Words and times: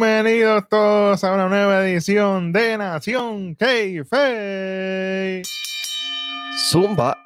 Bienvenidos 0.00 0.68
todos 0.68 1.24
a 1.24 1.34
una 1.34 1.48
nueva 1.48 1.84
edición 1.84 2.52
de 2.52 2.78
Nación 2.78 3.56
K-Fe. 3.56 5.42
Zumba. 6.70 7.18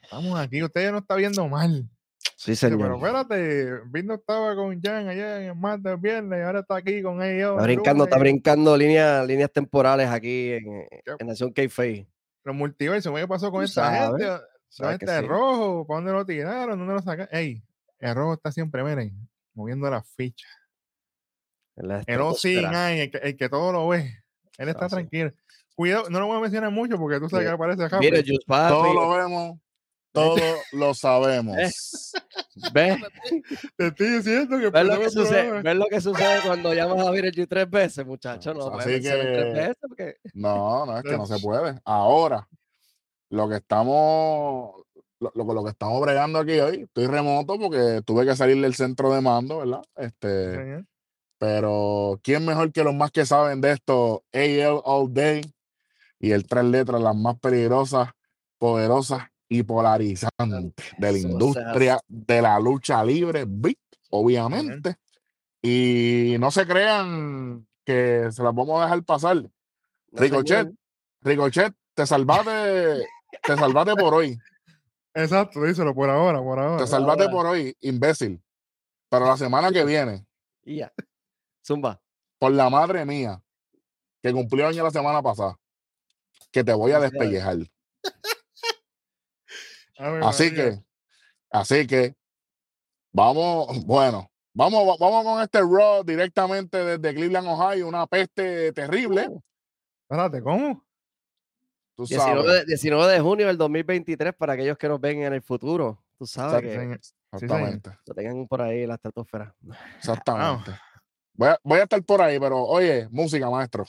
Estamos 0.00 0.38
aquí, 0.38 0.62
usted 0.62 0.80
ya 0.84 0.92
no 0.92 0.98
está 0.98 1.16
viendo 1.16 1.48
mal. 1.48 1.90
Sí, 2.36 2.52
Dice, 2.52 2.68
Pero 2.68 2.78
señor. 2.82 2.96
espérate, 2.98 3.80
Vino 3.86 4.14
estaba 4.14 4.54
con 4.54 4.80
Jan 4.80 5.08
allá 5.08 5.42
en 5.42 5.48
el 5.48 5.56
martes, 5.56 6.00
viernes, 6.00 6.38
y 6.38 6.42
ahora 6.42 6.60
está 6.60 6.76
aquí 6.76 7.02
con 7.02 7.20
ellos. 7.20 7.54
Está 7.54 7.64
brincando, 7.64 8.04
está 8.04 8.18
brincando 8.18 8.76
líneas, 8.76 9.26
líneas 9.26 9.50
temporales 9.50 10.08
aquí 10.08 10.52
en, 10.52 10.86
en 11.18 11.26
Nación 11.26 11.52
K-Fe. 11.52 12.06
Los 12.44 12.54
multiversos, 12.54 13.12
¿qué 13.12 13.26
pasó 13.26 13.50
con 13.50 13.64
esta 13.64 14.06
gente? 14.06 14.24
La 14.24 14.40
sabes 14.68 14.92
gente 14.92 15.06
que 15.06 15.12
de 15.12 15.20
sí. 15.22 15.26
rojo, 15.26 15.84
¿para 15.84 15.96
dónde 15.96 16.12
lo 16.12 16.24
tiraron? 16.24 16.78
¿Dónde 16.78 16.94
lo 16.94 17.02
sacaron? 17.02 17.28
Ey, 17.36 17.60
el 17.98 18.14
rojo 18.14 18.34
está 18.34 18.52
siempre, 18.52 18.84
miren, 18.84 19.28
moviendo 19.52 19.90
las 19.90 20.08
fichas. 20.14 20.48
El 22.06 22.20
OC 22.20 22.44
el 22.44 23.10
que, 23.10 23.18
el 23.18 23.36
que 23.36 23.48
todo 23.48 23.72
lo 23.72 23.88
ve. 23.88 24.14
Él 24.58 24.68
está 24.68 24.86
Ah, 24.86 24.88
sí. 24.88 24.94
tranquilo. 24.96 25.32
Cuidado, 25.74 26.10
no 26.10 26.18
lo 26.20 26.26
voy 26.26 26.38
a 26.38 26.40
mencionar 26.40 26.70
mucho 26.72 26.98
porque 26.98 27.20
tú 27.20 27.28
sabes 27.28 27.46
que 27.46 27.52
aparece 27.52 27.84
acá. 27.84 27.98
Mira, 28.00 28.18
Papi, 28.46 28.74
Todo 28.74 28.94
lo 28.94 29.10
vemos, 29.10 29.58
todo 30.12 30.34
lo 30.72 30.94
sabemos. 30.94 31.56
¿ves? 31.56 32.12
Te 33.76 33.86
estoy 33.86 34.08
diciendo 34.08 34.58
que 34.58 34.70
¿Ves 34.70 34.84
lo 34.84 34.98
que 34.98 35.10
sucede? 35.10 35.62
¿Ves 35.62 35.76
lo 35.76 35.86
que 35.86 36.00
sucede 36.00 36.40
cuando 36.44 36.74
llamas 36.74 37.06
a 37.06 37.10
Viral 37.12 37.30
G 37.32 37.46
tres 37.48 37.70
veces, 37.70 38.04
muchacho? 38.04 38.52
No, 38.54 38.66
Así 38.74 39.00
que- 39.00 39.08
tres 39.10 39.54
veces 39.54 39.76
porque 39.80 40.16
No, 40.34 40.84
no, 40.86 40.98
es 40.98 41.04
que 41.04 41.16
no 41.16 41.26
se 41.26 41.38
puede. 41.40 41.78
Ahora, 41.84 42.48
lo 43.30 43.48
que 43.48 43.56
estamos, 43.56 44.82
lo, 45.20 45.30
lo, 45.34 45.54
lo 45.54 45.62
que 45.64 45.70
estamos 45.70 46.00
bregando 46.00 46.40
aquí 46.40 46.58
hoy, 46.58 46.82
estoy 46.82 47.06
remoto 47.06 47.56
porque 47.58 48.00
tuve 48.04 48.26
que 48.26 48.34
salir 48.34 48.60
del 48.60 48.74
centro 48.74 49.12
de 49.14 49.20
mando, 49.20 49.58
¿verdad? 49.58 49.82
Este. 49.96 50.84
Pero 51.38 52.20
¿quién 52.22 52.44
mejor 52.44 52.72
que 52.72 52.84
los 52.84 52.94
más 52.94 53.10
que 53.10 53.24
saben 53.24 53.60
de 53.60 53.72
esto? 53.72 54.24
AL 54.32 54.80
All 54.84 55.12
Day 55.12 55.42
y 56.18 56.32
el 56.32 56.46
tres 56.46 56.64
letras, 56.64 57.00
las 57.00 57.16
más 57.16 57.38
peligrosas, 57.38 58.10
poderosas 58.58 59.24
y 59.48 59.62
polarizantes 59.62 60.74
de 60.98 61.12
la 61.12 61.18
industria 61.18 62.00
de 62.06 62.42
la 62.42 62.58
lucha 62.58 63.04
libre, 63.04 63.44
beat, 63.46 63.78
obviamente. 64.10 64.96
Y 65.62 66.36
no 66.38 66.50
se 66.50 66.66
crean 66.66 67.66
que 67.84 68.28
se 68.30 68.42
las 68.42 68.54
vamos 68.54 68.80
a 68.80 68.84
dejar 68.84 69.04
pasar. 69.04 69.48
Ricochet. 70.12 70.68
Ricochet, 71.20 71.74
te 71.94 72.06
salvaste, 72.06 73.06
te 73.42 73.56
salvaste 73.56 73.94
por 73.96 74.14
hoy, 74.14 74.38
Exacto, 75.14 75.64
díselo 75.64 75.94
por 75.94 76.08
ahora, 76.08 76.40
por 76.40 76.60
ahora. 76.60 76.76
te 76.76 76.86
salvaste 76.86 77.28
por 77.28 77.44
hoy, 77.46 77.76
imbécil. 77.80 78.40
Pero 79.10 79.26
la 79.26 79.36
semana 79.36 79.72
que 79.72 79.84
viene, 79.84 80.24
ya. 80.64 80.92
Zumba. 81.64 82.00
por 82.38 82.52
la 82.52 82.70
madre 82.70 83.04
mía, 83.04 83.42
que 84.22 84.32
cumplió 84.32 84.68
año 84.68 84.82
la 84.84 84.90
semana 84.90 85.22
pasada, 85.22 85.58
que 86.50 86.64
te 86.64 86.72
voy 86.72 86.92
a 86.92 87.00
despellejar. 87.00 87.58
Así 90.22 90.54
que, 90.54 90.78
así 91.50 91.84
que, 91.84 92.14
vamos, 93.10 93.84
bueno, 93.84 94.30
vamos, 94.54 94.96
vamos 94.96 95.24
con 95.24 95.42
este 95.42 95.58
Raw 95.60 96.04
directamente 96.04 96.84
desde 96.84 97.14
Cleveland, 97.16 97.48
Ohio, 97.48 97.88
una 97.88 98.06
peste 98.06 98.72
terrible. 98.72 99.28
Espérate, 100.02 100.40
¿cómo? 100.40 100.84
Tú 101.96 102.06
19 102.06 102.42
sabes. 102.44 102.60
de, 102.60 102.64
19 102.66 103.12
de 103.12 103.20
junio 103.20 103.48
del 103.48 103.58
2023 103.58 104.34
para 104.34 104.52
aquellos 104.52 104.78
que 104.78 104.88
nos 104.88 105.00
ven 105.00 105.22
en 105.24 105.32
el 105.32 105.42
futuro. 105.42 106.00
Tú 106.16 106.26
sabes 106.26 106.62
Exacto. 106.62 107.00
que. 107.00 107.18
Exactamente, 107.30 107.90
lo 108.06 108.14
tengan 108.14 108.46
por 108.46 108.62
ahí 108.62 108.86
la 108.86 108.94
estratosfera. 108.94 109.54
exactamente. 109.98 110.70
Voy 111.38 111.48
a, 111.50 111.60
voy 111.62 111.78
a 111.78 111.84
estar 111.84 112.02
por 112.02 112.20
ahí, 112.20 112.40
pero 112.40 112.64
oye, 112.64 113.08
música, 113.12 113.48
maestro. 113.48 113.86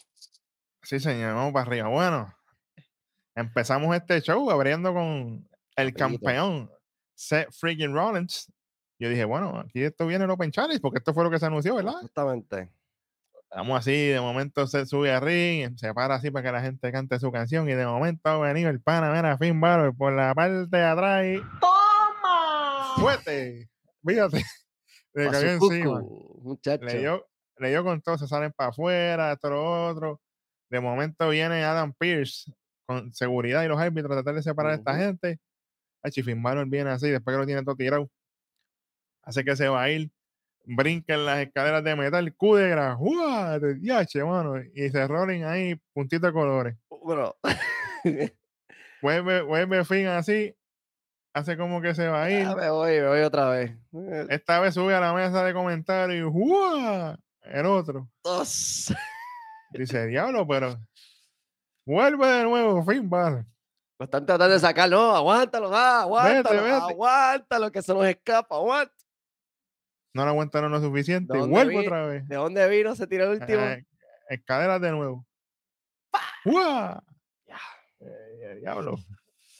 Sí, 0.83 0.99
señor, 0.99 1.33
vamos 1.33 1.51
para 1.51 1.65
arriba. 1.65 1.87
Bueno, 1.87 2.31
empezamos 3.33 3.95
este 3.95 4.21
show 4.21 4.51
abriendo 4.51 4.93
con 4.93 5.49
el 5.75 5.93
campeón 5.95 6.71
Seth 7.15 7.51
freaking 7.51 7.91
Rollins. 7.91 8.53
Yo 8.99 9.09
dije, 9.09 9.25
bueno, 9.25 9.59
aquí 9.59 9.81
esto 9.81 10.05
viene 10.05 10.25
el 10.25 10.29
Open 10.29 10.51
Challenge 10.51 10.79
porque 10.79 10.99
esto 10.99 11.11
fue 11.11 11.23
lo 11.23 11.31
que 11.31 11.39
se 11.39 11.47
anunció, 11.47 11.73
¿verdad? 11.73 11.95
Exactamente. 11.95 12.71
Vamos 13.49 13.79
así, 13.79 14.07
de 14.09 14.21
momento 14.21 14.67
se 14.67 14.85
sube 14.85 15.11
a 15.11 15.19
ring, 15.19 15.75
se 15.75 15.91
para 15.95 16.15
así 16.15 16.29
para 16.29 16.43
que 16.43 16.51
la 16.51 16.61
gente 16.61 16.91
cante 16.91 17.19
su 17.19 17.31
canción 17.31 17.67
y 17.67 17.73
de 17.73 17.87
momento 17.87 18.29
ha 18.29 18.37
venido 18.37 18.69
el 18.69 18.79
pana, 18.79 19.11
mira, 19.11 19.39
Finn 19.39 19.59
Balor 19.59 19.97
por 19.97 20.13
la 20.13 20.35
parte 20.35 20.67
de 20.67 20.83
atrás 20.83 21.25
y 21.25 21.37
¡Toma! 21.59 22.93
¡fuerte! 22.97 23.71
Fíjate, 24.05 24.43
le 25.15 25.29
cayó 25.31 25.49
encima. 25.49 26.01
muchacho. 26.43 26.85
Le 26.85 26.99
dio, 26.99 27.28
le 27.59 27.69
dio 27.69 27.83
con 27.83 28.01
todo, 28.01 28.17
se 28.17 28.27
salen 28.27 28.51
para 28.51 28.69
afuera, 28.69 29.31
esto, 29.33 29.49
lo 29.49 29.87
otro. 29.89 30.21
De 30.69 30.79
momento 30.79 31.29
viene 31.29 31.63
Adam 31.63 31.93
Pierce 31.97 32.51
con 32.87 33.13
seguridad 33.13 33.63
y 33.63 33.67
los 33.67 33.79
árbitros 33.79 34.11
a 34.11 34.15
tratar 34.15 34.35
de 34.35 34.43
separar 34.43 34.71
a 34.73 34.75
esta 34.75 34.95
gente. 34.97 35.39
Finn 36.23 36.41
Balor 36.41 36.67
viene 36.67 36.89
así, 36.91 37.09
después 37.09 37.35
que 37.35 37.39
lo 37.39 37.45
tiene 37.45 37.63
todo 37.63 37.75
tirado. 37.75 38.09
Hace 39.23 39.43
que 39.43 39.55
se 39.55 39.67
va 39.67 39.83
a 39.83 39.89
ir. 39.89 40.11
Brinca 40.65 41.15
en 41.15 41.25
las 41.25 41.39
escaleras 41.39 41.83
de 41.83 41.95
metal, 41.95 42.35
¡Uah! 42.39 43.57
de 43.59 43.75
diache, 43.75 44.23
mano. 44.23 44.61
Y 44.73 44.89
se 44.89 45.07
rolen 45.07 45.43
ahí, 45.45 45.75
puntito 45.93 46.27
de 46.27 46.33
colores. 46.33 46.75
Bueno, 46.89 47.35
Vuelve, 49.01 49.41
vuelve 49.41 49.85
Finn 49.85 50.07
así, 50.07 50.53
hace 51.33 51.57
como 51.57 51.81
que 51.81 51.95
se 51.95 52.07
va 52.07 52.23
a 52.23 52.31
ir. 52.31 52.45
me 52.47 52.69
voy, 52.69 52.99
me 52.99 53.07
voy 53.07 53.21
otra 53.21 53.49
vez. 53.49 53.71
Esta 54.29 54.59
vez 54.59 54.73
sube 54.73 54.93
a 54.93 54.99
la 54.99 55.13
mesa 55.13 55.43
de 55.43 55.53
comentarios 55.53 56.31
y. 56.33 57.17
El 57.43 57.65
otro. 57.65 58.09
Dos. 58.23 58.93
Dice, 59.71 60.07
diablo, 60.07 60.47
pero 60.47 60.77
vuelve 61.85 62.27
de 62.27 62.43
nuevo, 62.43 62.83
Finn 62.85 63.09
Balor. 63.09 63.45
Lo 63.99 64.05
están 64.05 64.25
tratando 64.25 64.53
de 64.53 64.59
sacar, 64.59 64.89
no, 64.89 65.15
aguántalo, 65.15 65.69
ah, 65.75 66.01
aguántalo, 66.01 66.63
vete. 66.63 66.75
aguántalo, 66.75 67.71
que 67.71 67.81
se 67.81 67.93
nos 67.93 68.05
escapa, 68.05 68.55
aguanta. 68.55 68.93
No 70.15 70.23
lo 70.23 70.31
aguantaron 70.31 70.71
lo 70.71 70.81
suficiente. 70.81 71.37
¿Dónde 71.37 71.51
Vuelve 71.53 71.77
vi- 71.77 71.85
otra 71.85 72.05
vez. 72.07 72.27
¿De 72.27 72.35
dónde 72.35 72.67
vino? 72.69 72.95
Se 72.95 73.05
tiró 73.05 73.25
el 73.25 73.39
último. 73.39 73.61
Eh, 73.61 73.85
escaleras 74.29 74.81
de 74.81 74.91
nuevo. 74.91 75.27
¡Uah! 76.45 76.99
Ya. 77.45 77.59
Eh, 77.99 78.57
diablo. 78.61 78.97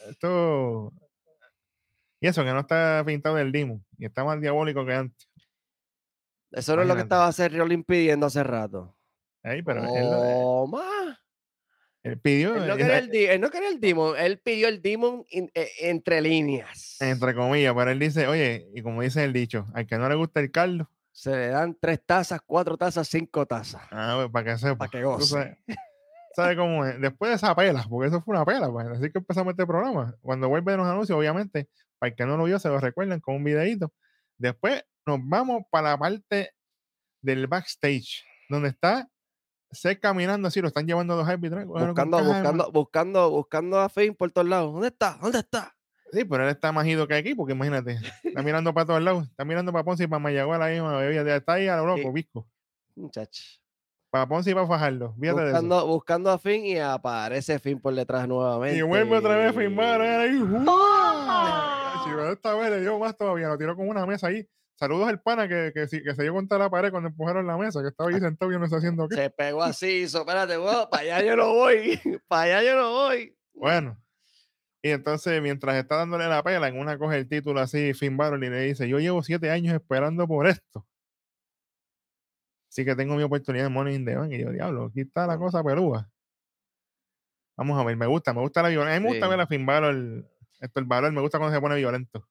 Esto. 0.09 0.91
Y 2.22 2.28
eso, 2.28 2.44
que 2.44 2.51
no 2.51 2.61
está 2.61 3.03
pintado 3.06 3.35
del 3.35 3.51
Demon. 3.51 3.85
Y 3.97 4.06
está 4.06 4.23
más 4.23 4.41
diabólico 4.41 4.85
que 4.85 4.94
antes. 4.94 5.28
Eso 6.51 6.75
no 6.75 6.81
es 6.81 6.87
lo 6.87 6.95
que 6.95 7.01
estaba 7.01 7.27
hacer 7.27 7.55
Rolling 7.55 7.83
pidiendo 7.83 8.25
hace 8.25 8.43
rato. 8.43 8.95
Ey, 9.43 9.61
pero 9.61 9.83
él, 9.83 10.09
Toma. 10.09 11.19
él 12.03 12.19
pidió. 12.19 12.55
Él 12.55 12.67
no, 12.67 12.73
eh, 12.73 12.77
quería 12.77 12.97
el, 12.97 13.09
di- 13.09 13.25
él 13.25 13.41
no 13.41 13.49
quería 13.49 13.69
el 13.69 13.79
Demon, 13.79 14.15
él 14.17 14.39
pidió 14.39 14.67
el 14.67 14.81
Demon 14.81 15.23
in- 15.29 15.51
eh, 15.53 15.69
entre 15.81 16.21
líneas. 16.21 16.97
entre 16.99 17.33
comillas, 17.35 17.73
pero 17.75 17.91
él 17.91 17.99
dice, 17.99 18.27
oye, 18.27 18.67
y 18.73 18.81
como 18.81 19.01
dice 19.01 19.23
el 19.23 19.33
dicho, 19.33 19.65
al 19.73 19.85
que 19.87 19.97
no 19.97 20.09
le 20.09 20.15
gusta 20.15 20.39
el 20.39 20.51
caldo, 20.51 20.89
Se 21.11 21.31
le 21.31 21.47
dan 21.49 21.77
tres 21.79 21.99
tazas, 22.05 22.39
cuatro 22.45 22.77
tazas, 22.77 23.07
cinco 23.07 23.45
tazas. 23.45 23.81
ah, 23.91 24.13
pues, 24.17 24.29
para 24.31 24.51
que 24.53 24.57
sepa. 24.57 24.77
Para 24.77 24.91
que 24.91 25.03
goce. 25.03 25.27
sabes- 25.27 25.57
¿Sabe 26.35 26.55
cómo 26.55 26.85
es? 26.85 26.99
Después 27.01 27.29
de 27.29 27.35
esa 27.35 27.53
pela, 27.55 27.85
porque 27.89 28.07
eso 28.07 28.21
fue 28.21 28.35
una 28.35 28.45
pela, 28.45 28.69
pues, 28.71 28.87
así 28.87 29.11
que 29.11 29.17
empezamos 29.17 29.51
este 29.51 29.66
programa. 29.66 30.16
Cuando 30.21 30.47
vuelven 30.47 30.77
los 30.77 30.87
anuncios, 30.87 31.17
obviamente, 31.17 31.67
para 31.97 32.11
el 32.11 32.16
que 32.16 32.25
no 32.25 32.37
lo 32.37 32.43
vio, 32.45 32.59
se 32.59 32.69
lo 32.69 32.79
recuerdan 32.79 33.19
con 33.19 33.35
un 33.35 33.43
videito. 33.43 33.91
Después 34.37 34.85
nos 35.09 35.20
vamos 35.28 35.64
para 35.70 35.91
la 35.91 35.97
parte 35.97 36.52
del 37.22 37.47
backstage, 37.47 38.23
donde 38.50 38.70
está 38.70 39.09
Seth 39.72 40.00
caminando 40.00 40.47
así, 40.47 40.61
lo 40.61 40.67
están 40.67 40.88
llevando 40.88 41.16
los 41.16 41.28
árbitros. 41.28 41.66
Buscando, 41.66 42.23
buscando, 42.23 42.72
buscando, 42.72 43.29
buscando 43.29 43.79
a 43.79 43.90
Finn 43.90 44.16
por 44.16 44.32
todos 44.32 44.47
lados. 44.47 44.73
¿Dónde 44.73 44.88
está? 44.88 45.17
¿Dónde 45.22 45.40
está? 45.40 45.76
Sí, 46.11 46.26
pero 46.26 46.44
él 46.44 46.50
está 46.50 46.72
más 46.72 46.88
ido 46.88 47.08
que 47.08 47.14
aquí, 47.14 47.35
porque 47.35 47.53
imagínate, 47.53 48.00
está 48.23 48.41
mirando 48.44 48.73
para 48.73 48.88
todos 48.88 49.02
lados, 49.02 49.28
está 49.28 49.46
mirando 49.46 49.72
para 49.72 49.84
Ponce 49.84 50.06
y 50.06 50.08
para 50.08 50.20
Mayagüez, 50.20 50.59
la 50.59 50.67
misma 50.67 50.97
bebida, 50.97 51.35
está 51.35 51.53
ahí 51.53 51.67
a 51.67 51.78
lo 51.78 51.85
loco, 51.85 52.12
visco. 52.12 52.47
Muchacho. 52.96 53.44
Para 54.09 54.28
Ponce 54.28 54.50
y 54.50 54.53
para 54.55 54.66
Fajardo, 54.66 55.14
fíjate 55.20 55.41
de 55.41 55.47
eso. 55.50 55.53
Buscando, 55.53 55.88
buscando 55.88 56.32
a 56.32 56.40
Finn 56.40 56.66
y 56.66 56.79
aparece 56.79 57.59
Finn 57.59 57.79
por 57.79 57.94
detrás 57.94 58.28
nuevamente. 58.28 58.79
Y 58.79 58.82
vuelve 58.82 59.17
otra 59.17 59.35
vez 59.35 59.52
a 59.52 59.53
firmar. 59.53 60.02
era 60.02 60.22
ahí. 60.22 60.40
Sí, 60.40 62.09
pero 62.09 62.32
esta 62.32 62.55
vez 62.55 62.72
le 62.72 62.82
dio 62.82 62.97
más 62.97 63.16
todavía, 63.16 63.50
lo 63.50 63.58
tiró 63.59 63.76
con 63.76 63.88
una 63.88 64.08
mesa 64.08 64.28
ahí. 64.28 64.47
Saludos 64.79 65.09
al 65.09 65.20
pana 65.22 65.46
que, 65.49 65.73
que, 65.73 65.87
se 65.90 66.23
dio 66.23 66.34
contra 66.34 66.58
la 66.58 66.70
pared 66.70 66.90
cuando 66.90 67.09
empujaron 67.09 67.46
la 67.46 67.58
mesa, 67.58 67.81
que 67.81 67.90
estaba 67.90 68.09
ahí 68.09 68.20
sentado 68.22 68.49
y 68.49 68.58
no 68.58 68.66
sé 68.66 68.78
haciendo 68.78 69.09
qué. 69.09 69.16
Se 69.16 69.29
pegó 69.29 69.61
así, 69.61 70.03
hizo, 70.03 70.20
espérate, 70.20 70.55
para 70.90 71.03
allá 71.03 71.22
yo 71.22 71.35
no 71.35 71.53
voy, 71.53 71.99
para 72.29 72.43
allá 72.43 72.64
yo 72.64 72.78
no 72.78 72.91
voy. 72.91 73.37
Bueno. 73.53 74.02
Y 74.81 74.91
entonces, 74.91 75.41
mientras 75.41 75.76
está 75.76 75.97
dándole 75.97 76.29
la 76.29 76.41
pela, 76.43 76.70
en 76.70 76.79
una 76.79 76.97
coge 76.97 77.17
el 77.17 77.28
título 77.28 77.59
así, 77.59 77.93
Finn 77.93 78.16
Balor, 78.16 78.41
y 78.41 78.49
le 78.49 78.61
dice, 78.61 78.87
yo 78.87 78.99
llevo 78.99 79.22
siete 79.22 79.52
años 79.52 79.73
esperando 79.73 80.26
por 80.26 80.47
esto. 80.47 80.87
Así 82.70 82.85
que 82.85 82.96
tengo 82.96 83.16
mi 83.16 83.23
oportunidad 83.23 83.67
en 83.67 83.73
Money 83.73 83.96
in 83.96 84.05
the 84.05 84.16
Bank. 84.16 84.31
Y 84.31 84.40
yo, 84.40 84.52
diablo, 84.53 84.85
aquí 84.85 85.02
está 85.02 85.28
la 85.28 85.37
cosa 85.37 85.61
pelúa. 85.61 86.09
Vamos 87.58 87.78
a 87.78 87.84
ver, 87.84 87.97
me 87.97 88.05
gusta, 88.08 88.34
me 88.34 88.40
gusta 88.40 88.61
la 88.61 88.70
violencia. 88.70 88.96
A 88.96 88.99
mí 89.02 89.03
me 89.03 89.11
gusta 89.11 89.26
Sí. 89.26 89.29
ver 89.29 89.41
a 89.41 89.47
Finn 89.47 89.66
Balor, 89.66 90.26
esto, 90.61 90.79
el 90.79 90.85
Balor, 90.85 91.11
me 91.11 91.20
gusta 91.20 91.37
cuando 91.37 91.53
se 91.53 91.59
pone 91.59 91.76
violento. 91.76 92.26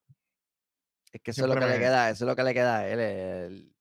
Es 1.12 1.20
que 1.22 1.30
eso 1.30 1.42
es 1.44 1.48
lo 1.48 1.54
que 1.54 1.66
le 1.66 1.78
queda, 1.80 2.10
eso 2.10 2.24
es 2.24 2.28
lo 2.28 2.36
que 2.36 2.42
le 2.42 2.54
queda 2.54 2.78
a 2.78 2.88
él. 2.88 3.74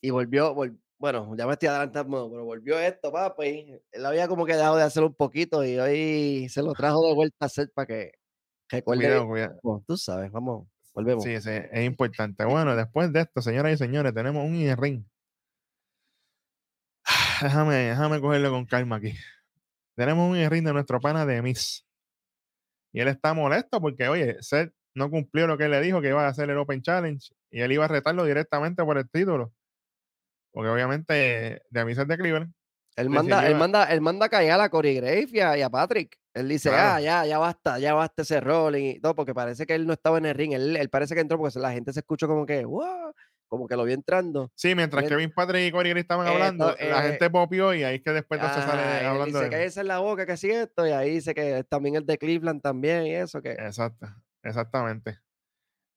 Y 0.00 0.10
volvió, 0.10 0.54
vol- 0.54 0.78
bueno, 0.98 1.34
ya 1.36 1.46
me 1.46 1.52
estoy 1.52 1.68
adelantando, 1.68 2.30
pero 2.30 2.44
volvió 2.44 2.78
esto, 2.78 3.12
papi. 3.12 3.78
Él 3.92 4.06
había 4.06 4.28
como 4.28 4.46
que 4.46 4.54
dejado 4.56 4.76
de 4.76 4.82
hacerlo 4.82 5.08
un 5.08 5.14
poquito 5.14 5.64
y 5.64 5.78
hoy 5.78 6.48
se 6.48 6.62
lo 6.62 6.72
trajo 6.74 7.06
de 7.06 7.14
vuelta 7.14 7.36
a 7.40 7.46
hacer 7.46 7.70
para 7.74 7.86
que 7.86 8.12
recuerde. 8.68 9.02
Cuidado, 9.04 9.26
cuidado. 9.28 9.60
Bueno, 9.62 9.84
tú 9.86 9.96
sabes, 9.96 10.30
vamos, 10.32 10.66
volvemos. 10.94 11.22
Sí, 11.24 11.40
sí, 11.40 11.50
es 11.50 11.84
importante. 11.84 12.44
Bueno, 12.44 12.74
después 12.74 13.12
de 13.12 13.20
esto, 13.20 13.42
señoras 13.42 13.74
y 13.74 13.76
señores, 13.76 14.14
tenemos 14.14 14.44
un 14.44 14.76
ring. 14.76 15.04
Déjame, 17.42 17.74
déjame 17.74 18.20
cogerlo 18.20 18.50
con 18.50 18.64
calma 18.66 18.96
aquí. 18.96 19.12
Tenemos 19.94 20.30
un 20.30 20.50
ring 20.50 20.64
de 20.64 20.72
nuestro 20.72 21.00
pana 21.00 21.24
de 21.24 21.42
Miss. 21.42 21.86
Y 22.92 23.00
él 23.00 23.08
está 23.08 23.34
molesto 23.34 23.80
porque, 23.80 24.08
oye, 24.08 24.36
Seth 24.40 24.72
no 24.96 25.10
cumplió 25.10 25.46
lo 25.46 25.58
que 25.58 25.64
él 25.64 25.70
le 25.70 25.80
dijo 25.80 26.00
que 26.00 26.08
iba 26.08 26.24
a 26.24 26.28
hacer 26.28 26.48
el 26.50 26.56
Open 26.58 26.82
Challenge 26.82 27.30
y 27.50 27.60
él 27.60 27.70
iba 27.72 27.84
a 27.84 27.88
retarlo 27.88 28.24
directamente 28.24 28.82
por 28.82 28.96
el 28.98 29.08
título. 29.08 29.52
Porque 30.52 30.70
obviamente 30.70 31.12
de 31.70 31.92
es 31.92 32.08
de 32.08 32.16
Cleveland. 32.16 32.52
Él 32.96 33.10
manda, 33.10 33.46
él 33.46 33.56
manda, 33.56 33.84
él 33.92 34.00
manda 34.00 34.24
a 34.24 34.28
callar 34.30 34.58
a 34.58 34.70
Corey 34.70 34.94
Graves 34.94 35.30
y 35.34 35.40
a, 35.40 35.58
y 35.58 35.60
a 35.60 35.68
Patrick. 35.68 36.16
Él 36.32 36.48
dice, 36.48 36.70
Claro. 36.70 36.94
ah, 36.94 37.00
ya, 37.00 37.26
ya 37.26 37.38
basta, 37.38 37.78
ya 37.78 37.92
basta 37.92 38.22
ese 38.22 38.40
rol 38.40 38.76
y 38.76 38.98
todo, 39.00 39.14
porque 39.14 39.34
parece 39.34 39.66
que 39.66 39.74
él 39.74 39.86
no 39.86 39.92
estaba 39.92 40.16
en 40.16 40.24
el 40.26 40.34
ring. 40.34 40.52
Él, 40.54 40.74
él 40.76 40.88
parece 40.88 41.14
que 41.14 41.20
entró 41.20 41.36
porque 41.36 41.58
la 41.58 41.72
gente 41.72 41.92
se 41.92 42.00
escuchó 42.00 42.26
como 42.26 42.46
que, 42.46 42.64
"Wow", 42.64 43.12
como 43.48 43.68
que 43.68 43.76
lo 43.76 43.84
vio 43.84 43.94
entrando. 43.94 44.50
Sí, 44.54 44.74
mientras 44.74 45.02
Él- 45.04 45.10
Kevin 45.10 45.30
Patrick 45.34 45.68
y 45.68 45.70
Corey 45.72 45.90
Graves 45.90 46.04
estaban 46.04 46.26
hablando, 46.26 46.74
la 46.78 47.06
eh, 47.06 47.10
gente 47.10 47.28
popió 47.28 47.74
y 47.74 47.84
ahí 47.84 47.96
es 47.96 48.02
que 48.02 48.12
después 48.12 48.40
Ah, 48.42 48.62
sale 48.66 49.06
hablando 49.06 49.26
dice, 49.26 49.44
de 49.44 49.50
cállese 49.50 49.80
en 49.82 49.88
la 49.88 49.98
boca, 49.98 50.24
que 50.24 50.32
así 50.32 50.50
esto, 50.50 50.86
y 50.86 50.90
ahí 50.90 51.10
dice 51.10 51.34
que 51.34 51.64
también 51.68 51.96
el 51.96 52.06
de 52.06 52.16
Cleveland 52.16 52.62
también 52.62 53.06
y 53.06 53.14
eso, 53.14 53.42
que 53.42 53.52
Exacto, 53.52 54.06
exactamente. 54.46 55.18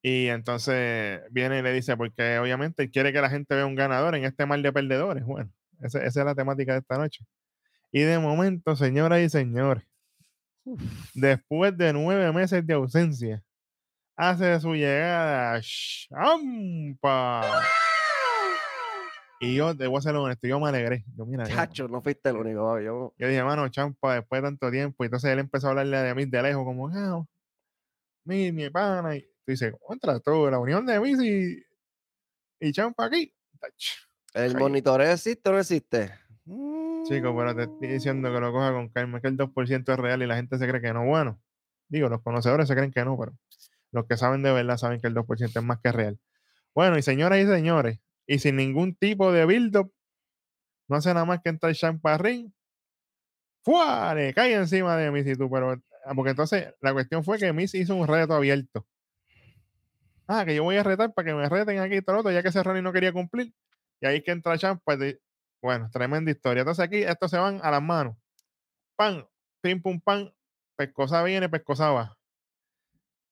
Y 0.02 0.28
entonces 0.28 1.22
viene 1.32 1.60
y 1.60 1.62
le 1.62 1.74
dice, 1.74 1.98
porque 1.98 2.40
obviamente 2.40 2.90
quiere 2.90 3.12
que 3.12 3.22
la 3.22 3.30
gente 3.30 3.56
vea 3.56 3.66
un 3.66 3.76
ganador 3.76 4.16
en 4.16 4.24
este 4.26 4.46
mar 4.46 4.62
de 4.62 4.72
perdedores. 4.72 5.26
Bueno, 5.26 5.52
esa, 5.82 6.00
esa 6.04 6.20
es 6.22 6.26
la 6.26 6.36
temática 6.36 6.74
de 6.74 6.80
esta 6.80 6.98
noche. 6.98 7.26
Y 7.92 8.02
de 8.02 8.20
momento, 8.20 8.76
señoras 8.76 9.20
y 9.22 9.30
señores, 9.30 9.84
después 11.14 11.76
de 11.78 11.92
nueve 11.94 12.32
meses 12.32 12.66
de 12.66 12.74
ausencia, 12.76 13.44
hace 14.16 14.60
su 14.60 14.74
llegada 14.76 15.60
Champa. 15.62 17.62
Y 19.42 19.56
yo, 19.56 19.74
debo 19.74 20.02
ser 20.02 20.16
honesto, 20.16 20.48
yo 20.48 20.60
me 20.60 20.68
alegré. 20.70 21.06
Yo, 21.16 21.26
mira, 21.26 21.46
yo- 21.46 21.56
chacho, 21.56 21.88
no 21.88 22.02
fuiste 22.02 22.30
el 22.30 22.36
único. 22.36 22.80
Yo, 22.82 23.14
yo 23.18 23.28
dije, 23.28 23.42
mano, 23.44 23.68
Champa, 23.70 24.16
después 24.16 24.42
de 24.42 24.48
tanto 24.50 24.70
tiempo. 24.70 25.04
Y 25.04 25.08
entonces 25.08 25.32
él 25.32 25.40
empezó 25.40 25.68
a 25.68 25.70
hablarle 25.72 25.98
de 25.98 26.14
mí 26.16 26.26
de 26.26 26.42
lejos, 26.42 26.66
como, 26.66 26.90
ah, 26.90 27.24
mi, 28.26 28.52
mi 28.52 28.70
pana. 28.70 29.16
Y 29.16 29.22
tú 29.22 29.52
dices, 29.52 29.74
contra 29.82 30.20
todo, 30.20 30.50
la 30.50 30.60
unión 30.60 30.86
de 30.86 31.00
mí 31.00 31.14
y, 31.22 31.64
y 32.60 32.72
Champa 32.72 33.06
aquí. 33.06 33.34
¿El 34.34 34.56
monitoreo 34.56 35.12
existe 35.12 35.50
o 35.50 35.54
no 35.54 35.60
existe? 35.60 36.12
Chico, 37.08 37.36
pero 37.36 37.56
te 37.56 37.64
estoy 37.64 37.88
diciendo 37.88 38.32
que 38.32 38.40
lo 38.40 38.52
coja 38.52 38.72
con 38.72 38.90
calma, 38.90 39.22
que 39.22 39.28
el 39.28 39.38
2% 39.38 39.94
es 39.94 40.00
real 40.00 40.22
y 40.22 40.28
la 40.28 40.36
gente 40.36 40.58
se 40.58 40.68
cree 40.68 40.82
que 40.82 40.94
no. 40.94 41.06
Bueno, 41.06 41.42
digo, 41.88 42.10
los 42.10 42.22
conocedores 42.22 42.68
se 42.68 42.76
creen 42.76 42.92
que 42.92 43.04
no, 43.04 43.18
pero 43.18 43.34
los 43.92 44.06
que 44.06 44.18
saben 44.18 44.44
de 44.44 44.52
verdad 44.52 44.78
saben 44.78 45.00
que 45.02 45.08
el 45.08 45.16
2% 45.16 45.60
es 45.60 45.64
más 45.64 45.80
que 45.80 45.92
real. 45.92 46.20
Bueno, 46.76 46.98
y 46.98 47.02
señoras 47.02 47.40
y 47.40 47.48
señores, 47.48 48.00
y 48.28 48.40
sin 48.40 48.56
ningún 48.56 48.96
tipo 48.96 49.32
de 49.32 49.46
build-up, 49.46 49.92
no 50.88 50.98
hace 50.98 51.14
nada 51.14 51.26
más 51.26 51.42
que 51.42 51.50
entrar 51.50 51.74
Champa 51.74 52.14
al 52.14 52.20
ring. 52.20 52.52
¡Fua! 53.64 54.14
Le 54.16 54.34
cae 54.34 54.54
encima 54.54 54.96
de 54.98 55.12
Miss 55.12 55.28
y 55.28 55.36
tú, 55.36 55.50
pero 55.50 55.82
porque 56.16 56.32
entonces 56.32 56.74
la 56.82 56.94
cuestión 56.94 57.24
fue 57.24 57.38
que 57.38 57.52
Miss 57.54 57.74
hizo 57.76 57.96
un 57.96 58.08
reto 58.08 58.34
abierto. 58.34 58.86
Ah, 60.28 60.46
que 60.46 60.56
yo 60.56 60.64
voy 60.64 60.78
a 60.78 60.84
retar 60.84 61.14
para 61.14 61.26
que 61.28 61.34
me 61.34 61.50
reten 61.50 61.80
aquí 61.80 61.96
y 61.96 62.02
todo 62.02 62.16
lo 62.16 62.20
otro, 62.22 62.32
ya 62.32 62.42
que 62.44 62.50
ese 62.50 62.62
Ronnie 62.62 62.82
no 62.84 62.94
quería 62.94 63.12
cumplir. 63.12 63.54
Y 64.02 64.06
ahí 64.06 64.22
que 64.22 64.32
entra 64.32 64.58
Champa. 64.58 64.96
de- 64.96 65.20
Bueno, 65.62 65.90
tremenda 65.92 66.32
historia. 66.32 66.62
Entonces 66.62 66.86
aquí 66.86 66.98
estos 67.04 67.32
se 67.32 67.38
van 67.38 67.60
a 67.64 67.72
las 67.72 67.82
manos. 67.82 68.16
Pan, 68.96 69.28
pim 69.62 69.82
pum 69.82 70.00
pan, 70.00 70.34
pescosa 70.78 71.22
viene, 71.24 71.50
pescosa 71.50 71.90
va. 71.90 72.16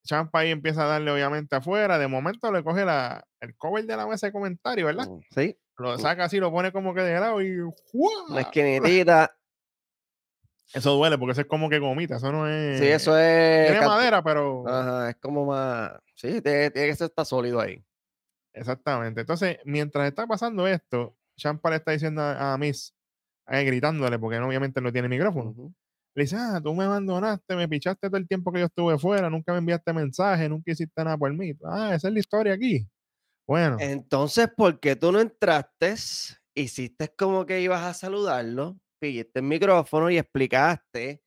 Champa 0.04 0.40
ahí 0.40 0.52
empieza 0.52 0.84
a 0.84 0.88
darle 0.88 1.12
obviamente 1.12 1.56
afuera. 1.56 1.98
De 1.98 2.08
momento 2.08 2.52
le 2.52 2.64
coge 2.64 2.84
la, 2.86 3.26
el 3.42 3.56
cover 3.56 3.86
de 3.86 3.96
la 3.96 4.08
mesa 4.08 4.28
de 4.28 4.34
comentario, 4.34 4.86
¿verdad? 4.88 5.08
Mm, 5.08 5.20
Sí, 5.32 5.58
Lo 5.78 5.98
saca 6.00 6.24
así, 6.26 6.40
lo 6.40 6.52
pone 6.52 6.72
como 6.72 6.94
que 6.94 7.02
de 7.02 7.20
lado 7.20 7.42
y 7.42 7.56
¡fua! 7.92 8.12
una 8.30 8.42
esquinitita. 8.42 9.37
Eso 10.74 10.94
duele 10.94 11.18
porque 11.18 11.32
eso 11.32 11.42
es 11.42 11.48
como 11.48 11.70
que 11.70 11.80
gomita, 11.80 12.18
eso 12.18 12.32
no 12.32 12.48
es. 12.48 12.80
Sí, 12.80 12.88
eso 12.88 13.18
es. 13.18 13.72
Tiene 13.72 13.86
madera, 13.86 14.24
pero. 14.24 14.68
Ajá, 14.68 15.10
es 15.10 15.16
como 15.18 15.46
más. 15.46 15.92
Sí, 16.16 16.42
tiene, 16.42 16.72
que 16.72 16.90
está 16.90 17.24
sólido 17.24 17.60
ahí. 17.60 17.84
Exactamente. 18.54 19.22
Entonces, 19.22 19.58
mientras 19.66 20.08
está 20.08 20.28
pasando 20.28 20.68
esto, 20.68 21.16
Champa 21.38 21.70
le 21.70 21.78
está 21.78 21.92
diciendo 21.92 22.22
a, 22.22 22.54
a 22.54 22.58
Miss, 22.58 22.94
eh, 23.48 23.64
gritándole, 23.64 24.20
porque 24.20 24.40
obviamente 24.40 24.82
no 24.82 24.92
tiene 24.92 25.08
micrófono. 25.08 25.74
Le 26.16 26.24
dice, 26.24 26.36
ah, 26.36 26.60
tú 26.62 26.74
me 26.74 26.84
abandonaste, 26.84 27.56
me 27.56 27.70
pichaste 27.70 28.08
todo 28.08 28.18
el 28.18 28.28
tiempo 28.28 28.52
que 28.52 28.60
yo 28.60 28.66
estuve 28.66 28.98
fuera, 28.98 29.30
nunca 29.30 29.52
me 29.52 29.60
enviaste 29.60 29.94
mensaje, 29.94 30.50
nunca 30.50 30.72
hiciste 30.72 31.04
nada 31.04 31.16
por 31.16 31.32
mí. 31.32 31.54
Ah, 31.64 31.94
esa 31.94 32.08
es 32.08 32.14
la 32.14 32.20
historia 32.20 32.54
aquí. 32.54 32.88
Bueno, 33.48 33.78
Entonces, 33.80 34.50
¿por 34.58 34.80
qué 34.80 34.96
tú 34.96 35.12
no 35.12 35.22
entraste? 35.22 35.96
Hiciste 36.56 37.14
como 37.16 37.46
que 37.46 37.62
ibas 37.62 37.84
a 37.84 37.94
saludarlo, 37.94 38.78
pidiste 39.00 39.40
el 39.40 39.46
micrófono 39.46 40.10
y 40.10 40.18
explicaste 40.18 41.22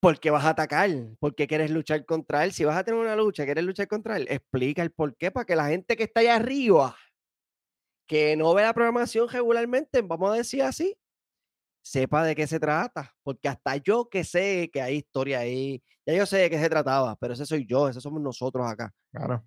por 0.00 0.20
qué 0.20 0.30
vas 0.30 0.44
a 0.44 0.50
atacar, 0.50 0.90
por 1.18 1.34
qué 1.34 1.46
quieres 1.46 1.70
luchar 1.70 2.04
contra 2.04 2.44
él. 2.44 2.52
Si 2.52 2.64
vas 2.64 2.76
a 2.76 2.84
tener 2.84 3.00
una 3.00 3.16
lucha, 3.16 3.44
quieres 3.44 3.64
luchar 3.64 3.88
contra 3.88 4.16
él, 4.16 4.26
explica 4.30 4.82
el 4.82 4.92
por 4.92 5.16
qué 5.16 5.30
para 5.30 5.44
que 5.46 5.56
la 5.56 5.68
gente 5.68 5.96
que 5.96 6.04
está 6.04 6.20
allá 6.20 6.36
arriba, 6.36 6.96
que 8.06 8.36
no 8.36 8.54
ve 8.54 8.62
la 8.62 8.74
programación 8.74 9.28
regularmente, 9.28 10.00
vamos 10.02 10.30
a 10.32 10.34
decir 10.36 10.62
así, 10.62 10.96
sepa 11.82 12.24
de 12.24 12.36
qué 12.36 12.46
se 12.46 12.60
trata. 12.60 13.14
Porque 13.22 13.48
hasta 13.48 13.76
yo 13.76 14.08
que 14.08 14.24
sé 14.24 14.70
que 14.72 14.82
hay 14.82 14.96
historia 14.96 15.40
ahí, 15.40 15.82
ya 16.06 16.14
yo 16.14 16.26
sé 16.26 16.38
de 16.38 16.50
qué 16.50 16.58
se 16.58 16.68
trataba, 16.70 17.16
pero 17.16 17.34
ese 17.34 17.46
soy 17.46 17.66
yo, 17.66 17.88
ese 17.88 18.00
somos 18.00 18.22
nosotros 18.22 18.66
acá 18.66 18.94
claro. 19.12 19.44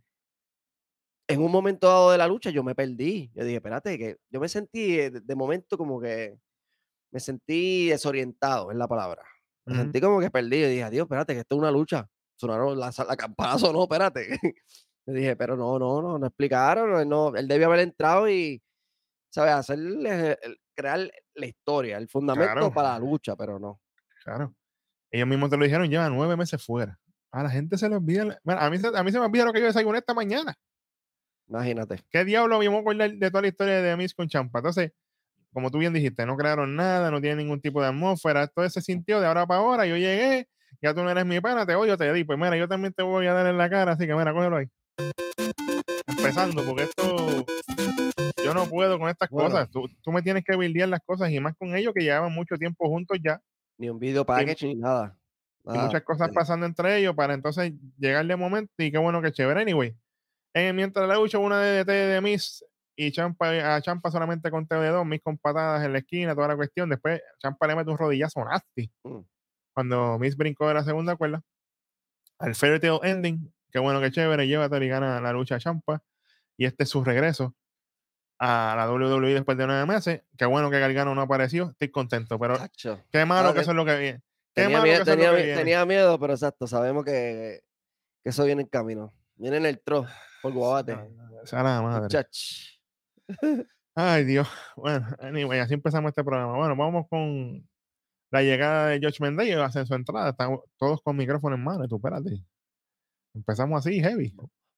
en 1.27 1.41
un 1.41 1.51
momento 1.51 1.87
dado 1.87 2.11
de 2.11 2.17
la 2.17 2.27
lucha 2.27 2.49
yo 2.49 2.63
me 2.63 2.75
perdí. 2.75 3.31
Yo 3.33 3.43
dije, 3.45 3.57
espérate, 3.57 3.97
que 3.97 4.17
yo 4.29 4.39
me 4.39 4.49
sentí 4.49 4.99
eh, 4.99 5.09
de, 5.11 5.21
de 5.21 5.35
momento 5.35 5.77
como 5.77 5.99
que 6.01 6.37
me 7.11 7.19
sentí 7.19 7.89
desorientado, 7.89 8.71
es 8.71 8.77
la 8.77 8.87
palabra. 8.87 9.23
Me 9.65 9.73
Ujú. 9.73 9.81
sentí 9.83 10.01
como 10.01 10.19
que 10.19 10.31
perdido. 10.31 10.67
Y 10.67 10.71
dije, 10.71 10.83
adiós, 10.83 11.05
espérate, 11.05 11.33
que 11.33 11.39
esto 11.41 11.55
es 11.55 11.59
una 11.59 11.71
lucha. 11.71 12.07
Sonaron 12.37 12.79
la, 12.79 12.91
la 13.07 13.15
campana 13.17 13.57
sonó, 13.59 13.83
espérate. 13.91 14.39
Yo 15.05 15.13
dije, 15.13 15.35
pero 15.35 15.55
no, 15.55 15.77
no, 15.79 16.01
no, 16.01 16.17
no 16.19 16.25
explicaron. 16.25 17.07
no, 17.07 17.35
él 17.35 17.47
debió 17.47 17.67
haber 17.67 17.81
entrado 17.81 18.29
y, 18.29 18.61
¿sabes? 19.29 19.53
Hacerle, 19.53 20.37
crear 20.75 21.11
la 21.35 21.45
historia, 21.45 21.97
el 21.97 22.07
fundamento 22.07 22.51
Claro. 22.53 22.73
para 22.73 22.89
la 22.93 22.99
lucha, 22.99 23.35
pero 23.35 23.59
no. 23.59 23.79
Claro. 24.23 24.53
Ellos 25.11 25.27
mismos 25.27 25.49
te 25.49 25.57
lo 25.57 25.63
dijeron, 25.65 25.89
lleva 25.89 26.09
nueve 26.09 26.35
meses 26.37 26.63
fuera. 26.63 26.97
A 27.31 27.43
la 27.43 27.49
gente 27.49 27.77
se 27.77 27.87
le 27.89 27.95
olvida. 27.97 28.39
Bueno, 28.43 28.61
a, 28.61 28.69
mí, 28.69 28.77
a 28.93 29.03
mí 29.03 29.11
se 29.11 29.19
me 29.19 29.25
olvida 29.25 29.45
lo 29.45 29.53
que 29.53 29.59
yo 29.59 29.65
desayuné 29.67 29.97
esta 29.99 30.13
mañana. 30.13 30.53
Imagínate. 31.47 31.99
¿Qué 32.09 32.23
diablo 32.25 32.59
vimos 32.59 32.81
acordar 32.81 33.11
de 33.11 33.29
toda 33.29 33.41
la 33.41 33.47
historia 33.49 33.81
de 33.81 33.97
Miss 33.97 34.13
con 34.13 34.27
Champa? 34.27 34.59
Entonces, 34.59 34.91
como 35.53 35.69
tú 35.71 35.77
bien 35.79 35.93
dijiste, 35.93 36.25
no 36.25 36.37
crearon 36.37 36.75
nada, 36.75 37.11
no 37.11 37.19
tiene 37.21 37.43
ningún 37.43 37.61
tipo 37.61 37.81
de 37.81 37.87
atmósfera. 37.89 38.47
Todo 38.47 38.69
se 38.69 38.81
sintió 38.81 39.19
de 39.19 39.27
ahora 39.27 39.45
para 39.45 39.59
ahora. 39.59 39.85
Yo 39.85 39.95
llegué, 39.97 40.47
ya 40.81 40.93
tú 40.93 41.03
no 41.03 41.09
eres 41.09 41.25
mi 41.25 41.39
pana, 41.41 41.65
te 41.65 41.75
odio, 41.75 41.97
te 41.97 42.11
di. 42.13 42.23
Pues 42.23 42.37
mira, 42.39 42.55
yo 42.57 42.67
también 42.67 42.93
te 42.93 43.03
voy 43.03 43.27
a 43.27 43.33
dar 43.33 43.45
en 43.47 43.57
la 43.57 43.69
cara, 43.69 43.93
así 43.93 44.07
que 44.07 44.15
mira, 44.15 44.33
cógelo 44.33 44.57
ahí. 44.57 44.67
Empezando, 46.07 46.63
porque 46.65 46.83
esto. 46.83 47.45
Yo 48.43 48.53
no 48.53 48.65
puedo 48.65 48.97
con 48.99 49.09
estas 49.09 49.29
Bueno. 49.29 49.49
cosas. 49.49 49.69
Tú, 49.69 49.87
tú 50.01 50.11
me 50.11 50.21
tienes 50.21 50.43
que 50.43 50.55
bildear 50.57 50.89
las 50.89 51.01
cosas 51.05 51.29
y 51.31 51.39
más 51.39 51.55
con 51.57 51.75
ellos 51.75 51.93
que 51.93 52.03
llevaban 52.03 52.33
mucho 52.33 52.55
tiempo 52.55 52.87
juntos 52.87 53.17
ya. 53.23 53.39
Ni 53.77 53.89
un 53.89 53.99
video 53.99 54.25
package 54.25 54.65
ni 54.67 54.75
nada. 54.75 55.15
y 55.65 55.69
nada, 55.69 55.85
muchas 55.85 56.03
cosas 56.03 56.29
pasando 56.33 56.65
entre 56.65 56.97
ellos 56.97 57.15
para 57.15 57.33
entonces 57.33 57.73
llegar 57.97 58.25
de 58.25 58.35
momento 58.35 58.71
y 58.77 58.91
qué 58.91 58.97
bueno 58.97 59.21
que 59.21 59.31
chévere. 59.31 59.61
Anyway, 59.61 59.95
eh, 60.53 60.73
mientras 60.73 61.07
la 61.07 61.15
lucha 61.15 61.37
una 61.37 61.61
DDT 61.61 61.87
de 61.87 62.21
Miss 62.21 62.65
y 63.07 63.11
Champa, 63.11 63.75
a 63.75 63.81
Champa 63.81 64.11
solamente 64.11 64.49
con 64.51 64.67
TD2, 64.67 65.05
Miss 65.05 65.21
con 65.23 65.37
patadas 65.37 65.83
en 65.85 65.93
la 65.93 65.99
esquina, 65.99 66.35
toda 66.35 66.47
la 66.49 66.55
cuestión. 66.55 66.89
Después 66.89 67.21
Champa 67.39 67.67
le 67.67 67.75
mete 67.75 67.89
un 67.91 67.97
rodillazo 67.97 68.43
nasty 68.45 68.91
Mm. 69.03 69.19
cuando 69.73 70.17
Miss 70.19 70.35
brincó 70.37 70.67
de 70.67 70.73
la 70.75 70.83
segunda 70.83 71.15
cuerda. 71.15 71.41
Al 72.39 72.55
Fairy 72.55 72.79
Tail 72.79 72.99
Ending, 73.03 73.53
qué 73.71 73.79
bueno 73.79 74.01
que 74.01 74.11
chévere, 74.11 74.47
llévate 74.47 74.83
y 74.83 74.87
gana 74.87 75.21
la 75.21 75.31
lucha 75.33 75.55
a 75.55 75.59
Champa. 75.59 76.01
Y 76.57 76.65
este 76.65 76.83
es 76.83 76.89
su 76.89 77.03
regreso 77.03 77.55
a 78.39 78.73
la 78.75 78.89
WWE 78.91 79.33
después 79.35 79.57
de 79.57 79.67
nueve 79.67 79.85
meses. 79.85 80.21
Qué 80.37 80.45
bueno 80.45 80.69
que 80.71 80.79
Gargano 80.79 81.13
no 81.15 81.21
apareció, 81.21 81.69
estoy 81.71 81.89
contento, 81.91 82.37
pero 82.39 82.57
chacho. 82.57 82.99
qué 83.11 83.25
malo 83.25 83.49
Ah, 83.49 83.51
que 83.51 83.57
de- 83.57 83.61
eso 83.61 83.71
es 83.71 83.77
lo 83.77 83.85
que 83.85 83.97
viene. 83.97 84.21
Qué 84.53 84.63
Tenía, 84.63 84.77
malo 84.77 84.83
miedo, 84.83 84.97
que 84.97 85.01
eso 85.03 85.11
es 85.11 85.17
lo 85.17 85.23
tenía, 85.23 85.37
que 85.37 85.45
viene. 85.45 85.59
tenía 85.59 85.85
miedo, 85.85 86.19
pero 86.19 86.33
exacto, 86.33 86.67
sabemos 86.67 87.05
que, 87.05 87.61
que 88.23 88.29
eso 88.29 88.43
viene 88.43 88.63
en 88.63 88.67
camino. 88.67 89.13
Viene 89.35 89.57
en 89.57 89.65
el 89.65 89.79
tro, 89.81 90.05
por 90.41 90.51
guabate. 90.53 90.97
Sea 91.45 91.63
la 91.63 91.81
madre. 91.81 92.07
Chach. 92.09 92.80
Ay, 93.95 94.23
Dios. 94.25 94.47
Bueno, 94.75 95.07
anyway, 95.19 95.59
así 95.59 95.73
empezamos 95.73 96.09
este 96.09 96.23
programa. 96.23 96.57
Bueno, 96.57 96.75
vamos 96.75 97.07
con 97.09 97.67
la 98.31 98.41
llegada 98.41 98.87
de 98.87 98.99
George 98.99 99.21
Menday 99.21 99.49
y 99.49 99.51
hacer 99.53 99.85
su 99.85 99.93
entrada. 99.93 100.29
Están 100.29 100.57
todos 100.77 101.01
con 101.01 101.17
micrófono 101.17 101.55
en 101.55 101.63
mano. 101.63 101.85
y 101.85 101.87
Tú, 101.87 101.97
espérate. 101.97 102.43
Empezamos 103.33 103.85
así, 103.85 104.01
heavy. 104.01 104.33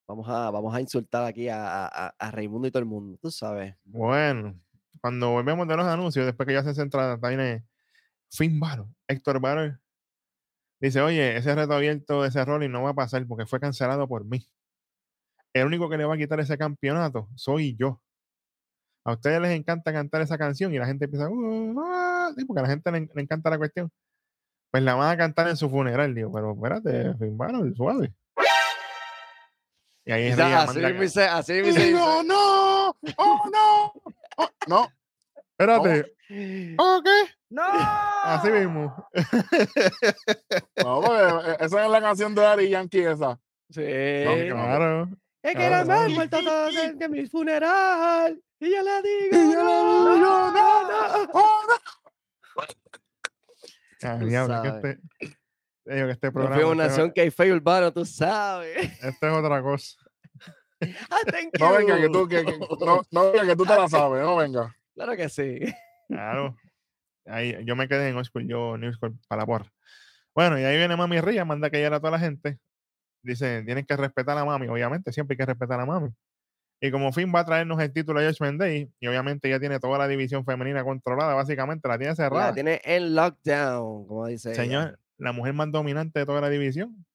Vamos 0.06 0.28
a, 0.28 0.50
vamos 0.50 0.74
a 0.74 0.80
insultar 0.80 1.24
aquí 1.24 1.48
a, 1.48 1.86
a, 1.86 2.30
Raimundo 2.30 2.68
y 2.68 2.70
todo 2.70 2.80
el 2.80 2.88
mundo, 2.88 3.18
tú 3.20 3.30
sabes. 3.30 3.74
Bueno, 3.84 4.60
cuando 5.00 5.30
volvemos 5.30 5.66
de 5.66 5.76
los 5.76 5.86
anuncios, 5.86 6.26
después 6.26 6.46
que 6.46 6.52
ya 6.52 6.62
se 6.62 6.74
centra, 6.74 7.16
viene 7.16 7.64
Finn 8.30 8.60
Balor, 8.60 8.88
Héctor 9.08 9.40
Balor. 9.40 9.80
Dice, 10.80 11.00
oye, 11.00 11.36
ese 11.36 11.54
reto 11.54 11.72
abierto 11.72 12.22
de 12.22 12.28
ese 12.28 12.44
rol 12.44 12.64
y 12.64 12.68
no 12.68 12.82
va 12.82 12.90
a 12.90 12.94
pasar 12.94 13.26
porque 13.26 13.46
fue 13.46 13.60
cancelado 13.60 14.06
por 14.06 14.24
mí. 14.26 14.46
El 15.54 15.66
único 15.66 15.88
que 15.88 15.96
le 15.96 16.04
va 16.04 16.14
a 16.14 16.18
quitar 16.18 16.38
ese 16.40 16.58
campeonato 16.58 17.28
soy 17.36 17.76
yo. 17.76 18.02
A 19.06 19.12
ustedes 19.12 19.40
les 19.40 19.50
encanta 19.52 19.92
cantar 19.92 20.22
esa 20.22 20.38
canción 20.38 20.72
y 20.74 20.78
la 20.78 20.86
gente 20.86 21.04
empieza, 21.04 21.28
"Uh, 21.28 21.78
ah", 21.84 22.30
porque 22.46 22.60
a 22.60 22.62
la 22.62 22.68
gente 22.70 22.90
le, 22.90 23.08
le 23.14 23.22
encanta 23.22 23.50
la 23.50 23.58
cuestión. 23.58 23.90
Pues 24.70 24.82
la 24.82 24.94
van 24.94 25.10
a 25.10 25.16
cantar 25.16 25.46
en 25.48 25.56
su 25.56 25.68
funeral, 25.70 26.14
digo, 26.14 26.32
pero 26.32 26.52
espérate, 26.52 27.14
Finn 27.18 27.36
Balor, 27.38 27.74
suave. 27.76 28.12
Y 30.06 30.12
ahí 30.12 30.26
es 30.26 30.38
así 30.38 30.80
dice- 30.80 31.24
así 31.24 31.52
Digo, 31.54 31.66
dice. 31.68 31.92
no, 31.92 32.88
oh 33.16 33.50
no, 33.52 33.92
oh, 34.36 34.48
no. 34.66 34.88
Espérate, 35.56 36.14
¿oh 36.78 37.00
qué? 37.04 37.22
¡No! 37.50 37.62
Así 38.24 38.50
mismo. 38.50 38.92
No, 40.82 41.00
porque 41.00 41.50
e, 41.52 41.64
esa 41.64 41.84
es 41.84 41.90
la 41.90 42.00
canción 42.00 42.34
de 42.34 42.42
Daddy 42.42 42.68
Yankee 42.70 43.02
esa. 43.04 43.38
Sí. 43.70 43.80
no. 44.50 44.54
Claro. 44.56 45.08
Es 45.40 45.52
que 45.52 45.66
Claro, 45.68 45.70
la 45.70 45.84
me 45.84 45.92
han 45.92 45.98
claro. 46.06 46.14
vuelto 46.16 46.42
todos 46.42 46.76
en 46.76 46.98
que 46.98 47.08
mi 47.08 47.26
funeral. 47.26 48.42
Y 48.64 48.72
yo 48.72 48.82
le 48.82 49.02
digo, 49.02 49.52
yo 49.52 49.62
no, 49.62 50.16
no, 50.16 50.50
no, 50.50 50.88
no. 50.88 51.30
oh, 51.34 51.62
no. 51.68 52.62
Ah, 54.02 54.16
diablo, 54.16 54.62
que 54.62 54.68
este, 54.68 55.00
que 55.84 56.10
este 56.10 56.32
programa. 56.32 56.54
fui 56.54 56.64
una 56.64 56.84
este- 56.84 56.88
nación 56.88 57.12
que 57.12 57.20
hay 57.20 57.30
fe 57.30 57.52
urbano, 57.52 57.92
tú 57.92 58.06
sabes. 58.06 58.90
Esto 59.02 59.26
es 59.26 59.32
otra 59.32 59.62
cosa. 59.62 59.96
No 61.60 61.72
venga, 61.72 61.98
que 61.98 62.08
tú, 62.10 62.28
que, 62.28 62.44
que- 62.44 62.58
no, 62.58 63.02
no 63.10 63.32
venga, 63.32 63.46
que 63.46 63.56
tú 63.56 63.64
te 63.64 63.74
la 63.74 63.88
sabes, 63.88 64.22
no 64.22 64.36
venga. 64.36 64.74
Claro 64.94 65.16
que 65.16 65.28
sí. 65.28 65.60
Claro. 66.08 66.56
Ahí, 67.26 67.56
yo 67.64 67.76
me 67.76 67.88
quedé 67.88 68.08
en 68.08 68.16
old 68.16 68.26
school, 68.26 68.46
yo 68.46 68.76
new 68.76 68.92
school 68.92 69.18
para 69.28 69.42
la 69.42 69.46
porra. 69.46 69.72
Bueno, 70.34 70.58
y 70.58 70.64
ahí 70.64 70.76
viene 70.76 70.96
Mami 70.96 71.20
Ría, 71.20 71.44
manda 71.44 71.70
que 71.70 71.84
a 71.86 72.00
toda 72.00 72.10
la 72.10 72.18
gente. 72.18 72.58
Dice, 73.22 73.62
tienen 73.62 73.86
que 73.86 73.96
respetar 73.96 74.36
a 74.36 74.44
Mami, 74.44 74.68
obviamente, 74.68 75.12
siempre 75.12 75.34
hay 75.34 75.38
que 75.38 75.46
respetar 75.46 75.80
a 75.80 75.86
Mami. 75.86 76.10
Y 76.84 76.90
como 76.90 77.12
Finn 77.14 77.32
va 77.34 77.40
a 77.40 77.44
traernos 77.46 77.80
el 77.80 77.90
título 77.94 78.20
de 78.20 78.28
Judgment 78.28 78.60
Day, 78.60 78.92
y 79.00 79.06
obviamente 79.06 79.48
ya 79.48 79.58
tiene 79.58 79.80
toda 79.80 79.96
la 79.96 80.06
división 80.06 80.44
femenina 80.44 80.84
controlada, 80.84 81.32
básicamente 81.32 81.88
la 81.88 81.96
tiene 81.96 82.14
cerrada. 82.14 82.48
La 82.48 82.52
tiene 82.52 82.78
en 82.84 83.14
lockdown, 83.14 84.06
como 84.06 84.26
dice 84.26 84.50
ella. 84.50 84.62
Señor, 84.62 85.00
la 85.16 85.32
mujer 85.32 85.54
más 85.54 85.72
dominante 85.72 86.18
de 86.18 86.26
toda 86.26 86.42
la 86.42 86.50
división. 86.50 87.06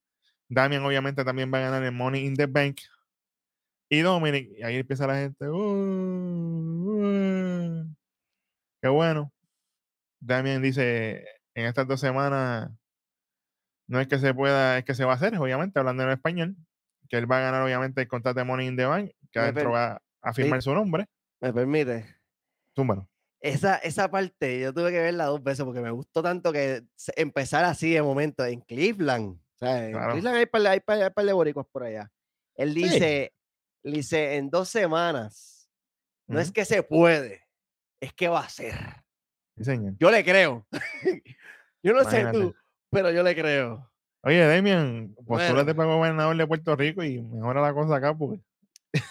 Damian 0.48 0.84
obviamente 0.84 1.24
también 1.24 1.54
va 1.54 1.60
a 1.60 1.62
ganar 1.62 1.84
el 1.84 1.92
Money 1.92 2.26
in 2.26 2.36
the 2.36 2.48
Bank. 2.48 2.78
Y 3.90 4.00
Dominic, 4.00 4.50
y 4.58 4.64
ahí 4.64 4.78
empieza 4.78 5.06
la 5.06 5.18
gente. 5.18 5.48
"Uh, 5.48 5.54
uh". 7.04 7.96
Qué 8.82 8.88
bueno. 8.88 9.32
Damian 10.20 10.64
dice, 10.64 11.24
en 11.54 11.68
estas 11.68 11.88
dos 11.88 12.00
semanas 12.00 12.72
no 13.88 14.00
es 14.00 14.08
que 14.08 14.18
se 14.18 14.34
pueda, 14.34 14.80
es 14.80 14.84
que 14.84 14.96
se 14.96 15.06
va 15.06 15.12
a 15.12 15.16
hacer, 15.16 15.38
obviamente, 15.38 15.78
hablando 15.78 16.02
en 16.02 16.10
español, 16.10 16.56
que 17.08 17.18
él 17.18 17.32
va 17.32 17.38
a 17.38 17.42
ganar 17.42 17.62
obviamente 17.62 18.02
el 18.02 18.08
contrato 18.08 18.40
de 18.40 18.46
Money 18.46 18.68
in 18.68 18.76
the 18.76 18.86
Bank, 18.86 19.12
que 19.32 19.54
per- 19.54 19.72
va 19.72 20.02
a 20.22 20.34
firmar 20.34 20.62
su 20.62 20.74
nombre. 20.74 21.06
¿Me 21.42 21.54
permite? 21.54 22.06
Túmbalo. 22.74 23.10
Esa, 23.42 23.78
esa 23.78 24.12
parte 24.12 24.60
yo 24.60 24.74
tuve 24.74 24.92
que 24.92 25.00
verla 25.00 25.26
dos 25.26 25.42
veces 25.42 25.64
porque 25.64 25.80
me 25.80 25.92
gustó 25.92 26.22
tanto 26.22 26.52
que 26.52 26.84
empezar 27.16 27.64
así 27.64 27.92
de 27.94 28.02
momento 28.02 28.44
en 28.46 28.60
Cleveland. 28.62 29.38
O 29.38 29.58
sea, 29.58 29.86
en 29.86 29.92
Claro. 29.94 30.12
Cleveland 30.12 30.38
hay 30.38 30.46
par, 30.46 30.62
de- 30.62 30.68
hay, 30.70 30.80
par, 30.82 31.02
hay 31.02 31.10
par 31.10 31.26
de 31.26 31.34
boricuas 31.34 31.66
por 31.72 31.84
allá. 31.84 32.12
Él 32.56 32.74
dice, 32.74 33.34
él 33.84 33.94
dice, 33.94 34.36
en 34.36 34.50
dos 34.50 34.68
semanas, 34.68 35.70
no 36.28 36.40
es 36.42 36.52
que 36.52 36.66
se 36.66 36.84
puede, 36.84 37.42
es 38.02 38.14
que 38.14 38.28
va 38.28 38.42
a 38.42 38.50
ser. 38.50 38.74
Sí, 39.58 39.64
señor. 39.64 39.94
Yo 39.98 40.12
le 40.12 40.24
creo. 40.26 40.68
yo 41.84 41.94
no 41.94 42.04
sé 42.04 42.26
tú, 42.34 42.54
pero 42.92 43.12
yo 43.12 43.24
le 43.24 43.34
creo. 43.36 43.90
Oye, 44.22 44.46
Damian, 44.46 45.16
postúrate 45.26 45.54
Bueno. 45.74 45.76
para 45.76 45.94
gobernador 45.96 46.36
de 46.36 46.46
Puerto 46.48 46.76
Rico 46.76 47.04
y 47.06 47.22
mejora 47.22 47.62
la 47.62 47.74
cosa 47.74 47.96
acá, 47.96 48.14
porque 48.14 48.42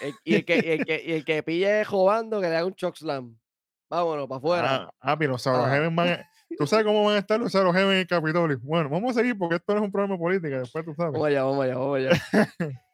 El- 0.01 0.13
y, 0.23 0.35
el 0.35 0.45
que, 0.45 0.55
y, 0.57 0.69
el 0.71 0.85
que, 0.85 1.03
y 1.05 1.11
el 1.13 1.25
que 1.25 1.43
pille 1.43 1.85
jugando, 1.85 2.41
que 2.41 2.49
le 2.49 2.55
haga 2.57 2.65
un 2.65 2.75
choke 2.75 2.97
slam. 2.97 3.37
Vámonos, 3.89 4.27
para 4.27 4.37
afuera. 4.37 4.75
Ah, 4.75 4.89
ah, 4.99 5.17
pero 5.17 5.31
los 5.33 5.41
Zero 5.43 5.63
Ah. 5.63 5.69
Heaven 5.69 5.95
van 5.95 6.07
a- 6.09 6.29
¿Tú 6.57 6.65
sabes 6.65 6.83
cómo 6.85 7.03
van 7.05 7.15
a 7.15 7.19
estar 7.19 7.39
los 7.39 7.51
Zero 7.51 7.71
Heaven 7.71 7.91
en 7.93 7.97
el 7.99 8.07
Capitolio? 8.07 8.59
Bueno, 8.63 8.89
vamos 8.89 9.11
a 9.15 9.19
seguir 9.19 9.37
porque 9.37 9.55
esto 9.55 9.73
no 9.73 9.79
es 9.79 9.85
un 9.85 9.91
programa 9.91 10.15
de 10.15 10.19
política, 10.19 10.59
después 10.59 10.83
tú 10.83 10.93
sabes. 10.95 11.13
Vamos 11.13 11.27
allá, 11.27 11.43
vamos 11.43 11.63
allá, 11.63 11.75
vamos 11.75 11.97
allá. 11.97 12.09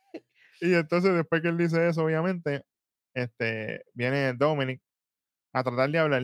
Y 0.62 0.74
entonces, 0.74 1.14
después 1.14 1.42
que 1.42 1.50
él 1.50 1.58
dice 1.58 1.86
eso, 1.90 2.04
obviamente, 2.06 2.64
este, 3.14 3.84
viene 3.94 4.34
Dominic 4.34 4.82
a 5.54 5.64
tratar 5.64 5.90
de 5.90 6.00
hablar. 6.00 6.24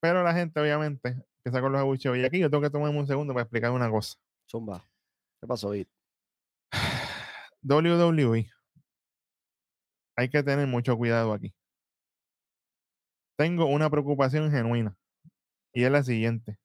Pero 0.00 0.22
la 0.22 0.32
gente, 0.32 0.60
obviamente, 0.60 1.16
empieza 1.38 1.60
con 1.60 1.72
los 1.72 1.80
abucheos. 1.80 2.16
Y 2.16 2.24
aquí 2.24 2.38
yo 2.38 2.48
tengo 2.48 2.62
que 2.62 2.70
tomarme 2.70 2.98
un 2.98 3.06
segundo 3.08 3.34
para 3.34 3.42
explicar 3.42 3.72
una 3.72 3.90
cosa. 3.90 4.16
Zumba. 4.48 4.84
¿Qué 5.40 5.46
pasó, 5.48 5.74
It? 5.74 5.88
WWE. 7.62 8.48
Hay 10.18 10.28
que 10.28 10.42
tener 10.42 10.66
mucho 10.66 10.96
cuidado 10.96 11.32
aquí. 11.32 11.54
Tengo 13.38 13.66
una 13.66 13.88
preocupación 13.88 14.50
genuina. 14.50 14.96
Y 15.72 15.84
es 15.84 15.92
la 15.92 16.02
siguiente. 16.02 16.58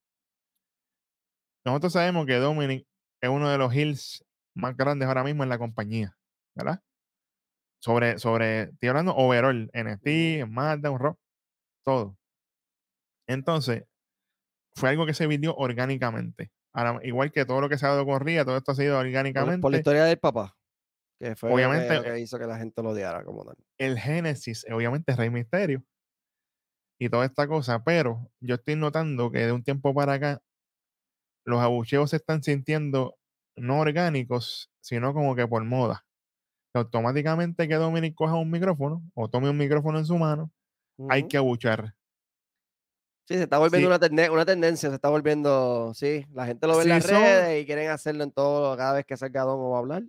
Nosotros 1.63 1.93
sabemos 1.93 2.25
que 2.25 2.33
Dominic 2.33 2.88
es 3.22 3.29
uno 3.29 3.48
de 3.51 3.60
los 3.60 3.72
hills 3.75 4.25
más 4.55 4.75
grandes 4.75 5.07
ahora 5.07 5.24
mismo 5.24 5.43
en 5.43 5.50
la 5.50 5.60
compañía. 5.60 6.17
¿Verdad? 6.55 6.79
Sobre, 7.79 8.17
sobre, 8.17 8.63
estoy 8.63 8.89
hablando 8.89 9.13
overall, 9.15 9.69
NXT, 9.72 10.48
SmackDown, 10.48 11.00
Raw, 11.00 11.15
todo. 11.86 12.17
Entonces, 13.27 13.83
fue 14.75 14.89
algo 14.89 15.05
que 15.05 15.13
se 15.13 15.27
vivió 15.27 15.55
orgánicamente. 15.55 16.51
Ahora, 16.74 17.00
igual 17.03 17.31
que 17.31 17.45
todo 17.45 17.62
lo 17.62 17.69
que 17.69 17.77
se 17.77 17.86
ha 17.86 17.89
dado 17.89 18.05
con 18.05 18.19
Ria, 18.19 18.45
todo 18.45 18.57
esto 18.57 18.72
ha 18.72 18.75
sido 18.75 18.95
Por, 18.95 19.05
orgánicamente. 19.05 19.62
por 19.62 19.72
la 19.72 19.77
historia 19.77 20.05
del 20.05 20.17
papá. 20.17 20.55
Que 21.24 21.36
fue 21.38 21.53
Obviamente, 21.53 21.96
lo 21.96 22.03
que, 22.03 22.20
hizo 22.20 22.38
que 22.38 22.46
la 22.46 22.58
gente 22.58 22.84
lo 22.84 22.89
odiara 22.89 23.24
como 23.24 23.46
tal. 23.46 23.56
el 23.77 23.98
génesis, 23.98 24.65
obviamente, 24.70 25.13
es 25.13 25.18
Rey 25.18 25.30
Misterio 25.30 25.82
y 27.00 27.08
toda 27.10 27.25
esta 27.25 27.48
cosa, 27.48 27.82
pero 27.84 28.30
yo 28.42 28.56
estoy 28.56 28.75
notando 28.75 29.32
que 29.32 29.39
de 29.39 29.51
un 29.53 29.63
tiempo 29.63 29.94
para 29.94 30.13
acá 30.13 30.42
los 31.46 31.62
abucheos 31.62 32.10
se 32.10 32.18
están 32.18 32.44
sintiendo 32.44 33.15
no 33.56 33.80
orgánicos, 33.80 34.70
sino 34.82 35.13
como 35.13 35.34
que 35.36 35.48
por 35.48 35.63
moda. 35.63 36.06
Que 36.74 36.80
automáticamente 36.80 37.68
que 37.70 37.75
Dominic 37.75 38.15
coja 38.15 38.36
un 38.36 38.51
micrófono 38.51 39.01
o 39.13 39.30
tome 39.30 39.50
un 39.50 39.58
micrófono 39.58 40.00
en 40.00 40.06
su 40.06 40.18
mano, 40.18 40.51
hay 41.10 41.27
que 41.27 41.38
abuchear. 41.38 41.94
Sí, 43.30 43.36
se 43.36 43.44
está 43.44 43.58
volviendo 43.60 43.89
Sí. 43.98 44.10
una, 44.12 44.32
una 44.32 44.46
tendencia, 44.46 44.89
se 44.89 44.96
está 44.96 45.08
volviendo, 45.10 45.94
sí, 45.94 46.25
la 46.34 46.46
gente 46.46 46.68
lo 46.68 46.75
ve 46.75 46.84
en 46.84 46.89
las 46.89 47.06
son- 47.06 47.13
redes 47.22 47.62
y 47.62 47.65
quieren 47.65 47.89
hacerlo 47.89 48.24
en 48.25 48.32
todo, 48.34 48.75
cada 48.75 48.94
vez 48.94 49.06
que 49.06 49.15
salga 49.15 49.44
Don 49.44 49.60
o 49.62 49.70
va 49.70 49.77
a 49.77 49.80
hablar. 49.80 50.03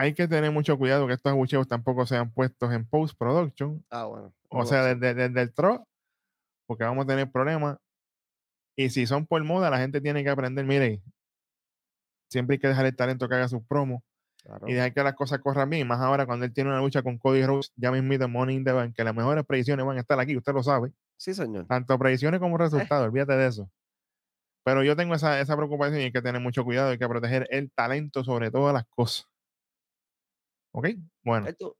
Hay 0.00 0.14
que 0.14 0.26
tener 0.26 0.50
mucho 0.50 0.78
cuidado 0.78 1.06
que 1.06 1.12
estos 1.12 1.30
abucheos 1.30 1.68
tampoco 1.68 2.06
sean 2.06 2.30
puestos 2.32 2.72
en 2.72 2.86
post-production, 2.88 3.84
Ah, 3.90 4.04
bueno. 4.06 4.32
o 4.48 4.64
sea, 4.64 4.82
desde, 4.82 5.12
desde 5.14 5.42
el 5.42 5.52
tro, 5.52 5.86
porque 6.66 6.84
vamos 6.84 7.04
a 7.04 7.06
tener 7.08 7.30
problemas. 7.30 7.76
Y 8.78 8.88
si 8.88 9.06
son 9.06 9.26
por 9.26 9.44
moda, 9.44 9.68
la 9.68 9.76
gente 9.78 10.00
tiene 10.00 10.24
que 10.24 10.30
aprender, 10.30 10.64
mire, 10.64 11.02
siempre 12.30 12.54
hay 12.54 12.60
que 12.60 12.68
dejar 12.68 12.86
el 12.86 12.96
talento 12.96 13.28
que 13.28 13.34
haga 13.34 13.48
sus 13.48 13.62
promos 13.66 14.02
Claro. 14.42 14.66
y 14.66 14.72
dejar 14.72 14.94
que 14.94 15.02
las 15.02 15.14
cosas 15.14 15.40
corran 15.40 15.68
bien. 15.68 15.86
Más 15.86 16.00
ahora 16.00 16.24
cuando 16.24 16.46
él 16.46 16.54
tiene 16.54 16.70
una 16.70 16.80
lucha 16.80 17.02
con 17.02 17.18
Cody 17.18 17.44
Rhodes, 17.44 17.72
ya 17.76 17.92
mismito 17.92 18.26
Money 18.26 18.56
in 18.56 18.64
the 18.64 18.72
Bank, 18.72 18.96
que 18.96 19.04
las 19.04 19.14
mejores 19.14 19.44
predicciones 19.44 19.84
van 19.84 19.98
a 19.98 20.00
estar 20.00 20.18
aquí, 20.18 20.34
usted 20.34 20.54
lo 20.54 20.62
sabe. 20.62 20.92
Sí, 21.18 21.34
señor. 21.34 21.66
Tanto 21.66 21.98
predicciones 21.98 22.40
como 22.40 22.56
resultados, 22.96 23.04
olvídate 23.06 23.34
de 23.34 23.46
eso. 23.48 23.70
Pero 24.64 24.82
yo 24.82 24.96
tengo 24.96 25.14
esa, 25.14 25.40
esa 25.40 25.56
preocupación 25.56 26.00
y 26.00 26.04
hay 26.04 26.12
que 26.12 26.22
tener 26.22 26.40
mucho 26.40 26.64
cuidado, 26.64 26.90
hay 26.90 26.98
que 26.98 27.06
proteger 27.08 27.46
el 27.50 27.70
talento 27.70 28.24
sobre 28.24 28.50
todas 28.50 28.72
las 28.72 28.86
cosas. 28.88 29.26
¿Ok? 30.72 30.88
Bueno. 31.24 31.46
Él, 31.48 31.56
tu- 31.56 31.76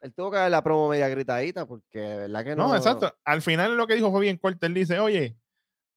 él 0.00 0.12
tuvo 0.14 0.30
que 0.30 0.36
dar 0.36 0.50
la 0.50 0.62
promo 0.62 0.88
media 0.88 1.08
gritadita 1.08 1.64
porque 1.66 1.98
de 1.98 2.16
verdad 2.18 2.44
que 2.44 2.56
no. 2.56 2.68
No, 2.68 2.76
exacto. 2.76 3.14
Al 3.24 3.40
final 3.42 3.76
lo 3.76 3.86
que 3.86 3.94
dijo 3.94 4.10
fue 4.10 4.20
bien 4.20 4.36
corto. 4.36 4.66
Él 4.66 4.74
dice, 4.74 4.98
oye, 4.98 5.36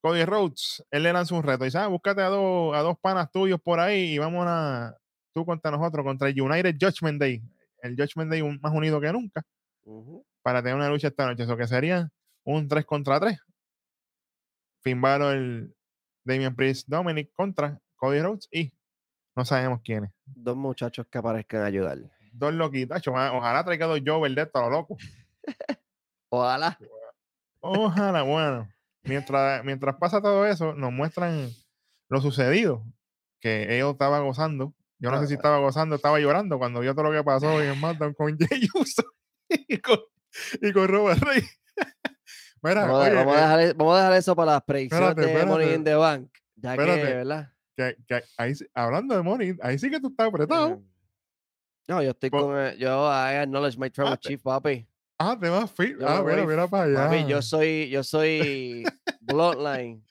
Cody 0.00 0.24
Rhodes, 0.24 0.84
él 0.90 1.02
le 1.02 1.12
lanza 1.12 1.34
un 1.34 1.42
reto. 1.42 1.64
Y 1.64 1.68
dice, 1.68 1.78
ah, 1.78 1.88
búscate 1.88 2.22
a 2.22 2.28
dos, 2.28 2.74
a 2.74 2.80
dos 2.80 2.96
panas 3.00 3.30
tuyos 3.30 3.60
por 3.60 3.80
ahí 3.80 4.14
y 4.14 4.18
vamos 4.18 4.44
a, 4.48 4.96
tú 5.34 5.44
contra 5.44 5.70
nosotros, 5.70 6.04
contra 6.04 6.28
el 6.28 6.40
United 6.40 6.76
Judgment 6.80 7.20
Day. 7.20 7.42
El 7.82 7.96
Judgment 7.96 8.30
Day 8.30 8.40
un- 8.40 8.58
más 8.62 8.72
unido 8.72 9.00
que 9.00 9.12
nunca 9.12 9.42
para 10.42 10.62
tener 10.62 10.76
una 10.76 10.88
lucha 10.88 11.08
esta 11.08 11.26
noche. 11.26 11.42
Eso 11.42 11.56
que 11.56 11.66
sería 11.66 12.08
un 12.44 12.66
3 12.68 12.84
contra 12.86 13.20
3. 13.20 13.38
Finn 14.82 15.00
Balor, 15.00 15.68
Damian 16.24 16.54
Priest, 16.54 16.88
Dominic 16.88 17.30
contra 17.34 17.78
Cody 17.96 18.20
Rhodes 18.22 18.48
y 18.50 18.72
no 19.38 19.44
sabemos 19.44 19.80
quiénes. 19.84 20.10
Dos 20.26 20.56
muchachos 20.56 21.06
que 21.10 21.16
aparezcan 21.18 21.62
a 21.62 21.66
ayudar. 21.66 21.98
Dos 22.32 22.52
ma- 23.12 23.32
Ojalá 23.32 23.64
traiga 23.64 23.86
dos 23.86 24.00
Jover 24.04 24.34
de 24.34 24.42
esto 24.42 24.58
a 24.58 24.62
lo 24.62 24.70
loco. 24.70 24.96
Ojalá. 26.30 26.78
Ojalá, 27.60 28.22
bueno. 28.22 28.68
Mientras, 29.04 29.64
mientras 29.64 29.96
pasa 29.96 30.20
todo 30.20 30.44
eso, 30.44 30.74
nos 30.74 30.92
muestran 30.92 31.48
lo 32.08 32.20
sucedido, 32.20 32.84
que 33.40 33.74
ellos 33.76 33.92
estaban 33.92 34.24
gozando 34.24 34.74
Yo 34.98 35.10
no 35.10 35.16
Ah, 35.16 35.20
sé 35.20 35.26
si 35.28 35.34
bueno. 35.34 35.38
estaba 35.38 35.58
gozando, 35.58 35.94
estaba 35.96 36.18
llorando 36.18 36.58
cuando 36.58 36.80
vio 36.80 36.92
todo 36.94 37.04
lo 37.04 37.12
que 37.12 37.22
pasó 37.24 37.62
en 37.62 37.74
SmackDown 37.76 38.14
con 38.14 38.36
Jey 38.36 38.68
Uso 38.74 39.04
y 39.48 39.78
con, 39.78 40.00
y 40.60 40.72
con 40.72 40.88
Robert 40.88 41.22
Reigns. 41.22 41.60
Mira, 42.62 42.80
Vamos, 42.82 42.96
a- 42.96 43.06
oye, 43.06 43.14
vamos 43.14 43.36
a 43.36 43.38
eh, 43.38 43.42
dejar, 43.42 43.60
e- 43.60 43.72
vamos 43.74 43.94
a 43.94 43.98
dejar 43.98 44.12
eso 44.14 44.34
para 44.36 44.52
las 44.52 44.62
predicciones 44.64 45.08
espérate, 45.10 45.38
de 45.38 45.46
Money 45.46 45.74
in 45.74 45.84
the 45.84 45.94
Bank. 45.94 46.28
Ya 46.56 46.76
que, 46.76 46.82
Espérate. 46.82 47.14
¿verdad? 47.14 47.52
Que, 47.78 47.96
que 48.08 48.22
ahí, 48.36 48.52
hablando 48.74 49.14
de 49.14 49.22
Money, 49.22 49.56
ahí 49.62 49.78
sí 49.78 49.88
que 49.88 50.00
tú 50.00 50.08
estás 50.08 50.26
apretado. 50.28 50.82
No, 51.86 52.02
yo 52.02 52.10
estoy 52.10 52.28
Po- 52.30 52.40
con. 52.40 52.76
Yo, 52.76 53.06
I 53.08 53.36
acknowledge 53.36 53.78
my 53.78 53.88
trouble, 53.88 54.14
Ah, 54.14 54.18
chief, 54.18 54.42
papi. 54.42 54.86
Ah, 55.18 55.36
te 55.40 55.48
vas 55.48 55.70
fit. 55.70 55.96
Yo 55.98 56.06
Ah, 56.06 56.22
me 56.22 56.44
mira, 56.44 56.66
para 56.68 56.84
allá. 56.84 57.08
Papi, 57.08 57.26
yo 57.26 57.40
soy, 57.40 57.88
yo 57.88 58.02
soy 58.02 58.84
Bloodline. 59.20 60.04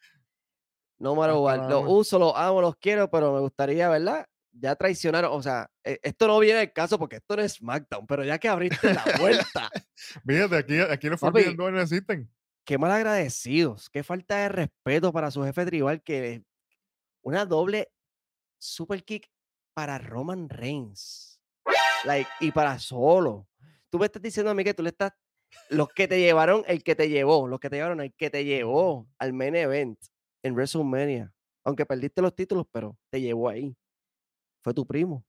No 1.00 1.12
Hasta 1.22 1.34
what. 1.40 1.58
la 1.58 1.70
Los 1.70 1.84
uso, 1.88 2.18
los 2.18 2.34
amo, 2.36 2.62
los 2.62 2.76
quiero, 2.78 3.10
pero 3.12 3.34
me 3.34 3.40
gustaría, 3.42 3.88
¿verdad? 3.90 4.26
Ya 4.52 4.76
traicionaron. 4.76 5.32
O 5.34 5.44
sea, 5.44 5.70
e- 5.84 6.00
esto 6.02 6.26
no 6.28 6.40
viene 6.40 6.60
del 6.60 6.74
caso 6.74 6.98
porque 6.98 7.18
esto 7.18 7.36
no 7.36 7.44
es 7.44 7.54
SmackDown, 7.54 8.08
pero 8.08 8.24
ya 8.24 8.40
que 8.40 8.48
abriste 8.50 8.94
la 8.94 9.04
vuelta, 9.20 9.70
Fíjate, 10.26 10.58
aquí, 10.58 10.80
aquí 10.80 11.10
los 11.10 11.20
Forbidden 11.20 11.56
no 11.58 11.80
existen. 11.82 12.28
qué 12.66 12.78
mal 12.80 12.92
agradecidos. 12.92 13.90
Qué 13.90 14.04
falta 14.04 14.38
de 14.38 14.50
respeto 14.50 15.14
para 15.14 15.30
su 15.30 15.44
jefe 15.44 15.66
tribal 15.66 16.02
que 16.02 16.42
una 17.28 17.46
doble 17.46 17.92
super 18.58 19.04
kick 19.04 19.30
para 19.74 19.98
Roman 19.98 20.48
Reigns. 20.48 21.42
Like, 22.06 22.30
y 22.40 22.54
para 22.54 22.80
solo. 22.80 23.50
Tú 23.90 24.00
me 24.00 24.06
estás 24.06 24.22
diciendo 24.22 24.50
a 24.50 24.54
mí 24.54 24.64
que 24.64 24.74
tú 24.74 24.82
le 24.82 24.90
estás. 24.90 25.12
Los 25.70 25.90
que 25.90 26.08
te 26.08 26.22
llevaron, 26.22 26.64
el 26.68 26.84
que 26.84 26.96
te 26.96 27.10
llevó, 27.10 27.46
los 27.48 27.60
que 27.60 27.70
te 27.70 27.76
llevaron, 27.76 28.00
el 28.00 28.14
que 28.14 28.30
te 28.30 28.46
llevó 28.46 29.10
al 29.20 29.34
main 29.34 29.56
event 29.58 30.00
en 30.42 30.54
WrestleMania. 30.54 31.34
Aunque 31.66 31.86
perdiste 31.86 32.22
los 32.22 32.34
títulos, 32.34 32.66
pero 32.72 32.98
te 33.10 33.20
llevó 33.20 33.50
ahí. 33.50 33.76
Fue 34.64 34.74
tu 34.74 34.86
primo. 34.86 35.26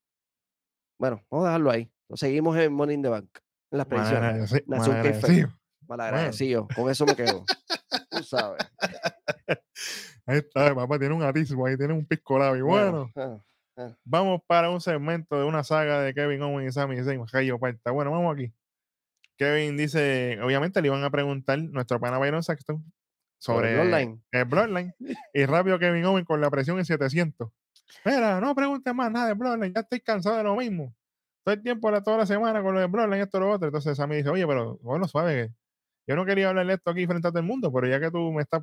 Bueno, 1.00 1.24
vamos 1.28 1.46
a 1.46 1.48
dejarlo 1.48 1.70
ahí. 1.72 1.90
Nos 2.08 2.20
seguimos 2.20 2.56
en 2.58 2.72
Money 2.72 2.94
in 2.94 3.02
the 3.02 3.08
Bank. 3.08 3.38
En 3.72 3.78
las 3.78 3.86
predicciones. 3.88 4.52
Con 6.76 6.90
eso 6.90 7.04
me 7.06 7.16
quedo. 7.16 7.44
Tú 8.08 8.22
sabes. 8.22 8.64
Ahí 10.28 10.38
está, 10.40 10.74
papá 10.74 10.98
tiene 10.98 11.14
un 11.14 11.22
atisbo, 11.22 11.64
ahí 11.64 11.78
tiene 11.78 11.94
un 11.94 12.04
piscolado. 12.04 12.54
Y 12.54 12.60
bueno, 12.60 13.10
ah, 13.16 13.38
vamos 14.04 14.42
para 14.46 14.68
un 14.68 14.78
segmento 14.78 15.38
de 15.38 15.44
una 15.46 15.64
saga 15.64 16.02
de 16.02 16.12
Kevin 16.12 16.42
Owens 16.42 16.68
y 16.68 16.72
Sami 16.74 17.02
Zayn. 17.02 17.58
Parta. 17.58 17.92
Bueno, 17.92 18.10
vamos 18.10 18.34
aquí. 18.34 18.52
Kevin 19.38 19.78
dice, 19.78 20.38
obviamente 20.42 20.82
le 20.82 20.88
iban 20.88 21.02
a 21.02 21.08
preguntar 21.08 21.58
nuestro 21.58 21.98
pana 21.98 22.18
Byron 22.18 22.42
Saxton 22.42 22.84
sobre 23.38 23.70
sobre 23.70 23.88
Bloodline. 23.88 24.22
el 24.30 24.44
Bloodline. 24.44 24.94
y 25.32 25.46
rápido 25.46 25.78
Kevin 25.78 26.04
Owens 26.04 26.26
con 26.26 26.42
la 26.42 26.50
presión 26.50 26.76
en 26.76 26.84
700. 26.84 27.48
Mira, 28.04 28.38
no 28.38 28.54
preguntes 28.54 28.94
más 28.94 29.10
nada 29.10 29.28
de 29.28 29.32
Bloodline, 29.32 29.72
ya 29.72 29.80
estoy 29.80 30.00
cansado 30.00 30.36
de 30.36 30.42
lo 30.42 30.56
mismo. 30.56 30.94
Todo 31.42 31.54
el 31.54 31.62
tiempo, 31.62 31.90
toda 32.02 32.18
la 32.18 32.26
semana 32.26 32.62
con 32.62 32.74
lo 32.74 32.80
de 32.80 32.86
Bloodline, 32.86 33.22
esto, 33.22 33.40
lo 33.40 33.50
otro. 33.50 33.68
Entonces 33.68 33.96
Sammy 33.96 34.16
dice, 34.16 34.28
oye, 34.28 34.46
pero 34.46 34.76
bueno, 34.82 35.08
suave, 35.08 35.48
que 36.04 36.12
yo 36.12 36.16
no 36.16 36.26
quería 36.26 36.50
hablar 36.50 36.66
de 36.66 36.74
esto 36.74 36.90
aquí 36.90 37.06
frente 37.06 37.28
a 37.28 37.30
todo 37.30 37.40
el 37.40 37.46
mundo, 37.46 37.72
pero 37.72 37.86
ya 37.86 37.98
que 37.98 38.10
tú 38.10 38.30
me 38.30 38.42
estás 38.42 38.62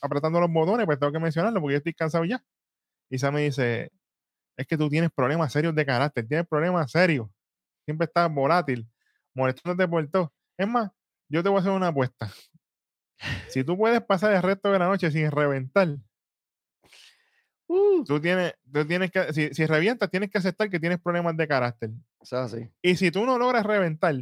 apretando 0.00 0.40
los 0.40 0.50
botones, 0.50 0.86
pues 0.86 0.98
tengo 0.98 1.12
que 1.12 1.18
mencionarlo 1.18 1.60
porque 1.60 1.74
yo 1.74 1.78
estoy 1.78 1.94
cansado 1.94 2.24
ya. 2.24 2.42
Y 3.10 3.18
Sammy 3.18 3.42
dice, 3.42 3.90
es 4.56 4.66
que 4.66 4.76
tú 4.76 4.88
tienes 4.88 5.10
problemas 5.14 5.52
serios 5.52 5.74
de 5.74 5.86
carácter, 5.86 6.26
tienes 6.26 6.46
problemas 6.46 6.90
serios. 6.90 7.28
Siempre 7.84 8.06
estás 8.06 8.32
volátil, 8.32 8.86
molestándote 9.34 9.88
por 9.88 10.06
todo. 10.08 10.32
Es 10.56 10.68
más, 10.68 10.90
yo 11.28 11.42
te 11.42 11.48
voy 11.48 11.58
a 11.58 11.60
hacer 11.60 11.72
una 11.72 11.88
apuesta. 11.88 12.30
Si 13.48 13.64
tú 13.64 13.76
puedes 13.76 14.00
pasar 14.02 14.32
el 14.32 14.42
resto 14.42 14.70
de 14.70 14.78
la 14.78 14.86
noche 14.86 15.10
sin 15.10 15.30
reventar, 15.30 15.88
Uh, 17.68 18.02
tú 18.02 18.18
tienes, 18.18 18.54
tú 18.72 18.86
tienes 18.86 19.10
que, 19.10 19.30
si, 19.34 19.52
si 19.52 19.66
revientas, 19.66 20.10
tienes 20.10 20.30
que 20.30 20.38
aceptar 20.38 20.70
que 20.70 20.80
tienes 20.80 20.98
problemas 21.00 21.36
de 21.36 21.46
carácter. 21.46 21.90
o 22.18 22.24
sea, 22.24 22.44
así. 22.44 22.66
Y 22.80 22.96
si 22.96 23.10
tú 23.10 23.26
no 23.26 23.38
logras 23.38 23.64
reventar, 23.64 24.14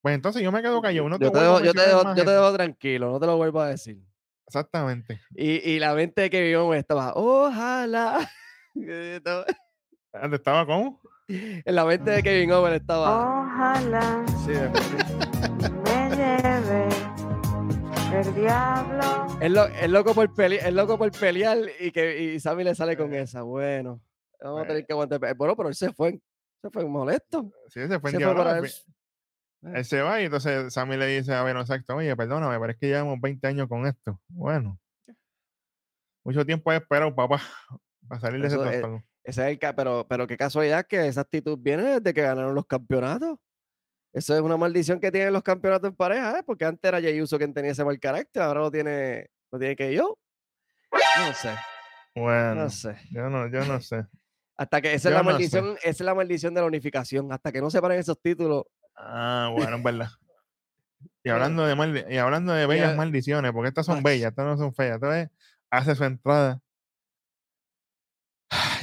pues 0.00 0.14
entonces 0.14 0.42
yo 0.42 0.52
me 0.52 0.62
quedo 0.62 0.80
callado. 0.80 1.08
No 1.08 1.18
te 1.18 1.24
Yo 1.24 1.32
te, 1.32 1.40
dejo, 1.40 1.58
yo, 1.60 1.72
te 1.72 1.78
yo 2.18 2.30
dejo 2.30 2.52
tranquilo, 2.52 3.10
no 3.10 3.18
te 3.18 3.26
lo 3.26 3.36
vuelvo 3.36 3.60
a 3.60 3.68
decir. 3.68 4.00
Exactamente. 4.48 5.20
Y, 5.34 5.70
y 5.70 5.78
la 5.78 5.94
mente 5.94 6.22
de 6.22 6.30
Kevin 6.30 6.56
Owens 6.56 6.80
estaba, 6.80 7.12
ojalá. 7.14 8.28
Estaba- 8.74 9.44
¿Dónde 10.12 10.36
estaba 10.36 10.66
cómo? 10.66 11.00
en 11.28 11.74
la 11.74 11.84
mente 11.84 12.10
de 12.10 12.22
Kevin 12.22 12.52
Owens 12.52 12.80
estaba. 12.80 13.42
Ojalá 13.42 14.24
Sí, 14.46 14.52
de- 14.52 14.70
me 15.84 16.16
lleve 16.16 16.88
el 18.18 18.34
diablo. 18.34 19.26
es, 19.40 19.50
lo- 19.50 19.66
es 19.66 19.90
loco 19.90 20.14
por 20.14 20.32
pele- 20.34 20.60
es 20.66 20.72
loco 20.72 20.96
por 20.96 21.10
pelear 21.12 21.58
y 21.80 21.90
que 21.90 22.22
y 22.34 22.40
Sammy 22.40 22.64
le 22.64 22.74
sale 22.74 22.96
con 22.96 23.12
esa. 23.12 23.42
Bueno, 23.42 24.00
vamos 24.42 24.62
a 24.62 24.66
tener 24.66 24.86
que 24.86 24.92
aguantar. 24.94 25.20
Bueno, 25.36 25.54
pero 25.56 25.68
él 25.68 25.74
se 25.74 25.92
fue, 25.92 26.18
se 26.62 26.70
fue 26.70 26.84
molesto. 26.86 27.52
Sí, 27.68 27.86
se 27.86 28.00
fue 28.00 28.10
Se 28.12 28.16
en 28.16 28.22
fue 28.22 28.34
para 28.34 28.58
él. 28.58 28.70
Él 29.62 29.84
se 29.84 30.00
va 30.02 30.20
y 30.20 30.26
entonces 30.26 30.72
Sammy 30.72 30.96
le 30.96 31.06
dice 31.06 31.34
a 31.34 31.42
Beno 31.42 31.60
exacto, 31.60 31.96
oye, 31.96 32.14
perdóname, 32.16 32.58
pero 32.60 32.72
es 32.72 32.78
que 32.78 32.86
llevamos 32.86 33.20
20 33.20 33.46
años 33.46 33.68
con 33.68 33.86
esto. 33.86 34.20
Bueno, 34.28 34.78
mucho 36.24 36.44
tiempo 36.44 36.72
he 36.72 36.76
esperado, 36.76 37.14
papá, 37.14 37.40
para 38.08 38.20
salir 38.20 38.40
de 38.40 38.46
ese 38.48 38.56
Eso 38.56 38.64
es- 38.66 38.80
tostón. 38.80 39.04
Ese 39.24 39.42
es 39.42 39.48
el 39.48 39.58
ca- 39.58 39.74
pero, 39.76 40.06
pero 40.08 40.26
qué 40.26 40.38
casualidad 40.38 40.86
que 40.86 41.06
esa 41.06 41.20
actitud 41.20 41.58
viene 41.60 41.82
desde 42.00 42.14
que 42.14 42.22
ganaron 42.22 42.54
los 42.54 42.66
campeonatos. 42.66 43.38
Eso 44.10 44.34
es 44.34 44.40
una 44.40 44.56
maldición 44.56 45.00
que 45.00 45.12
tienen 45.12 45.34
los 45.34 45.42
campeonatos 45.42 45.90
en 45.90 45.96
pareja, 45.96 46.38
¿eh? 46.38 46.42
porque 46.46 46.64
antes 46.64 46.88
era 46.88 46.98
Jey 47.00 47.20
Uso 47.20 47.36
quien 47.36 47.52
tenía 47.52 47.72
ese 47.72 47.84
mal 47.84 48.00
carácter, 48.00 48.42
ahora 48.42 48.60
lo 48.60 48.70
tiene, 48.70 49.28
lo 49.52 49.58
tiene 49.58 49.76
que 49.76 49.92
yo. 49.94 50.16
No 50.92 51.34
sé, 51.34 51.50
Bueno, 52.14 52.54
no 52.54 52.70
sé. 52.70 52.96
yo 53.10 53.28
no, 53.28 53.48
yo 53.48 53.62
no 53.66 53.80
sé. 53.82 54.06
Hasta 54.56 54.80
que 54.80 54.94
esa 54.94 55.10
es 55.10 55.14
la 55.14 55.22
no 55.22 55.28
sé. 55.28 55.32
maldición, 55.34 55.76
esa 55.82 55.90
es 55.90 56.00
la 56.00 56.14
maldición 56.14 56.54
de 56.54 56.60
la 56.62 56.66
unificación. 56.66 57.30
Hasta 57.30 57.52
que 57.52 57.60
no 57.60 57.68
se 57.70 57.82
paren 57.82 57.98
esos 58.00 58.18
títulos. 58.20 58.64
Ah, 58.98 59.50
bueno, 59.52 59.76
es 59.76 59.82
verdad. 59.82 60.08
Y 61.22 61.30
hablando 61.30 61.64
de 61.66 61.74
maldi- 61.74 62.06
y 62.12 62.16
hablando 62.18 62.52
de 62.52 62.66
bellas 62.66 62.96
maldiciones, 62.96 63.52
porque 63.52 63.68
estas 63.68 63.86
son 63.86 64.02
bellas, 64.02 64.30
estas 64.30 64.44
no 64.46 64.56
son 64.56 64.74
feas. 64.74 64.94
Entonces, 64.96 65.28
hace 65.70 65.94
su 65.94 66.04
entrada. 66.04 66.60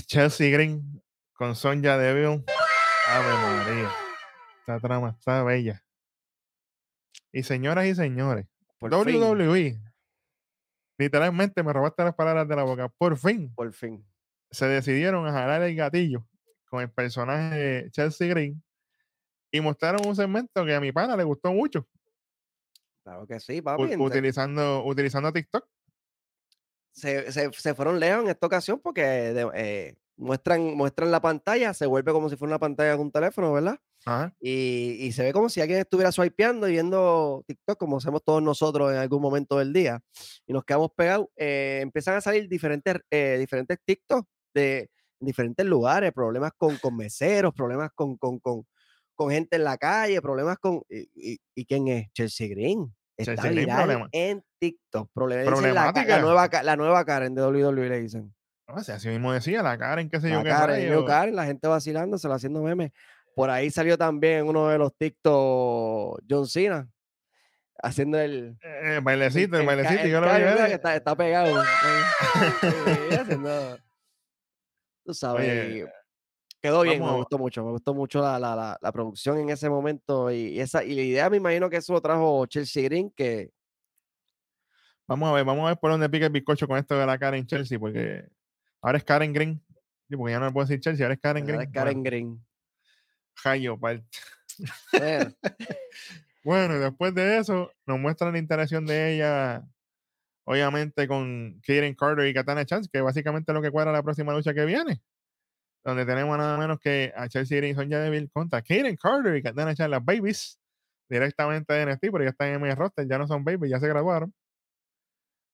Chelsea 0.07 0.51
Green 0.51 1.01
con 1.33 1.55
Sonja 1.55 1.97
Deville. 1.97 2.43
Ave 3.09 3.33
María. 3.33 3.91
Esta 4.59 4.79
trama 4.79 5.09
está 5.17 5.43
bella. 5.43 5.83
Y 7.31 7.43
señoras 7.43 7.85
y 7.85 7.95
señores, 7.95 8.47
Por 8.79 8.91
fin, 9.05 9.21
WWE. 9.21 9.79
Literalmente 10.97 11.61
me 11.63 11.73
robaste 11.73 12.03
las 12.03 12.15
palabras 12.15 12.47
de 12.47 12.55
la 12.55 12.63
boca. 12.63 12.87
Por 12.89 13.17
fin 13.17 13.53
por 13.53 13.71
fin. 13.73 14.05
se 14.51 14.67
decidieron 14.67 15.27
a 15.27 15.31
jalar 15.33 15.61
el 15.63 15.75
gatillo 15.75 16.25
con 16.69 16.81
el 16.81 16.89
personaje 16.89 17.55
de 17.55 17.91
Chelsea 17.91 18.27
Green 18.29 18.63
y 19.55 19.61
mostraron 19.61 20.05
un 20.07 20.15
segmento 20.15 20.65
que 20.65 20.73
a 20.75 20.79
mi 20.81 20.91
pana 20.91 21.15
le 21.15 21.23
gustó 21.23 21.51
mucho. 21.53 21.87
Claro 23.03 23.27
que 23.27 23.39
sí, 23.39 23.61
papi. 23.61 23.95
utilizando, 23.97 24.83
utilizando 24.85 25.31
TikTok. 25.31 25.65
se, 26.91 27.31
se- 27.31 27.51
se 27.51 27.75
fueron 27.75 27.99
lejos 27.99 28.23
en 28.23 28.29
esta 28.29 28.47
ocasión 28.47 28.79
porque 28.79 29.01
de- 29.03 29.49
eh, 29.53 29.95
muestran, 30.17 30.61
muestran 30.75 31.11
la 31.11 31.19
pantalla, 31.21 31.73
se 31.73 31.85
vuelve 31.85 32.13
como 32.13 32.29
si 32.29 32.37
fuera 32.37 32.51
una 32.53 32.59
pantalla 32.59 32.95
de 32.95 33.01
un 33.01 33.11
teléfono, 33.11 33.51
¿verdad? 33.51 33.77
Ajá. 34.05 34.33
Y, 34.39 34.97
y 35.01 35.11
se 35.11 35.23
ve 35.23 35.33
como 35.33 35.49
si 35.49 35.59
alguien 35.59 35.79
estuviera 35.79 36.11
swipeando 36.11 36.67
y 36.69 36.71
viendo 36.71 37.43
TikTok, 37.47 37.77
como 37.77 37.97
hacemos 37.97 38.23
todos 38.23 38.41
nosotros 38.41 38.91
en 38.91 38.97
algún 38.97 39.21
momento 39.21 39.57
del 39.59 39.73
día, 39.73 40.01
y 40.47 40.53
nos 40.53 40.63
quedamos 40.63 40.91
pegados. 40.95 41.27
eh, 41.35 41.79
empiezan 41.81 42.15
a 42.15 42.21
salir 42.21 42.47
diferentes, 42.47 42.95
eh, 43.11 43.35
diferentes 43.39 43.77
TikTok 43.83 44.25
de 44.53 44.89
diferentes 45.19 45.65
lugares, 45.65 46.13
problemas 46.13 46.51
con, 46.57 46.77
con 46.77 46.95
meseros, 46.95 47.53
problemas 47.53 47.89
con, 47.93 48.15
con, 48.17 48.39
con, 48.39 48.65
con 49.15 49.31
gente 49.31 49.55
en 49.55 49.63
la 49.63 49.77
calle, 49.77 50.21
problemas 50.21 50.57
con... 50.59 50.81
¿Y, 50.89 51.09
y- 51.15 51.39
y 51.55 51.65
quién 51.65 51.87
es? 51.87 52.11
Chelsea 52.13 52.47
Green. 52.47 52.93
Está 53.17 53.33
Chelsea 53.35 53.51
Green, 53.51 53.65
viral 53.65 53.77
problema- 53.87 54.09
en 54.11 54.43
TikTok. 54.59 55.09
Problema, 55.13 55.43
le 55.43 55.49
dicen 55.49 55.73
la, 55.73 55.85
la 55.85 55.91
Problemática. 55.93 56.19
nueva, 56.21 56.49
la 56.63 56.75
nueva 56.75 57.05
Karen 57.05 57.33
de 57.33 57.41
WWE 57.43 57.89
le 57.89 57.99
dicen. 58.01 58.35
No 58.67 58.83
sé, 58.83 58.91
así 58.93 59.07
mismo 59.09 59.31
decía, 59.31 59.61
la 59.63 59.77
cara 59.77 60.01
en 60.01 60.09
qué 60.09 60.19
sé 60.19 60.29
yo 60.29 60.37
La 60.37 60.43
qué 60.43 60.49
Karen, 60.49 60.75
rayo. 60.75 60.89
New 60.91 61.05
Karen, 61.05 61.35
la 61.35 61.45
gente 61.45 61.67
vacilándosela, 61.67 62.35
haciendo 62.35 62.61
memes. 62.61 62.91
Por 63.35 63.49
ahí 63.49 63.69
salió 63.69 63.97
también 63.97 64.47
uno 64.47 64.67
de 64.69 64.77
los 64.77 64.93
TikTok 64.97 66.21
John 66.29 66.47
Cena 66.47 66.89
haciendo 67.83 68.17
el, 68.19 68.57
Eh, 68.61 68.99
bailecito, 69.03 69.55
el, 69.57 69.61
el 69.61 69.67
ca- 69.67 69.75
bailecito, 69.75 70.03
el 70.05 70.11
yo 70.11 70.19
lo 70.21 70.27
vi. 70.27 70.31
Karen, 70.33 70.71
eh, 70.71 70.73
está, 70.73 70.95
está 70.95 71.15
pegado. 71.15 71.61
Haciendo- 73.21 73.77
tú 75.05 75.13
sabes. 75.13 75.41
Oye, 75.41 75.87
quedó 76.65 76.81
bien, 76.81 77.03
me 77.03 77.11
gustó 77.11 77.37
mucho. 77.37 77.63
Me 77.63 77.71
gustó 77.71 77.93
mucho 77.93 78.21
la, 78.21 78.39
la, 78.39 78.55
la, 78.55 78.77
la 78.81 78.91
producción 78.91 79.37
en 79.39 79.49
ese 79.49 79.69
momento. 79.69 80.31
Y, 80.31 80.49
y 80.49 80.59
esa, 80.59 80.83
y 80.83 80.95
la 80.95 81.01
idea, 81.01 81.29
me 81.29 81.37
imagino 81.37 81.69
que 81.69 81.77
eso 81.77 81.93
lo 81.93 82.01
trajo 82.01 82.45
Chelsea 82.47 82.83
Green, 82.83 83.11
que 83.11 83.51
Vamos 85.07 85.29
a 85.29 85.33
ver, 85.33 85.45
vamos 85.45 85.65
a 85.65 85.67
ver 85.69 85.77
por 85.77 85.91
dónde 85.91 86.09
pica 86.09 86.25
el 86.25 86.31
bizcocho 86.31 86.67
con 86.67 86.77
esto 86.79 86.97
de 86.97 87.05
la 87.05 87.19
Karen 87.19 87.45
Chelsea, 87.45 87.77
porque 87.77 88.27
ahora 88.81 88.97
es 88.97 89.03
Karen 89.03 89.33
Green. 89.33 89.63
Sí, 90.09 90.15
porque 90.17 90.33
ya 90.33 90.39
no 90.39 90.47
le 90.47 90.51
puedo 90.51 90.65
decir 90.65 90.79
Chelsea, 90.79 91.05
ahora 91.05 91.13
es 91.13 91.19
Karen 91.21 91.43
ahora 91.43 91.57
Green. 91.57 91.67
es 91.69 91.73
Karen 91.73 91.93
Bueno, 91.93 92.03
Green. 92.03 92.45
Jayo. 93.35 93.77
Bueno, 93.77 94.03
Bueno, 96.43 96.79
después 96.79 97.13
de 97.13 97.37
eso, 97.37 97.71
nos 97.85 97.99
muestran 97.99 98.33
la 98.33 98.39
interacción 98.39 98.85
de 98.85 99.15
ella, 99.15 99.63
obviamente, 100.45 101.07
con 101.07 101.59
Karen 101.65 101.95
Carter 101.95 102.27
y 102.27 102.33
Katana 102.33 102.65
Chance, 102.65 102.89
que 102.91 103.01
básicamente 103.01 103.51
es 103.51 103.53
lo 103.55 103.61
que 103.61 103.71
cuadra 103.71 103.91
la 103.91 104.03
próxima 104.03 104.33
lucha 104.33 104.53
que 104.53 104.65
viene. 104.65 105.01
Donde 105.85 106.05
tenemos 106.05 106.35
nada 106.37 106.57
menos 106.57 106.79
que 106.79 107.13
a 107.15 107.29
Chelsea 107.29 107.57
Green 107.57 107.73
y 107.73 107.75
Sonja 107.75 107.99
Deville 107.99 108.29
contra 108.33 108.61
Kaden 108.61 108.97
Carter 108.97 109.35
y 109.35 109.43
Katana 109.43 109.71
echar 109.71 109.89
las 109.89 110.03
babies 110.03 110.59
directamente 111.07 111.71
de 111.73 111.85
NXT, 111.85 112.01
pero 112.11 112.23
ya 112.23 112.31
están 112.31 112.47
en 112.49 112.65
el 112.65 112.75
roster, 112.75 113.07
ya 113.07 113.19
no 113.19 113.27
son 113.27 113.43
babies, 113.43 113.69
ya 113.69 113.79
se 113.79 113.87
graduaron. 113.87 114.33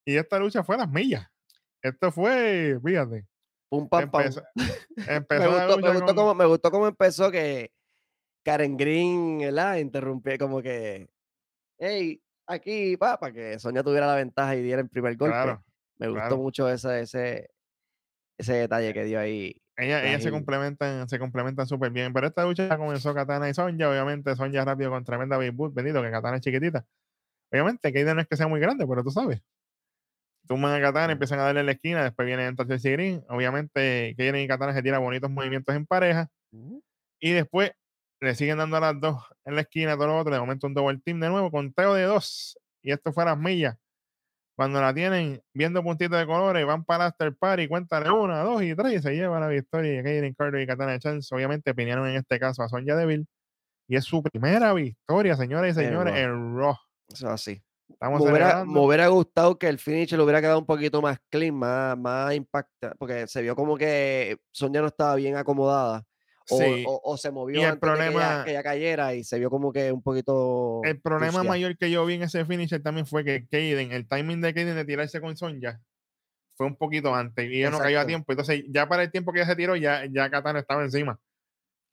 Y 0.05 0.15
esta 0.15 0.39
lucha 0.39 0.63
fue 0.63 0.75
a 0.75 0.79
las 0.79 0.89
millas. 0.89 1.27
Esto 1.83 2.11
fue, 2.11 2.79
fíjate, 2.83 3.27
Pum, 3.69 3.87
pam, 3.89 4.09
pam. 4.09 4.21
empezó, 4.23 4.41
Me 4.95 5.15
empezó 5.15 5.51
gustó, 5.51 5.77
me, 5.77 5.89
gustó 5.89 6.05
con- 6.05 6.15
cómo, 6.15 6.35
me 6.35 6.45
gustó 6.45 6.71
cómo 6.71 6.87
empezó 6.87 7.31
que 7.31 7.71
Karen 8.43 8.77
Green, 8.77 9.39
¿verdad? 9.39 9.77
Interrumpió 9.77 10.37
como 10.37 10.61
que, 10.61 11.09
hey, 11.77 12.21
aquí, 12.47 12.95
pa, 12.95 13.19
para 13.19 13.33
que 13.33 13.59
Sonia 13.59 13.83
tuviera 13.83 14.07
la 14.07 14.15
ventaja 14.15 14.55
y 14.55 14.61
diera 14.61 14.81
el 14.81 14.89
primer 14.89 15.17
golpe. 15.17 15.33
Claro, 15.33 15.63
me 15.97 16.07
gustó 16.07 16.27
claro. 16.27 16.37
mucho 16.37 16.69
ese, 16.69 17.01
ese, 17.01 17.49
ese 18.37 18.53
detalle 18.53 18.93
que 18.93 19.03
dio 19.03 19.19
ahí. 19.19 19.60
Ella, 19.77 20.01
La 20.01 20.09
ellas 20.09 20.23
se 20.23 20.31
complementan, 20.31 21.07
se 21.07 21.17
complementan 21.17 21.65
súper 21.65 21.91
bien. 21.91 22.13
Pero 22.13 22.27
esta 22.27 22.45
lucha 22.45 22.67
ya 22.67 22.77
comenzó 22.77 23.13
Katana 23.13 23.49
y 23.49 23.53
Sonja. 23.53 23.89
Obviamente, 23.89 24.35
Sonja 24.35 24.65
rápido 24.65 24.91
con 24.91 25.03
tremenda 25.03 25.37
Big 25.37 25.51
Boot, 25.51 25.73
bendito 25.73 26.01
que 26.01 26.11
Katana 26.11 26.37
es 26.37 26.41
chiquitita. 26.41 26.85
Obviamente, 27.51 27.91
Kaiden 27.91 28.15
no 28.15 28.21
es 28.21 28.27
que 28.27 28.37
sea 28.37 28.47
muy 28.47 28.59
grande, 28.59 28.85
pero 28.87 29.03
tú 29.03 29.11
sabes. 29.11 29.41
Tumban 30.47 30.73
a 30.73 30.81
Katana, 30.81 31.13
empiezan 31.13 31.39
a 31.39 31.43
darle 31.43 31.61
en 31.61 31.65
la 31.65 31.71
esquina, 31.73 32.03
después 32.03 32.25
viene 32.25 32.45
entra 32.45 32.65
Chelsea 32.65 32.91
Green. 32.91 33.23
Obviamente, 33.29 34.15
Kaiden 34.17 34.37
y 34.37 34.47
Katana 34.47 34.73
se 34.73 34.81
tiran 34.81 35.01
bonitos 35.01 35.29
movimientos 35.29 35.75
en 35.75 35.85
pareja. 35.85 36.29
Y 37.19 37.31
después 37.31 37.71
le 38.19 38.35
siguen 38.35 38.57
dando 38.57 38.77
a 38.77 38.79
las 38.79 38.99
dos 38.99 39.23
en 39.45 39.55
la 39.55 39.61
esquina, 39.61 39.95
todo 39.95 40.07
lo 40.07 40.17
otro. 40.19 40.33
De 40.33 40.39
momento, 40.39 40.67
un 40.67 40.73
double 40.73 40.99
team 41.03 41.19
de 41.19 41.29
nuevo, 41.29 41.51
conteo 41.51 41.93
de 41.93 42.03
dos. 42.03 42.57
Y 42.81 42.91
esto 42.91 43.11
fue 43.13 43.23
a 43.23 43.27
las 43.27 43.37
millas. 43.37 43.77
Cuando 44.55 44.81
la 44.81 44.93
tienen 44.93 45.41
viendo 45.53 45.81
puntitos 45.81 46.19
de 46.19 46.25
colores, 46.25 46.65
van 46.65 46.83
para 46.83 47.05
el 47.05 47.07
after 47.09 47.35
party, 47.35 47.67
cuéntale 47.67 48.11
una, 48.11 48.41
dos 48.41 48.61
y 48.61 48.75
tres, 48.75 48.93
y 48.93 48.99
se 48.99 49.13
lleva 49.15 49.39
la 49.39 49.47
victoria. 49.47 50.03
Kaden 50.03 50.33
Carter 50.33 50.61
y 50.61 50.67
Katana 50.67 50.99
Chance, 50.99 51.33
obviamente, 51.33 51.71
opinaron 51.71 52.07
en 52.07 52.17
este 52.17 52.39
caso 52.39 52.61
a 52.61 52.69
Sonja 52.69 52.95
Deville. 52.95 53.25
Y 53.87 53.95
es 53.95 54.05
su 54.05 54.21
primera 54.21 54.73
victoria, 54.73 55.35
señoras 55.35 55.71
y 55.71 55.73
señores, 55.73 56.15
en 56.15 56.57
Raw. 56.57 56.75
Eso 57.09 57.27
es 57.27 57.33
así. 57.33 57.63
Estamos 57.89 58.21
Me 58.23 58.31
hubiera, 58.31 58.65
me 58.65 58.79
hubiera 58.79 59.07
gustado 59.07 59.57
que 59.57 59.67
el 59.67 59.77
finish 59.77 60.13
le 60.13 60.23
hubiera 60.23 60.41
quedado 60.41 60.59
un 60.59 60.65
poquito 60.65 61.01
más 61.01 61.19
clean, 61.29 61.55
más, 61.55 61.97
más 61.97 62.33
impacta, 62.33 62.93
porque 62.97 63.27
se 63.27 63.41
vio 63.41 63.55
como 63.55 63.77
que 63.77 64.37
Sonia 64.51 64.81
no 64.81 64.87
estaba 64.87 65.15
bien 65.15 65.35
acomodada. 65.35 66.03
O, 66.51 66.57
Sí. 66.57 66.83
o- 66.87 67.01
o 67.03 67.17
se 67.17 67.31
movió 67.31 67.61
el 67.61 67.65
antes 67.65 67.81
de 67.89 67.95
que 67.97 68.01
ella, 68.03 68.11
problema- 68.11 68.43
que 68.45 68.51
ella 68.51 68.63
cayera 68.63 69.13
y 69.15 69.23
se 69.23 69.39
vio 69.39 69.49
como 69.49 69.71
que 69.71 69.91
un 69.91 70.01
poquito. 70.01 70.81
El 70.83 70.99
problema 71.01 71.31
sucia. 71.39 71.49
mayor 71.49 71.77
que 71.77 71.89
yo 71.89 72.05
vi 72.05 72.15
en 72.15 72.23
ese 72.23 72.43
finisher 72.45 72.81
también 72.83 73.05
fue 73.05 73.23
que 73.23 73.47
Kaden, 73.47 73.91
el 73.91 74.07
timing 74.07 74.41
de 74.41 74.53
Kaden 74.53 74.75
de 74.75 74.85
tirarse 74.85 75.21
con 75.21 75.35
Sonja 75.37 75.79
fue 76.55 76.67
un 76.67 76.75
poquito 76.75 77.15
antes 77.15 77.49
y 77.49 77.57
ella 77.59 77.71
no 77.71 77.77
cayó 77.79 77.87
a 77.97 78.01
Exacto. 78.01 78.07
tiempo. 78.07 78.31
Entonces, 78.33 78.63
ya 78.69 78.87
para 78.87 79.03
el 79.03 79.11
tiempo 79.11 79.31
que 79.31 79.39
ella 79.39 79.47
se 79.47 79.55
tiró, 79.55 79.75
ya, 79.75 80.05
ya 80.11 80.29
Katana 80.29 80.59
estaba 80.59 80.83
encima. 80.83 81.19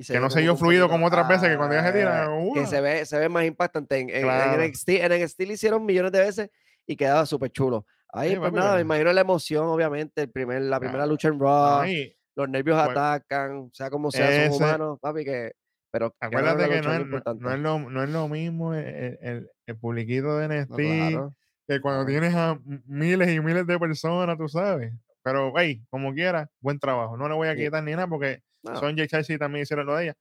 y 0.00 0.04
se 0.04 0.12
que 0.12 0.20
no 0.20 0.30
se 0.30 0.40
dio 0.42 0.52
un 0.52 0.58
fluido 0.58 0.88
como 0.88 1.06
otras 1.06 1.26
veces 1.26 1.48
que 1.48 1.56
cuando 1.56 1.74
ella 1.74 1.84
se 1.86 1.92
tira, 1.98 2.24
Ah, 2.26 2.30
¡uh! 2.38 2.54
que 2.54 2.66
se 2.66 2.80
ve, 2.80 3.04
se 3.04 3.18
ve 3.18 3.28
más 3.28 3.44
impactante. 3.44 3.98
En, 3.98 4.08
en- 4.10 4.16
en 4.16 4.22
Claro. 4.22 4.62
NXT, 4.62 4.88
en 5.04 5.10
NXT 5.12 5.40
le 5.46 5.54
hicieron 5.54 5.84
millones 5.84 6.12
de 6.12 6.20
veces 6.20 6.50
y 6.86 6.94
quedaba 6.96 7.26
súper 7.26 7.50
chulo. 7.50 7.84
Ahí, 8.12 8.30
Sí, 8.30 8.36
pues 8.38 8.52
nada, 8.52 8.76
me 8.76 8.82
imagino 8.82 9.12
la 9.12 9.20
emoción, 9.22 9.66
obviamente, 9.66 10.22
el 10.22 10.30
primer, 10.30 10.62
la 10.62 10.78
primera 10.80 11.02
Ah, 11.02 11.06
lucha 11.06 11.28
en 11.28 11.40
Raw, 11.40 11.80
Ay, 11.80 12.16
los 12.38 12.48
nervios 12.48 12.80
pues, 12.82 12.90
atacan, 12.96 13.70
sea 13.72 13.90
como 13.90 14.10
sea, 14.10 14.46
son 14.50 14.56
humanos, 14.62 14.98
papi, 15.00 15.24
que. 15.24 15.52
Pero 15.90 16.14
acuérdate 16.20 16.68
que 16.68 16.82
no 16.82 16.92
es 16.92 17.06
no, 17.40 17.52
es 17.52 17.58
lo, 17.60 17.78
no 17.78 18.02
es 18.04 18.10
lo 18.10 18.28
mismo 18.28 18.74
el, 18.74 19.18
el, 19.20 19.50
el- 19.66 19.76
publiquito 19.78 20.36
de 20.36 20.46
NXT 20.48 20.76
claro. 20.76 21.34
que 21.66 21.80
cuando 21.80 22.04
tienes 22.06 22.34
a 22.34 22.58
miles 22.86 23.30
y 23.30 23.40
miles 23.40 23.66
de 23.66 23.78
personas, 23.78 24.36
tú 24.38 24.48
sabes. 24.48 24.92
Pero, 25.22 25.52
hey, 25.56 25.82
como 25.90 26.12
quiera, 26.14 26.48
buen 26.60 26.78
trabajo. 26.78 27.16
No 27.16 27.28
le 27.28 27.34
voy 27.34 27.48
a 27.48 27.54
Sí. 27.54 27.64
quitar 27.64 27.82
ni 27.82 27.92
nada 27.92 28.06
porque 28.06 28.42
No, 28.62 28.76
Sonja 28.78 29.02
y 29.02 29.08
Chelsea 29.08 29.38
también 29.38 29.62
hicieron 29.62 29.86
lo 29.86 29.96
de 29.96 30.04
ella. 30.04 30.16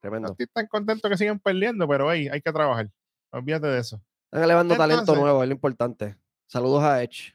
Tremendo. 0.00 0.30
estoy 0.32 0.46
tan 0.48 0.66
contento 0.66 1.08
que 1.08 1.16
sigan 1.16 1.38
perdiendo, 1.38 1.86
pero 1.86 2.10
hey, 2.12 2.28
hay 2.32 2.40
que 2.40 2.52
trabajar. 2.52 2.88
Olvídate 3.30 3.66
de 3.68 3.78
eso. 3.80 4.02
Están 4.26 4.44
elevando 4.44 4.76
talento 4.76 5.14
nuevo, 5.14 5.42
es 5.42 5.48
lo 5.48 5.54
importante. 5.54 6.16
Saludos 6.46 6.82
a 6.82 7.02
Edge. 7.02 7.34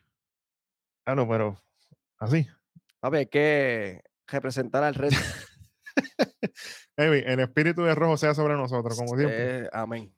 Claro, 1.06 1.28
pero 1.28 1.58
así. 2.18 2.48
Papi, 3.00 3.18
hay 3.18 3.26
que 3.28 4.02
representar 4.32 4.84
al 4.84 4.96
resto. 4.96 5.20
Hey, 7.02 7.24
el 7.26 7.40
espíritu 7.40 7.84
de 7.84 7.96
rojo 7.96 8.18
sea 8.18 8.34
sobre 8.34 8.56
nosotros, 8.56 8.98
como 8.98 9.16
siempre. 9.16 9.62
Eh, 9.62 9.70
amén. 9.72 10.14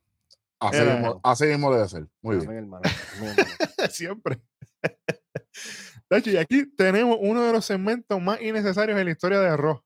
Así, 0.60 0.78
Era- 0.78 0.96
mismo, 0.96 1.22
así 1.24 1.46
mismo 1.46 1.74
debe 1.74 1.88
ser. 1.88 2.08
Muy 2.24 2.38
bien. 2.38 2.52
Hermano. 2.52 2.82
hermano. 3.16 3.36
siempre. 3.92 4.42
De 6.10 6.18
hecho, 6.18 6.32
y 6.32 6.38
aquí 6.38 6.66
tenemos 6.76 7.18
uno 7.22 7.44
de 7.44 7.54
los 7.54 7.66
segmentos 7.66 8.20
más 8.22 8.42
innecesarios 8.42 9.00
en 9.00 9.06
la 9.06 9.12
historia 9.12 9.40
de 9.40 9.56
Raw. 9.56 9.80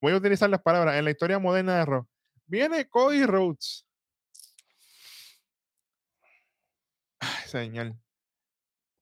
Voy 0.00 0.12
a 0.12 0.16
utilizar 0.16 0.48
las 0.48 0.62
palabras 0.62 0.96
en 0.96 1.04
la 1.04 1.10
historia 1.10 1.38
moderna 1.38 1.78
de 1.78 1.84
Raw. 1.86 2.06
Viene 2.46 2.88
Cody 2.88 3.24
Rhodes. 3.26 3.86
Ay, 7.20 7.48
señor. 7.48 7.94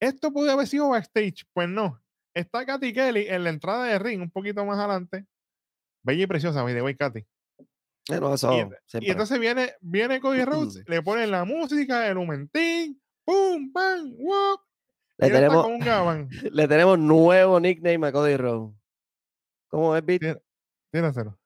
Esto 0.01 0.33
pudo 0.33 0.51
haber 0.51 0.67
sido 0.67 0.89
backstage. 0.89 1.45
Pues 1.53 1.69
no. 1.69 2.02
Está 2.35 2.65
Katy 2.65 2.93
Kelly 2.93 3.27
en 3.29 3.45
la 3.45 3.51
entrada 3.51 3.85
de 3.87 3.99
ring, 3.99 4.21
un 4.23 4.31
poquito 4.31 4.65
más 4.65 4.79
adelante. 4.79 5.27
Bella 6.03 6.23
y 6.25 6.27
preciosa, 6.27 6.63
by 6.63 6.75
the 6.75 6.83
way, 6.83 6.95
Katy. 6.97 7.21
Eh, 8.09 8.21
no, 8.21 8.35
eso, 8.35 8.53
Y, 8.53 9.07
y 9.07 9.11
entonces 9.11 9.39
viene, 9.39 9.75
viene 9.81 10.21
Cody 10.21 10.45
Rhodes, 10.45 10.83
le 10.87 11.03
ponen 11.03 11.31
la 11.31 11.45
música, 11.45 12.09
el 12.09 12.19
humentín, 12.19 13.01
pum, 13.25 13.73
pam, 13.73 14.13
wop, 14.19 14.61
le, 15.19 15.31
tenemos, 15.31 15.67
un 15.67 16.29
le 16.53 16.69
tenemos 16.69 16.99
nuevo 16.99 17.61
nickname 17.61 18.07
a 18.09 18.13
Cody 18.13 18.37
Rhodes. 18.37 18.75
¿Cómo 19.69 19.97
es? 19.97 20.05
Tira- 20.05 20.41
Tíraselo. 20.91 21.39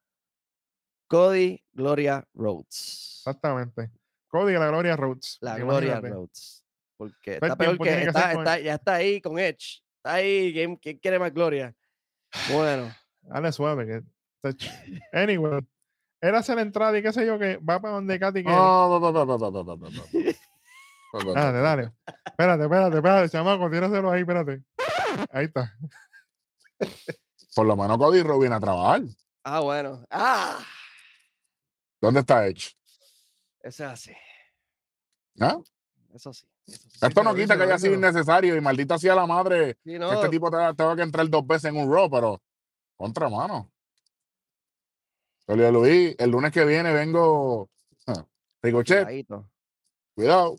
Cody 1.08 1.62
Gloria 1.72 2.26
Rhodes. 2.34 3.18
Exactamente. 3.26 3.90
Cody 4.28 4.54
de 4.54 4.58
la 4.58 4.68
Gloria 4.68 4.96
Rhodes. 4.96 5.38
La 5.40 5.58
Gloria. 5.58 6.00
Rhodes. 6.00 6.64
Porque 6.96 7.34
está 7.34 7.54
peor 7.56 7.78
que, 7.78 8.02
está- 8.02 8.58
ya 8.58 8.74
está 8.74 8.94
ahí 8.94 9.20
con 9.20 9.38
Edge 9.38 9.82
ahí, 10.06 10.52
¿quién, 10.52 10.76
quién 10.76 10.98
quiere 10.98 11.18
más 11.18 11.32
gloria? 11.32 11.74
Bueno. 12.52 12.94
Dale 13.22 13.52
suave. 13.52 13.86
Que 13.86 14.02
Anyway, 15.12 15.60
él 16.20 16.34
hace 16.34 16.54
la 16.54 16.62
entrada 16.62 16.96
y 16.96 17.02
qué 17.02 17.12
sé 17.12 17.26
yo, 17.26 17.38
que 17.38 17.56
va 17.56 17.80
para 17.80 17.94
donde 17.94 18.18
Katy. 18.18 18.44
Que... 18.44 18.50
No, 18.50 19.00
no, 19.00 19.12
no, 19.12 19.24
no, 19.24 19.38
no, 19.38 19.50
no, 19.50 19.62
no, 19.64 19.76
no. 19.76 21.34
Dale, 21.34 21.58
dale. 21.58 21.92
Espérate, 22.24 22.64
espérate, 22.64 22.96
espérate, 22.96 23.28
chamaco, 23.30 23.70
tíraselo 23.70 24.10
ahí, 24.10 24.20
espérate. 24.20 24.62
Ahí 25.30 25.46
está. 25.46 25.74
Por 27.54 27.66
lo 27.66 27.76
menos 27.76 27.96
Cody 27.96 28.22
Rowe 28.22 28.40
viene 28.40 28.56
a 28.56 28.60
trabajar. 28.60 29.02
Ah, 29.42 29.60
bueno. 29.60 30.04
¡Ah! 30.10 30.58
¿Dónde 32.00 32.20
está 32.20 32.46
Edge? 32.46 32.76
Eso 33.62 33.84
es 33.84 33.90
así. 33.90 34.12
¿Ah? 35.40 35.58
Eso 36.14 36.32
sí. 36.32 36.46
Esto 36.66 37.22
no 37.22 37.34
quita 37.34 37.56
que 37.56 37.62
haya 37.64 37.78
sido 37.78 37.94
innecesario 37.94 38.56
y 38.56 38.60
maldita 38.60 38.98
sea 38.98 39.14
la 39.14 39.26
madre. 39.26 39.74
Sí, 39.84 39.92
que 39.92 39.98
no, 39.98 40.12
Este 40.12 40.28
tipo 40.30 40.50
te- 40.50 40.56
tenga 40.74 40.96
que 40.96 41.02
entrar 41.02 41.28
dos 41.28 41.46
veces 41.46 41.66
en 41.72 41.76
un 41.76 41.92
Raw, 41.92 42.10
pero 42.10 42.42
contra 42.96 43.28
mano. 43.28 43.70
Julio 45.46 45.70
Luis, 45.70 46.16
el 46.18 46.30
lunes 46.30 46.50
que 46.52 46.64
viene 46.64 46.92
vengo. 46.92 47.70
ah, 48.08 48.26
Ricochet, 48.62 49.04
cuidadito. 49.04 49.48
cuidado. 50.14 50.56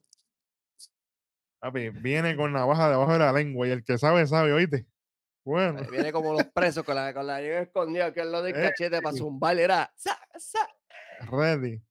Papi, 1.60 1.90
viene 1.90 2.36
con 2.38 2.54
navaja 2.54 2.90
debajo 2.90 3.12
de 3.14 3.20
la 3.20 3.34
lengua 3.34 3.68
y 3.68 3.72
el 3.72 3.84
que 3.84 3.98
sabe, 3.98 4.26
sabe, 4.28 4.54
oíste. 4.54 4.86
Bueno, 5.44 5.82
Viene 5.90 6.12
como 6.12 6.34
los 6.34 6.44
presos 6.46 6.84
con 6.86 6.96
la, 6.96 7.14
con 7.14 7.26
la 7.26 7.40
lengua 7.42 7.62
escondida, 7.62 8.14
que 8.14 8.20
es 8.22 8.28
lo 8.28 8.42
del 8.44 8.56
Eh, 8.56 8.62
cachete 8.70 9.02
para 9.02 9.16
zumbar. 9.18 9.58
Era. 9.58 9.92
sa, 9.96 10.18
sa. 10.38 10.68
ready. 11.32 11.82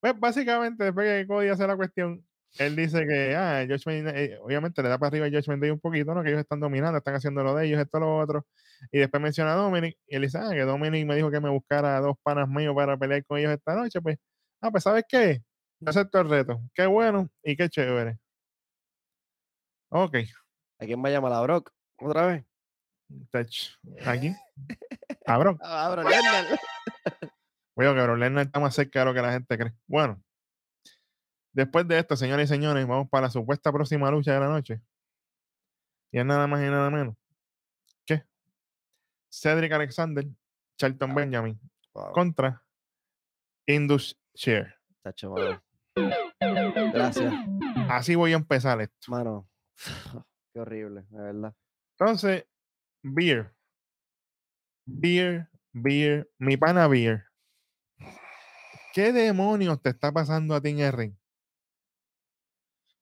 Pues 0.00 0.18
básicamente, 0.18 0.84
después 0.84 1.06
que 1.06 1.26
Cody 1.26 1.48
hace 1.48 1.66
la 1.66 1.76
cuestión, 1.76 2.24
él 2.58 2.76
dice 2.76 3.06
que, 3.06 3.36
ah, 3.36 3.62
el 3.62 3.68
Judgment, 3.68 4.08
eh, 4.16 4.38
obviamente 4.42 4.82
le 4.82 4.88
da 4.88 4.98
para 4.98 5.08
arriba 5.08 5.26
el 5.26 5.34
Judgment 5.34 5.62
Day 5.62 5.70
un 5.70 5.80
poquito, 5.80 6.14
¿no? 6.14 6.22
Que 6.22 6.30
ellos 6.30 6.40
están 6.40 6.60
dominando, 6.60 6.98
están 6.98 7.14
haciendo 7.14 7.42
lo 7.44 7.54
de 7.54 7.66
ellos, 7.66 7.80
esto, 7.80 8.00
lo 8.00 8.18
otro. 8.18 8.46
Y 8.90 8.98
después 8.98 9.22
menciona 9.22 9.52
a 9.52 9.56
Dominic, 9.56 9.98
y 10.06 10.16
él 10.16 10.22
dice, 10.22 10.38
ah, 10.38 10.50
que 10.50 10.62
Dominic 10.62 11.06
me 11.06 11.16
dijo 11.16 11.30
que 11.30 11.40
me 11.40 11.50
buscara 11.50 11.96
a 11.98 12.00
dos 12.00 12.16
panas 12.22 12.48
míos 12.48 12.74
para 12.74 12.96
pelear 12.96 13.24
con 13.26 13.38
ellos 13.38 13.52
esta 13.52 13.74
noche, 13.74 14.00
pues, 14.00 14.18
ah, 14.60 14.70
pues, 14.70 14.84
¿sabes 14.84 15.04
qué? 15.08 15.42
Yo 15.80 15.90
acepto 15.90 16.20
el 16.20 16.28
reto. 16.28 16.60
Qué 16.74 16.86
bueno 16.86 17.28
y 17.42 17.56
qué 17.56 17.68
chévere. 17.68 18.18
Ok, 19.90 20.16
¿A 20.80 20.86
quién 20.86 21.02
va 21.02 21.08
a 21.08 21.12
llamar 21.12 21.32
a 21.32 21.40
Brock? 21.40 21.72
¿Otra 21.98 22.26
vez? 22.26 22.44
tach, 23.30 23.78
aquí. 24.06 24.34
Cabrón. 25.24 25.58
Ah, 25.62 25.90
Brock 25.90 26.08
Lesnar. 26.08 26.60
Cuidado 27.74 27.94
que 27.96 28.02
Brock 28.02 28.18
Lesnar 28.18 28.46
está 28.46 28.60
más 28.60 28.74
cerca 28.74 29.00
de 29.00 29.04
lo 29.06 29.14
que 29.14 29.22
la 29.22 29.32
gente 29.32 29.58
cree. 29.58 29.72
Bueno, 29.86 30.22
después 31.58 31.86
de 31.88 31.98
esto, 31.98 32.16
señores 32.16 32.48
y 32.48 32.54
señores, 32.54 32.86
vamos 32.86 33.08
para 33.08 33.26
la 33.26 33.30
supuesta 33.30 33.72
próxima 33.72 34.10
lucha 34.10 34.32
de 34.32 34.40
la 34.40 34.48
noche. 34.48 34.80
Y 36.12 36.18
es 36.18 36.24
nada 36.24 36.46
más 36.46 36.60
y 36.60 36.66
nada 36.70 36.88
menos 36.88 37.16
que 38.06 38.24
Cedric 39.30 39.72
Alexander, 39.72 40.24
Charlton 40.78 41.14
Benjamin 41.14 41.60
Wow, 41.92 42.12
contra 42.12 42.64
Indus 43.66 44.16
Share. 44.34 44.74
Gracias, 46.92 47.32
Así 47.90 48.14
voy 48.14 48.32
a 48.32 48.36
empezar 48.36 48.80
esto. 48.80 49.10
mano. 49.10 49.48
Qué 50.52 50.60
horrible, 50.60 51.06
de 51.10 51.20
verdad. 51.20 51.54
Entonces, 51.98 52.46
Beer. 53.02 53.52
Beer, 54.86 55.48
beer, 55.72 56.30
mi 56.38 56.56
pana 56.56 56.86
beer. 56.88 57.24
¿Qué 58.94 59.12
demonios 59.12 59.82
te 59.82 59.90
está 59.90 60.12
pasando 60.12 60.54
a 60.54 60.60
ti 60.60 60.70
en 60.70 60.78
el 60.80 60.92
ring? 60.92 61.14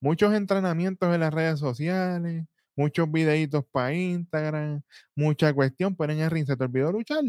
Muchos 0.07 0.33
entrenamientos 0.35 1.13
en 1.13 1.19
las 1.19 1.35
redes 1.35 1.59
sociales, 1.59 2.45
muchos 2.77 3.11
videitos 3.11 3.65
para 3.73 3.93
Instagram, 3.93 4.81
mucha 5.17 5.53
cuestión, 5.53 5.97
pero 5.97 6.13
en 6.13 6.21
el 6.21 6.31
ring 6.31 6.47
se 6.47 6.57
te 6.57 6.63
olvidó 6.63 6.93
luchar. 6.93 7.25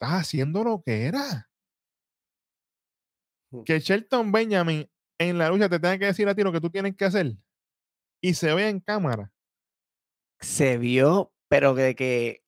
Estás 0.00 0.22
haciendo 0.22 0.64
lo 0.64 0.82
que 0.82 1.04
era. 1.04 1.50
Que 3.66 3.80
Shelton 3.80 4.32
Benjamin 4.32 4.88
en 5.18 5.36
la 5.36 5.50
lucha 5.50 5.68
te 5.68 5.78
tenga 5.78 5.98
que 5.98 6.06
decir 6.06 6.26
a 6.26 6.34
ti 6.34 6.42
lo 6.42 6.52
que 6.52 6.62
tú 6.62 6.70
tienes 6.70 6.96
que 6.96 7.04
hacer 7.04 7.36
y 8.22 8.32
se 8.32 8.54
vea 8.54 8.70
en 8.70 8.80
cámara. 8.80 9.30
Se 10.40 10.78
vio, 10.78 11.34
pero 11.48 11.74
que, 11.74 11.94
que 11.94 12.45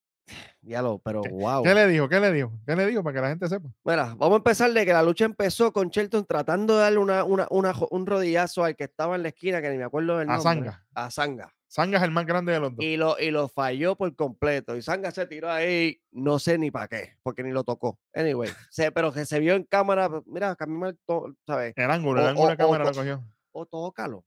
ya 0.68 0.82
lo, 0.82 0.98
pero 0.98 1.22
wow. 1.30 1.62
¿Qué 1.62 1.74
le 1.74 1.86
dijo? 1.88 2.08
¿Qué 2.08 2.20
le 2.20 2.32
dijo? 2.32 2.52
¿Qué 2.66 2.76
le 2.76 2.86
dijo 2.86 3.02
para 3.02 3.14
que 3.14 3.20
la 3.22 3.28
gente 3.28 3.48
sepa? 3.48 3.68
Mira, 3.84 4.14
vamos 4.16 4.32
a 4.32 4.36
empezar 4.36 4.72
de 4.72 4.84
que 4.86 4.92
la 4.92 5.02
lucha 5.02 5.24
empezó 5.24 5.72
con 5.72 5.88
Shelton 5.88 6.24
tratando 6.26 6.76
de 6.76 6.82
darle 6.82 6.98
una, 6.98 7.24
una, 7.24 7.48
un 7.48 8.06
rodillazo 8.06 8.64
al 8.64 8.76
que 8.76 8.84
estaba 8.84 9.16
en 9.16 9.22
la 9.22 9.28
esquina, 9.28 9.60
que 9.62 9.70
ni 9.70 9.78
me 9.78 9.84
acuerdo 9.84 10.18
del 10.18 10.28
A 10.30 10.36
nombre. 10.36 10.42
Zanga. 10.70 10.86
A 10.94 11.10
Zanga. 11.10 11.54
Zanga 11.70 11.98
es 11.98 12.04
el 12.04 12.10
más 12.10 12.24
grande 12.24 12.52
de 12.52 12.60
los 12.60 12.74
dos. 12.74 12.82
Y 12.84 12.96
lo, 12.96 13.18
y 13.18 13.30
lo 13.30 13.48
falló 13.48 13.94
por 13.94 14.14
completo. 14.16 14.74
Y 14.74 14.80
Zanga 14.82 15.10
se 15.10 15.26
tiró 15.26 15.50
ahí, 15.50 16.00
no 16.12 16.38
sé 16.38 16.56
ni 16.56 16.70
para 16.70 16.88
qué, 16.88 17.16
porque 17.22 17.42
ni 17.42 17.50
lo 17.52 17.62
tocó. 17.64 17.98
Anyway, 18.14 18.50
se, 18.70 18.90
pero 18.90 19.12
que 19.12 19.26
se 19.26 19.38
vio 19.38 19.54
en 19.54 19.64
cámara, 19.64 20.08
mira, 20.24 20.56
cambió 20.56 20.88
el 20.88 20.98
¿sabes? 21.46 21.74
El 21.76 21.90
ángulo, 21.90 22.20
el 22.20 22.26
o- 22.26 22.28
ángulo 22.30 22.46
o- 22.46 22.50
de 22.50 22.56
cámara 22.56 22.84
o- 22.84 22.88
lo 22.88 22.94
cogió. 22.94 23.24
O 23.52 23.66
tócalo. 23.66 24.24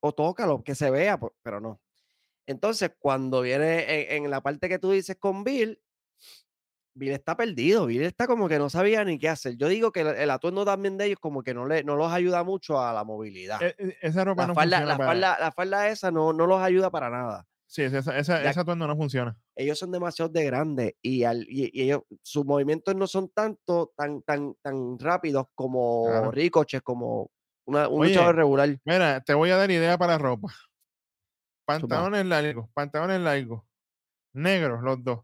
O 0.00 0.12
tócalo, 0.12 0.62
que 0.62 0.74
se 0.76 0.88
vea, 0.90 1.18
pero 1.42 1.60
no. 1.60 1.80
Entonces, 2.46 2.92
cuando 2.98 3.42
viene 3.42 4.14
en, 4.16 4.24
en 4.24 4.30
la 4.30 4.40
parte 4.40 4.68
que 4.68 4.78
tú 4.78 4.90
dices 4.92 5.16
con 5.18 5.42
Bill, 5.44 5.80
Bill 6.94 7.12
está 7.12 7.36
perdido. 7.36 7.86
Bill 7.86 8.02
está 8.02 8.26
como 8.26 8.48
que 8.48 8.58
no 8.58 8.70
sabía 8.70 9.04
ni 9.04 9.18
qué 9.18 9.28
hacer. 9.28 9.56
Yo 9.56 9.68
digo 9.68 9.92
que 9.92 10.00
el, 10.00 10.06
el 10.08 10.30
atuendo 10.30 10.64
también 10.64 10.96
de 10.96 11.06
ellos 11.06 11.18
como 11.20 11.42
que 11.42 11.52
no, 11.52 11.66
le, 11.66 11.84
no 11.84 11.94
los 11.96 12.10
ayuda 12.10 12.42
mucho 12.42 12.80
a 12.80 12.92
la 12.94 13.04
movilidad. 13.04 13.60
E- 13.62 13.74
e- 13.78 13.96
esa 14.00 14.24
ropa 14.24 14.42
la, 14.42 14.48
no 14.48 14.54
falda, 14.54 14.76
funciona 14.78 14.92
la, 14.92 14.96
para- 14.98 15.10
falda, 15.10 15.36
la 15.40 15.52
falda 15.52 15.88
esa 15.90 16.10
no, 16.10 16.32
no 16.32 16.46
los 16.46 16.60
ayuda 16.62 16.90
para 16.90 17.10
nada. 17.10 17.46
Sí, 17.66 17.82
esa, 17.82 17.98
esa, 18.16 18.42
Ya- 18.42 18.50
ese 18.50 18.60
atuendo 18.60 18.86
no 18.86 18.96
funciona. 18.96 19.36
Ellos 19.56 19.78
son 19.78 19.90
demasiado 19.90 20.30
de 20.30 20.44
grandes 20.44 20.94
y, 21.02 21.24
al, 21.24 21.42
y, 21.48 21.70
y 21.74 21.82
ellos, 21.82 22.02
sus 22.22 22.46
movimientos 22.46 22.94
no 22.94 23.06
son 23.06 23.28
tanto 23.30 23.92
tan, 23.96 24.22
tan, 24.22 24.54
tan 24.62 24.98
rápidos 24.98 25.46
como 25.54 26.04
Claro. 26.06 26.30
Ricoches, 26.30 26.80
como 26.82 27.30
una, 27.66 27.88
un 27.88 28.00
Oye, 28.02 28.10
luchador 28.14 28.36
regular. 28.36 28.78
Mira, 28.84 29.20
te 29.22 29.34
voy 29.34 29.50
a 29.50 29.56
dar 29.56 29.70
idea 29.70 29.98
para 29.98 30.16
ropa. 30.16 30.48
Pantalones 31.66 32.24
largos, 32.26 32.68
pantalones 32.72 33.20
largos, 33.20 33.62
negros 34.32 34.82
los 34.82 35.02
dos. 35.02 35.20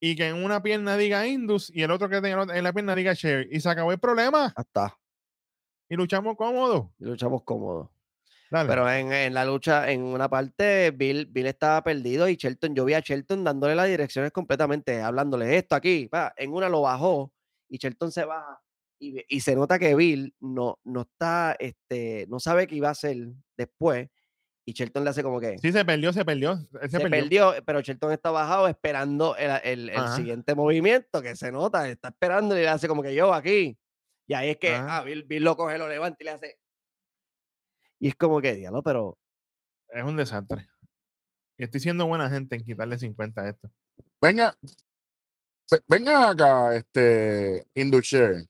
Y 0.00 0.16
que 0.16 0.28
en 0.28 0.44
una 0.44 0.62
pierna 0.62 0.96
diga 0.96 1.26
Indus 1.26 1.70
y 1.74 1.82
el 1.82 1.90
otro 1.90 2.08
que 2.08 2.20
tenga 2.20 2.42
en 2.54 2.64
la 2.64 2.72
pierna 2.72 2.94
diga 2.94 3.14
Cherry. 3.14 3.48
Y 3.50 3.60
se 3.60 3.68
acabó 3.68 3.90
el 3.90 3.98
problema. 3.98 4.52
Hasta. 4.54 4.96
Y 5.88 5.96
luchamos 5.96 6.36
cómodos. 6.36 6.86
Y 6.98 7.06
luchamos 7.06 7.42
cómodos. 7.42 7.88
Dale. 8.50 8.68
Pero 8.68 8.90
en, 8.90 9.12
en 9.12 9.34
la 9.34 9.44
lucha, 9.44 9.90
en 9.90 10.02
una 10.02 10.28
parte, 10.28 10.90
Bill, 10.90 11.26
Bill 11.26 11.46
estaba 11.46 11.82
perdido 11.82 12.28
y 12.28 12.36
Shelton, 12.36 12.74
yo 12.74 12.84
vi 12.84 12.94
a 12.94 13.00
Shelton 13.00 13.42
dándole 13.42 13.74
las 13.74 13.88
direcciones 13.88 14.30
completamente, 14.30 15.00
hablándole 15.00 15.56
esto 15.56 15.74
aquí. 15.74 16.06
pa, 16.08 16.34
En 16.36 16.52
una 16.52 16.68
lo 16.68 16.82
bajó 16.82 17.32
y 17.68 17.78
Shelton 17.78 18.12
se 18.12 18.24
baja 18.24 18.60
y, 18.98 19.24
y 19.28 19.40
se 19.40 19.56
nota 19.56 19.78
que 19.78 19.94
Bill 19.94 20.34
no, 20.40 20.78
no 20.84 21.02
está, 21.02 21.56
este, 21.58 22.26
no 22.28 22.38
sabe 22.38 22.66
qué 22.66 22.76
iba 22.76 22.88
a 22.88 22.92
hacer 22.92 23.16
después. 23.56 24.08
Y 24.66 24.72
Shelton 24.72 25.04
le 25.04 25.10
hace 25.10 25.22
como 25.22 25.40
que 25.40 25.58
sí, 25.58 25.72
se 25.72 25.84
perdió, 25.84 26.12
se 26.12 26.24
perdió. 26.24 26.56
Se, 26.56 26.88
se, 26.88 26.98
perdió. 27.00 27.10
perdió, 27.10 27.54
pero 27.66 27.80
Shelton 27.82 28.12
está 28.12 28.30
bajado 28.30 28.66
esperando 28.66 29.36
el, 29.36 29.90
el- 29.90 30.08
siguiente 30.16 30.54
movimiento 30.54 31.20
que 31.20 31.36
se 31.36 31.52
nota, 31.52 31.86
está 31.88 32.08
esperando 32.08 32.56
y 32.56 32.60
le 32.62 32.68
hace 32.68 32.88
como 32.88 33.02
que 33.02 33.14
yo 33.14 33.34
aquí. 33.34 33.76
Y 34.26 34.32
ahí 34.32 34.48
es 34.50 34.56
que 34.56 34.74
Ajá. 34.74 34.98
ah, 34.98 35.02
Bill, 35.04 35.24
Bill 35.24 35.44
lo 35.44 35.54
coge, 35.56 35.76
lo 35.76 35.86
levanta 35.88 36.16
y 36.20 36.24
le 36.24 36.30
hace. 36.30 36.58
Y 38.00 38.08
es 38.08 38.14
como 38.16 38.40
que, 38.40 38.54
diablo, 38.54 38.82
pero 38.82 39.18
Es 39.88 40.02
un 40.02 40.16
desastre. 40.16 40.66
Y 41.58 41.64
estoy 41.64 41.80
siendo 41.80 42.06
buena 42.06 42.28
gente 42.30 42.56
en 42.56 42.64
quitarle 42.64 42.98
50 42.98 43.42
a 43.42 43.48
esto. 43.50 43.70
Venga, 44.20 44.56
ve- 45.70 45.82
venga 45.86 46.30
acá, 46.30 46.74
este, 46.74 47.66
Indushare. 47.74 48.46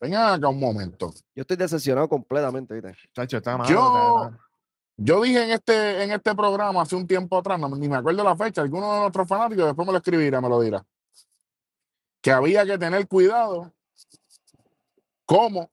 Venga 0.00 0.34
acá 0.34 0.48
un 0.48 0.60
momento. 0.60 1.12
yo 1.34 1.40
estoy 1.42 1.56
decepcionado 1.56 2.08
completamente, 2.08 2.72
¿viste? 2.72 2.94
Chacho, 3.12 3.36
está. 3.38 3.56
Yo- 3.68 4.28
está- 4.30 4.47
Yo 5.00 5.22
dije 5.22 5.44
en 5.44 5.50
este, 5.52 6.02
en 6.02 6.10
este 6.10 6.34
programa 6.34 6.82
hace 6.82 6.96
un 6.96 7.06
tiempo 7.06 7.38
atrás, 7.38 7.58
no, 7.60 7.68
ni 7.68 7.88
me 7.88 7.96
acuerdo 7.96 8.24
la 8.24 8.36
fecha, 8.36 8.62
alguno 8.62 8.94
de 8.94 9.00
nuestros 9.02 9.28
fanáticos 9.28 9.66
después 9.66 9.86
me 9.86 9.92
lo 9.92 9.98
escribirá, 9.98 10.40
me 10.40 10.48
lo 10.48 10.60
dirá, 10.60 10.84
que 12.20 12.32
había 12.32 12.66
que 12.66 12.76
tener 12.76 13.06
cuidado 13.06 13.72
cómo 15.24 15.70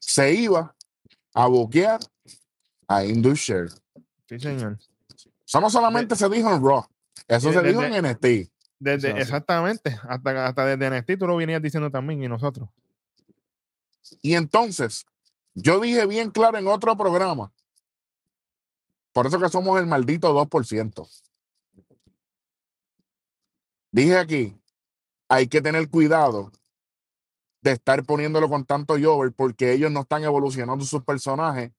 se 0.00 0.34
iba 0.34 0.74
a 1.32 1.46
buquear 1.46 2.00
a 2.88 3.04
Indushare. 3.04 3.68
Sí, 4.28 4.40
señor. 4.40 4.78
Eso 5.46 5.60
no 5.60 5.70
solamente 5.70 6.16
se 6.16 6.28
dijo 6.28 6.52
en 6.52 6.60
Raw, 6.60 6.84
eso 7.28 7.52
se 7.52 7.62
dijo 7.62 7.84
en 7.84 8.04
NXT. 8.04 8.50
Desde, 8.80 9.10
exactamente. 9.12 9.96
Hasta, 10.08 10.46
hasta 10.46 10.66
desde 10.66 10.90
NXT 10.90 11.20
tú 11.20 11.28
lo 11.28 11.36
venías 11.36 11.62
diciendo 11.62 11.88
también 11.88 12.24
y 12.24 12.28
nosotros. 12.28 12.68
Y 14.22 14.34
entonces, 14.34 15.06
yo 15.54 15.78
dije 15.78 16.04
bien 16.06 16.30
claro 16.30 16.58
en 16.58 16.66
otro 16.66 16.96
programa, 16.96 17.52
por 19.14 19.28
eso 19.28 19.38
que 19.38 19.48
somos 19.48 19.78
el 19.78 19.86
maldito 19.86 20.34
2%. 20.34 21.08
Dije 23.92 24.18
aquí, 24.18 24.60
hay 25.28 25.46
que 25.46 25.62
tener 25.62 25.88
cuidado 25.88 26.50
de 27.62 27.70
estar 27.70 28.04
poniéndolo 28.04 28.48
con 28.48 28.64
tanto 28.64 28.96
Jover 29.00 29.32
porque 29.32 29.72
ellos 29.72 29.92
no 29.92 30.00
están 30.00 30.24
evolucionando 30.24 30.84
sus 30.84 31.04
personajes 31.04 31.70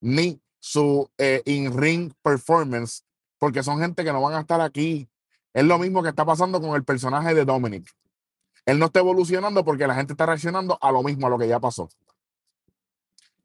ni 0.00 0.40
su 0.60 1.10
eh, 1.18 1.42
in-ring 1.46 2.14
performance 2.22 3.04
porque 3.38 3.64
son 3.64 3.80
gente 3.80 4.04
que 4.04 4.12
no 4.12 4.22
van 4.22 4.34
a 4.34 4.40
estar 4.42 4.60
aquí. 4.60 5.10
Es 5.52 5.64
lo 5.64 5.80
mismo 5.80 6.00
que 6.00 6.10
está 6.10 6.24
pasando 6.24 6.60
con 6.60 6.76
el 6.76 6.84
personaje 6.84 7.34
de 7.34 7.44
Dominic. 7.44 7.90
Él 8.66 8.78
no 8.78 8.86
está 8.86 9.00
evolucionando 9.00 9.64
porque 9.64 9.88
la 9.88 9.96
gente 9.96 10.12
está 10.12 10.26
reaccionando 10.26 10.78
a 10.80 10.92
lo 10.92 11.02
mismo, 11.02 11.26
a 11.26 11.30
lo 11.30 11.38
que 11.38 11.48
ya 11.48 11.58
pasó. 11.58 11.88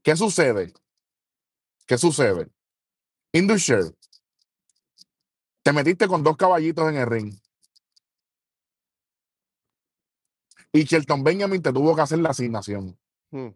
¿Qué 0.04 0.16
sucede? 0.16 0.72
¿Qué 1.88 1.98
sucede? 1.98 2.48
Indusher, 3.34 3.84
te 5.64 5.74
metiste 5.74 6.08
con 6.08 6.24
dos 6.24 6.36
caballitos 6.38 6.90
en 6.90 6.96
el 6.98 7.08
ring. 7.08 7.34
Y 10.72 10.84
Shelton 10.84 11.24
Benjamin 11.24 11.62
te 11.62 11.74
tuvo 11.74 11.96
que 11.96 12.02
hacer 12.02 12.20
la 12.20 12.30
asignación. 12.30 12.98
Hmm. 13.32 13.50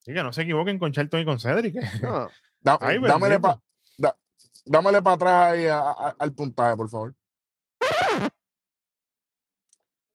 Sí, 0.00 0.12
que 0.12 0.22
no 0.22 0.32
se 0.32 0.42
equivoquen 0.42 0.78
con 0.78 0.92
Charlton 0.92 1.20
y 1.20 1.24
con 1.24 1.38
Cedric. 1.40 1.74
No, 2.02 2.28
Da- 2.60 2.78
Ay, 2.80 2.98
dámele 3.00 3.38
para 3.40 5.02
pa 5.02 5.12
atrás 5.14 5.52
ahí 5.52 5.66
a- 5.66 5.78
a- 5.80 6.16
al 6.18 6.32
puntaje, 6.32 6.76
por 6.76 6.88
favor. 6.88 7.14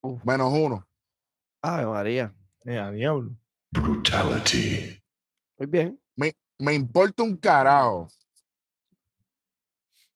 Uf. 0.01 0.23
Menos 0.23 0.53
uno. 0.53 0.87
Ave 1.61 1.85
María. 1.85 2.33
Eh, 2.63 2.77
a 2.77 2.91
diablo. 2.91 3.35
Brutality. 3.71 5.01
Muy 5.57 5.67
bien. 5.67 5.99
Me 6.59 6.73
importa 6.73 7.23
un 7.23 7.35
carajo. 7.37 8.07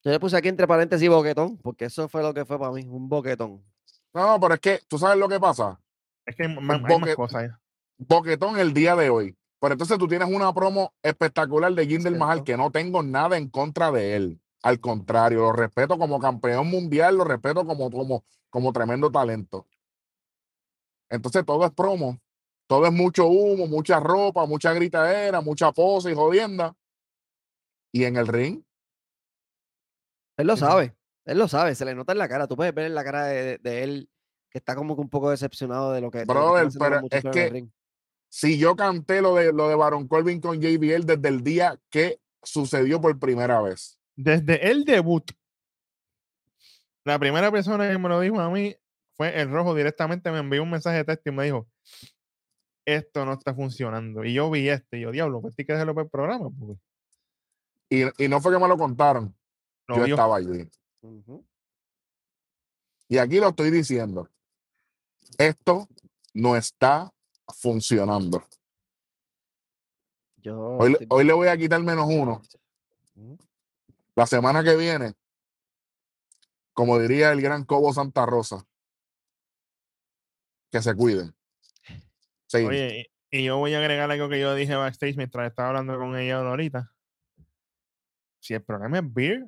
Yo 0.03 0.11
le 0.11 0.19
puse 0.19 0.35
aquí 0.35 0.47
entre 0.47 0.67
paréntesis 0.67 1.07
boquetón, 1.09 1.57
porque 1.57 1.85
eso 1.85 2.09
fue 2.09 2.21
lo 2.23 2.33
que 2.33 2.43
fue 2.45 2.57
para 2.57 2.71
mí, 2.71 2.83
un 2.87 3.07
boquetón. 3.07 3.63
No, 4.13 4.27
no, 4.27 4.39
pero 4.39 4.55
es 4.55 4.59
que 4.59 4.79
tú 4.87 4.97
sabes 4.97 5.17
lo 5.17 5.29
que 5.29 5.39
pasa. 5.39 5.79
Es 6.25 6.35
que 6.35 6.43
hay, 6.43 6.49
hay 6.49 6.55
boque- 6.55 6.99
más 6.99 7.15
cosas. 7.15 7.43
ahí. 7.43 7.49
Boquetón 7.97 8.59
el 8.59 8.73
día 8.73 8.95
de 8.95 9.09
hoy. 9.09 9.37
Pero 9.59 9.73
entonces 9.73 9.97
tú 9.99 10.07
tienes 10.07 10.27
una 10.27 10.51
promo 10.53 10.91
espectacular 11.03 11.71
de 11.73 11.85
Jinder 11.85 12.15
Mahal 12.17 12.43
que 12.43 12.57
no 12.57 12.71
tengo 12.71 13.03
nada 13.03 13.37
en 13.37 13.47
contra 13.47 13.91
de 13.91 14.15
él. 14.15 14.41
Al 14.63 14.79
contrario, 14.79 15.41
lo 15.41 15.53
respeto 15.53 15.97
como 15.99 16.19
campeón 16.19 16.67
mundial, 16.67 17.17
lo 17.17 17.23
respeto 17.23 17.63
como, 17.65 17.91
como, 17.91 18.23
como 18.49 18.73
tremendo 18.73 19.11
talento. 19.11 19.67
Entonces 21.09 21.45
todo 21.45 21.65
es 21.65 21.71
promo, 21.71 22.19
todo 22.67 22.85
es 22.85 22.91
mucho 22.91 23.27
humo, 23.27 23.67
mucha 23.67 23.99
ropa, 23.99 24.45
mucha 24.45 24.73
gritadera, 24.73 25.41
mucha 25.41 25.71
pose 25.71 26.11
y 26.11 26.15
jodienda. 26.15 26.75
Y 27.91 28.05
en 28.05 28.15
el 28.15 28.27
ring, 28.27 28.63
Él 30.37 30.47
lo 30.47 30.55
Sí, 30.55 30.61
sí. 30.61 30.65
sabe, 30.65 30.95
él 31.25 31.37
lo 31.37 31.47
sabe, 31.47 31.75
se 31.75 31.85
le 31.85 31.93
nota 31.95 32.11
en 32.13 32.17
la 32.19 32.27
cara. 32.29 32.47
Tú 32.47 32.55
puedes 32.55 32.73
ver 32.73 32.85
en 32.85 32.95
la 32.95 33.03
cara 33.03 33.25
de, 33.25 33.57
de 33.59 33.83
él 33.83 34.09
que 34.49 34.57
está 34.57 34.75
como 34.75 34.95
que 34.95 35.01
un 35.01 35.09
poco 35.09 35.29
decepcionado 35.29 35.91
de 35.93 36.01
lo 36.01 36.11
que, 36.11 36.19
lo 36.19 36.25
Brother, 36.25 36.67
pero 36.77 36.95
es 36.97 37.01
muchachos 37.01 37.35
en 37.35 37.55
el 37.55 37.63
que- 37.63 37.69
si 38.29 38.57
yo 38.57 38.75
canté 38.75 39.21
lo 39.21 39.35
de 39.35 39.51
lo 39.53 39.67
de 39.67 39.75
Baron 39.75 40.07
Corbin 40.07 40.39
con 40.39 40.59
JBL 40.61 41.05
desde 41.05 41.27
el 41.27 41.43
día 41.43 41.79
que 41.89 42.19
sucedió 42.43 42.99
por 43.01 43.17
primera 43.19 43.61
vez. 43.61 43.99
Desde 44.15 44.69
el 44.71 44.83
debut, 44.85 45.29
la 47.03 47.17
primera 47.19 47.51
persona 47.51 47.89
que 47.89 47.97
me 47.97 48.09
lo 48.09 48.19
dijo 48.19 48.39
a 48.39 48.49
mí 48.49 48.75
fue 49.15 49.39
el 49.39 49.49
rojo 49.51 49.75
directamente. 49.75 50.31
Me 50.31 50.39
envió 50.39 50.63
un 50.63 50.69
mensaje 50.71 50.97
de 50.97 51.03
texto 51.05 51.29
y 51.29 51.33
me 51.33 51.43
dijo: 51.45 51.67
Esto 52.85 53.25
no 53.25 53.33
está 53.33 53.53
funcionando. 53.53 54.23
Y 54.23 54.33
yo 54.33 54.49
vi 54.49 54.69
este. 54.69 54.97
Y 54.97 55.01
yo, 55.01 55.11
diablo, 55.11 55.41
pues 55.41 55.55
tienes 55.55 55.67
que 55.67 55.73
dejarlo 55.73 55.93
para 55.95 56.05
el 56.05 56.09
programa. 56.09 56.49
Porque 56.57 56.79
Y, 57.89 58.25
y 58.25 58.27
no 58.29 58.39
fue 58.39 58.53
que 58.53 58.59
me 58.59 58.67
lo 58.67 58.77
contaron, 58.77 59.35
lo 59.87 59.97
yo 59.97 60.03
vio. 60.03 60.15
estaba 60.15 60.37
allí. 60.37 60.69
Y 63.07 63.17
aquí 63.17 63.39
lo 63.39 63.49
estoy 63.49 63.71
diciendo. 63.71 64.29
Esto 65.37 65.87
no 66.33 66.55
está 66.55 67.11
funcionando. 67.47 68.43
Yo 70.37 70.59
Hoy, 70.59 70.97
hoy 71.09 71.23
le 71.23 71.33
voy 71.33 71.47
a 71.47 71.57
quitar 71.57 71.81
menos 71.81 72.07
uno. 72.09 72.41
La 74.15 74.25
semana 74.25 74.63
que 74.63 74.75
viene, 74.75 75.13
como 76.73 76.99
diría 76.99 77.31
el 77.31 77.41
gran 77.41 77.63
Cobo 77.63 77.93
Santa 77.93 78.25
Rosa, 78.25 78.65
que 80.71 80.81
se 80.81 80.95
cuiden. 80.95 81.35
Sí, 82.47 82.57
Oye, 82.65 83.11
y, 83.29 83.43
yo 83.43 83.57
voy 83.57 83.73
a 83.73 83.79
agregar 83.79 84.09
algo 84.09 84.29
que 84.29 84.39
yo 84.39 84.55
dije 84.55 84.75
backstage 84.75 85.15
mientras 85.15 85.49
estaba 85.49 85.69
hablando 85.69 85.97
con 85.97 86.17
ella 86.17 86.39
ahorita. 86.39 86.93
Si 88.39 88.53
el 88.53 88.63
problema 88.63 88.99
es 88.99 89.13
Beer, 89.13 89.45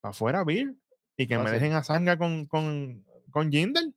para 0.00 0.10
afuera 0.10 0.44
Beer, 0.44 0.74
y 1.16 1.26
que 1.26 1.38
me 1.38 1.50
dejen 1.50 1.72
a 1.72 1.82
Sanga 1.82 2.16
con, 2.16 2.46
con, 2.46 3.04
con 3.30 3.50
Jindal. 3.50 3.94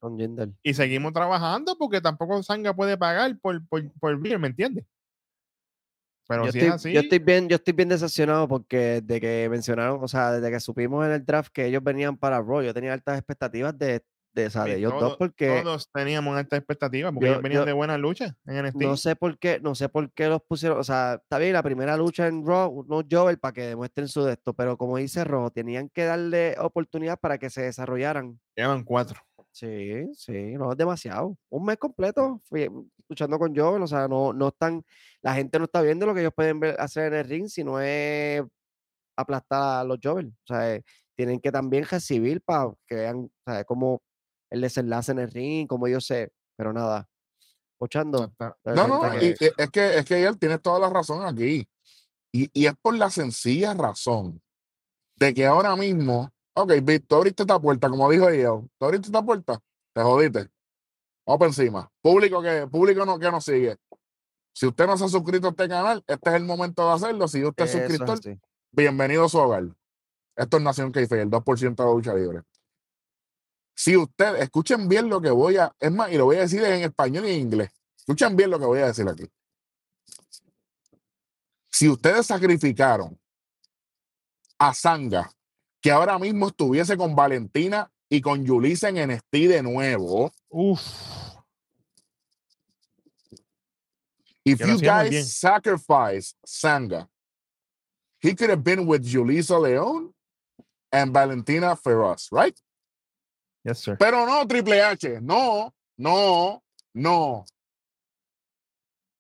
y 0.64 0.74
seguimos 0.74 1.14
trabajando 1.14 1.78
porque 1.78 2.02
tampoco 2.02 2.42
Sanga 2.44 2.74
puede 2.74 2.98
pagar 2.98 3.38
por, 3.40 3.66
por, 3.68 3.92
por 4.00 4.20
Beer, 4.20 4.40
¿me 4.40 4.48
entiendes? 4.48 4.86
Pero 6.28 6.46
Yo 6.46 6.52
si 6.52 6.60
estoy, 6.60 6.70
es 6.70 6.76
así, 6.76 6.94
yo 6.94 7.02
estoy 7.02 7.20
bien, 7.20 7.50
yo 7.50 7.56
estoy 7.56 7.74
bien 7.74 7.90
decepcionado 7.90 8.48
porque 8.48 9.02
de 9.02 9.20
que 9.20 9.48
mencionaron, 9.50 10.02
o 10.02 10.08
sea, 10.08 10.32
desde 10.32 10.50
que 10.50 10.60
supimos 10.60 11.06
en 11.06 11.12
el 11.12 11.26
draft 11.26 11.52
que 11.52 11.66
ellos 11.66 11.84
venían 11.84 12.18
para 12.18 12.42
Raw, 12.42 12.62
yo 12.62 12.74
tenía 12.74 12.94
altas 12.94 13.18
expectativas 13.18 13.78
de, 13.78 14.02
de, 14.34 14.50
sí, 14.50 14.60
ellos 14.68 14.92
dos 14.94 15.00
todo- 15.02 15.18
porque 15.18 15.62
todos 15.64 15.90
teníamos 15.92 16.40
esta 16.40 16.56
expectativa 16.58 17.12
porque 17.12 17.26
yo- 17.28 17.32
ellos 17.34 17.44
venían 17.44 17.62
yo- 17.62 17.66
de 17.66 17.74
buena 17.74 17.98
lucha 17.98 18.36
en 18.46 18.58
NXT. 18.66 18.80
no 18.86 18.96
sé 18.98 19.16
por 19.16 19.38
qué, 19.38 19.60
no 19.60 19.76
sé 19.76 19.90
por 19.90 20.12
qué 20.14 20.28
los 20.28 20.42
pusieron, 20.42 20.80
o 20.80 20.84
sea, 20.84 21.16
está 21.22 21.38
bien 21.38 21.54
la 21.54 21.64
primera 21.64 21.98
lucha 21.98 22.28
en 22.28 22.46
Raw, 22.46 22.70
unos 22.72 23.06
Jover 23.12 23.38
para 23.40 23.54
que 23.54 23.62
demuestren 23.68 24.08
su 24.08 24.24
de 24.24 24.34
esto, 24.34 24.54
pero 24.54 24.78
como 24.78 24.98
dice 24.98 25.24
Raw, 25.24 25.50
tenían 25.52 25.90
que 25.90 26.06
darle 26.06 26.56
oportunidad 26.60 27.20
para 27.20 27.38
que 27.38 27.50
se 27.50 27.64
desarrollaran. 27.64 28.40
Llevan 28.56 28.84
cuatro. 28.84 29.20
Sí, 29.54 30.08
sí, 30.16 30.54
no 30.54 30.72
es 30.72 30.78
demasiado. 30.78 31.38
Un 31.50 31.66
mes 31.66 31.78
completo 31.78 32.42
luchando 33.10 33.38
con 33.38 33.54
Joel, 33.54 33.82
o 33.84 33.88
sea, 33.88 34.08
no, 34.08 34.32
no 34.32 34.48
están, 34.48 34.82
la 35.22 35.34
gente 35.34 35.58
no 35.60 35.66
está 35.66 35.82
viendo 35.82 36.06
lo 36.06 36.14
que 36.14 36.22
ellos 36.22 36.34
pueden 36.34 36.62
ver, 36.62 36.78
hacer 36.80 37.12
en 37.12 37.20
el 37.20 37.26
ring, 37.28 37.48
si 37.50 37.62
no 37.62 37.82
es 37.82 38.42
aplastar 39.18 39.82
a 39.82 39.84
los 39.84 40.00
Jovel. 40.02 40.28
O 40.28 40.48
sea, 40.48 40.76
eh, 40.76 40.84
tienen 41.18 41.40
que 41.42 41.52
también 41.52 41.84
recibir 41.84 42.42
para 42.42 42.72
que 42.88 42.96
vean, 42.96 43.18
o 43.46 43.52
sea, 43.52 43.64
cómo 43.66 44.02
el 44.52 44.62
desenlace 44.62 45.12
en 45.14 45.20
el 45.20 45.32
ring, 45.32 45.68
cómo 45.68 45.88
ellos 45.88 46.06
se, 46.06 46.32
pero 46.56 46.72
nada. 46.74 47.08
Pochando. 47.80 48.32
No, 48.76 48.88
no, 48.88 49.02
y- 49.24 49.28
y 49.40 49.46
es 49.58 49.70
que, 49.72 49.98
es 49.98 50.06
que 50.06 50.24
él 50.24 50.38
tiene 50.38 50.60
toda 50.60 50.80
la 50.80 50.90
razón 50.90 51.26
aquí. 51.26 51.68
Y, 52.32 52.50
y 52.54 52.68
es 52.68 52.74
por 52.82 52.96
la 52.96 53.10
sencilla 53.10 53.74
razón 53.74 54.42
de 55.16 55.34
que 55.34 55.46
ahora 55.46 55.76
mismo, 55.76 56.30
ok, 56.54 56.74
Vic, 56.84 57.06
tú 57.08 57.16
abriste 57.16 57.44
esta 57.44 57.60
puerta, 57.60 57.90
como 57.90 58.10
dijo 58.12 58.30
yo, 58.32 58.68
tú 58.78 58.86
abriste 58.86 59.08
esta 59.08 59.24
puerta, 59.24 59.60
te 59.94 60.02
jodiste. 60.02 60.50
Vamos 61.26 61.40
por 61.40 61.48
encima. 61.48 61.92
Público 62.02 62.42
que, 62.42 62.68
público 62.68 63.06
no, 63.06 63.18
que 63.20 63.32
nos 63.32 63.44
sigue. 63.46 63.78
Si 64.54 64.66
usted 64.68 64.86
no 64.86 64.98
se 64.98 65.06
ha 65.06 65.08
suscrito 65.08 65.48
a 65.48 65.50
este 65.52 65.68
canal, 65.68 66.04
este 66.08 66.30
es 66.30 66.36
el 66.36 66.44
momento 66.44 66.86
de 66.88 66.94
hacerlo. 66.94 67.28
Si 67.28 67.44
usted 67.44 67.64
es 67.66 67.72
suscriptor, 67.88 68.20
bienvenido 68.72 69.26
a 69.26 69.30
su 69.30 69.38
hogar. 69.38 69.64
Esto 70.36 70.58
es 70.58 70.64
Nación 70.64 70.92
Keife, 70.92 71.22
el 71.22 71.30
2% 71.30 71.84
de 71.84 71.90
la 71.90 71.96
lucha 71.96 72.14
libre. 72.14 72.42
Si 73.74 73.98
usted, 73.98 74.36
escuchen 74.38 74.88
bien 74.88 75.10
lo 75.10 75.22
que 75.22 75.32
voy 75.32 75.58
a, 75.58 75.74
es 75.80 75.92
más, 75.92 76.12
y 76.12 76.18
lo 76.18 76.26
voy 76.26 76.38
a 76.38 76.42
decir 76.42 76.64
en 76.64 76.84
español 76.84 77.26
y 77.26 77.32
en 77.32 77.40
inglés. 77.40 77.72
Escuchen 77.98 78.36
bien 78.36 78.50
lo 78.50 78.60
que 78.60 78.66
voy 78.66 78.80
a 78.80 78.88
decir 78.88 79.08
aquí. 79.08 79.28
Si 81.70 81.90
ustedes 81.90 82.28
sacrificaron 82.28 83.20
a 84.60 84.74
Sanga, 84.74 85.32
que 85.82 85.92
ahora 85.92 86.20
mismo 86.20 86.48
estuviese 86.48 86.96
con 86.96 87.16
Valentina 87.16 87.92
y 88.08 88.22
con 88.22 88.46
Yulisa 88.46 88.90
en 88.90 89.10
NXT 89.10 89.32
de 89.32 89.64
nuevo, 89.64 90.32
Uf, 90.50 90.82
if 94.46 94.60
Que 94.60 94.68
you 94.68 94.78
guys 94.80 95.34
sacrifice 95.34 96.36
Sanga, 96.46 97.08
he 98.20 98.36
could 98.36 98.50
have 98.50 98.64
been 98.64 98.86
with 98.86 99.04
Yulisa 99.04 99.60
León 99.60 100.14
and 100.92 101.14
Valentina 101.14 101.76
Feroz, 101.76 102.28
right? 102.32 102.60
Yes, 103.64 103.80
sir. 103.80 103.98
Pero 103.98 104.26
no, 104.26 104.46
Triple 104.48 104.82
H, 104.82 105.20
no, 105.22 105.74
no, 105.98 106.64
no. 106.94 107.46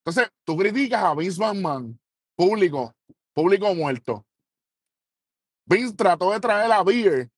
Entonces, 0.04 0.32
tú 0.44 0.58
criticas 0.58 1.04
a 1.04 1.14
Vince 1.16 1.40
McMahon, 1.40 2.00
público, 2.36 2.94
público 3.34 3.74
muerto. 3.76 4.26
Vince 5.66 5.96
trató 5.96 6.32
de 6.32 6.40
traer 6.40 6.72
a 6.72 6.84
Beer 6.84 7.30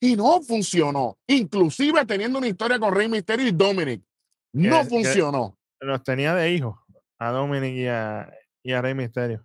y 0.00 0.14
no 0.16 0.40
funcionó. 0.42 1.16
Inclusive 1.26 2.04
teniendo 2.04 2.38
una 2.38 2.48
historia 2.48 2.78
con 2.78 2.94
Rey 2.94 3.08
Mysterio 3.08 3.46
y 3.48 3.52
Dominic. 3.52 4.02
No 4.52 4.78
Que- 4.78 4.82
que- 4.84 4.88
funcionó. 4.90 5.56
Los 5.80 6.02
tenía 6.04 6.34
de 6.34 6.52
hijos 6.52 6.78
a 7.18 7.30
Dominic 7.30 7.74
y 7.74 7.86
a, 7.88 8.30
y 8.62 8.72
a 8.72 8.80
Rey 8.82 8.94
Misterio. 8.94 9.44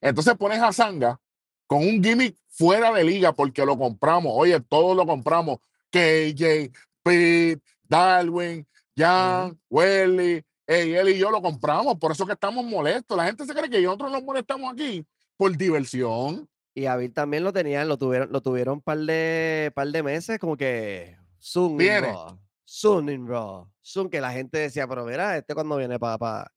Entonces 0.00 0.34
pones 0.36 0.60
a 0.60 0.72
Sanga 0.72 1.20
con 1.66 1.78
un 1.78 2.02
gimmick 2.02 2.36
fuera 2.48 2.92
de 2.92 3.04
liga 3.04 3.32
porque 3.32 3.64
lo 3.64 3.76
compramos. 3.78 4.32
Oye, 4.34 4.60
todos 4.60 4.96
lo 4.96 5.06
compramos. 5.06 5.58
KJ, 5.90 6.70
Pete, 7.02 7.62
Darwin, 7.82 8.66
Jan, 8.96 9.58
Welly, 9.70 10.42
ey, 10.66 10.94
él 10.94 11.08
y 11.10 11.18
yo 11.18 11.30
lo 11.30 11.40
compramos. 11.42 11.96
Por 11.98 12.12
eso 12.12 12.26
que 12.26 12.32
estamos 12.32 12.64
molestos. 12.64 13.16
La 13.16 13.26
gente 13.26 13.44
se 13.44 13.54
cree 13.54 13.70
que 13.70 13.80
nosotros 13.82 14.10
nos 14.10 14.22
molestamos 14.22 14.72
aquí 14.72 15.04
por 15.36 15.56
diversión. 15.56 16.48
Y 16.74 16.86
a 16.86 16.96
Bill 16.96 17.12
también 17.12 17.44
lo 17.44 17.52
tenían, 17.52 17.86
lo 17.86 17.96
tuvieron, 17.96 18.32
lo 18.32 18.40
tuvieron 18.40 18.74
un 18.74 18.80
par 18.82 18.98
de, 18.98 19.70
par 19.76 19.86
de 19.88 20.02
meses, 20.02 20.38
como 20.40 20.56
que 20.56 21.16
in 21.54 21.76
Viene. 21.76 22.08
Raw, 22.12 22.36
soon 22.64 23.08
in 23.10 23.28
Raw, 23.28 23.68
que 24.10 24.20
la 24.20 24.32
gente 24.32 24.58
decía, 24.58 24.88
pero 24.88 25.04
mira, 25.04 25.36
este 25.36 25.54
cuando 25.54 25.76
viene 25.76 26.00
para 26.00 26.18
pa, 26.18 26.50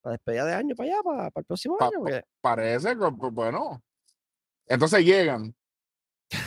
pa 0.00 0.10
despedida 0.12 0.46
de 0.46 0.54
año, 0.54 0.74
para 0.74 0.88
allá, 0.88 1.02
para, 1.02 1.26
el 1.34 1.44
próximo 1.44 1.76
Pa- 1.76 1.86
año. 1.88 1.98
porque- 1.98 2.22
Parece 2.40 2.90
que, 2.90 3.10
pues, 3.18 3.32
bueno. 3.34 3.82
Entonces 4.66 5.04
llegan, 5.04 5.54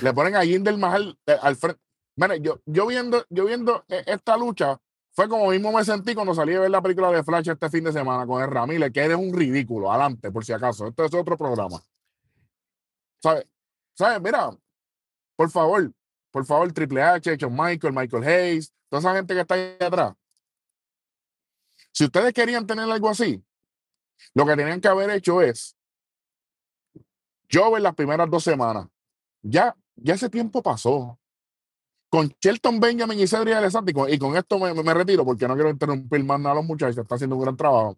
le 0.02 0.14
ponen 0.14 0.36
a 0.36 0.44
Jinder 0.44 0.78
Mahal 0.78 1.18
eh, 1.26 1.38
al 1.42 1.56
frente. 1.56 1.82
Mire, 2.16 2.42
yo, 2.42 2.60
yo 2.66 2.88
viendo, 2.88 3.26
yo 3.30 3.46
viendo 3.46 3.86
eh, 3.90 4.04
esta 4.08 4.38
lucha, 4.38 4.80
fue 5.12 5.30
como 5.30 5.50
mismo 5.50 5.72
me 5.72 5.84
sentí 5.86 6.16
cuando 6.16 6.34
salí 6.34 6.54
a 6.54 6.62
ver 6.62 6.72
la 6.72 6.82
película 6.82 7.12
de 7.12 7.24
Flash 7.24 7.50
este 7.50 7.70
fin 7.70 7.84
de 7.84 7.92
semana 7.92 8.26
con 8.26 8.42
el 8.42 8.50
Ramírez, 8.50 8.92
que 8.92 9.02
eres 9.02 9.18
un 9.18 9.34
ridículo, 9.34 9.92
adelante, 9.92 10.32
por 10.32 10.44
si 10.44 10.54
acaso. 10.54 10.88
Esto 10.88 11.06
es 11.06 11.14
otro 11.14 11.38
programa. 11.38 11.82
¿Sabes? 13.22 13.46
¿Sabes? 13.96 14.22
Mira, 14.22 14.56
por 15.36 15.50
favor, 15.50 15.92
por 16.32 16.46
favor, 16.46 16.72
Triple 16.72 17.02
H, 17.02 17.38
Shawn 17.38 17.56
Michael, 17.56 17.94
Michael 17.94 18.24
Hayes, 18.24 18.74
toda 18.90 19.00
esa 19.00 19.16
gente 19.16 19.34
que 19.34 19.42
está 19.42 19.56
ahí 19.56 19.78
atrás. 19.80 20.14
Si 21.92 22.06
ustedes 22.06 22.34
querían 22.34 22.66
tener 22.66 22.90
algo 22.90 23.10
así, 23.10 23.44
lo 24.34 24.46
que 24.46 24.56
tenían 24.56 24.82
que 24.82 24.88
haber 24.88 25.10
hecho 25.12 25.42
es 25.42 25.77
yo 27.50 27.76
en 27.78 27.84
las 27.84 27.96
primeras 27.96 28.30
dos 28.30 28.44
semanas. 28.44 28.88
Ya, 29.42 29.76
ya 29.96 30.16
ese 30.16 30.30
tiempo 30.30 30.62
pasó. 30.62 31.20
Con 32.10 32.34
Shelton 32.40 32.80
Benjamin 32.80 33.20
y 33.20 33.28
Cedric 33.28 33.56
Alexander, 33.56 33.92
y 33.92 33.94
con, 33.94 34.14
y 34.14 34.18
con 34.18 34.38
esto 34.38 34.58
me, 34.60 34.74
me 34.74 34.94
retiro 34.94 35.26
porque 35.26 35.48
no 35.48 35.56
quiero 35.56 35.70
interrumpir 35.70 36.24
más 36.24 36.40
nada 36.40 36.54
a 36.54 36.56
los 36.56 36.66
muchachos, 36.66 36.98
está 36.98 37.16
haciendo 37.16 37.36
un 37.36 37.42
gran 37.42 37.58
trabajo. 37.58 37.98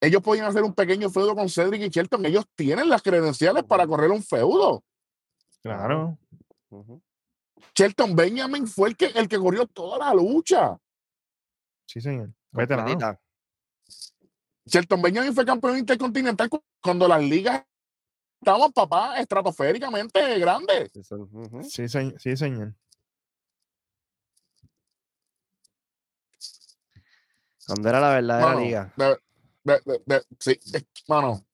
Ellos 0.00 0.22
podían 0.22 0.46
hacer 0.46 0.62
un 0.62 0.74
pequeño 0.74 1.10
feudo 1.10 1.34
con 1.34 1.48
Cedric 1.48 1.82
y 1.82 1.88
Shelton. 1.88 2.26
Ellos 2.26 2.44
tienen 2.56 2.88
las 2.88 3.02
credenciales 3.02 3.64
para 3.64 3.86
correr 3.86 4.10
un 4.10 4.22
feudo. 4.22 4.82
Claro. 5.62 6.18
Shelton 7.74 8.16
Benjamin 8.16 8.66
fue 8.66 8.88
el 8.88 8.96
que, 8.96 9.06
el 9.06 9.28
que 9.28 9.38
corrió 9.38 9.66
toda 9.66 9.98
la 9.98 10.14
lucha. 10.14 10.76
Sí, 11.86 12.00
señor. 12.00 12.32
Veterano. 12.50 12.88
Completita. 12.88 13.20
Shelton 14.64 15.02
Benjamin 15.02 15.34
fue 15.34 15.44
campeón 15.44 15.78
intercontinental 15.78 16.48
cu- 16.48 16.64
cuando 16.82 17.06
las 17.06 17.22
ligas 17.22 17.64
estaban, 18.42 18.72
papá, 18.72 19.20
estratosféricamente 19.20 20.38
grandes. 20.40 20.90
Sí, 20.92 21.14
ujú. 21.14 21.62
Sí, 21.62 21.86
sí, 21.88 22.36
señor. 22.36 22.74
Cuando 27.66 27.88
era 27.88 28.00
la 28.00 28.10
verdadera 28.10 28.46
Mano, 28.48 28.60
liga. 28.60 28.92
de- 28.96 29.18
de- 29.64 29.80
de- 29.84 30.02
de- 30.06 30.22
sí, 30.40 30.58
mano. 31.06 31.46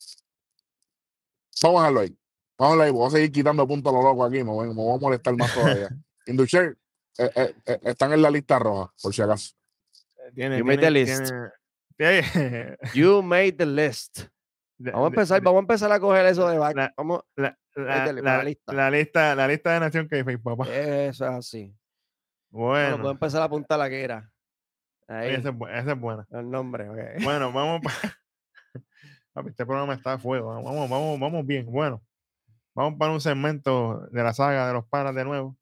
Vamos 1.62 1.78
a 1.80 1.82
dejarlo 1.82 2.00
ahí. 2.00 2.18
Vamos 2.56 2.72
a 2.72 2.76
dejarlo 2.76 2.82
ahí. 2.84 2.90
Voy 2.90 3.06
a 3.06 3.10
seguir 3.10 3.32
quitando 3.32 3.68
puntos 3.68 3.92
a 3.92 3.96
lo 3.96 4.02
loco 4.02 4.24
aquí. 4.24 4.36
Me 4.38 4.44
voy, 4.44 4.68
me 4.68 4.74
voy 4.74 4.96
a 4.96 4.98
molestar 5.00 5.36
más 5.36 5.52
todavía. 5.52 5.88
Inducher 6.26 6.78
eh, 7.18 7.30
eh, 7.34 7.54
eh, 7.66 7.80
están 7.84 8.12
en 8.14 8.22
la 8.22 8.30
lista 8.30 8.58
roja, 8.58 8.92
por 9.02 9.12
si 9.14 9.20
acaso. 9.22 9.54
Tiene, 10.34 10.58
You 10.58 10.64
made 10.64 10.78
the 10.80 10.90
list. 10.90 11.32
tiene- 11.96 12.78
You 12.94 13.22
made 13.22 13.52
the 13.52 13.66
list. 13.66 14.20
Vamos 14.78 15.04
a 15.04 15.08
empezar, 15.08 15.40
vamos 15.42 15.58
a 15.58 15.62
empezar 15.62 15.92
a 15.92 15.98
coger 16.00 16.26
eso 16.26 16.48
de 16.48 16.58
back. 16.58 16.76
la- 16.76 16.94
Vamos, 16.96 17.22
la, 17.36 17.58
la- 17.74 17.98
métele 17.98 18.22
para 18.22 18.32
la 18.36 18.38
la- 18.38 18.44
lista. 18.44 18.72
la 18.72 18.90
lista, 18.90 19.34
la 19.34 19.48
lista 19.48 19.72
de 19.74 19.80
Nación 19.80 20.08
que 20.08 20.38
papá. 20.38 20.64
eso 20.68 21.24
es 21.26 21.30
así. 21.32 21.74
Bueno, 22.50 22.80
Bueno, 22.90 22.96
puedo 22.98 23.10
empezar 23.12 23.42
a 23.42 23.44
apuntar 23.46 23.78
la 23.78 23.88
que 23.88 24.02
era. 24.02 24.30
Ahí, 25.08 25.30
esa 25.34 25.48
es, 25.50 25.54
bu- 25.54 25.68
esa 25.70 25.92
es 25.92 25.98
buena. 26.00 26.26
el 26.30 26.50
nombre. 26.50 26.88
ok. 26.88 27.22
Bueno, 27.24 27.52
vamos. 27.52 27.80
pa- 27.82 27.92
Papi, 29.32 29.50
este 29.50 29.66
programa 29.66 29.94
está 29.94 30.14
a 30.14 30.18
fuego. 30.18 30.48
Vamos, 30.62 30.88
vamos, 30.88 31.18
vamos 31.20 31.46
bien. 31.46 31.66
Bueno, 31.66 32.02
vamos 32.74 32.98
para 32.98 33.12
un 33.12 33.20
segmento 33.20 34.06
de 34.10 34.22
la 34.22 34.32
saga 34.32 34.68
de 34.68 34.74
los 34.74 34.86
panas 34.86 35.14
de 35.14 35.24
nuevo. 35.24 35.56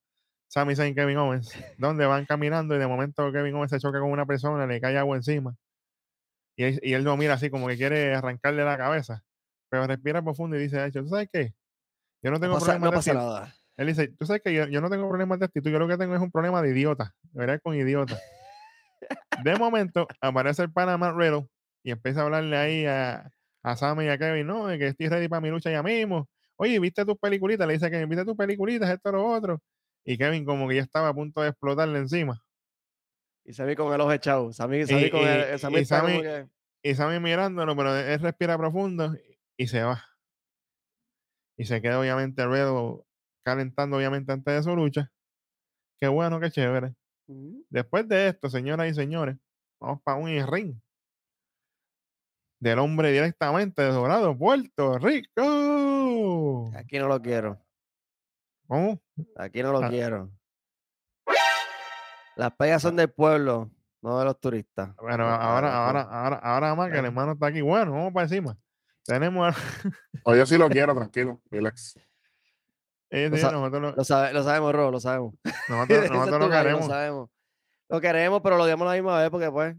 Sami 0.48 0.76
Zayn 0.76 0.92
y 0.92 0.94
Kevin 0.94 1.16
Owens, 1.18 1.52
donde 1.76 2.06
van 2.06 2.24
caminando 2.24 2.76
y 2.76 2.78
de 2.78 2.86
momento 2.86 3.32
Kevin 3.32 3.54
Owens 3.56 3.70
se 3.70 3.80
choca 3.80 3.98
con 4.00 4.10
una 4.12 4.26
persona, 4.26 4.64
le 4.66 4.80
cae 4.80 4.96
agua 4.96 5.16
encima. 5.16 5.54
Y 6.56 6.64
él, 6.64 6.80
y 6.82 6.94
él 6.94 7.04
lo 7.04 7.16
mira 7.16 7.34
así 7.34 7.50
como 7.50 7.68
que 7.68 7.76
quiere 7.76 8.14
arrancarle 8.14 8.64
la 8.64 8.76
cabeza. 8.78 9.22
Pero 9.68 9.86
respira 9.86 10.22
profundo 10.22 10.56
y 10.56 10.60
dice, 10.60 10.80
"Ay, 10.80 10.90
¿tú 10.90 11.06
sabes 11.08 11.28
qué? 11.32 11.54
Yo 12.22 12.30
no 12.30 12.38
No 12.38 12.40
tengo 12.40 12.54
pasa, 12.54 12.78
no 12.78 12.90
de 12.90 12.96
pasa 12.96 13.12
actitud". 13.12 13.26
nada. 13.28 13.54
Él 13.76 13.86
dice, 13.88 14.08
tú 14.08 14.24
sabes 14.24 14.42
que 14.42 14.54
yo, 14.54 14.66
yo 14.68 14.80
no 14.80 14.88
tengo 14.88 15.06
problemas 15.08 15.38
de 15.38 15.44
actitud, 15.44 15.70
yo 15.70 15.78
lo 15.78 15.86
que 15.86 15.98
tengo 15.98 16.14
es 16.14 16.20
un 16.20 16.30
problema 16.30 16.62
de 16.62 16.70
idiota, 16.70 17.14
de 17.22 17.40
verdad 17.40 17.60
con 17.62 17.74
idiota. 17.74 18.18
De 19.44 19.56
momento 19.56 20.06
aparece 20.20 20.62
el 20.62 20.72
Panamá 20.72 21.12
Riddle 21.12 21.46
y 21.82 21.90
empieza 21.90 22.20
a 22.20 22.24
hablarle 22.24 22.56
ahí 22.56 22.86
a, 22.86 23.30
a 23.62 23.76
Sammy 23.76 24.06
y 24.06 24.08
a 24.08 24.16
Kevin, 24.18 24.46
no, 24.46 24.66
de 24.66 24.78
que 24.78 24.86
estoy 24.88 25.08
ready 25.08 25.28
para 25.28 25.40
mi 25.42 25.50
lucha 25.50 25.70
ya 25.70 25.82
mismo. 25.82 26.26
Oye, 26.56 26.78
¿viste 26.80 27.04
tus 27.04 27.18
peliculitas? 27.18 27.66
Le 27.66 27.74
dice 27.74 27.90
que 27.90 28.06
¿viste 28.06 28.24
tus 28.24 28.34
peliculitas? 28.36 28.88
Esto, 28.88 29.12
lo 29.12 29.26
otro. 29.26 29.60
Y 30.04 30.16
Kevin 30.16 30.44
como 30.46 30.66
que 30.68 30.76
ya 30.76 30.82
estaba 30.82 31.08
a 31.08 31.14
punto 31.14 31.42
de 31.42 31.50
explotarle 31.50 31.98
encima. 31.98 32.42
Y 33.48 33.52
Sammy 33.52 33.76
con 33.76 33.92
el 33.94 34.00
ojo 34.00 34.12
echado. 34.12 34.52
Sammy, 34.52 34.78
Y- 34.80 34.86
Sammy 34.86 35.10
con 35.10 35.20
y- 35.20 35.24
el, 35.24 35.58
Sammy 35.58 35.78
y 35.80 35.86
como 35.86 36.00
Sammy- 36.00 36.22
que- 36.22 36.48
Y 36.82 36.94
Sammy 36.94 37.20
mirándolo, 37.20 37.76
pero 37.76 37.96
él 37.96 38.20
respira 38.20 38.56
profundo 38.58 39.14
y 39.56 39.66
se 39.68 39.82
va. 39.82 40.04
Y 41.58 41.64
se 41.64 41.80
queda 41.80 41.98
obviamente 42.00 42.44
Riddle 42.46 43.02
calentando 43.44 43.96
obviamente 43.96 44.32
antes 44.32 44.54
de 44.54 44.62
su 44.62 44.76
lucha. 44.76 45.10
Qué 46.00 46.08
bueno, 46.08 46.38
qué 46.40 46.50
chévere. 46.50 46.94
Ujú. 47.28 47.64
Después 47.70 48.06
de 48.08 48.28
esto, 48.28 48.50
señoras 48.50 48.90
y 48.90 48.94
señores, 48.94 49.36
vamos 49.80 50.02
para 50.02 50.18
un 50.18 50.28
ring 50.52 50.76
del 52.60 52.78
hombre 52.78 53.10
directamente 53.12 53.82
de 53.82 53.90
Dorado, 53.92 54.36
Puerto 54.36 54.98
Rico. 54.98 56.70
Aquí 56.76 56.98
no 56.98 57.08
lo 57.08 57.20
quiero. 57.22 57.58
¿Cómo? 58.68 59.00
Aquí 59.36 59.62
no 59.62 59.72
lo 59.72 59.82
Ah. 59.84 59.88
quiero. 59.88 60.30
Las 62.36 62.52
payas 62.54 62.80
son 62.82 62.94
del 62.96 63.10
pueblo, 63.10 63.70
no 64.02 64.18
de 64.18 64.24
los 64.26 64.38
turistas. 64.38 64.94
Bueno, 64.96 65.24
Ah, 65.26 65.36
ahora, 65.54 65.68
eso- 65.68 65.76
ahora, 65.76 66.00
ahora, 66.02 66.36
ahora 66.36 66.74
más 66.74 66.86
que 66.90 66.96
el 66.96 67.00
Bueno. 67.02 67.08
hermano 67.08 67.32
está 67.32 67.46
aquí. 67.46 67.60
Bueno, 67.62 67.92
vamos 67.92 68.12
para 68.12 68.24
encima. 68.24 68.56
Tenemos 69.04 69.48
a 69.48 69.58
O 70.24 70.34
yo 70.34 70.44
sí 70.46 70.56
lo 70.58 70.68
quiero, 70.68 70.94
tranquilo, 70.94 71.40
relax. 71.50 71.96
eh, 73.10 73.30
Lo 73.30 73.70
lo- 73.80 73.92
Lo, 73.92 74.04
sabe- 74.04 74.32
lo 74.32 74.42
sabemos, 74.44 74.72
Ro, 74.74 74.90
lo 74.90 75.00
sabemos. 75.00 75.34
nosotros, 75.68 76.40
lo 76.40 76.50
queremos. 76.50 76.82
Lo 76.82 76.88
sabemos. 76.88 77.30
Lo 77.88 78.00
queremos, 78.00 78.40
pero 78.42 78.56
lo 78.58 78.64
odiamos 78.64 78.86
a 78.86 78.90
la 78.90 78.96
misma 78.96 79.18
vez 79.20 79.30
porque, 79.30 79.50
pues. 79.50 79.76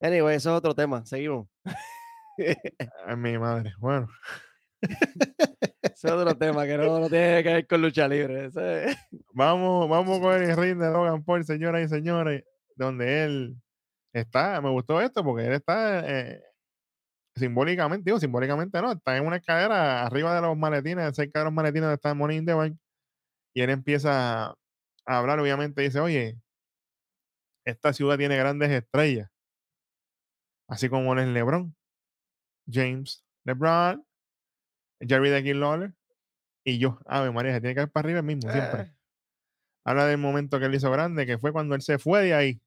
Anyway, 0.00 0.36
eso 0.36 0.50
es 0.50 0.56
otro 0.58 0.74
tema. 0.74 1.04
Seguimos. 1.04 1.46
Ay, 3.06 3.16
mi 3.16 3.36
madre. 3.38 3.74
Bueno, 3.78 4.08
Eso 6.02 6.16
es 6.16 6.20
otro 6.20 6.36
tema 6.36 6.66
que 6.66 6.76
no, 6.76 6.98
no 6.98 7.08
tiene 7.08 7.44
que 7.44 7.54
ver 7.54 7.66
con 7.68 7.80
lucha 7.80 8.08
libre. 8.08 8.50
Vamos, 9.34 9.88
vamos 9.88 10.18
con 10.18 10.42
el 10.42 10.56
ring 10.56 10.76
de 10.76 10.90
Logan 10.90 11.22
Paul, 11.22 11.44
señoras 11.44 11.84
y 11.84 11.88
señores, 11.88 12.42
donde 12.74 13.24
él 13.24 13.56
está. 14.12 14.60
Me 14.60 14.68
gustó 14.70 15.00
esto 15.00 15.22
porque 15.22 15.46
él 15.46 15.52
está 15.52 16.00
eh, 16.00 16.42
simbólicamente, 17.36 18.02
digo, 18.04 18.18
simbólicamente 18.18 18.82
no, 18.82 18.90
está 18.90 19.16
en 19.16 19.26
una 19.26 19.36
escalera 19.36 20.04
arriba 20.04 20.34
de 20.34 20.40
los 20.40 20.56
maletines, 20.56 21.14
cerca 21.14 21.38
de 21.38 21.44
los 21.44 21.54
maletines 21.54 21.82
donde 21.82 21.94
está 21.94 22.14
Money 22.14 22.38
in 22.38 22.46
the 22.46 22.54
Bank, 22.54 22.76
y 23.54 23.62
él 23.62 23.70
empieza 23.70 24.46
a 24.48 24.54
hablar, 25.06 25.38
obviamente, 25.38 25.82
dice, 25.82 26.00
oye, 26.00 26.36
esta 27.64 27.92
ciudad 27.92 28.18
tiene 28.18 28.36
grandes 28.36 28.70
estrellas, 28.70 29.30
así 30.66 30.88
como 30.88 31.16
es 31.16 31.28
LeBron, 31.28 31.76
James, 32.68 33.24
LeBron, 33.44 34.04
Jerry 35.06 35.30
the 35.30 35.42
King 35.42 35.60
Lawler, 35.60 35.92
y 36.64 36.78
yo, 36.78 36.98
Ave 37.06 37.30
María, 37.32 37.52
se 37.54 37.60
tiene 37.60 37.74
que 37.74 37.82
ir 37.82 37.88
para 37.90 38.06
arriba 38.06 38.20
el 38.20 38.26
mismo, 38.26 38.50
siempre. 38.52 38.80
Eh, 38.82 38.92
Habla 39.84 40.06
del 40.06 40.18
momento 40.18 40.60
que 40.60 40.66
él 40.66 40.74
hizo 40.74 40.90
grande, 40.92 41.26
que 41.26 41.38
fue 41.38 41.52
cuando 41.52 41.74
él 41.74 41.82
se 41.82 41.98
fue 41.98 42.22
de 42.22 42.34
ahí. 42.34 42.60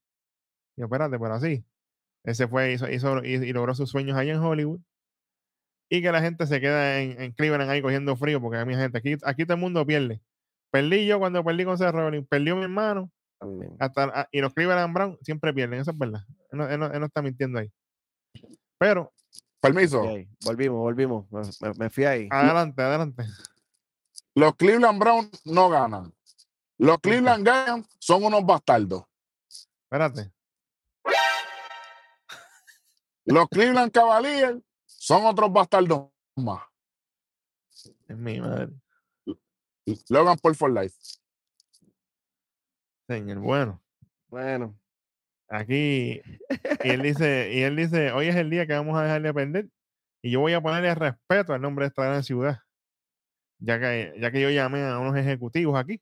Y 0.76 0.80
yo, 0.80 0.84
espérate, 0.86 1.18
pero 1.18 1.32
así. 1.34 1.64
Él 2.24 2.34
se 2.34 2.46
fue 2.46 2.72
hizo, 2.72 2.88
hizo- 2.90 3.24
y, 3.24 3.52
logró 3.52 3.74
sus 3.74 3.88
sueños 3.90 4.16
allá 4.18 4.34
en 4.34 4.40
Hollywood. 4.40 4.80
Y 5.88 6.02
que 6.02 6.12
la 6.12 6.20
gente 6.20 6.46
se 6.46 6.60
queda 6.60 7.00
en, 7.00 7.20
en 7.22 7.32
Cleveland 7.32 7.70
ahí 7.70 7.80
cogiendo 7.80 8.16
frío, 8.16 8.40
porque 8.40 8.58
a 8.58 8.64
mi 8.66 8.74
gente, 8.74 8.98
aquí, 8.98 9.16
aquí 9.24 9.44
todo 9.44 9.54
el 9.54 9.60
mundo 9.60 9.86
pierde. 9.86 10.20
Perdí 10.70 11.06
yo 11.06 11.18
cuando 11.18 11.42
perdí 11.44 11.64
con 11.64 11.78
Seth 11.78 11.92
Rollins, 11.92 12.26
perdió 12.28 12.56
mi 12.56 12.64
hermano, 12.64 13.10
también. 13.38 13.76
hasta, 13.78 14.28
y 14.32 14.40
los 14.40 14.52
Cleveland 14.52 14.92
Brown 14.92 15.18
siempre 15.22 15.54
pierden, 15.54 15.80
eso 15.80 15.92
es 15.92 15.98
verdad. 15.98 16.20
Él 16.50 16.58
no, 16.58 16.68
él 16.68 16.78
no- 16.80 16.92
él 16.92 17.00
no 17.00 17.06
está 17.06 17.22
mintiendo 17.22 17.60
ahí. 17.60 17.70
Pero, 18.78 19.12
Permiso. 19.74 20.02
Volvimos, 20.44 20.78
volvimos. 20.78 21.26
Me, 21.60 21.72
me- 21.78 21.90
fui 21.90 22.04
ahí. 22.04 22.28
adelante, 22.30 22.82
adelante. 22.82 23.24
Los 24.34 24.54
Cleveland 24.56 24.98
Browns 24.98 25.46
no 25.46 25.68
ganan. 25.68 26.12
Los 26.78 26.98
Cleveland 26.98 27.44
ganan 27.44 27.86
son 27.98 28.24
unos 28.24 28.44
bastardos. 28.44 29.04
Espérate. 29.84 30.32
Los 33.24 33.48
Cleveland 33.48 33.90
Cavaliers 33.90 34.58
son 34.86 35.24
otros 35.26 35.52
bastardos 35.52 36.10
más. 36.36 36.62
Es 38.08 38.16
mi 38.16 38.40
madre. 38.40 38.72
Logan 40.08 40.36
Paul 40.38 40.54
for 40.54 40.70
life. 40.70 40.96
Señor, 43.08 43.38
bueno. 43.38 43.82
Bueno, 44.28 44.78
aquí 45.48 46.20
y 46.84 46.88
él 46.90 47.02
dice 47.02 47.50
y 47.52 47.62
él 47.62 47.76
dice 47.76 48.12
hoy 48.12 48.28
es 48.28 48.36
el 48.36 48.50
día 48.50 48.66
que 48.66 48.72
vamos 48.72 48.98
a 48.98 49.02
dejar 49.04 49.22
de 49.22 49.32
perder 49.34 49.66
y 50.22 50.30
yo 50.30 50.40
voy 50.40 50.52
a 50.54 50.60
ponerle 50.60 50.94
respeto 50.94 51.52
al 51.54 51.60
nombre 51.60 51.84
de 51.84 51.88
esta 51.88 52.04
gran 52.04 52.22
ciudad 52.24 52.58
ya 53.58 53.78
que 53.78 54.14
ya 54.18 54.30
que 54.30 54.40
yo 54.40 54.50
llamé 54.50 54.82
a 54.84 54.98
unos 54.98 55.16
ejecutivos 55.16 55.78
aquí 55.78 56.00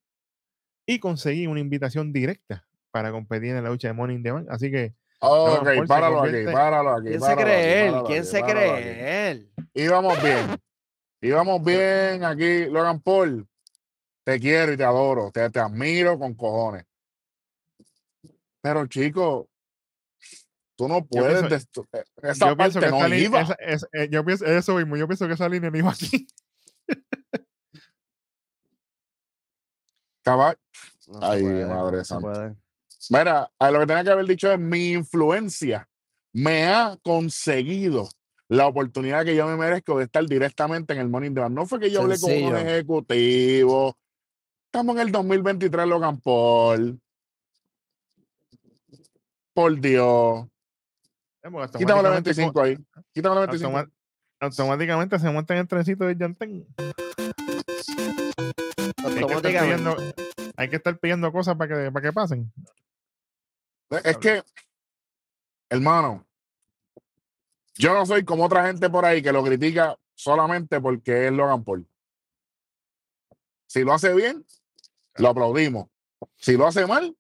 y 0.87 0.99
conseguí 0.99 1.47
una 1.47 1.61
invitación 1.61 2.13
directa 2.13 2.67
para 2.91 3.11
competir 3.13 3.55
en 3.55 3.63
la 3.65 3.71
lucha 3.71 3.89
de 3.89 3.95
Money 3.95 4.17
in 4.17 4.23
the 4.23 4.31
Bank 4.31 4.47
así 4.51 4.71
que 4.71 4.95
Ok, 5.27 5.67
se 5.69 5.83
páralo 5.87 6.21
aquí, 6.21 6.31
convierte- 6.33 6.53
páralo 6.53 6.91
aquí. 6.91 7.09
¿quién 7.09 7.21
se 7.23 7.37
cree 7.37 7.89
aquí, 7.89 7.97
él? 7.97 8.03
¿Quién 8.07 8.25
se 8.27 8.43
cree 8.43 9.31
él? 9.31 9.51
Íbamos 9.73 10.23
bien. 10.23 10.47
Íbamos 11.23 11.65
bien 11.65 12.25
aquí, 12.25 12.67
Logan 12.67 13.01
Paul. 13.01 13.47
Te 14.23 14.39
quiero 14.39 14.73
y 14.73 14.77
te 14.77 14.85
adoro. 14.85 15.31
Te, 15.33 15.49
te 15.49 15.61
admiro 15.61 16.19
con 16.19 16.35
cojones. 16.35 16.85
Pero, 18.65 18.87
chico, 18.87 19.47
tú 20.75 20.89
no 20.89 21.05
puedes. 21.05 21.39
pienso- 21.47 21.87
esa 22.23 22.49
yo 22.49 22.57
pienso 22.57 22.81
parte 22.81 22.81
que 22.81 22.91
no 22.91 22.97
esa 23.07 23.17
iba. 23.19 23.41
esa- 23.61 23.89
eh, 23.93 24.09
yo 24.11 24.25
pienso 24.25 24.47
eso 24.47 24.75
mismo 24.77 24.97
yo 24.97 25.07
pienso 25.07 25.27
que 25.29 25.35
esa 25.35 25.51
línea 25.51 25.71
no 25.71 25.77
iba 25.77 25.91
aquí 25.91 26.27
Cabal- 30.25 30.57
No 31.09 31.21
se 31.21 31.27
Ay, 31.27 31.43
puede, 31.43 31.67
madre 31.67 31.99
no 31.99 32.05
santa. 32.05 32.57
Mira, 33.11 33.51
a 33.59 33.71
lo 33.71 33.81
que 33.81 33.87
tenía 33.87 34.03
que 34.05 34.11
haber 34.11 34.25
dicho 34.27 34.51
es 34.51 34.59
mi 34.59 34.93
influencia 34.93 35.87
me 36.33 36.65
ha 36.67 36.97
conseguido 37.03 38.09
la 38.49 38.67
oportunidad 38.67 39.27
que 39.27 39.37
yo 39.37 39.47
me 39.47 39.57
merezco 39.57 39.99
de 39.99 40.05
estar 40.05 40.25
directamente 40.25 40.95
en 40.95 41.01
el 41.01 41.09
Morning 41.11 41.33
Debate. 41.33 41.53
No 41.55 41.67
fue 41.67 41.79
que 41.81 41.91
yo 41.91 42.01
hablé 42.01 42.19
con 42.19 42.31
unos 42.31 42.51
Sencillo. 42.53 42.57
ejecutivos. 42.57 43.95
Estamos 44.73 44.97
en 44.97 45.03
el 45.03 45.13
2023, 45.13 45.87
Logan 45.87 46.19
Paul. 46.23 46.99
Por 49.55 49.81
Dios. 49.81 50.47
Eh, 51.43 51.49
Quítame 51.79 52.03
la 52.03 52.09
automáticamente 52.11 52.31
25 52.31 52.63
ahí. 52.63 52.77
Quítame 53.13 53.35
la 53.37 53.41
25. 53.43 53.71
automa- 53.79 53.93
automáticamente 54.41 55.19
se 55.19 55.31
monta 55.31 55.55
en 55.55 55.61
el 55.61 55.69
trencito 55.69 56.05
de 56.05 56.17
Yantén 56.17 56.67
hay 56.77 56.93
que, 59.15 59.21
estar 59.21 59.23
Automáticamente. 59.23 59.77
pidiendo, 59.95 59.97
hay 60.57 60.69
que 60.69 60.77
estar 60.77 60.99
pidiendo 60.99 61.33
cosas 61.33 61.57
para 61.57 61.85
que, 61.85 61.93
para 61.93 62.03
que 62.07 62.13
pasen 62.13 62.53
Es 64.05 64.17
que, 64.19 64.43
hermano, 65.71 66.27
yo 67.77 67.95
no 67.95 68.05
soy 68.07 68.25
como 68.25 68.45
otra 68.45 68.67
gente 68.67 68.91
por 68.91 69.05
ahí 69.05 69.23
que 69.23 69.33
lo 69.33 69.43
critica 69.45 69.97
solamente 70.15 70.81
porque 70.81 71.27
es 71.27 71.33
Logan 71.33 71.63
Paul. 71.65 71.87
Si 73.67 73.83
lo 73.85 73.93
hace 73.93 74.15
bien, 74.15 74.45
lo 75.17 75.29
aplaudimos. 75.29 75.89
Si 76.37 76.57
lo 76.57 76.67
hace 76.67 76.87
mal, 76.87 77.17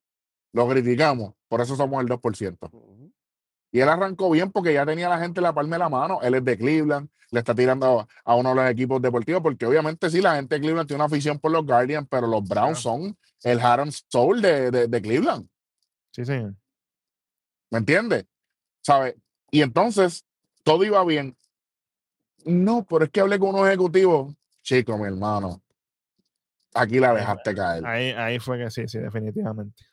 lo 0.52 0.68
criticamos. 0.68 1.34
Por 1.54 1.60
eso 1.60 1.76
somos 1.76 2.02
el 2.02 2.08
2%. 2.08 2.68
Ujú. 2.72 3.12
Y 3.70 3.78
él 3.78 3.88
arrancó 3.88 4.28
bien 4.28 4.50
porque 4.50 4.74
ya 4.74 4.84
tenía 4.84 5.08
la 5.08 5.20
gente 5.20 5.40
la 5.40 5.52
palma 5.52 5.76
de 5.76 5.78
la 5.78 5.88
mano. 5.88 6.18
Él 6.20 6.34
es 6.34 6.44
de 6.44 6.58
Cleveland, 6.58 7.08
le 7.30 7.38
está 7.38 7.54
tirando 7.54 8.08
a 8.24 8.34
uno 8.34 8.48
de 8.48 8.54
los 8.56 8.68
equipos 8.68 9.00
deportivos, 9.00 9.40
porque 9.40 9.64
obviamente 9.64 10.10
sí, 10.10 10.20
la 10.20 10.34
gente 10.34 10.56
de 10.56 10.60
Cleveland 10.60 10.88
tiene 10.88 10.98
una 10.98 11.04
afición 11.04 11.38
por 11.38 11.52
los 11.52 11.64
Guardians, 11.64 12.08
pero 12.10 12.26
los 12.26 12.42
Browns 12.42 12.80
son 12.80 13.16
el 13.44 13.60
Harem 13.60 13.88
Soul 14.08 14.42
de, 14.42 14.72
de, 14.72 14.88
de 14.88 15.00
Cleveland. 15.00 15.48
sí 16.10 16.24
señor 16.24 16.56
¿Me 17.70 17.78
entiendes? 17.78 18.26
¿Sabe? 18.80 19.16
Y 19.52 19.62
entonces 19.62 20.26
todo 20.64 20.82
iba 20.82 21.04
bien. 21.04 21.36
No, 22.44 22.84
pero 22.84 23.04
es 23.04 23.12
que 23.12 23.20
hablé 23.20 23.38
con 23.38 23.50
unos 23.50 23.68
ejecutivos. 23.68 24.34
Chico, 24.60 24.98
mi 24.98 25.04
hermano. 25.04 25.62
Aquí 26.74 26.98
la 26.98 27.14
dejaste 27.14 27.54
caer. 27.54 27.86
Ahí, 27.86 28.10
ahí 28.10 28.40
fue 28.40 28.58
que 28.58 28.72
sí, 28.72 28.88
sí, 28.88 28.98
definitivamente. 28.98 29.84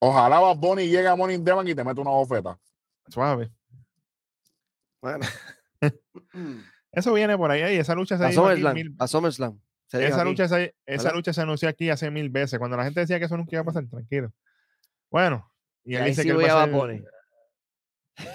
Ojalá 0.00 0.38
Bad 0.40 0.56
Bunny 0.56 0.86
llegue 0.88 1.06
a 1.08 1.14
Morning 1.14 1.40
Devon 1.44 1.68
y 1.68 1.74
te 1.74 1.84
mete 1.84 2.00
una 2.00 2.10
bofeta. 2.10 2.58
Suave. 3.08 3.50
Bueno. 5.02 5.26
Eso 6.92 7.12
viene 7.12 7.36
por 7.36 7.50
ahí. 7.50 7.62
ahí 7.62 7.76
esa 7.76 7.94
lucha 7.94 8.18
se 8.18 8.24
a 8.24 8.32
SummerSlam. 8.32 8.74
mil- 8.74 8.96
A 8.98 9.06
SummerSlam. 9.06 9.60
Se 9.86 10.04
Esa 10.06 10.22
aquí. 10.22 10.30
lucha, 10.30 10.48
se, 10.48 10.74
esa 10.86 11.12
lucha 11.12 11.32
se 11.32 11.40
anunció 11.40 11.68
aquí 11.68 11.90
hace 11.90 12.10
mil 12.10 12.30
veces. 12.30 12.58
Cuando 12.58 12.76
la 12.76 12.84
gente 12.84 13.00
decía 13.00 13.18
que 13.18 13.26
eso 13.26 13.36
nunca 13.36 13.50
iba 13.52 13.62
a 13.62 13.64
pasar, 13.64 13.86
tranquilo. 13.88 14.32
Bueno, 15.10 15.50
y 15.84 15.94
él 15.96 16.04
dice 16.06 16.22
sí 16.22 16.28
que 16.28 16.32
él 16.34 16.40
va 16.40 16.62
a 16.62 16.66
ser 16.66 17.04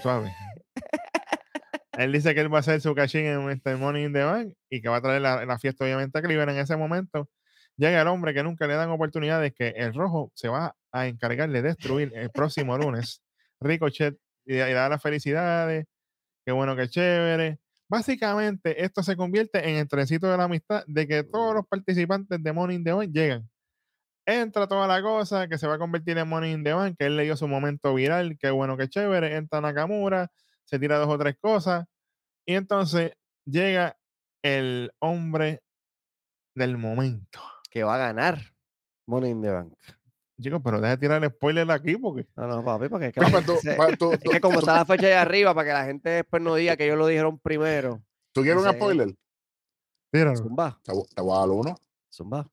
suave. 0.02 0.34
él 1.98 2.12
dice 2.12 2.34
que 2.34 2.42
él 2.42 2.54
va 2.54 2.58
a 2.58 2.60
hacer 2.62 2.82
su 2.82 2.94
cachín 2.94 3.26
en 3.26 3.50
este 3.50 3.76
Money 3.76 4.06
in 4.06 4.14
the 4.14 4.24
Bank 4.24 4.54
y 4.70 4.82
que 4.82 4.90
va 4.90 4.98
a 4.98 5.02
traer 5.02 5.22
la, 5.22 5.46
la 5.46 5.60
fiesta 5.60 5.84
obviamente 5.86 6.18
a 6.18 6.22
Cleveland. 6.22 6.52
En 6.52 6.58
ese 6.58 6.76
momento 6.76 7.30
llega 7.78 8.02
el 8.02 8.08
hombre 8.08 8.34
que 8.34 8.44
nunca 8.44 8.68
le 8.68 8.76
dan 8.76 8.90
oportunidades, 8.90 9.54
que 9.54 9.70
el 9.70 9.94
rojo 9.94 10.32
se 10.36 10.48
va 10.50 10.76
a 10.96 11.08
encargar 11.08 11.50
de 11.50 11.62
destruir 11.62 12.12
el 12.16 12.30
próximo 12.30 12.78
lunes. 12.78 13.22
Ricochet 13.60 14.18
y, 14.46 14.56
y 14.56 14.58
dar 14.74 14.90
las 14.90 15.02
felicidades. 15.02 15.86
Qué 16.46 16.52
bueno, 16.52 16.76
qué 16.76 16.88
chévere. 16.88 17.60
Básicamente, 17.90 18.84
esto 18.84 19.04
se 19.04 19.16
convierte 19.16 19.70
en 19.70 19.76
el 19.76 19.88
trencito 19.88 20.28
de 20.28 20.38
la 20.38 20.46
amistad 20.46 20.84
de 20.88 21.08
que 21.08 21.24
todos 21.24 21.54
los 21.54 21.68
participantes 21.68 22.42
de 22.42 22.50
in 22.74 22.84
the 22.84 22.94
Bank 22.94 23.12
llegan. 23.12 23.50
Entra 24.26 24.68
toda 24.68 24.88
la 24.88 25.02
cosa 25.04 25.48
que 25.48 25.58
se 25.58 25.68
va 25.68 25.76
a 25.76 25.78
convertir 25.78 26.18
en 26.18 26.28
Money 26.28 26.54
in 26.54 26.64
the 26.64 26.74
Bank, 26.74 26.96
que 26.98 27.06
él 27.06 27.18
le 27.18 27.24
dio 27.24 27.36
su 27.36 27.48
momento 27.48 27.94
viral, 27.94 28.38
qué 28.40 28.50
bueno, 28.50 28.76
qué 28.78 28.88
chévere. 28.88 29.36
Entra 29.36 29.62
Nakamura, 29.62 30.32
se 30.64 30.80
tira 30.80 30.98
dos 30.98 31.10
o 31.10 31.18
tres 31.18 31.36
cosas. 31.40 31.86
Y 32.48 32.56
entonces 32.56 33.12
llega 33.46 33.98
el 34.44 34.92
hombre 35.00 35.62
del 36.56 36.78
momento. 36.78 37.42
Que 37.70 37.84
va 37.84 37.96
a 37.96 37.98
ganar 38.00 38.40
Money 39.06 39.32
in 39.32 39.42
the 39.42 39.50
Bank. 39.50 39.74
Chicos, 40.42 40.60
pero 40.64 40.82
deja 40.82 40.92
de 40.92 40.98
tirar 40.98 41.24
el 41.24 41.30
spoiler 41.30 41.70
aquí 41.72 41.96
porque. 41.96 42.28
No, 42.36 42.48
no, 42.48 42.64
papi, 42.66 42.90
porque 42.90 43.08
es 43.08 43.14
que, 43.14 43.22
pero 43.22 43.42
tú- 43.42 43.58
se- 43.62 43.72
es 43.72 43.98
tú- 43.98 44.12
que 44.32 44.42
como 44.42 44.56
tú- 44.56 44.60
está 44.60 44.76
la 44.76 44.86
fecha 44.86 45.08
ahí 45.08 45.14
arriba, 45.14 45.54
para 45.54 45.68
que 45.68 45.74
la 45.74 45.86
gente 45.86 46.10
después 46.10 46.42
no 46.44 46.56
diga 46.56 46.76
que 46.76 46.86
ellos 46.86 46.98
lo 46.98 47.08
dijeron 47.08 47.40
primero. 47.40 48.02
¿Tú 48.34 48.42
quieres 48.42 48.62
un 48.64 48.72
spoiler? 48.74 49.16
Tíralo. 50.12 50.36
Zumba, 50.38 50.80
Te, 50.84 50.92
voy- 50.92 51.06
te 51.14 51.22
voy 51.22 51.36
a 51.36 51.40
dar 51.40 51.50
uno. 51.50 51.76
zumba. 52.12 52.48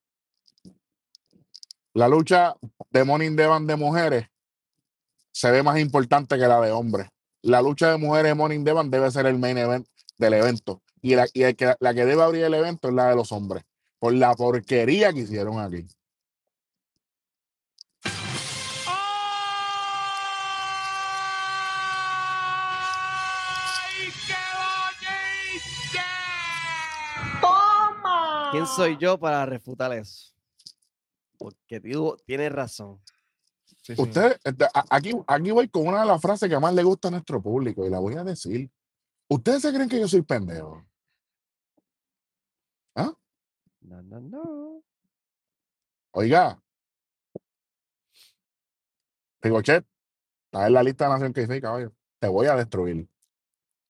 La 1.95 2.09
lucha 2.09 2.55
de 2.91 3.05
Money 3.05 3.29
in 3.29 3.37
the 3.37 3.47
Bank 3.47 3.67
de 3.67 3.77
mujeres 3.77 4.27
se 5.33 5.51
ve 5.51 5.63
más 5.63 5.79
importante 5.79 6.37
que 6.39 6.47
la 6.47 6.61
de 6.61 6.71
hombres. 6.71 7.09
La 7.43 7.61
lucha 7.61 7.91
de 7.91 7.99
mujeres 7.99 8.31
de 8.31 8.35
Money 8.35 8.59
in 8.59 8.65
the 8.65 8.73
Bank 8.73 8.91
debe 8.91 9.11
ser 9.11 9.27
el 9.27 9.39
main 9.39 9.59
event 9.59 9.87
del 10.19 10.35
evento. 10.35 10.83
Y, 11.03 11.17
la, 11.17 11.27
y 11.33 11.43
el 11.43 11.57
que, 11.57 11.75
la 11.81 11.93
que 11.95 12.05
debe 12.05 12.23
abrir 12.23 12.45
el 12.45 12.55
evento 12.55 12.89
es 12.89 12.95
la 12.95 13.09
de 13.09 13.17
los 13.17 13.33
hombres. 13.33 13.65
Por 13.99 14.15
la 14.15 14.35
porquería 14.35 15.13
que 15.13 15.21
hicieron 15.21 15.59
aquí. 15.59 15.87
¿Quién 28.53 28.67
soy 28.67 28.97
yo 28.99 29.19
para 29.19 29.45
refutar 29.47 29.93
eso? 29.93 30.33
Porque 31.39 31.81
digo, 31.81 32.17
tiene 32.25 32.49
razón. 32.49 33.01
Sí. 33.83 33.95
Usted, 33.97 34.39
este, 34.45 34.65
a- 34.67 34.85
aquí, 34.91 35.13
aquí 35.27 35.51
voy 35.51 35.69
con 35.69 35.89
una 35.89 36.03
de 36.03 36.07
las 36.07 36.21
frases 36.21 36.49
que 36.49 36.59
más 36.59 36.73
le 36.75 36.85
gusta 36.85 37.09
a 37.09 37.11
nuestro 37.11 37.43
público 37.43 37.85
y 37.85 37.91
la 37.91 37.99
voy 37.99 38.15
a 38.15 38.23
decir. 38.23 38.71
¿Ustedes 39.29 39.63
se 39.63 39.73
creen 39.73 39.89
que 39.89 39.99
yo 39.99 40.07
soy 40.07 40.23
pendejo? 40.23 40.85
No, 42.95 44.01
no, 44.03 44.21
no. 44.21 44.83
Oiga. 46.13 46.63
Ricochet, 49.41 49.85
está 50.45 50.67
en 50.69 50.73
la 50.75 50.83
lista 50.85 51.07
de 51.07 51.11
Nación 51.11 51.33
que 51.33 51.61
caballo. 51.61 51.93
Te 52.21 52.29
voy 52.29 52.47
a 52.47 52.55
destruir. 52.55 53.09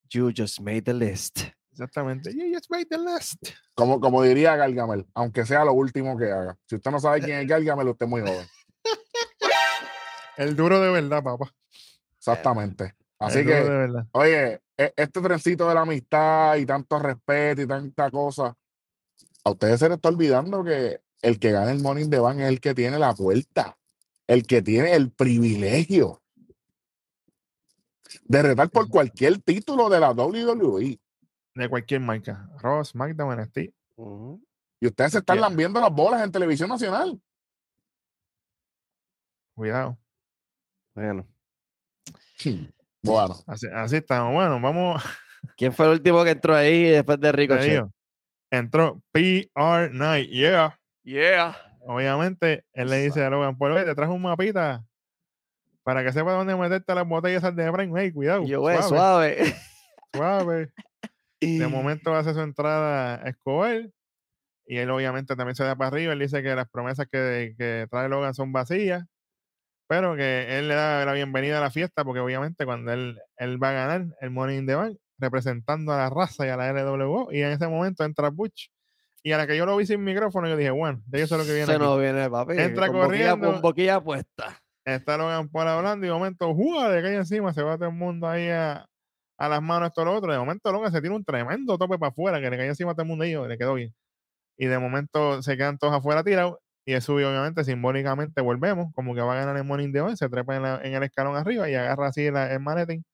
You 0.08 0.32
just 0.34 0.60
made 0.60 0.82
the 0.82 0.94
list. 0.94 1.40
Exactamente. 1.72 2.32
You 2.32 2.52
just 2.54 2.70
made 2.70 2.86
the 2.86 2.98
list. 2.98 3.48
Como, 3.74 3.98
como 4.00 4.22
diría 4.22 4.56
Gargamel, 4.56 5.06
aunque 5.14 5.46
sea 5.46 5.64
lo 5.64 5.72
último 5.72 6.16
que 6.16 6.30
haga. 6.30 6.56
Si 6.66 6.76
usted 6.76 6.90
no 6.90 7.00
sabe 7.00 7.20
quién 7.20 7.38
es 7.40 7.48
Gargamel, 7.48 7.88
usted 7.88 8.06
es 8.06 8.10
muy 8.10 8.20
joven. 8.20 8.46
El 10.36 10.54
duro 10.54 10.80
de 10.80 10.90
verdad, 10.90 11.22
papá. 11.22 11.52
Exactamente. 12.18 12.94
Así 13.18 13.40
El 13.40 13.46
que, 13.46 13.88
oye, 14.12 14.60
e- 14.76 14.92
este 14.96 15.20
trencito 15.20 15.68
de 15.68 15.74
la 15.74 15.82
amistad 15.82 16.56
y 16.56 16.66
tanto 16.66 16.98
respeto 16.98 17.62
y 17.62 17.66
tanta 17.66 18.10
cosa, 18.10 18.54
a 19.44 19.50
ustedes 19.50 19.80
se 19.80 19.88
les 19.88 19.96
está 19.96 20.08
olvidando 20.08 20.62
que 20.62 21.00
el 21.22 21.38
que 21.38 21.52
gana 21.52 21.70
el 21.70 21.80
Morning 21.80 22.08
de 22.08 22.18
Bank 22.18 22.40
es 22.40 22.48
el 22.48 22.60
que 22.60 22.74
tiene 22.74 22.98
la 22.98 23.14
puerta, 23.14 23.78
el 24.26 24.46
que 24.46 24.60
tiene 24.62 24.94
el 24.94 25.10
privilegio 25.10 26.22
de 28.24 28.42
retar 28.42 28.70
por 28.70 28.88
cualquier 28.88 29.38
título 29.38 29.88
de 29.88 30.00
la. 30.00 30.12
WWE. 30.12 30.98
De 31.54 31.68
cualquier 31.68 32.00
marca. 32.00 32.48
Ross, 32.60 32.90
SmackDown, 32.90 33.36
NXT. 33.40 33.58
Y 34.80 34.86
ustedes 34.86 35.12
se 35.12 35.18
están 35.18 35.36
Cualquiera. 35.36 35.40
lambiendo 35.48 35.80
las 35.80 35.92
bolas 35.92 36.22
en 36.22 36.32
televisión 36.32 36.68
nacional. 36.68 37.20
Cuidado. 39.54 39.98
Bueno, 40.94 41.26
Bueno, 43.02 43.34
Así, 43.46 43.66
así 43.72 43.96
estamos. 43.96 44.32
Bueno, 44.34 44.60
vamos. 44.60 45.02
¿quién 45.56 45.72
fue 45.72 45.86
el 45.86 45.92
último 45.92 46.22
que 46.24 46.30
entró 46.30 46.54
ahí 46.54 46.84
después 46.84 47.18
de 47.20 47.32
Ricochet? 47.32 47.84
Entró 48.50 49.02
PR 49.12 49.90
Knight. 49.90 50.30
Yeah. 50.30 50.78
Yeah. 51.04 51.56
Obviamente, 51.80 52.64
él 52.72 52.90
le 52.90 53.02
dice 53.02 53.24
a 53.24 53.30
Logan 53.30 53.56
Paul, 53.58 53.72
"Oye, 53.72 53.84
te 53.84 53.94
trajo 53.94 54.12
un 54.14 54.22
mapita 54.22 54.84
para 55.82 56.04
que 56.04 56.12
sepa 56.12 56.32
dónde 56.32 56.54
meterte 56.54 56.94
las 56.94 57.06
botellas 57.08 57.42
de 57.42 57.72
Prime. 57.72 58.00
Hey, 58.00 58.12
cuidado. 58.12 58.44
Yo, 58.44 58.60
güey, 58.60 58.80
suave, 58.82 59.36
suave. 59.36 59.54
suave. 60.14 60.72
De 61.58 61.66
momento 61.68 62.14
hace 62.14 62.32
su 62.34 62.40
entrada 62.40 63.14
a 63.24 63.28
Escobar 63.28 63.88
y 64.66 64.76
él 64.78 64.90
obviamente 64.90 65.34
también 65.36 65.56
se 65.56 65.64
da 65.64 65.74
para 65.76 65.88
arriba. 65.88 66.12
Él 66.12 66.18
dice 66.20 66.42
que 66.42 66.54
las 66.54 66.68
promesas 66.70 67.06
que, 67.10 67.54
que 67.58 67.86
trae 67.90 68.08
Logan 68.08 68.32
son 68.34 68.52
vacías, 68.52 69.04
pero 69.88 70.14
que 70.16 70.58
él 70.58 70.68
le 70.68 70.74
da 70.74 71.04
la 71.04 71.12
bienvenida 71.12 71.58
a 71.58 71.60
la 71.60 71.70
fiesta 71.70 72.04
porque 72.04 72.20
obviamente 72.20 72.64
cuando 72.64 72.92
él, 72.92 73.18
él 73.36 73.62
va 73.62 73.70
a 73.70 73.72
ganar 73.72 74.06
el 74.20 74.30
Money 74.30 74.58
in 74.58 74.66
the 74.66 74.74
Bank 74.76 74.96
representando 75.18 75.92
a 75.92 75.98
la 75.98 76.10
raza 76.10 76.46
y 76.46 76.50
a 76.50 76.56
la 76.56 76.72
LWO 76.72 77.32
y 77.32 77.42
en 77.42 77.52
ese 77.52 77.68
momento 77.68 78.04
entra 78.04 78.30
Butch 78.30 78.70
y 79.24 79.32
a 79.32 79.38
la 79.38 79.46
que 79.46 79.56
yo 79.56 79.66
lo 79.66 79.76
vi 79.76 79.86
sin 79.86 80.02
micrófono 80.02 80.48
yo 80.48 80.56
dije, 80.56 80.70
bueno, 80.70 81.00
de 81.06 81.22
eso 81.22 81.36
es 81.36 81.40
lo 81.40 81.46
que 81.46 81.52
viene 81.52 81.66
Se 81.66 81.72
aquí. 81.74 81.82
nos 81.82 82.00
viene, 82.00 82.28
papi. 82.28 82.54
Entra 82.58 82.86
con 82.88 82.96
boquilla- 82.96 83.04
corriendo. 83.06 83.52
con 83.52 83.62
boquilla 83.62 84.00
puesta. 84.00 84.58
Está 84.84 85.16
Logan 85.16 85.48
Paul 85.48 85.68
hablando 85.68 86.04
y 86.06 86.08
de 86.08 86.12
momento, 86.14 86.52
¡jua! 86.54 86.88
de 86.90 87.02
cae 87.02 87.14
encima, 87.14 87.52
se 87.52 87.62
va 87.62 87.76
todo 87.76 87.88
el 87.88 87.94
mundo 87.94 88.26
ahí 88.28 88.48
a, 88.48 88.84
a 89.42 89.48
las 89.48 89.60
manos 89.60 89.88
esto 89.88 90.04
lo 90.04 90.14
otro. 90.14 90.32
De 90.32 90.38
momento 90.38 90.70
Logan 90.72 90.92
se 90.92 91.00
tira 91.02 91.14
un 91.14 91.24
tremendo 91.24 91.76
tope 91.76 91.98
para 91.98 92.10
afuera, 92.10 92.40
que 92.40 92.48
le 92.48 92.56
cae 92.56 92.68
encima 92.68 92.92
a 92.92 92.94
todo 92.94 93.02
el 93.02 93.08
mundo 93.08 93.24
y 93.24 93.32
yo, 93.32 93.48
le 93.48 93.58
quedó 93.58 93.74
bien. 93.74 93.92
Y 94.56 94.66
de 94.66 94.78
momento 94.78 95.42
se 95.42 95.56
quedan 95.56 95.78
todos 95.78 95.94
afuera 95.94 96.24
tirados 96.24 96.58
y 96.84 97.00
sube 97.00 97.26
obviamente 97.26 97.64
simbólicamente, 97.64 98.40
volvemos, 98.42 98.92
como 98.94 99.14
que 99.14 99.20
va 99.22 99.32
a 99.34 99.36
ganar 99.36 99.56
el 99.56 99.64
Morning 99.64 99.92
de 99.92 100.00
hoy, 100.02 100.16
se 100.16 100.28
trepa 100.28 100.80
en, 100.84 100.94
el 100.94 101.02
escalón 101.04 101.36
arriba 101.36 101.68
y 101.70 101.74
agarra 101.74 102.08
así 102.08 102.22
el 102.26 102.60
maletín. 102.60 103.04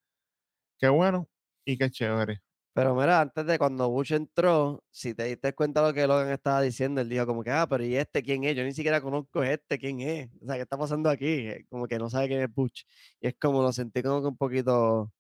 Qué 0.79 0.89
bueno 0.89 1.29
y 1.65 1.79
qué 1.79 1.91
chévere. 1.91 2.41
Pero 2.75 2.95
mira, 2.95 3.21
antes 3.23 3.47
de 3.47 3.59
cuando 3.59 3.91
Bush 3.91 4.13
entró, 4.13 4.85
si 4.91 5.15
te 5.15 5.25
diste 5.25 5.55
cuenta 5.55 5.83
lo 5.83 5.95
que 5.95 6.07
Logan 6.07 6.31
estaba 6.31 6.61
diciendo, 6.63 7.01
él 7.01 7.09
dijo 7.09 7.27
como 7.27 7.43
que, 7.43 7.51
ah, 7.51 7.67
pero 7.69 7.85
¿y 7.85 7.97
este 7.97 8.23
quién 8.23 8.45
es? 8.45 8.55
Yo 8.57 8.65
ni 8.65 8.73
siquiera 8.73 9.01
conozco 9.01 9.43
este, 9.43 9.79
¿quién 9.79 10.01
es? 10.01 10.31
O 10.43 10.47
sea, 10.47 10.57
¿qué 10.57 10.63
está 10.63 10.79
pasando 10.79 11.11
aquí? 11.11 11.27
Eh, 11.27 11.67
Como 11.71 11.87
que 11.89 11.99
no 11.99 12.11
sabe 12.11 12.29
quién 12.29 12.43
es 12.43 12.55
Bush. 12.55 12.85
Y 13.21 13.29
es 13.29 13.35
como 13.41 13.63
lo 13.63 13.73
sentí 13.73 14.03
como 14.03 14.21
que 14.21 14.29
un 14.29 14.37
poquito... 14.37 15.13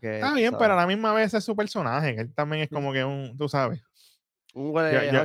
Que, 0.00 0.16
Está 0.16 0.34
bien, 0.34 0.52
pero 0.58 0.72
a 0.72 0.76
la 0.76 0.86
misma 0.86 1.12
vez 1.14 1.32
es 1.34 1.44
su 1.44 1.54
personaje, 1.54 2.14
que 2.16 2.20
él 2.22 2.34
también 2.34 2.62
es 2.64 2.68
como 2.68 2.92
que 2.92 3.04
un, 3.04 3.36
tú 3.36 3.48
sabes. 3.48 3.80
Un 4.52 4.72
güey 4.72 4.92
yo- 5.12 5.22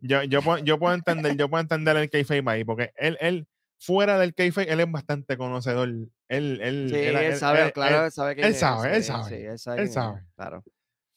yo- 0.00 0.22
yo, 0.24 0.42
puedo, 0.42 0.58
yo 0.62 0.78
puedo 0.78 0.94
entender, 0.94 1.36
yo 1.36 1.48
puedo 1.48 1.62
entender 1.62 1.96
el 1.96 2.10
kayfabe 2.10 2.42
ahí, 2.48 2.64
porque 2.64 2.92
él, 2.96 3.16
él, 3.20 3.48
fuera 3.78 4.18
del 4.18 4.34
kayfabe, 4.34 4.70
él 4.70 4.80
es 4.80 4.90
bastante 4.92 5.38
conocedor. 5.38 5.88
Él, 5.88 6.10
él, 6.28 6.88
Sí, 6.90 6.96
él- 6.96 7.36
sabe, 7.36 7.62
él- 7.62 7.72
claro, 7.72 8.04
él- 8.04 8.10
sabe 8.12 8.34
quién 8.34 8.46
él 8.46 8.52
es. 8.52 8.58
sabe, 8.60 8.96
él 8.96 9.04
sabe, 9.04 9.28
sí, 9.30 9.34
él 9.46 9.58
sabe. 9.58 9.82
él. 10.20 10.26
Claro. 10.36 10.62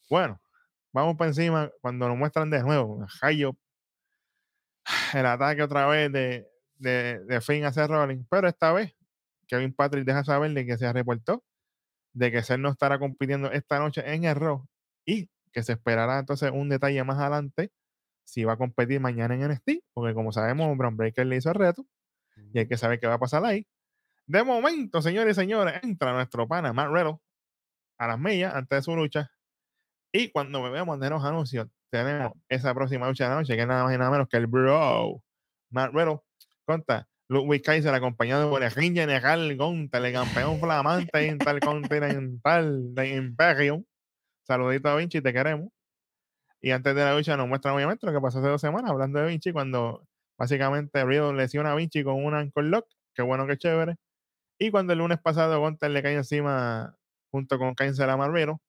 bueno, 0.10 0.40
vamos 0.94 1.18
para 1.18 1.30
encima 1.30 1.70
cuando 1.82 2.08
nos 2.08 2.18
muestran 2.18 2.50
de 2.50 2.62
nuevo 2.64 3.04
a 3.04 3.28
Hayop, 3.28 3.58
el 5.14 5.26
ataque 5.26 5.62
otra 5.64 5.86
vez 5.88 6.12
de, 6.12 6.48
de, 6.78 7.20
de 7.26 7.42
Finn 7.42 7.66
hacia 7.66 7.86
Rollins, 7.88 8.26
pero 8.30 8.48
esta 8.48 8.72
vez 8.72 8.94
Kevin 9.48 9.74
Patrick 9.74 10.06
deja 10.06 10.24
saber 10.24 10.52
de 10.52 10.66
que 10.66 10.78
se 10.78 10.92
reportó 10.94 11.44
de 12.14 12.32
que 12.32 12.44
Seth 12.44 12.60
no 12.60 12.70
estará 12.70 13.00
compitiendo 13.00 13.52
esta 13.52 13.80
noche 13.80 14.02
en 14.14 14.24
el 14.24 14.36
Raw 14.36 14.66
y 15.06 15.30
que 15.52 15.64
se 15.64 15.74
esperará 15.74 16.20
entonces 16.20 16.52
un 16.54 16.70
detalle 16.70 17.04
más 17.04 17.18
adelante 17.20 17.72
si 18.26 18.44
va 18.44 18.54
a 18.54 18.58
competir 18.58 19.00
mañana 19.00 19.36
en 19.36 19.50
NXT, 19.50 19.84
porque 19.94 20.14
como 20.14 20.32
sabemos, 20.32 20.78
Braun 20.78 20.98
Breaker 20.98 21.26
le 21.26 21.38
hizo 21.38 21.50
el 21.50 21.56
reto 21.56 21.86
y 22.54 22.60
hay 22.60 22.68
que 22.68 22.78
saber 22.78 23.00
qué 23.00 23.08
va 23.08 23.16
a 23.16 23.20
pasar 23.20 23.44
ahí. 23.46 23.66
De 24.28 24.44
momento, 24.44 25.02
señores 25.02 25.38
y 25.38 25.42
señores, 25.42 25.80
entra 25.84 26.12
nuestro 26.14 26.48
pana 26.48 26.74
Matt 26.74 26.92
Riddle 26.92 27.18
a 27.98 28.08
las 28.08 28.20
millas 28.20 28.54
antes 28.54 28.80
de 28.80 28.82
su 28.84 28.96
lucha. 28.96 29.32
Y 30.12 30.30
cuando 30.32 30.62
veamos 30.70 31.00
de 31.00 31.10
los 31.10 31.24
anuncios, 31.24 31.68
tenemos 31.90 32.34
esa 32.50 32.74
próxima 32.74 33.08
lucha 33.08 33.24
de 33.26 33.30
la 33.30 33.36
noche, 33.38 33.56
que 33.56 33.62
es 33.62 33.68
nada 33.68 33.86
más 33.86 33.96
y 33.96 33.98
nada 33.98 34.12
menos 34.12 34.28
que 34.28 34.38
el 34.38 34.48
Bro 34.48 35.24
Matt 35.70 35.94
Riddle 35.94 36.20
contra 36.66 37.08
Ludwig 37.30 37.62
Kaiser, 37.62 37.94
acompañado 37.94 38.50
por 38.50 38.64
el 38.64 38.72
Ring 38.72 38.96
General 38.96 39.56
Gunter, 39.58 40.04
el 40.06 40.14
campeón 40.14 40.60
flamante 40.60 41.28
intercontinental 41.28 42.96
de 42.96 43.16
Imperium. 43.16 43.84
Saludito 44.44 44.88
a 44.90 44.96
Vinci, 44.96 45.22
te 45.22 45.34
queremos. 45.34 45.70
Y 46.62 46.72
antes 46.72 46.96
de 46.96 47.04
la 47.04 47.16
lucha 47.16 47.36
nos 47.36 47.48
muestran 47.48 47.76
obviamente 47.76 48.06
lo 48.06 48.14
que 48.14 48.22
pasó 48.22 48.40
hace 48.40 48.48
dos 48.48 48.62
semanas, 48.62 48.92
hablando 48.92 49.20
de 49.20 49.28
Vinci, 49.28 49.52
cuando 49.52 50.08
básicamente 50.38 51.04
Riddle 51.04 51.34
lesiona 51.34 51.74
a 51.74 51.76
Vinci 51.76 52.04
con 52.04 52.24
un 52.24 52.34
ankle 52.34 52.64
lock, 52.64 52.88
qué 53.14 53.22
bueno 53.24 53.46
que 53.46 53.58
chévere. 53.58 53.98
Y 54.58 54.72
cuando 54.72 54.94
el 54.94 55.00
lunes 55.00 55.20
pasado 55.20 55.60
Gunter 55.60 55.92
le 55.92 56.02
cae 56.02 56.16
encima 56.16 56.96
junto 57.32 57.60
con 57.60 57.76
Kaiser 57.76 58.10
a 58.10 58.18
Marrero. 58.18 58.62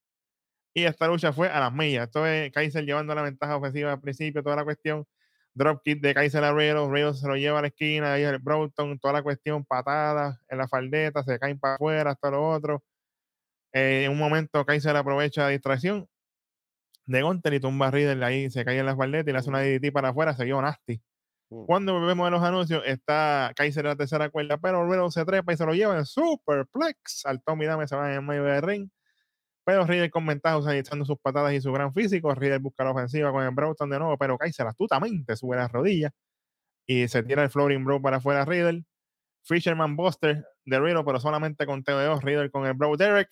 Y 0.75 0.85
esta 0.85 1.07
lucha 1.09 1.33
fue 1.33 1.49
a 1.49 1.61
las 1.61 1.73
millas. 1.73 2.05
Esto 2.07 2.27
es 2.27 2.53
Kaiser 2.53 2.85
llevando 2.85 3.15
la 3.15 3.23
ventaja 3.23 3.57
ofensiva 3.57 3.93
al 3.93 4.01
principio, 4.01 4.43
toda 4.43 4.57
la 4.57 4.65
cuestión. 4.65 5.07
Dropkick 5.55 6.01
de 6.01 6.15
Kaiser 6.15 6.45
a 6.45 6.53
Riddle, 6.53 6.89
Riddle 6.91 7.15
se 7.15 7.27
lo 7.27 7.37
lleva 7.37 7.59
a 7.59 7.63
la 7.63 7.69
esquina, 7.69 8.15
ahí 8.15 8.23
el 8.23 8.39
Broughton, 8.39 8.99
toda 8.99 9.15
la 9.15 9.23
cuestión, 9.23 9.65
patadas 9.65 10.39
en 10.49 10.59
la 10.59 10.69
faldeta, 10.69 11.23
se 11.25 11.39
caen 11.39 11.59
para 11.59 11.75
afuera, 11.75 12.13
hasta 12.13 12.31
lo 12.31 12.49
otro. 12.49 12.85
Eh, 13.73 14.05
en 14.05 14.13
un 14.13 14.19
momento 14.19 14.65
Kaiser 14.65 14.97
aprovecha 14.97 15.43
la 15.43 15.49
distracción 15.49 16.09
de 17.07 17.23
Gunter 17.23 17.55
y 17.55 17.61
tumba 17.61 17.89
a 17.89 17.91
Riddle 17.91 18.25
ahí, 18.25 18.51
se 18.51 18.65
cae 18.65 18.79
en 18.79 18.87
la 18.87 18.97
faldeta 18.97 19.31
y 19.31 19.33
le 19.33 19.39
hace 19.39 19.49
una 19.51 19.61
DDT 19.61 19.93
para 19.93 20.11
afuera, 20.11 20.35
se 20.35 20.45
vio 20.45 20.61
nasty. 20.61 21.03
Mm. 21.51 21.65
Cuando 21.67 22.01
vemos 22.07 22.27
en 22.27 22.33
los 22.33 22.43
anuncios, 22.43 22.83
está 22.87 23.53
Kaiser 23.57 23.85
en 23.87 23.91
la 23.91 23.97
tercera 23.97 24.29
cuerda, 24.31 24.59
pero 24.59 24.89
Riddle 24.89 25.11
se 25.11 25.25
trepa 25.25 25.53
y 25.53 25.57
se 25.57 25.67
lo 25.67 25.75
lleva 25.75 25.97
en 25.99 26.05
Superplex. 26.07 27.25
Al 27.27 27.43
Tommy 27.43 27.67
Dame 27.67 27.89
se 27.89 27.97
va 27.97 28.15
en 28.15 28.27
medio 28.27 28.45
del 28.45 28.63
ring. 28.63 28.91
Pero 29.69 29.85
Riddle 29.85 30.11
con 30.11 30.25
ventaja 30.25 30.57
utilizando 30.57 31.05
sus 31.05 31.19
patadas 31.19 31.53
y 31.53 31.61
su 31.61 31.71
gran 31.71 31.93
físico. 31.93 32.35
Riddle 32.35 32.57
busca 32.57 32.85
la 32.85 32.93
ofensiva 32.93 33.31
con 33.31 33.45
el 33.45 33.51
Broughton 33.51 33.91
de 33.91 33.99
nuevo, 33.99 34.17
pero 34.17 34.39
Kaiser 34.39 34.67
astutamente 34.67 35.37
sube 35.37 35.57
las 35.57 35.71
rodillas 35.71 36.11
y 36.87 37.07
se 37.07 37.23
tira 37.23 37.43
el 37.43 37.51
floating 37.51 37.85
bro 37.85 38.01
para 38.01 38.17
afuera 38.17 38.47
Riddle. 38.47 38.87
Fisherman 39.43 39.95
Buster 39.95 40.43
de 40.65 40.81
Riddle, 40.81 41.05
pero 41.05 41.21
solamente 41.21 41.67
con 41.67 41.85
TDO. 41.85 42.19
Riddle 42.19 42.51
con 42.51 42.65
el 42.65 42.73
Bro 42.73 42.97
Derek. 42.97 43.29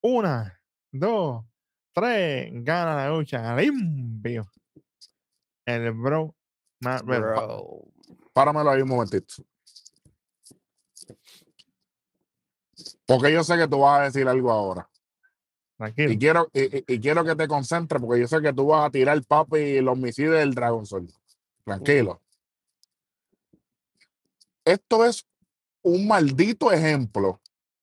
Una, 0.00 0.58
dos, 0.90 1.44
tres. 1.92 2.48
Gana 2.50 2.96
la 2.96 3.10
lucha 3.10 3.54
limpio. 3.54 4.50
El 5.66 5.92
Bro 5.92 6.34
Matt 6.80 7.02
Riddle. 7.02 7.20
Bro. 7.20 7.82
Páramelo 8.32 8.70
ahí 8.70 8.80
un 8.80 8.88
momentito. 8.88 9.34
Porque 13.04 13.30
yo 13.30 13.44
sé 13.44 13.58
que 13.58 13.68
tú 13.68 13.80
vas 13.80 14.00
a 14.00 14.04
decir 14.04 14.26
algo 14.26 14.50
ahora. 14.50 14.88
Tranquilo. 15.76 16.12
Y 16.12 16.18
quiero, 16.18 16.48
y, 16.52 16.78
y- 16.78 16.84
y 16.86 17.00
quiero 17.00 17.24
que 17.24 17.34
te 17.34 17.48
concentres 17.48 18.00
porque 18.00 18.20
yo 18.20 18.28
sé 18.28 18.40
que 18.40 18.52
tú 18.52 18.66
vas 18.66 18.86
a 18.86 18.90
tirar 18.90 19.20
papi 19.24 19.80
los 19.80 19.98
misiles 19.98 20.32
del 20.32 20.54
Dragon 20.54 20.86
Soul. 20.86 21.08
Tranquilo. 21.64 22.20
Esto 24.64 25.04
es 25.04 25.26
un 25.82 26.06
maldito 26.06 26.72
ejemplo. 26.72 27.40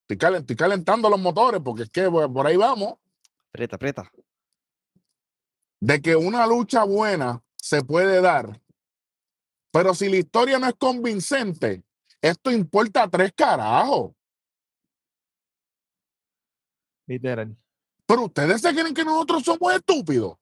Estoy, 0.08 0.36
estoy 0.38 0.56
calentando 0.56 1.10
los 1.10 1.20
motores 1.20 1.62
porque 1.64 1.84
es 1.84 1.90
que 1.90 2.10
por 2.10 2.32
por 2.32 2.48
ahí 2.48 2.58
vamos. 2.58 2.96
Aprieta, 3.50 3.76
aprieta. 3.76 4.12
de 5.82 6.02
que 6.02 6.16
una 6.16 6.46
lucha 6.48 6.84
buena 6.84 7.44
se 7.56 7.84
puede 7.84 8.22
dar, 8.22 8.62
pero 9.72 9.94
si 9.94 10.10
la 10.10 10.18
historia 10.18 10.58
no 10.60 10.68
es 10.68 10.76
convincente, 10.76 11.84
esto 12.22 12.52
importa 12.52 13.10
tres 13.10 13.34
carajos. 13.36 14.12
Literal. 17.08 17.56
Pero 18.12 18.26
ustedes 18.26 18.60
se 18.60 18.74
creen 18.74 18.94
que 18.94 19.06
nosotros 19.06 19.42
somos 19.42 19.74
estúpidos. 19.74 20.36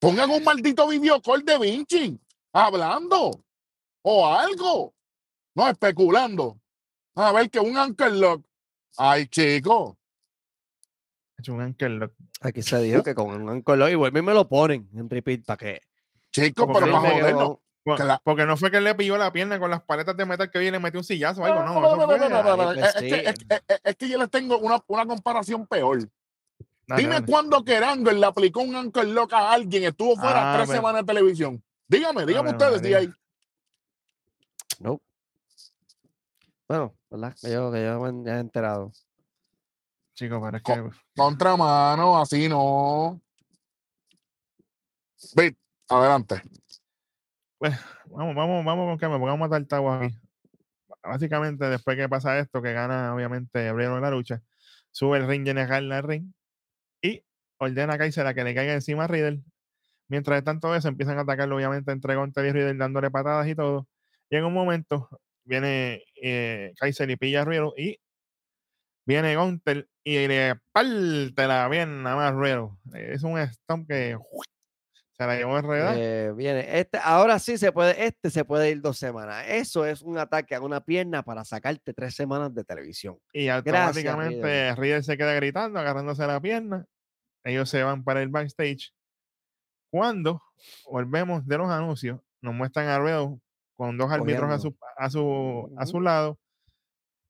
Pongan 0.00 0.28
un 0.28 0.42
maldito 0.42 0.88
videocall 0.88 1.44
de 1.44 1.56
Vinci 1.56 2.20
hablando 2.52 3.30
o 4.02 4.26
algo, 4.26 4.92
no 5.54 5.68
especulando. 5.68 6.60
A 7.14 7.30
ver 7.30 7.48
que 7.48 7.60
un 7.60 7.76
Anchor 7.76 8.10
Lock. 8.10 8.44
Ay, 8.96 9.28
chico, 9.28 9.96
hecho 11.38 11.54
un 11.54 11.60
ankle 11.60 11.90
lock. 11.90 12.12
Aquí 12.40 12.60
se 12.60 12.80
dijo 12.80 13.04
que 13.04 13.14
con 13.14 13.48
un 13.48 13.62
y 13.88 13.94
vuelven 13.94 14.24
y 14.24 14.26
me 14.26 14.34
lo 14.34 14.48
ponen 14.48 14.88
en 14.96 15.08
repeat 15.08 15.44
para 15.44 15.58
que. 15.58 15.80
chico, 16.32 16.66
pero 16.66 16.90
para 16.90 16.98
jodernos. 16.98 17.58
Bueno, 17.86 18.20
Porque 18.24 18.44
no 18.46 18.56
fue 18.56 18.68
que 18.72 18.78
él 18.78 18.84
le 18.84 18.96
pilló 18.96 19.16
la 19.16 19.32
pierna 19.32 19.60
con 19.60 19.70
las 19.70 19.80
paletas 19.80 20.16
de 20.16 20.26
metal 20.26 20.50
que 20.50 20.58
viene 20.58 20.76
y 20.76 20.80
le 20.80 20.82
metió 20.82 20.98
un 20.98 21.04
sillazo 21.04 21.40
o 21.40 21.44
algo, 21.44 21.62
no. 21.62 22.02
Es, 22.02 22.80
pues 22.80 22.92
que, 22.94 23.00
sí. 23.00 23.14
es- 23.14 23.36
es- 23.68 23.80
es 23.84 23.96
que 23.96 24.08
yo 24.08 24.18
les 24.18 24.28
tengo 24.28 24.58
una, 24.58 24.82
una 24.88 25.06
comparación 25.06 25.68
peor. 25.68 26.00
Dale, 26.88 27.00
Dime 27.02 27.14
dale. 27.14 27.26
cuándo 27.26 27.64
Kerango 27.64 28.10
le 28.10 28.26
aplicó 28.26 28.60
un 28.62 28.74
Anchor 28.74 29.06
Lock 29.06 29.32
a 29.34 29.52
alguien, 29.52 29.84
estuvo 29.84 30.16
fuera 30.16 30.52
Ah, 30.52 30.56
tres 30.56 30.66
pero- 30.68 30.78
semanas 30.78 31.02
de 31.02 31.06
televisión. 31.06 31.62
Dígame, 31.86 32.26
dígame 32.26 32.50
ustedes, 32.50 32.94
ahí. 32.94 33.08
No. 34.80 35.00
Bueno, 36.68 36.92
¿verdad? 37.08 37.36
Que 37.40 37.52
yo, 37.52 37.70
que 37.70 37.84
yo 37.84 38.00
me 38.00 38.30
he 38.32 38.38
enterado. 38.40 38.90
Chicos, 40.14 40.40
pero 40.44 40.56
es 40.56 40.62
Co- 40.64 40.74
que 40.74 40.90
Contramano, 41.16 42.18
así 42.20 42.48
no. 42.48 43.20
Bit, 45.36 45.56
adelante. 45.88 46.42
Vamos, 47.60 48.34
vamos, 48.34 48.64
vamos 48.64 48.86
con 48.88 48.98
calma, 48.98 49.18
porque 49.18 49.30
vamos 49.30 49.46
a 49.46 49.48
matar 49.48 49.66
tabú 49.66 49.90
aquí. 49.90 50.14
Básicamente, 51.02 51.64
después 51.66 51.96
que 51.96 52.08
pasa 52.08 52.38
esto, 52.38 52.62
que 52.62 52.72
gana, 52.72 53.14
obviamente, 53.14 53.68
abrieron 53.68 54.00
la 54.00 54.10
lucha, 54.10 54.42
sube 54.90 55.18
el 55.18 55.26
ring 55.26 55.46
general 55.46 55.92
al 55.92 56.02
ring 56.02 56.32
y 57.02 57.22
ordena 57.58 57.94
a 57.94 57.98
Kaiser 57.98 58.26
a 58.26 58.34
que 58.34 58.44
le 58.44 58.54
caiga 58.54 58.74
encima 58.74 59.04
a 59.04 59.06
Riddle. 59.06 59.42
Mientras 60.08 60.44
tanto 60.44 60.74
eso, 60.74 60.88
empiezan 60.88 61.18
a 61.18 61.22
atacarlo, 61.22 61.56
obviamente, 61.56 61.92
entre 61.92 62.16
Gunter 62.16 62.46
y 62.46 62.52
Riddle, 62.52 62.74
dándole 62.74 63.10
patadas 63.10 63.48
y 63.48 63.54
todo. 63.54 63.88
Y 64.30 64.36
en 64.36 64.44
un 64.44 64.54
momento 64.54 65.08
viene 65.44 66.04
eh, 66.20 66.72
Kaiser 66.78 67.10
y 67.10 67.16
pilla 67.16 67.42
a 67.42 67.44
Riddle 67.44 67.72
y 67.76 67.98
viene 69.06 69.36
Gunter 69.36 69.88
y 70.04 70.26
le 70.28 70.56
parte 70.72 71.46
la 71.46 71.68
pierna 71.70 72.16
más 72.16 72.32
a 72.32 72.36
Riddle. 72.36 72.70
Es 72.94 73.22
un 73.22 73.38
stomp 73.38 73.88
que 73.88 74.16
se 75.18 75.26
la 75.26 75.36
llevó 75.36 75.58
enredada. 75.58 75.94
Eh, 75.96 76.32
viene. 76.32 76.78
Este, 76.78 76.98
ahora 77.02 77.38
sí 77.38 77.56
se 77.56 77.72
puede, 77.72 78.04
este 78.04 78.30
se 78.30 78.44
puede 78.44 78.70
ir 78.70 78.80
dos 78.82 78.98
semanas. 78.98 79.44
Eso 79.48 79.86
es 79.86 80.02
un 80.02 80.18
ataque 80.18 80.54
a 80.54 80.60
una 80.60 80.80
pierna 80.80 81.22
para 81.22 81.44
sacarte 81.44 81.94
tres 81.94 82.14
semanas 82.14 82.54
de 82.54 82.64
televisión. 82.64 83.18
Y 83.32 83.46
Gracias, 83.46 83.66
automáticamente 83.66 84.74
Riddle 84.74 85.02
se 85.02 85.16
queda 85.16 85.32
gritando, 85.34 85.78
agarrándose 85.78 86.26
la 86.26 86.40
pierna. 86.40 86.84
Ellos 87.44 87.70
se 87.70 87.82
van 87.82 88.04
para 88.04 88.20
el 88.22 88.28
backstage. 88.28 88.92
Cuando 89.90 90.42
volvemos 90.90 91.46
de 91.46 91.58
los 91.58 91.70
anuncios, 91.70 92.20
nos 92.42 92.54
muestran 92.54 92.88
a 92.88 92.98
Riddle 92.98 93.38
con 93.76 93.96
dos 93.96 94.10
árbitros 94.10 94.50
a 94.50 94.58
su, 94.58 94.76
a, 94.96 95.10
su, 95.10 95.74
a 95.78 95.86
su 95.86 96.00
lado. 96.00 96.38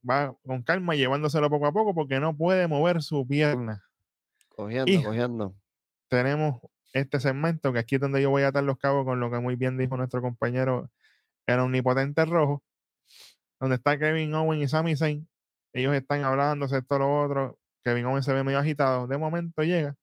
Va 0.08 0.34
con 0.44 0.62
calma, 0.62 0.94
llevándoselo 0.94 1.50
poco 1.50 1.66
a 1.66 1.72
poco 1.72 1.94
porque 1.94 2.18
no 2.18 2.36
puede 2.36 2.66
mover 2.66 3.02
su 3.02 3.26
pierna. 3.26 3.82
Cogiendo, 4.48 4.90
Y- 4.90 5.02
cogiendo. 5.02 5.54
Tenemos 6.08 6.60
este 6.96 7.20
segmento 7.20 7.72
que 7.72 7.78
aquí 7.78 7.96
es 7.96 8.00
donde 8.00 8.22
yo 8.22 8.30
voy 8.30 8.42
a 8.42 8.48
atar 8.48 8.64
los 8.64 8.78
cabos 8.78 9.04
con 9.04 9.20
lo 9.20 9.30
que 9.30 9.38
muy 9.38 9.56
bien 9.56 9.76
dijo 9.78 9.96
nuestro 9.96 10.22
compañero, 10.22 10.90
el 11.46 11.60
omnipotente 11.60 12.24
rojo, 12.24 12.62
donde 13.60 13.76
está 13.76 13.98
Kevin 13.98 14.34
Owen 14.34 14.60
y 14.60 14.68
Sami 14.68 14.96
Zayn. 14.96 15.28
Ellos 15.72 15.94
están 15.94 16.24
hablándose 16.24 16.78
esto 16.78 16.98
lo 16.98 17.22
otro. 17.22 17.58
Kevin 17.84 18.06
Owen 18.06 18.22
se 18.22 18.32
ve 18.32 18.42
medio 18.44 18.58
agitado. 18.58 19.06
De 19.06 19.18
momento 19.18 19.62
llega 19.62 19.96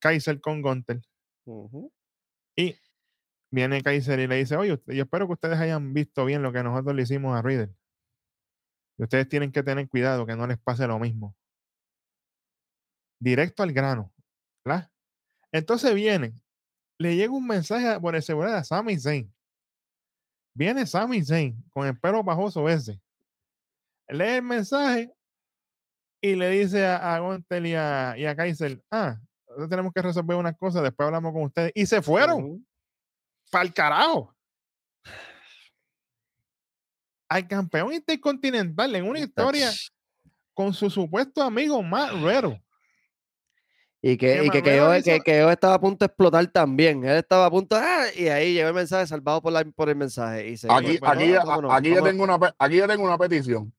Kaiser 0.00 0.40
con 0.40 0.62
Gunter. 0.62 1.00
Ujú. 1.46 1.92
Y 2.56 2.76
viene 3.50 3.82
Kaiser 3.82 4.18
y 4.20 4.26
le 4.26 4.36
dice, 4.36 4.56
oye, 4.56 4.80
yo 4.86 5.02
espero 5.02 5.26
que 5.26 5.34
ustedes 5.34 5.58
hayan 5.58 5.94
visto 5.94 6.24
bien 6.24 6.42
lo 6.42 6.52
que 6.52 6.62
nosotros 6.62 6.94
le 6.94 7.02
hicimos 7.02 7.36
a 7.36 7.42
Riddle. 7.42 7.74
Y 8.98 9.04
ustedes 9.04 9.28
tienen 9.28 9.52
que 9.52 9.62
tener 9.62 9.88
cuidado 9.88 10.26
que 10.26 10.36
no 10.36 10.46
les 10.46 10.58
pase 10.58 10.86
lo 10.86 10.98
mismo. 10.98 11.34
Directo 13.20 13.62
al 13.62 13.72
grano. 13.72 14.12
¿verdad? 14.66 14.90
Entonces 15.56 15.94
viene, 15.94 16.34
le 16.98 17.16
llega 17.16 17.32
un 17.32 17.46
mensaje 17.46 17.98
por 17.98 18.14
el 18.14 18.22
seguridad 18.22 18.58
a 18.58 18.64
Sami 18.64 18.98
Zayn. 18.98 19.32
Viene 20.54 20.86
Sami 20.86 21.24
Zayn 21.24 21.62
con 21.70 21.86
el 21.86 21.98
pelo 21.98 22.22
bajoso 22.22 22.68
ese. 22.68 23.00
Lee 24.08 24.36
el 24.36 24.42
mensaje 24.42 25.12
y 26.20 26.34
le 26.34 26.50
dice 26.50 26.86
a, 26.86 27.14
a 27.14 27.18
Gunter 27.20 27.64
y 27.66 27.74
a, 27.74 28.14
y 28.18 28.26
a 28.26 28.36
Kaiser, 28.36 28.82
ah, 28.90 29.18
nosotros 29.48 29.70
tenemos 29.70 29.92
que 29.92 30.02
resolver 30.02 30.36
unas 30.36 30.56
cosas, 30.56 30.82
después 30.82 31.06
hablamos 31.06 31.32
con 31.32 31.44
ustedes. 31.44 31.72
Y 31.74 31.86
se 31.86 32.02
fueron 32.02 32.66
para 33.50 33.64
el 33.64 33.72
carajo. 33.72 34.34
Al 37.28 37.48
campeón 37.48 37.92
intercontinental 37.92 38.94
en 38.94 39.08
una 39.08 39.20
historia 39.20 39.70
con 40.54 40.72
su 40.72 40.90
supuesto 40.90 41.42
amigo 41.42 41.82
Matt 41.82 42.12
Riddle. 42.12 42.62
Y 44.02 44.16
que, 44.18 44.44
y 44.44 44.50
que, 44.50 44.62
que 44.62 44.78
Manuel 44.80 45.02
yo, 45.02 45.12
hizo- 45.12 45.24
que, 45.24 45.32
que 45.32 45.38
yo 45.38 45.50
estaba 45.50 45.74
a 45.74 45.80
punto 45.80 46.04
de 46.04 46.06
explotar 46.06 46.46
también. 46.48 47.04
Él 47.04 47.16
estaba 47.16 47.46
a 47.46 47.50
punto 47.50 47.76
¡ah! 47.76 48.04
y 48.14 48.28
ahí 48.28 48.52
llegó 48.54 48.68
el 48.68 48.74
mensaje 48.74 49.06
salvado 49.06 49.42
por, 49.42 49.52
la, 49.52 49.64
por 49.64 49.88
el 49.88 49.96
mensaje. 49.96 50.48
Y 50.48 50.56
se 50.56 50.68
Aquí, 50.70 50.98
pues, 50.98 51.10
aquí, 51.12 51.32
vámonos, 51.32 51.72
aquí, 51.72 51.88
yo 51.88 51.94
vámonos. 51.96 52.10
tengo 52.10 52.24
una, 52.24 52.54
aquí 52.58 52.76
yo 52.76 52.86
tengo 52.86 53.04
una 53.04 53.18
petición 53.18 53.72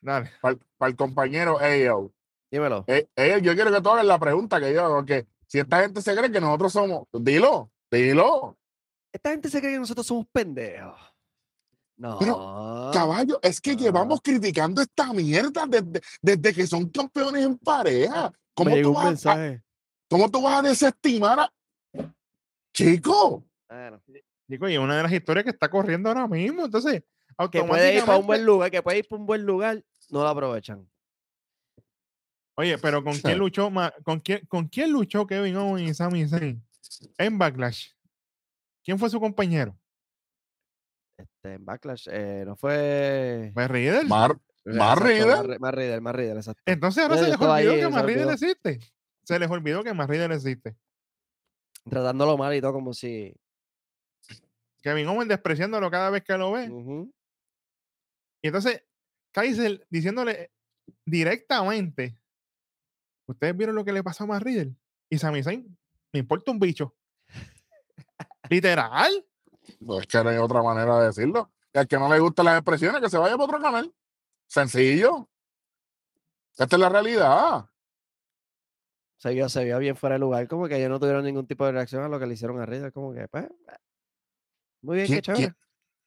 Dale. 0.00 0.30
para, 0.40 0.56
el 0.90 0.96
compañero 0.96 1.58
AO. 1.58 2.12
Dímelo. 2.50 2.84
Eh, 2.86 3.08
eh, 3.16 3.40
yo 3.42 3.54
quiero 3.54 3.72
que 3.72 3.80
tú 3.80 3.88
hagas 3.90 4.04
la 4.04 4.18
pregunta 4.18 4.60
que 4.60 4.72
yo, 4.74 4.88
porque 4.88 5.26
si 5.46 5.58
esta 5.58 5.80
gente 5.80 6.02
se 6.02 6.14
cree 6.14 6.30
que 6.30 6.40
nosotros 6.40 6.72
somos, 6.72 7.06
dilo, 7.12 7.70
dilo. 7.90 8.56
Esta 9.12 9.30
gente 9.30 9.48
se 9.48 9.60
cree 9.60 9.72
que 9.72 9.78
nosotros 9.78 10.06
somos 10.06 10.26
pendejos. 10.30 10.98
No. 11.96 12.90
Caballo, 12.92 13.38
es 13.42 13.60
que 13.60 13.76
llevamos 13.76 14.20
criticando 14.22 14.82
esta 14.82 15.12
mierda 15.12 15.66
desde, 15.66 16.00
desde 16.20 16.52
que 16.54 16.66
son 16.66 16.88
campeones 16.90 17.44
en 17.44 17.56
pareja. 17.58 18.32
¿Cómo 18.54 18.70
me 18.70 18.82
tú 18.82 18.92
vas 18.92 19.04
mensaje. 19.06 19.62
¿Cómo 20.08 20.30
tú 20.30 20.42
vas 20.42 20.58
a 20.58 20.62
desestimar 20.62 21.40
a. 21.40 21.52
Chico, 22.74 23.44
Bueno, 23.68 24.00
Chico, 24.48 24.68
y 24.68 24.74
es 24.74 24.78
una 24.78 24.96
de 24.96 25.02
las 25.02 25.12
historias 25.12 25.44
que 25.44 25.50
está 25.50 25.68
corriendo 25.68 26.08
ahora 26.08 26.26
mismo. 26.26 26.64
Entonces, 26.64 27.02
que 27.50 27.62
puede 27.64 27.96
ir 27.96 28.04
para 28.04 28.18
un 28.18 28.26
buen 28.26 28.44
lugar, 28.44 28.70
que 28.70 28.82
puede 28.82 28.98
ir 28.98 29.08
para 29.08 29.20
un 29.20 29.26
buen 29.26 29.44
lugar, 29.44 29.82
no 30.10 30.22
lo 30.22 30.28
aprovechan. 30.28 30.88
Oye, 32.54 32.78
pero 32.78 33.02
¿con 33.02 33.14
quién 33.18 33.38
luchó 33.38 33.70
con 34.04 34.20
quién, 34.20 34.44
con 34.46 34.68
quién 34.68 34.92
luchó 34.92 35.26
Kevin 35.26 35.56
Owens 35.56 35.90
y 35.90 35.94
Sami 35.94 36.28
Zayn 36.28 36.62
en 37.18 37.38
Backlash? 37.38 37.90
¿Quién 38.84 38.98
fue 38.98 39.08
su 39.08 39.20
compañero? 39.20 39.76
Este, 41.16 41.54
en 41.54 41.64
Backlash, 41.64 42.08
eh, 42.10 42.44
no 42.46 42.56
fue. 42.56 43.52
Pues 43.54 43.68
Riddle. 43.68 44.04
Mar, 44.04 44.38
Más 44.64 44.98
Riddle. 44.98 45.26
Más 45.26 45.44
Ri- 45.44 45.58
más 45.58 45.74
Riddle, 45.74 46.00
más 46.00 46.14
Riddle, 46.14 46.36
exacto. 46.36 46.62
Entonces 46.66 47.02
ahora 47.02 47.16
se 47.16 47.28
les 47.28 47.40
olvidó 47.40 47.74
que 47.74 47.88
más 47.88 48.04
Riddle 48.04 48.32
existe. 48.32 48.80
Se 49.24 49.38
les 49.38 49.50
olvidó 49.50 49.82
que 49.84 49.94
más 49.94 50.08
Riddle 50.08 50.34
existe. 50.34 50.76
Tratándolo 51.88 52.36
mal 52.36 52.54
y 52.54 52.60
todo, 52.60 52.72
como 52.72 52.92
si. 52.94 53.34
Kevin 54.82 55.06
Owens 55.08 55.28
despreciándolo 55.28 55.90
cada 55.90 56.10
vez 56.10 56.22
que 56.24 56.36
lo 56.38 56.52
ve. 56.52 56.68
Y 58.42 58.46
entonces, 58.48 58.84
Kaiser 59.32 59.84
diciéndole 59.90 60.52
directamente: 61.04 62.16
Ustedes 63.26 63.56
vieron 63.56 63.74
lo 63.76 63.84
que 63.84 63.92
le 63.92 64.02
pasó 64.02 64.24
a 64.24 64.26
más 64.28 64.42
Riddle. 64.42 64.74
Y 65.10 65.18
Sami 65.18 65.42
Zayn, 65.42 65.76
me 66.12 66.20
importa 66.20 66.50
un 66.50 66.58
bicho. 66.58 66.94
Literal. 68.50 69.12
no 69.80 70.00
es 70.00 70.06
que 70.06 70.22
no 70.22 70.30
hay 70.30 70.36
otra 70.38 70.62
manera 70.62 70.98
de 71.00 71.06
decirlo. 71.06 71.52
Y 71.74 71.78
al 71.78 71.88
que 71.88 71.98
no 71.98 72.08
le 72.12 72.18
gustan 72.18 72.44
las 72.46 72.58
expresiones, 72.58 73.00
que 73.00 73.08
se 73.10 73.18
vaya 73.18 73.34
para 73.36 73.44
otro 73.44 73.60
canal. 73.60 73.92
Sencillo. 74.52 75.30
Esta 76.58 76.76
es 76.76 76.78
la 76.80 76.90
realidad. 76.90 77.64
Se 79.16 79.32
vio, 79.32 79.48
se 79.48 79.64
vio 79.64 79.78
bien 79.78 79.96
fuera 79.96 80.16
de 80.16 80.18
lugar, 80.18 80.46
como 80.46 80.68
que 80.68 80.76
ellos 80.76 80.90
no 80.90 81.00
tuvieron 81.00 81.24
ningún 81.24 81.46
tipo 81.46 81.64
de 81.64 81.72
reacción 81.72 82.02
a 82.02 82.08
lo 82.08 82.20
que 82.20 82.26
le 82.26 82.34
hicieron 82.34 82.60
a 82.60 82.66
Riddle, 82.66 82.92
como 82.92 83.14
que, 83.14 83.26
pues. 83.28 83.44
eh, 83.44 83.76
Muy 84.82 84.96
bien, 84.96 85.06
¿Quién, 85.06 85.16
qué 85.18 85.22
chévere. 85.22 85.42
quién- 85.44 85.56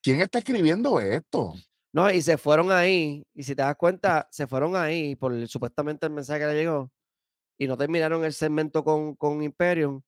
quién 0.03 0.21
está 0.21 0.37
escribiendo 0.39 0.99
esto? 0.99 1.55
No, 1.91 2.11
y 2.11 2.21
se 2.21 2.37
fueron 2.37 2.71
ahí, 2.71 3.25
y 3.33 3.41
si 3.41 3.55
te 3.55 3.63
das 3.63 3.75
cuenta, 3.77 4.27
se 4.29 4.45
fueron 4.45 4.75
ahí 4.75 5.15
por 5.15 5.33
el- 5.33 5.47
supuestamente 5.47 6.05
el 6.05 6.11
mensaje 6.11 6.41
que 6.41 6.45
le 6.47 6.53
llegó, 6.55 6.91
y 7.57 7.67
no 7.67 7.75
terminaron 7.77 8.23
el 8.25 8.33
segmento 8.33 8.83
con, 8.83 9.15
con 9.15 9.41
Imperium, 9.41 10.03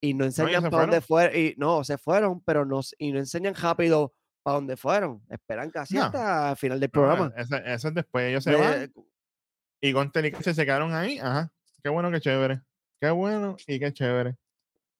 y 0.00 0.14
no 0.14 0.24
enseñan 0.24 0.62
se 0.62 0.70
para 0.70 0.84
dónde 0.84 1.02
fueron, 1.02 1.36
y 1.38 1.54
no, 1.58 1.84
se 1.84 1.98
fueron, 1.98 2.40
pero 2.40 2.64
no, 2.64 2.80
y 2.96 3.12
no 3.12 3.18
enseñan 3.18 3.54
rápido 3.54 4.14
para 4.42 4.54
dónde 4.56 4.76
fueron, 4.76 5.22
esperan 5.28 5.70
casi 5.70 5.94
No. 5.94 6.04
hasta 6.04 6.50
el 6.50 6.56
final 6.56 6.80
del 6.80 6.88
No, 6.88 6.92
programa. 6.92 7.32
eso, 7.36 7.56
eso 7.56 7.88
es 7.88 7.94
después. 7.94 8.24
Ellos 8.28 8.44
se 8.44 8.54
van. 8.56 8.92
Y 9.80 9.92
Gunter 9.92 10.24
y 10.26 10.32
Kaiser 10.32 10.54
se 10.54 10.64
quedaron 10.64 10.92
ahí. 10.94 11.18
Ajá. 11.18 11.50
Qué 11.82 11.88
bueno, 11.90 12.10
qué 12.10 12.20
chévere. 12.20 12.62
Qué 13.00 13.10
bueno 13.10 13.56
y 13.66 13.78
qué 13.80 13.92
chévere. 13.92 14.36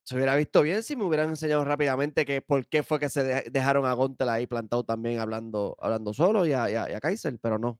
se 0.05 0.17
hubiera 0.17 0.35
visto 0.35 0.63
bien 0.63 0.83
si 0.83 0.97
me 0.97 1.05
hubieran 1.05 1.29
enseñado 1.29 1.65
rápidamente 1.65 2.25
que 2.27 2.43
por 2.43 2.67
qué 2.67 2.83
fue 2.83 2.99
que 2.99 3.09
se 3.09 3.23
de- 3.23 3.51
dejaron 3.53 3.87
a 3.87 3.93
Gontel 3.93 4.29
ahí 4.31 4.49
plantado 4.49 4.83
también 4.83 5.21
hablando, 5.21 5.77
hablando 5.81 6.13
solo 6.13 6.45
y 6.45 6.53
a, 6.53 6.69
y 6.69 6.75
a- 6.75 6.91
y 6.91 6.95
a 6.95 7.01
Kaiser, 7.01 7.39
pero 7.41 7.57
no. 7.59 7.79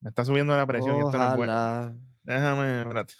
Me 0.00 0.08
está 0.08 0.24
subiendo 0.24 0.56
la 0.56 0.66
presión. 0.66 0.96
y. 0.98 1.02
Ojalá. 1.02 1.94
Déjame, 2.22 2.80
espérate. 2.80 3.14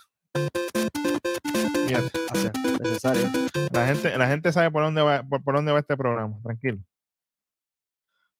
Necesario. 2.80 3.28
la 3.72 3.86
gente, 3.86 4.16
la 4.18 4.28
gente 4.28 4.53
sabe 4.53 4.70
por 4.70 4.82
dónde 4.82 5.03
va, 5.03 5.22
por, 5.22 5.43
por 5.43 5.55
dónde 5.55 5.72
va 5.72 5.78
este 5.80 5.97
programa, 5.97 6.38
tranquilo. 6.43 6.78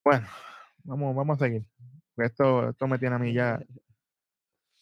Bueno, 0.05 0.27
vamos, 0.85 1.15
vamos 1.15 1.41
a 1.41 1.45
seguir. 1.45 1.65
porque 2.15 2.27
Esto, 2.27 2.71
esto 2.71 2.87
me 2.87 2.99
tiene 2.99 3.17
a 3.17 3.19
mí 3.19 3.33
ya. 3.33 3.61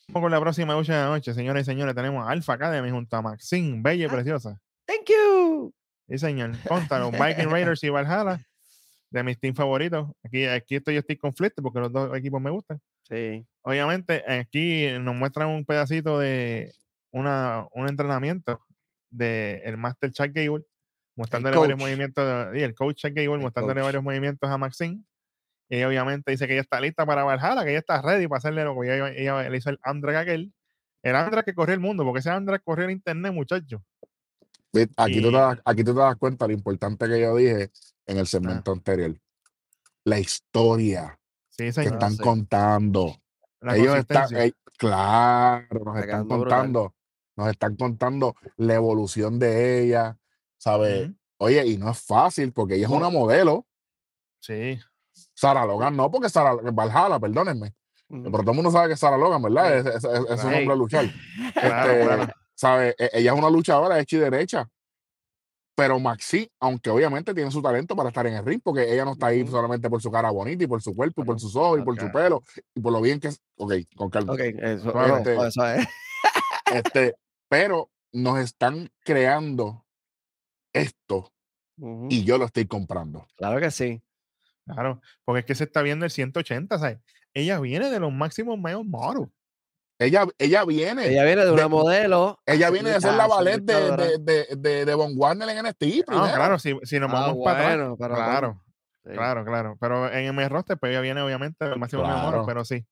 Vamos 0.09 0.23
con 0.27 0.31
la 0.33 0.41
próxima 0.41 0.75
lucha 0.75 0.95
de 0.97 1.03
la 1.03 1.09
noche, 1.09 1.35
señores 1.35 1.63
y 1.63 1.67
señores. 1.67 1.95
Tenemos 1.95 2.27
a 2.27 2.31
Alpha 2.31 2.55
Academy 2.55 2.91
junto 2.91 3.17
a 3.17 3.23
Maxine, 3.23 3.81
bella 3.83 4.05
y 4.05 4.09
Ah. 4.09 4.13
preciosa. 4.13 4.61
Thank 4.87 5.09
you. 5.09 5.73
Sí, 6.09 6.19
señor. 6.19 6.53
Contra 6.67 6.99
los 6.99 7.13
Viking 7.13 7.49
Raiders 7.51 7.85
y 7.85 7.91
Valhalla, 7.91 8.41
de 9.11 9.23
mis 9.23 9.39
teams 9.39 9.57
favoritos. 9.57 10.11
Aquí, 10.25 10.47
aquí 10.47 10.77
estoy, 10.77 10.95
yo 10.95 11.01
estoy 11.01 11.17
conflicto 11.17 11.63
porque 11.63 11.79
los 11.81 11.93
dos 11.93 12.17
equipos 12.17 12.41
me 12.41 12.51
gustan. 12.51 12.81
Sí. 13.09 13.45
obviamente 13.63 14.23
aquí 14.33 14.87
nos 15.01 15.17
muestran 15.17 15.49
un 15.49 15.65
pedacito 15.65 16.21
de 16.21 16.73
una, 17.13 17.67
un 17.73 17.89
entrenamiento 17.89 18.61
de 19.11 19.63
el 19.65 19.77
Master 19.77 20.13
Chuck 20.13 20.31
Gable, 20.33 20.65
mostrándole 21.17 21.57
varios 21.59 21.79
movimientos, 21.79 22.53
de- 22.53 22.61
y 22.61 22.63
el 22.63 22.75
coach 22.75 22.97
Chuck 23.03 23.13
Gable 23.15 23.35
El 23.35 23.41
mostrándole 23.41 23.81
coach. 23.81 23.87
varios 23.89 24.03
movimientos 24.05 24.49
a 24.49 24.57
Maxine. 24.59 25.03
Y 25.69 25.77
ella 25.77 25.89
obviamente 25.89 26.31
dice 26.33 26.47
que 26.47 26.55
ella 26.55 26.63
está 26.63 26.81
lista 26.81 27.07
para 27.07 27.23
Valhalla, 27.25 27.63
que 27.65 27.71
ella 27.71 27.79
está 27.79 28.01
ready 28.03 28.27
para 28.27 28.39
hacerle 28.39 28.65
lo 28.65 28.79
que 28.81 28.93
ella, 28.95 29.09
ella 29.11 29.49
le 29.49 29.57
hizo 29.57 29.71
el 29.71 29.79
Andra 29.83 30.19
aquel. 30.21 30.53
El 31.03 31.15
Andra 31.17 31.43
que 31.43 31.55
corrió 31.55 31.75
el 31.75 31.81
mundo, 31.81 32.05
porque 32.05 32.21
ese 32.21 32.31
Andra 32.31 32.59
corrió 32.59 32.85
el 32.87 32.91
internet, 32.91 33.33
muchacho. 33.33 33.83
Ve, 34.73 34.89
Aquí, 34.97 35.21
tú 35.21 35.29
Y- 35.29 35.33
te 35.33 35.37
das, 35.39 35.59
aquí 35.65 35.85
tú 35.85 35.95
te 35.95 36.01
das 36.01 36.17
cuenta 36.17 36.47
lo 36.47 36.53
importante 36.53 37.09
que 37.09 37.21
yo 37.21 37.37
dije 37.37 37.71
en 38.07 38.19
el 38.19 38.27
segmento 38.27 38.73
anterior. 38.73 39.17
La 40.05 40.19
historia 40.19 41.19
Sí, 41.51 41.65
que 41.73 41.83
están 41.83 42.13
sí. 42.13 42.23
contando. 42.23 43.17
La 43.61 43.77
Ellos 43.77 43.97
están, 43.97 44.35
eh, 44.37 44.53
claro, 44.79 45.67
nos 45.85 45.97
Está 45.97 46.01
están 46.01 46.27
contando, 46.29 46.95
nos 47.37 47.49
están 47.49 47.77
contando 47.77 48.35
la 48.57 48.75
evolución 48.75 49.39
de 49.39 49.83
ella, 49.85 50.19
¿sabes? 50.59 51.05
Ujú. 51.09 51.17
Oye, 51.39 51.67
y 51.67 51.77
no 51.79 51.91
es 51.91 51.99
fácil 52.05 52.53
porque 52.53 52.75
ella 52.75 52.87
es 52.87 52.93
una 52.93 53.09
modelo. 53.11 53.67
Sí, 54.41 54.79
Sara 55.35 55.65
Logan 55.67 55.97
no, 55.97 56.11
porque 56.11 56.29
Sara 56.29 56.55
Valhalla, 56.55 57.19
perdónenme. 57.19 57.75
Ujú. 58.09 58.25
Pero 58.25 58.39
todo 58.39 58.51
el 58.51 58.57
mundo 58.57 58.71
sabe 58.71 58.89
que 58.89 58.95
es 58.95 59.01
Sara 59.01 59.17
Logan, 59.17 59.43
¿verdad? 59.43 59.79
Ese- 59.79 59.89
ese 59.89 59.97
es 59.97 60.03
su 60.03 60.09
Claro. 60.09 60.51
nombre 60.51 60.69
de 60.69 60.77
luchar. 60.77 61.05
claro, 61.55 61.93
Este, 61.93 62.05
claro. 62.07 62.33
¿sabe? 62.55 62.95
E- 62.99 63.11
Ella 63.15 63.33
es 63.33 63.39
una 63.39 63.51
luchadora 63.51 63.99
hecha 64.01 64.17
y 64.17 64.21
derecha. 64.21 64.69
Pero 65.77 65.99
Maxi, 65.99 66.51
aunque 66.61 66.91
obviamente 66.91 67.33
tiene 67.33 67.51
su 67.51 67.63
talento 67.63 67.97
para 67.97 68.11
estar 68.11 68.27
en 68.27 68.35
el 68.35 68.45
ring, 68.45 68.61
porque 68.63 68.93
ella 68.93 69.05
no 69.07 69.13
está 69.13 69.29
ahí 69.29 69.47
solamente 69.47 69.89
por 69.89 70.03
su 70.03 70.11
cara 70.11 70.31
bonita 70.31 70.65
y 70.65 70.67
por 70.67 70.83
su 70.83 70.95
cuerpo 70.95 71.23
y 71.23 71.25
por 71.25 71.41
sus 71.41 71.57
ojos 71.57 71.79
y 71.81 71.83
por 71.83 71.99
su 71.99 72.11
pelo 72.13 72.43
y 72.75 72.81
por 72.81 72.93
lo 72.93 73.01
bien 73.01 73.19
que 73.19 73.29
es. 73.29 73.41
Ok, 73.57 73.73
con 73.97 74.11
calma. 74.11 74.35
Ok, 74.35 74.41
eso, 74.41 74.93
no, 74.93 75.17
este- 75.17 75.35
suave, 75.37 75.51
suave. 75.53 75.89
Este, 76.73 77.15
pero 77.49 77.91
nos 78.13 78.39
están 78.39 78.91
creando 79.05 79.85
esto 80.73 81.33
Ujú. 81.79 82.09
y 82.11 82.25
yo 82.25 82.39
lo 82.39 82.45
estoy 82.47 82.67
comprando. 82.67 83.27
Claro 83.37 83.61
que 83.61 83.71
sí. 83.71 84.03
Claro, 84.67 85.01
porque 85.25 85.41
es 85.41 85.47
que 85.47 85.55
se 85.55 85.65
está 85.65 85.83
viendo 85.83 86.05
el 86.05 86.11
180, 86.11 86.79
¿sabes? 86.79 86.99
Ella 87.35 87.59
viene 87.59 87.91
de 87.91 87.99
los 88.01 88.13
máximos 88.13 88.59
male 88.59 88.83
models. 88.85 89.29
Ella, 89.99 90.27
ella 90.39 90.65
viene. 90.65 91.09
Ella 91.09 91.25
viene 91.25 91.45
de 91.45 91.51
una 91.51 91.63
de- 91.65 91.69
modelo. 91.69 92.41
Ella 92.47 92.71
viene 92.71 92.91
de 92.91 93.01
ser 93.01 93.15
la 93.15 93.27
ballet 93.27 93.61
de, 93.61 93.97
de, 93.97 94.19
de, 94.19 94.47
de, 94.57 94.85
de 94.87 94.95
Von 94.95 95.13
Warner 95.17 95.49
en 95.51 95.67
NXT. 95.67 96.09
No, 96.09 96.23
claro, 96.33 96.59
si, 96.59 96.75
si 96.85 96.99
nos 96.99 97.11
Ah, 97.11 97.15
vamos 97.15 97.45
para 97.45 97.59
atrás. 97.59 97.77
bueno, 97.77 97.97
pero 97.99 98.15
Claro, 98.15 98.65
Sí. 99.05 99.13
claro, 99.13 99.45
claro. 99.45 99.77
Pero 99.81 100.11
en 100.13 100.39
el 100.39 100.51
roster, 100.51 100.79
pues 100.79 100.91
ella 100.91 101.01
viene 101.01 101.21
obviamente 101.23 101.65
del 101.69 101.79
máximo 101.79 102.03
male 102.03 102.15
model, 102.17 102.31
Claro. 102.31 102.47
pero 102.47 102.65
sí. 102.65 102.87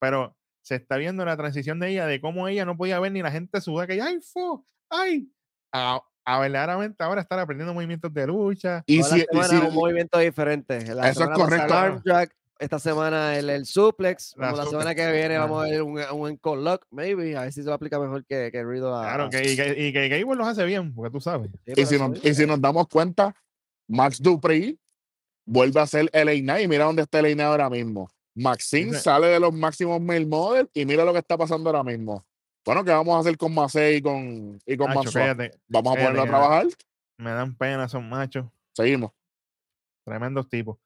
Pero 0.00 0.36
se 0.64 0.76
está 0.76 0.96
viendo 0.96 1.24
la 1.26 1.36
transición 1.36 1.78
de 1.78 1.90
ella, 1.90 2.06
de 2.06 2.20
cómo 2.20 2.48
ella 2.48 2.64
no 2.64 2.76
podía 2.76 2.98
ver 2.98 3.12
ni 3.12 3.20
la 3.22 3.30
gente 3.30 3.60
suda, 3.60 3.86
que 3.86 4.00
ay, 4.00 4.18
fo, 4.20 4.66
ay, 4.88 5.30
a, 5.72 6.00
a 6.24 6.38
verdaderamente 6.40 7.04
ahora 7.04 7.20
estar 7.20 7.38
aprendiendo 7.38 7.74
movimientos 7.74 8.12
de 8.14 8.26
lucha. 8.26 8.82
Y 8.86 9.02
si, 9.02 9.20
y 9.20 9.42
si- 9.44 9.56
un 9.56 9.74
movimiento 9.74 10.18
diferente. 10.18 10.94
La 10.94 11.10
Eso 11.10 11.24
es 11.24 11.30
correcto. 11.30 11.74
arm 11.74 12.00
drag, 12.02 12.30
esta 12.58 12.78
semana 12.78 13.36
el, 13.36 13.50
el 13.50 13.66
suplex. 13.66 14.34
La 14.38 14.52
como 14.52 14.62
la 14.62 14.70
semana 14.70 14.94
que 14.94 15.12
viene 15.12 15.36
vamos 15.36 15.62
a 15.62 15.68
ver 15.68 15.82
un, 15.82 15.98
un 15.98 16.28
encore 16.30 16.62
lock, 16.62 16.86
maybe. 16.90 17.36
A 17.36 17.42
ver 17.42 17.52
si 17.52 17.60
se 17.62 17.66
va 17.68 17.74
a 17.74 17.76
aplicar 17.76 18.00
mejor 18.00 18.24
que, 18.24 18.48
que 18.50 18.64
Riddle 18.64 18.88
a- 18.88 19.02
Claro, 19.02 19.24
a- 19.24 19.30
que, 19.30 19.52
y, 19.52 19.56
que, 19.56 19.86
y 19.88 19.92
que 19.92 20.08
Gable 20.08 20.36
los 20.36 20.46
hace 20.48 20.64
bien, 20.64 20.94
porque 20.94 21.10
tú 21.12 21.20
sabes. 21.20 21.50
Sí, 21.66 21.72
y 21.76 21.84
si 21.84 21.98
nos, 21.98 22.24
y 22.24 22.34
si 22.34 22.46
nos 22.46 22.58
damos 22.58 22.88
cuenta, 22.88 23.34
Max 23.88 24.22
Dupree 24.22 24.78
vuelve 25.44 25.80
a 25.80 25.86
ser 25.86 26.08
el 26.14 26.40
Knight 26.40 26.64
y 26.64 26.68
mira 26.68 26.84
dónde 26.84 27.02
está 27.02 27.18
el 27.18 27.26
Knight 27.34 27.40
ahora 27.40 27.68
mismo. 27.68 28.08
Maxine 28.34 28.94
sale 28.94 29.28
de 29.28 29.40
los 29.40 29.52
máximos 29.52 30.00
male 30.00 30.26
model 30.26 30.68
y 30.74 30.84
mira 30.84 31.04
lo 31.04 31.12
que 31.12 31.20
está 31.20 31.36
pasando 31.38 31.70
ahora 31.70 31.84
mismo. 31.84 32.24
Bueno, 32.64 32.84
¿qué 32.84 32.90
vamos 32.90 33.14
a 33.16 33.20
hacer 33.20 33.36
con 33.36 33.54
Macei 33.54 33.96
y 33.96 34.02
con, 34.02 34.58
y 34.64 34.76
con 34.76 34.92
Macho, 34.92 35.10
cállate, 35.12 35.50
Vamos 35.68 35.92
a 35.92 36.00
ponerlo 36.00 36.22
a 36.22 36.26
trabajar. 36.26 36.66
me 37.18 37.30
dan 37.30 37.54
pena, 37.56 37.88
son 37.88 38.08
machos. 38.08 38.46
Seguimos. 38.72 39.12
Tremendos 40.04 40.48
tipos. 40.48 40.78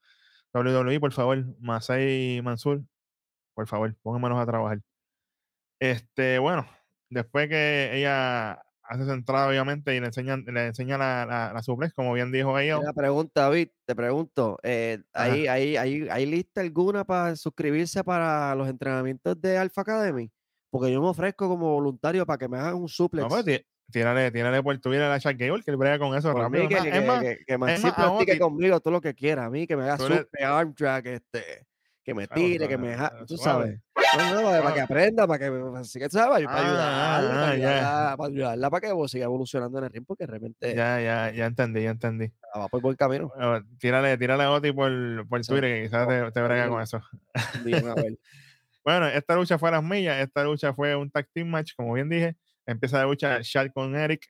WWE, 0.53 0.99
por 0.99 1.13
favor, 1.13 1.45
Masai 1.61 2.41
Mansur, 2.43 2.83
por 3.55 3.67
favor, 3.67 3.95
póngamelos 4.03 4.39
a 4.39 4.47
trabajar. 4.47 4.81
Este, 5.81 6.39
bueno, 6.39 6.67
después 7.11 7.49
que 7.49 7.97
ella 7.97 8.63
hace 8.89 9.05
su 9.05 9.13
entrada, 9.13 9.49
obviamente, 9.49 9.95
y 9.95 10.01
le 10.01 10.07
enseña, 10.07 10.37
le 10.37 10.67
enseña 10.67 10.99
la, 10.99 11.27
la, 11.27 11.53
la 11.53 11.63
suplex, 11.63 11.93
como 11.95 12.13
bien 12.15 12.33
dijo 12.33 12.59
ella. 12.59 12.79
Una 12.79 12.93
pregunta, 12.93 13.43
David, 13.43 13.69
te 13.87 13.95
pregunto, 13.95 14.59
eh. 14.63 14.99
¿hay, 15.13 15.47
hay, 15.47 15.77
hay, 15.77 16.09
¿hay 16.09 16.27
lista 16.27 16.61
alguna 16.61 17.05
para 17.05 17.37
suscribirse 17.37 18.03
para 18.03 18.55
los 18.55 18.69
entrenamientos 18.69 19.41
de 19.41 19.59
Alpha 19.59 19.83
Academy? 19.83 20.31
Porque 20.71 20.93
yo 20.93 21.01
me 21.01 21.09
ofrezco 21.09 21.49
como 21.49 21.73
voluntario 21.75 22.27
para 22.27 22.39
que 22.39 22.49
me 22.49 22.59
hagan 22.59 22.75
un 22.75 22.89
suplex. 22.89 23.23
No, 23.23 23.29
pues, 23.29 23.45
tí- 23.45 23.65
tírale, 23.91 24.31
tírale 24.31 24.63
por 24.63 24.77
tu 24.79 24.91
vida 24.91 25.07
a 25.07 25.09
la 25.11 25.21
Chuck 25.21 25.37
Gable, 25.39 25.63
que 25.63 25.75
brega 25.75 25.99
con 25.99 26.15
eso 26.17 26.33
Por 26.33 26.43
rápido. 26.43 26.65
mí, 26.65 26.69
que, 26.69 26.77
Es 26.77 26.83
que, 26.83 27.01
más, 27.01 27.23
es 27.23 27.29
que, 27.31 27.39
que, 27.39 27.45
que 27.45 27.59
Maxi 27.59 27.83
más, 27.85 28.39
conmigo 28.39 28.81
todo 28.81 28.93
lo 28.93 29.01
que 29.01 29.15
quiera. 29.15 29.47
A 29.47 29.51
mí, 29.51 29.67
que 29.67 29.77
me 29.77 29.85
haga 29.85 29.97
Tú 29.97 30.05
super 30.05 30.45
arm 30.45 30.75
drag, 30.79 31.07
este, 31.07 31.67
que 32.09 32.15
me 32.15 32.27
tire, 32.27 32.67
que 32.67 32.79
me... 32.79 32.95
ja- 32.97 33.13
Tú 33.27 33.37
sabes. 33.37 33.79
No, 34.17 34.35
no, 34.41 34.43
para 34.43 34.59
que 34.59 34.63
Suave. 34.63 34.81
aprenda, 34.81 35.27
para 35.27 35.39
que... 35.39 35.63
Así 35.77 35.99
que, 35.99 36.09
¿sabes? 36.09 36.47
Para 36.47 36.59
Ah, 36.59 37.19
ayudarla, 37.19 37.29
para 37.29 37.47
ah, 37.47 37.51
ayudarla, 37.51 38.17
para 38.17 38.29
ayudarla, 38.31 38.71
para 38.71 38.81
que 38.81 38.93
vos 38.95 39.11
siga 39.11 39.25
evolucionando 39.27 39.79
en 39.79 39.85
el 39.85 39.91
ring, 39.93 40.05
porque 40.07 40.27
realmente 40.27 40.75
Ya, 40.75 40.99
ya, 41.03 41.31
ya 41.31 41.45
entendí, 41.45 41.83
ya 41.83 41.91
entendí. 41.91 42.33
va 42.57 42.69
por 42.69 42.81
buen 42.81 42.97
camino. 42.97 43.31
Tírale, 43.79 44.17
tírale 44.17 44.45
a 44.45 44.51
Oti 44.53 44.73
por, 44.73 45.29
por. 45.29 45.45
Twitter, 45.45 45.75
que 45.75 45.83
quizás 45.85 46.09
te, 46.09 46.33
te 46.33 46.41
brega 46.43 46.69
con 46.69 46.81
eso. 46.81 47.03
Bueno, 48.85 49.07
esta 49.09 49.35
lucha 49.37 49.59
fue 49.59 49.69
a 49.69 49.73
las 49.73 49.83
millas. 49.85 50.19
Esta 50.21 50.45
lucha 50.45 50.73
fue 50.73 50.97
un 50.97 51.11
tag 51.11 51.29
team 51.35 51.49
match, 51.49 51.73
como 51.77 51.93
bien 51.93 52.09
dije. 52.09 52.37
Empieza 52.65 52.97
la 52.99 53.05
lucha 53.05 53.43
Chad 53.43 53.67
con 53.75 53.95
Eric. 53.95 54.27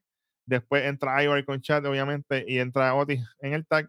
Después 0.46 0.84
entra 0.84 1.22
Ivar 1.22 1.44
con 1.44 1.60
Chad, 1.60 1.84
obviamente, 1.86 2.44
y 2.48 2.58
entra 2.58 2.92
Otis 2.94 3.20
en 3.40 3.52
el 3.52 3.64
tag. 3.66 3.88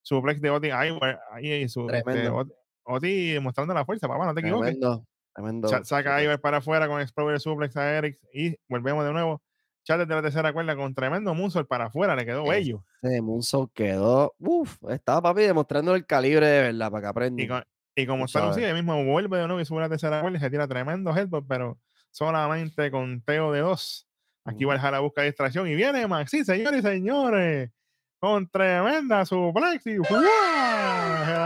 Suplex 0.00 0.40
de 0.40 0.48
Otis, 0.50 0.70
Ivar, 0.70 1.20
ahí 1.32 1.52
y 1.52 1.68
su, 1.68 1.90
este, 1.90 2.02
Tremendo. 2.02 2.46
Ot- 2.86 2.96
Otis 2.96 3.40
mostrando 3.40 3.74
la 3.74 3.84
fuerza, 3.84 4.06
papá, 4.08 4.26
no 4.26 4.34
te 4.34 4.40
equivoques. 4.40 4.78
Tremendo, 4.78 5.06
tremendo. 5.34 5.68
Saca 5.84 6.16
a. 6.16 6.22
Ivar 6.22 6.40
para 6.40 6.58
afuera 6.58 6.86
con 6.88 7.00
Explorer 7.00 7.40
Suplex 7.40 7.76
a 7.76 7.96
Eric 7.98 8.18
y 8.32 8.56
volvemos 8.68 9.04
de 9.04 9.12
nuevo. 9.12 9.42
Chad 9.84 9.98
desde 10.00 10.14
la 10.16 10.22
tercera 10.22 10.52
cuerda 10.52 10.74
con 10.74 10.94
tremendo 10.94 11.32
moonsault 11.34 11.68
para 11.68 11.84
afuera, 11.86 12.16
le 12.16 12.24
quedó 12.26 12.44
bello. 12.44 12.82
Ese 13.02 13.22
Moonsault 13.22 13.72
quedó... 13.72 14.34
Uf, 14.40 14.76
estaba 14.90 15.22
papi 15.22 15.42
demostrando 15.42 15.94
el 15.94 16.04
calibre 16.04 16.44
de 16.46 16.62
verdad, 16.62 16.90
para 16.90 17.02
que 17.02 17.06
Y, 17.06 17.10
aprendan. 17.10 17.48
con- 17.48 17.64
y 17.94 18.06
como 18.06 18.24
está. 18.24 18.46
Lucía, 18.48 18.74
mismo 18.74 19.04
vuelve 19.04 19.38
de 19.38 19.46
nuevo 19.46 19.60
y 19.60 19.64
sube 19.64 19.80
la 19.80 19.88
tercera 19.88 20.20
cuerda 20.20 20.38
y 20.38 20.40
se 20.40 20.50
tira 20.50 20.66
tremendo 20.66 21.16
headbutt, 21.16 21.46
pero 21.48 21.78
solamente 22.10 22.90
con 22.90 23.20
Teo 23.22 23.52
de 23.52 23.60
dos. 23.60 24.08
Aquí 24.44 24.64
Ujú. 24.64 24.74
Valhalla 24.74 24.98
busca 24.98 25.22
distracción 25.22 25.68
y 25.68 25.74
viene 25.76 26.06
Maxi, 26.08 26.44
señores 26.44 26.80
y 26.80 26.82
señores, 26.82 27.70
con 28.18 28.48
tremenda 28.48 29.24
suplex 29.24 29.86
y 29.86 29.96
¡fua! 29.98 30.20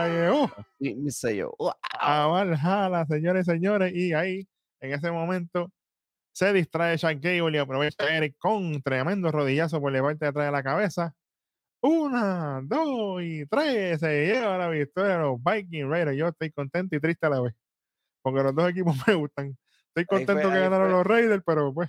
Se 0.04 0.08
la 0.12 0.22
llevó 0.26 0.50
Y 0.78 0.94
me 0.94 1.10
sé 1.10 1.36
yo. 1.36 1.52
¡Wow! 1.58 1.72
a 2.00 2.26
Valhalla, 2.26 3.06
señores 3.06 3.46
y 3.46 3.50
señores, 3.50 3.92
y 3.94 4.12
ahí, 4.12 4.48
en 4.80 4.92
ese 4.92 5.10
momento, 5.10 5.70
se 6.32 6.52
distrae 6.52 6.96
Shaq 6.96 7.20
Gable 7.20 7.56
y 7.58 7.60
aprovecha 7.60 8.04
a 8.04 8.16
Eric 8.16 8.36
con 8.38 8.80
tremendo 8.82 9.30
rodillazo 9.32 9.80
por 9.80 9.92
la 9.92 10.00
parte 10.02 10.24
de 10.24 10.28
atrás 10.30 10.46
de 10.46 10.52
la 10.52 10.62
cabeza. 10.62 11.12
Una, 11.82 12.60
dos 12.62 13.22
y 13.22 13.46
tres. 13.46 14.00
Se 14.00 14.26
lleva 14.26 14.58
la 14.58 14.68
victoria 14.68 15.12
de 15.16 15.18
los 15.22 15.38
Viking 15.42 15.88
Raiders. 15.90 16.16
Yo 16.16 16.28
estoy 16.28 16.50
contento 16.52 16.94
y 16.96 17.00
triste 17.00 17.26
a 17.26 17.30
la 17.30 17.40
vez. 17.40 17.54
Porque 18.22 18.42
los 18.42 18.54
dos 18.54 18.70
equipos 18.70 18.94
me 19.08 19.14
gustan. 19.14 19.56
Estoy 19.88 20.04
fue- 20.04 20.26
contento 20.26 20.50
que 20.50 20.60
ganaron 20.60 20.88
fue. 20.88 20.96
los 20.98 21.06
Raiders, 21.06 21.42
pero 21.44 21.72
pues. 21.72 21.88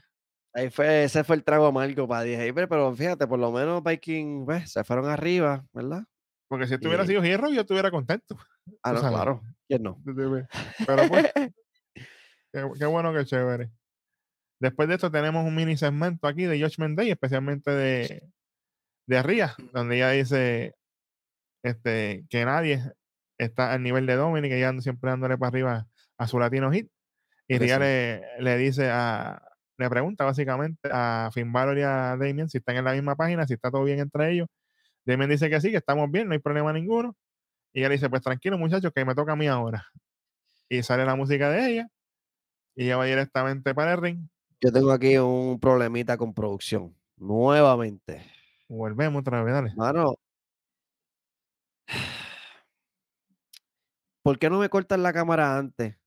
Ahí 0.53 0.69
fue, 0.69 1.05
ese 1.05 1.23
fue 1.23 1.37
el 1.37 1.43
trago 1.45 1.65
amargo 1.67 2.07
para 2.09 2.23
dije, 2.23 2.53
pero, 2.53 2.67
pero 2.67 2.93
fíjate, 2.93 3.25
por 3.25 3.39
lo 3.39 3.51
menos 3.53 3.81
Viking, 3.83 4.43
pues, 4.45 4.69
se 4.71 4.83
fueron 4.83 5.05
arriba, 5.09 5.63
¿verdad? 5.71 6.03
Porque 6.51 6.67
si 6.67 6.73
esto 6.73 6.89
hubiera 6.89 7.05
Y- 7.05 7.07
sido 7.07 7.23
hierro, 7.23 7.49
yo 7.49 7.61
estuviera 7.61 7.89
contento. 7.89 8.37
Ah, 8.83 8.91
no, 8.91 8.99
sabes. 8.99 9.15
claro. 9.15 9.41
¿Quién 9.69 9.83
no? 9.83 10.01
Pero 10.85 11.07
pues, 11.07 11.31
qué, 12.53 12.69
qué 12.77 12.85
bueno 12.85 13.13
que 13.13 13.23
chévere. 13.23 13.71
Después 14.59 14.89
de 14.89 14.95
esto 14.95 15.09
tenemos 15.09 15.45
un 15.45 15.55
mini 15.55 15.77
segmento 15.77 16.27
aquí 16.27 16.43
de 16.43 16.61
Judgment 16.61 16.97
Day, 16.97 17.09
especialmente 17.09 17.71
de, 17.71 18.29
de 19.07 19.23
Ria, 19.23 19.55
donde 19.73 19.95
ella 19.95 20.09
dice 20.09 20.75
este, 21.63 22.25
que 22.29 22.43
nadie 22.45 22.83
está 23.39 23.71
al 23.71 23.81
nivel 23.81 24.05
de 24.05 24.15
Dominic, 24.15 24.51
ella 24.51 24.69
anda 24.69 24.81
siempre 24.83 25.09
dándole 25.09 25.37
para 25.37 25.47
arriba 25.49 25.87
a 26.19 26.27
su 26.27 26.37
latino 26.37 26.69
hit. 26.71 26.91
Y 27.47 27.57
Ria 27.59 27.79
le, 27.79 28.23
le 28.39 28.57
dice 28.57 28.89
a, 28.91 29.41
le 29.79 29.89
pregunta 29.89 30.25
básicamente 30.25 30.89
a 30.91 31.29
Finn 31.33 31.51
Balor 31.53 31.77
y 31.77 31.81
a 31.83 32.17
Damien 32.17 32.49
si 32.49 32.57
están 32.59 32.75
en 32.75 32.85
la 32.85 32.93
misma 32.93 33.15
página, 33.15 33.47
si 33.47 33.53
está 33.53 33.71
todo 33.71 33.83
bien 33.85 33.99
entre 33.99 34.31
ellos. 34.33 34.47
Damien 35.05 35.29
dice 35.29 35.49
que 35.49 35.59
sí, 35.61 35.71
que 35.71 35.77
estamos 35.77 36.09
bien, 36.11 36.27
no 36.27 36.33
hay 36.33 36.39
problema 36.39 36.71
ninguno. 36.73 37.15
Y 37.73 37.79
ella 37.79 37.89
le 37.89 37.95
dice, 37.95 38.09
pues 38.09 38.21
tranquilo 38.21 38.57
muchachos, 38.57 38.91
que 38.93 39.05
me 39.05 39.15
toca 39.15 39.33
a 39.33 39.35
mí 39.35 39.47
ahora. 39.47 39.85
Y 40.69 40.83
sale 40.83 41.05
la 41.05 41.15
música 41.15 41.49
de 41.49 41.71
ella. 41.71 41.87
Y 42.75 42.85
ella 42.85 42.97
va 42.97 43.05
directamente 43.05 43.73
para 43.73 43.93
el 43.93 44.01
ring. 44.01 44.27
Yo 44.61 44.71
tengo 44.71 44.91
aquí 44.91 45.17
un 45.17 45.59
problemita 45.59 46.17
con 46.17 46.33
producción. 46.33 46.95
Nuevamente. 47.17 48.23
Volvemos 48.67 49.21
otra 49.21 49.43
vez, 49.43 49.53
dale. 49.53 49.73
Mano. 49.75 50.15
¿Por 54.23 54.37
qué 54.37 54.49
no 54.49 54.59
me 54.59 54.69
cortas 54.69 54.99
la 54.99 55.13
cámara 55.13 55.57
antes 55.57 55.97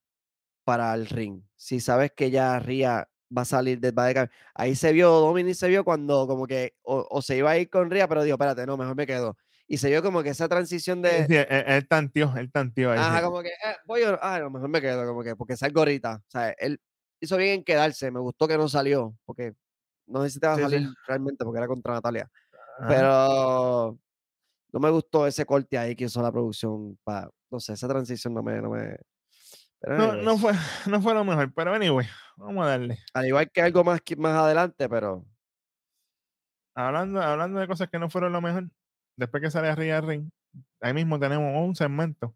para 0.64 0.94
el 0.94 1.06
ring? 1.06 1.42
Si 1.56 1.80
sabes 1.80 2.12
que 2.12 2.30
ya 2.30 2.58
Ria 2.60 3.08
va 3.36 3.42
a 3.42 3.44
salir 3.44 3.80
del 3.80 3.96
va 3.96 4.06
de 4.06 4.30
Ahí 4.54 4.74
se 4.74 4.92
vio, 4.92 5.10
Dominic 5.10 5.54
se 5.54 5.68
vio 5.68 5.84
cuando 5.84 6.26
como 6.26 6.46
que 6.46 6.74
o, 6.82 7.06
o 7.10 7.22
se 7.22 7.36
iba 7.36 7.50
a 7.50 7.58
ir 7.58 7.68
con 7.70 7.90
Ria, 7.90 8.08
pero 8.08 8.22
digo, 8.22 8.34
espérate, 8.34 8.66
no, 8.66 8.76
mejor 8.76 8.96
me 8.96 9.06
quedo. 9.06 9.36
Y 9.66 9.78
se 9.78 9.88
vio 9.88 10.02
como 10.02 10.22
que 10.22 10.30
esa 10.30 10.48
transición 10.48 11.00
de. 11.00 11.26
sí, 11.26 11.36
él, 11.36 11.46
él 11.48 11.88
tanteó, 11.88 12.34
él 12.36 12.52
tanteó 12.52 12.92
ahí. 12.92 12.98
Ajá, 12.98 13.18
sí. 13.18 13.24
como 13.24 13.42
que, 13.42 13.48
eh, 13.48 13.76
voy 13.86 14.02
no? 14.02 14.18
ah, 14.20 14.34
a 14.34 14.40
lo 14.40 14.50
mejor 14.50 14.68
me 14.68 14.80
quedo, 14.80 15.06
como 15.06 15.22
que, 15.22 15.36
porque 15.36 15.56
salgo 15.56 15.80
ahorita. 15.80 16.16
O 16.16 16.30
sea, 16.30 16.50
él 16.50 16.78
hizo 17.20 17.36
bien 17.36 17.54
en 17.54 17.64
quedarse, 17.64 18.10
me 18.10 18.20
gustó 18.20 18.46
que 18.46 18.58
no 18.58 18.68
salió, 18.68 19.16
porque 19.24 19.54
no 20.06 20.22
sé 20.22 20.30
si 20.30 20.40
te 20.40 20.46
va 20.46 20.52
a 20.52 20.56
Sí, 20.56 20.62
salir 20.62 20.88
realmente, 21.06 21.44
porque 21.44 21.58
era 21.58 21.66
contra 21.66 21.94
Natalia. 21.94 22.30
Ajá. 22.78 22.88
Pero 22.88 23.98
no 24.72 24.80
me 24.80 24.90
gustó 24.90 25.26
ese 25.26 25.46
corte 25.46 25.78
ahí 25.78 25.96
que 25.96 26.04
hizo 26.04 26.20
la 26.20 26.32
producción. 26.32 26.98
Pa, 27.04 27.30
no 27.50 27.60
sé, 27.60 27.72
esa 27.72 27.88
transición 27.88 28.34
no 28.34 28.42
me. 28.42 28.60
No, 28.60 28.70
me, 28.70 28.96
pero 29.84 29.98
No, 29.98 30.14
no, 30.14 30.38
fue, 30.38 30.52
no 30.88 31.02
fue 31.02 31.14
lo 31.14 31.24
mejor, 31.24 31.52
pero 31.54 31.74
anyway, 31.74 32.06
vamos 32.36 32.64
a 32.64 32.70
darle. 32.70 32.98
Al 33.12 33.26
igual 33.26 33.50
que 33.50 33.60
algo 33.62 33.84
más, 33.84 34.00
más 34.16 34.36
adelante, 34.36 34.88
pero. 34.88 35.24
Hablando, 36.74 37.22
hablando 37.22 37.60
de 37.60 37.68
cosas 37.68 37.88
que 37.88 37.98
no 37.98 38.10
fueron 38.10 38.32
lo 38.32 38.40
mejor, 38.40 38.68
después 39.16 39.42
que 39.42 39.50
sale 39.50 39.74
del 39.74 40.06
ring, 40.06 40.30
ahí 40.80 40.92
mismo 40.92 41.20
tenemos 41.20 41.54
un 41.62 41.74
segmento 41.76 42.34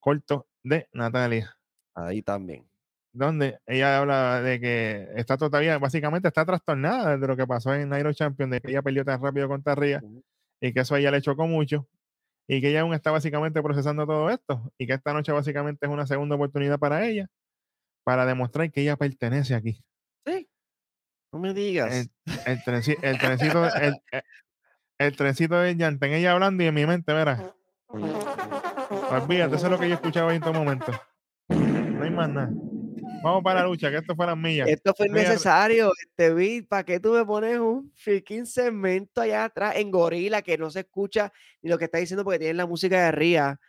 corto 0.00 0.48
de 0.64 0.88
Natalia, 0.92 1.56
Ahí 1.94 2.22
también. 2.22 2.68
donde 3.12 3.60
ella 3.66 3.98
habla 3.98 4.40
de 4.40 4.58
que 4.60 5.08
está 5.14 5.36
todavía, 5.36 5.78
básicamente 5.78 6.28
está 6.28 6.44
trastornada 6.44 7.16
de 7.16 7.26
lo 7.26 7.36
que 7.36 7.46
pasó 7.46 7.74
en 7.74 7.88
Nairo 7.90 8.12
Champion, 8.12 8.50
de 8.50 8.60
que 8.60 8.70
ella 8.70 8.82
perdió 8.82 9.04
tan 9.04 9.22
rápido 9.22 9.48
contra 9.48 9.74
Ria 9.74 10.02
y 10.60 10.72
que 10.72 10.80
eso 10.80 10.94
a 10.94 10.98
ella 10.98 11.10
le 11.10 11.22
chocó 11.22 11.46
mucho 11.46 11.86
y 12.52 12.60
que 12.60 12.70
ella 12.70 12.80
aún 12.80 12.94
está 12.94 13.12
básicamente 13.12 13.62
procesando 13.62 14.04
todo 14.06 14.28
esto 14.28 14.72
y 14.76 14.88
que 14.88 14.94
esta 14.94 15.12
noche 15.12 15.30
básicamente 15.30 15.86
es 15.86 15.92
una 15.92 16.04
segunda 16.06 16.34
oportunidad 16.34 16.80
para 16.80 17.06
ella 17.06 17.28
para 18.04 18.26
demostrar 18.26 18.72
que 18.72 18.80
ella 18.80 18.96
pertenece 18.96 19.54
aquí. 19.54 19.84
Sí. 20.26 20.48
No 21.32 21.38
me 21.38 21.54
digas. 21.54 21.94
El, 21.94 22.10
el, 22.46 22.58
trenci- 22.60 22.98
el 23.02 23.18
trencito, 23.18 23.64
el, 23.76 23.94
el- 24.98 25.16
trencito 25.16 25.60
de 25.60 25.76
Yanten, 25.76 26.12
ella 26.12 26.32
hablando 26.32 26.64
y 26.64 26.66
en 26.66 26.74
mi 26.74 26.86
mente, 26.86 27.12
verá, 27.12 27.54
olvídate, 27.88 29.54
eso 29.54 29.66
es 29.66 29.70
lo 29.70 29.78
que 29.78 29.88
yo 29.88 29.94
escuchaba 29.94 30.34
en 30.34 30.40
todo 30.40 30.54
momento. 30.54 30.90
No 31.48 32.02
hay 32.02 32.10
más 32.10 32.28
nada. 32.30 32.50
Vamos 33.22 33.42
para 33.42 33.60
la 33.60 33.66
lucha, 33.66 33.90
que 33.90 33.98
esto 33.98 34.16
fue 34.16 34.26
las 34.26 34.36
millas. 34.36 34.66
Esto 34.68 34.94
fue 34.96 35.06
innecesario, 35.06 35.92
este 36.00 36.32
beat. 36.32 36.66
¿Para 36.66 36.84
qué 36.84 36.98
tú 36.98 37.12
me 37.12 37.24
pones 37.24 37.58
un 37.58 37.92
freaking 37.94 38.46
segmento 38.46 39.20
allá 39.20 39.44
atrás 39.44 39.76
en 39.76 39.90
gorila 39.90 40.40
que 40.40 40.56
no 40.56 40.70
se 40.70 40.80
escucha 40.80 41.30
ni 41.60 41.68
lo 41.68 41.76
que 41.76 41.84
está 41.84 41.98
diciendo 41.98 42.24
porque 42.24 42.38
tienen 42.38 42.56
la 42.56 42.66
música 42.66 43.04
de 43.04 43.12
Ria 43.12 43.60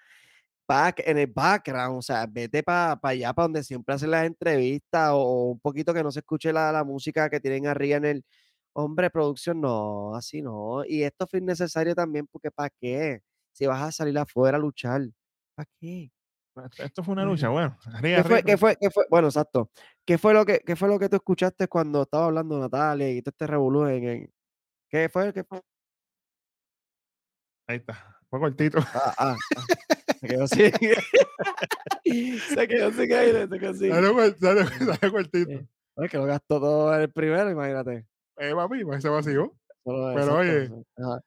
back, 0.66 1.04
en 1.06 1.18
el 1.18 1.28
background? 1.28 1.98
O 1.98 2.02
sea, 2.02 2.26
vete 2.28 2.64
para 2.64 2.98
allá, 3.04 3.34
para 3.34 3.44
donde 3.44 3.64
siempre 3.64 3.94
hacen 3.94 4.12
las 4.12 4.26
entrevistas 4.26 5.12
o, 5.12 5.18
o 5.18 5.52
un 5.52 5.60
poquito 5.60 5.94
que 5.94 6.04
no 6.04 6.12
se 6.12 6.20
escuche 6.20 6.54
la, 6.54 6.72
la 6.72 6.86
música 6.86 7.30
que 7.30 7.40
tienen 7.42 7.68
arriba 7.68 7.98
en 7.98 8.06
el. 8.06 8.26
Hombre, 8.74 9.10
producción, 9.10 9.60
no, 9.60 10.16
así 10.16 10.42
no. 10.42 10.86
Y 10.86 11.04
esto 11.04 11.28
fue 11.28 11.40
innecesario 11.40 11.94
también 11.94 12.26
porque 12.28 12.52
¿para 12.52 12.70
qué? 12.70 13.22
Si 13.52 13.66
vas 13.66 13.82
a 13.82 13.92
salir 13.92 14.18
afuera 14.18 14.58
a 14.58 14.62
luchar, 14.62 15.02
¿para 15.56 15.68
qué? 15.78 16.10
Esto- 16.78 17.04
fue 17.04 17.14
una 17.14 17.24
lucha, 17.26 17.50
bueno. 17.50 17.78
¿Qué 18.02 18.24
fue, 18.24 18.44
qué 18.44 18.58
fue, 18.58 18.76
qué 18.80 18.90
fue? 18.90 19.06
Bueno, 19.10 19.28
exacto. 19.30 19.70
¿Qué 20.06 20.18
fue 20.18 20.34
lo 20.34 20.46
que, 20.46 20.60
qué 20.60 20.76
fue 20.76 20.88
lo 20.90 21.00
que 21.00 21.08
tú 21.10 21.16
escuchaste 21.16 21.68
cuando 21.68 22.04
estaba 22.04 22.26
hablando 22.26 22.60
Natalia 22.60 23.10
y 23.10 23.22
todo 23.22 23.32
este 23.32 23.48
revolú 23.48 23.86
en, 23.88 24.04
en- 24.08 24.34
¿Qué 24.90 25.08
fue? 25.10 25.32
¿Qué 25.34 25.44
fue? 25.44 25.62
Ahí 27.68 27.78
está. 27.78 28.18
Fue 28.30 28.40
cortito. 28.40 28.80
Ah, 28.94 29.14
ah, 29.18 29.36
ah. 29.58 29.66
Se 30.20 30.28
quedó 30.28 30.44
así. 30.44 30.72
se 32.56 32.68
quedó 32.68 32.92
sin 32.92 33.14
aire, 33.14 33.48
se 33.48 33.60
quedó 33.60 33.72
así. 33.72 33.90
Cort- 33.90 34.38
salió- 34.38 34.68
salió 34.96 35.12
cortito. 35.12 35.52
Eh, 35.52 35.68
Es 35.98 36.10
que 36.12 36.18
lo 36.18 36.26
gastó 36.26 36.60
todo 36.60 36.96
el 36.96 37.12
primero, 37.12 37.50
imagínate. 37.50 38.06
Eh, 38.38 38.54
papi, 38.56 38.84
pues 38.84 39.02
se 39.02 39.10
vació. 39.10 39.54
Pero, 39.84 40.36
oye, 40.36 40.70
Ajá. 40.98 41.22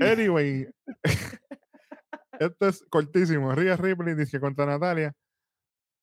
Anyway, 0.00 0.66
esto 2.38 2.68
es 2.68 2.84
cortísimo. 2.88 3.54
Ria 3.54 3.76
Ripley 3.76 4.14
dice 4.14 4.32
que 4.32 4.40
contra 4.40 4.66
Natalia. 4.66 5.12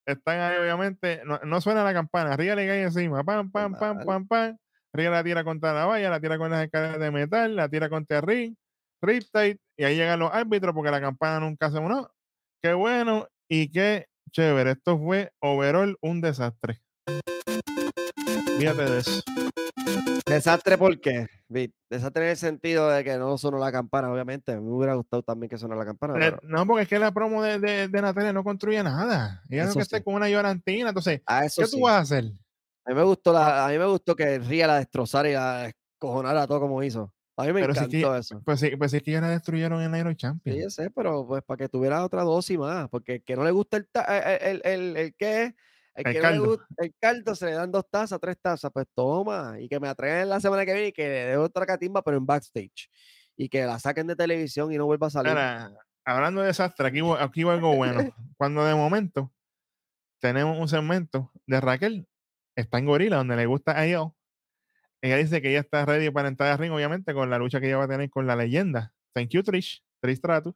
Están 0.05 0.39
ahí, 0.39 0.57
obviamente. 0.57 1.21
No, 1.25 1.39
no 1.39 1.61
suena 1.61 1.83
la 1.83 1.93
campana. 1.93 2.37
Ria 2.37 2.55
le 2.55 2.67
cae 2.67 2.83
encima. 2.83 3.23
Pam, 3.23 3.51
pam, 3.51 3.73
pam, 3.73 4.05
pam, 4.05 4.27
pam. 4.27 4.57
Ria 4.95 5.09
la 5.09 5.23
tira 5.23 5.43
contra 5.43 5.73
la 5.73 5.85
valla, 5.85 6.09
la 6.09 6.21
tira 6.21 6.37
con 6.37 6.49
las 6.49 6.63
escaleras 6.63 6.99
de 6.99 7.11
metal, 7.11 7.55
la 7.55 7.67
tira 7.67 7.89
contra 7.89 8.21
ring, 8.21 8.55
Riptide. 9.01 9.59
Y 9.77 9.83
ahí 9.83 9.97
llegan 9.97 10.19
los 10.19 10.31
árbitros 10.31 10.73
porque 10.73 10.91
la 10.91 11.01
campana 11.01 11.41
nunca 11.41 11.69
se 11.69 11.79
unó. 11.79 12.09
Qué 12.61 12.73
bueno 12.73 13.27
y 13.49 13.71
qué 13.71 14.07
chévere. 14.31 14.71
Esto 14.71 14.97
fue 14.97 15.31
overall 15.41 15.97
un 16.01 16.21
desastre. 16.21 16.81
Fíjate 18.57 18.85
de 18.85 18.99
eso. 18.99 19.21
Desastre, 20.25 20.77
¿por 20.77 20.99
qué? 20.99 21.27
Desastre 21.89 22.23
en 22.25 22.29
el 22.31 22.37
sentido 22.37 22.89
de 22.89 23.03
que 23.03 23.15
no 23.17 23.37
sonó 23.37 23.59
la 23.59 23.71
campana, 23.71 24.11
obviamente. 24.11 24.55
Me 24.59 24.71
hubiera 24.71 24.95
gustado 24.95 25.21
también 25.21 25.49
que 25.49 25.57
sonara 25.57 25.79
la 25.81 25.85
campana. 25.85 26.13
Eh, 26.15 26.31
Pero 26.31 26.39
No, 26.43 26.65
porque 26.65 26.83
es 26.83 26.87
que 26.89 26.97
la 26.97 27.13
promo 27.13 27.43
de, 27.43 27.59
de, 27.59 27.87
de 27.87 28.01
Natalia 28.01 28.33
no 28.33 28.43
construye 28.43 28.81
nada. 28.81 29.43
Ella 29.49 29.65
no 29.65 29.73
que 29.73 29.79
esté 29.81 29.97
sí. 29.97 30.03
con 30.03 30.15
una 30.15 30.27
llorantina. 30.27 30.89
Entonces, 30.89 31.21
a 31.27 31.45
eso 31.45 31.61
¿qué 31.61 31.67
sí. 31.67 31.77
tú 31.77 31.83
vas 31.83 31.93
a 31.93 31.99
hacer? 31.99 32.25
A 32.85 32.89
mí 32.89 32.95
me 32.95 33.03
gustó 33.03 33.33
la, 33.33 33.65
a 33.67 33.69
mí 33.69 33.77
me 33.77 33.85
gustó 33.85 34.15
que 34.15 34.39
Ría 34.39 34.65
la 34.67 34.77
destrozara 34.77 35.29
y 35.29 35.33
la 35.33 35.67
escojonara 35.67 36.47
todo 36.47 36.59
como 36.59 36.81
hizo. 36.81 37.13
A 37.37 37.43
mí 37.43 37.53
me 37.53 37.61
Pero 37.61 37.73
si 37.73 37.79
es 37.81 37.85
encantó 37.85 38.13
que- 38.13 38.19
eso. 38.19 38.41
Pues 38.45 38.59
sí, 38.59 38.75
pues 38.77 38.91
sí 38.91 38.97
es 38.97 39.03
que 39.03 39.11
ya 39.11 39.21
la 39.21 39.29
destruyeron 39.29 39.81
en 39.81 39.93
Aero 39.93 40.09
Sí, 40.11 40.15
Champions. 40.15 40.59
yo 40.63 40.69
sé, 40.71 40.89
pero 40.89 41.27
pues 41.27 41.43
para 41.43 41.57
que 41.57 41.69
tuviera 41.69 42.03
otra 42.03 42.23
dosis 42.23 42.57
más, 42.57 42.89
porque 42.89 43.15
el 43.15 43.23
que 43.23 43.35
no 43.35 43.43
le 43.43 43.51
gusta 43.51 43.77
el, 43.77 43.87
ta- 43.89 44.37
el, 44.37 44.41
el, 44.41 44.61
el, 44.63 44.97
el 44.97 45.15
que 45.15 45.53
el, 45.95 46.07
El 46.07 46.13
que 46.13 46.19
caldo. 46.21 46.41
le 46.43 46.47
gusta 46.49 46.65
el 46.77 46.93
caldo 46.99 47.35
se 47.35 47.45
le 47.47 47.51
dan 47.53 47.71
dos 47.71 47.85
tazas, 47.89 48.19
tres 48.19 48.37
tazas, 48.41 48.71
pues 48.73 48.85
toma, 48.93 49.55
y 49.59 49.67
que 49.69 49.79
me 49.79 49.87
atreven 49.87 50.29
la 50.29 50.39
semana 50.39 50.65
que 50.65 50.73
viene 50.73 50.87
y 50.89 50.91
que 50.93 51.03
le 51.07 51.25
dé 51.25 51.37
otra 51.37 51.65
catimba, 51.65 52.01
pero 52.03 52.17
en 52.17 52.25
backstage, 52.25 52.89
y 53.37 53.49
que 53.49 53.65
la 53.65 53.79
saquen 53.79 54.07
de 54.07 54.15
televisión 54.15 54.71
y 54.71 54.77
no 54.77 54.85
vuelva 54.85 55.07
a 55.07 55.09
salir. 55.09 55.29
Ahora, 55.29 55.71
hablando 56.05 56.41
de 56.41 56.47
desastre, 56.47 56.87
aquí, 56.87 57.01
va- 57.01 57.23
aquí 57.23 57.43
va 57.43 57.53
algo 57.53 57.75
bueno. 57.75 58.01
Cuando 58.37 58.65
de 58.65 58.75
momento 58.75 59.31
tenemos 60.21 60.57
un 60.59 60.67
segmento 60.67 61.31
de 61.47 61.61
Raquel, 61.61 62.07
está 62.55 62.77
en 62.79 62.85
Gorila, 62.85 63.17
donde 63.17 63.35
le 63.35 63.45
gusta 63.45 63.77
a 63.79 63.85
ella. 63.85 64.03
Ella 65.01 65.17
dice 65.17 65.41
que 65.41 65.49
ella 65.51 65.59
está 65.59 65.85
ready 65.85 66.09
para 66.09 66.27
entrar 66.29 66.51
al 66.51 66.57
ring, 66.57 66.71
obviamente, 66.71 67.13
con 67.13 67.29
la 67.29 67.37
lucha 67.37 67.59
que 67.59 67.67
ella 67.67 67.77
va 67.77 67.83
a 67.83 67.87
tener 67.87 68.09
con 68.09 68.25
la 68.25 68.35
leyenda. 68.35 68.93
Thank 69.13 69.29
you, 69.29 69.43
Trish. 69.43 69.83
Trish 70.01 70.17
Stratus. 70.17 70.55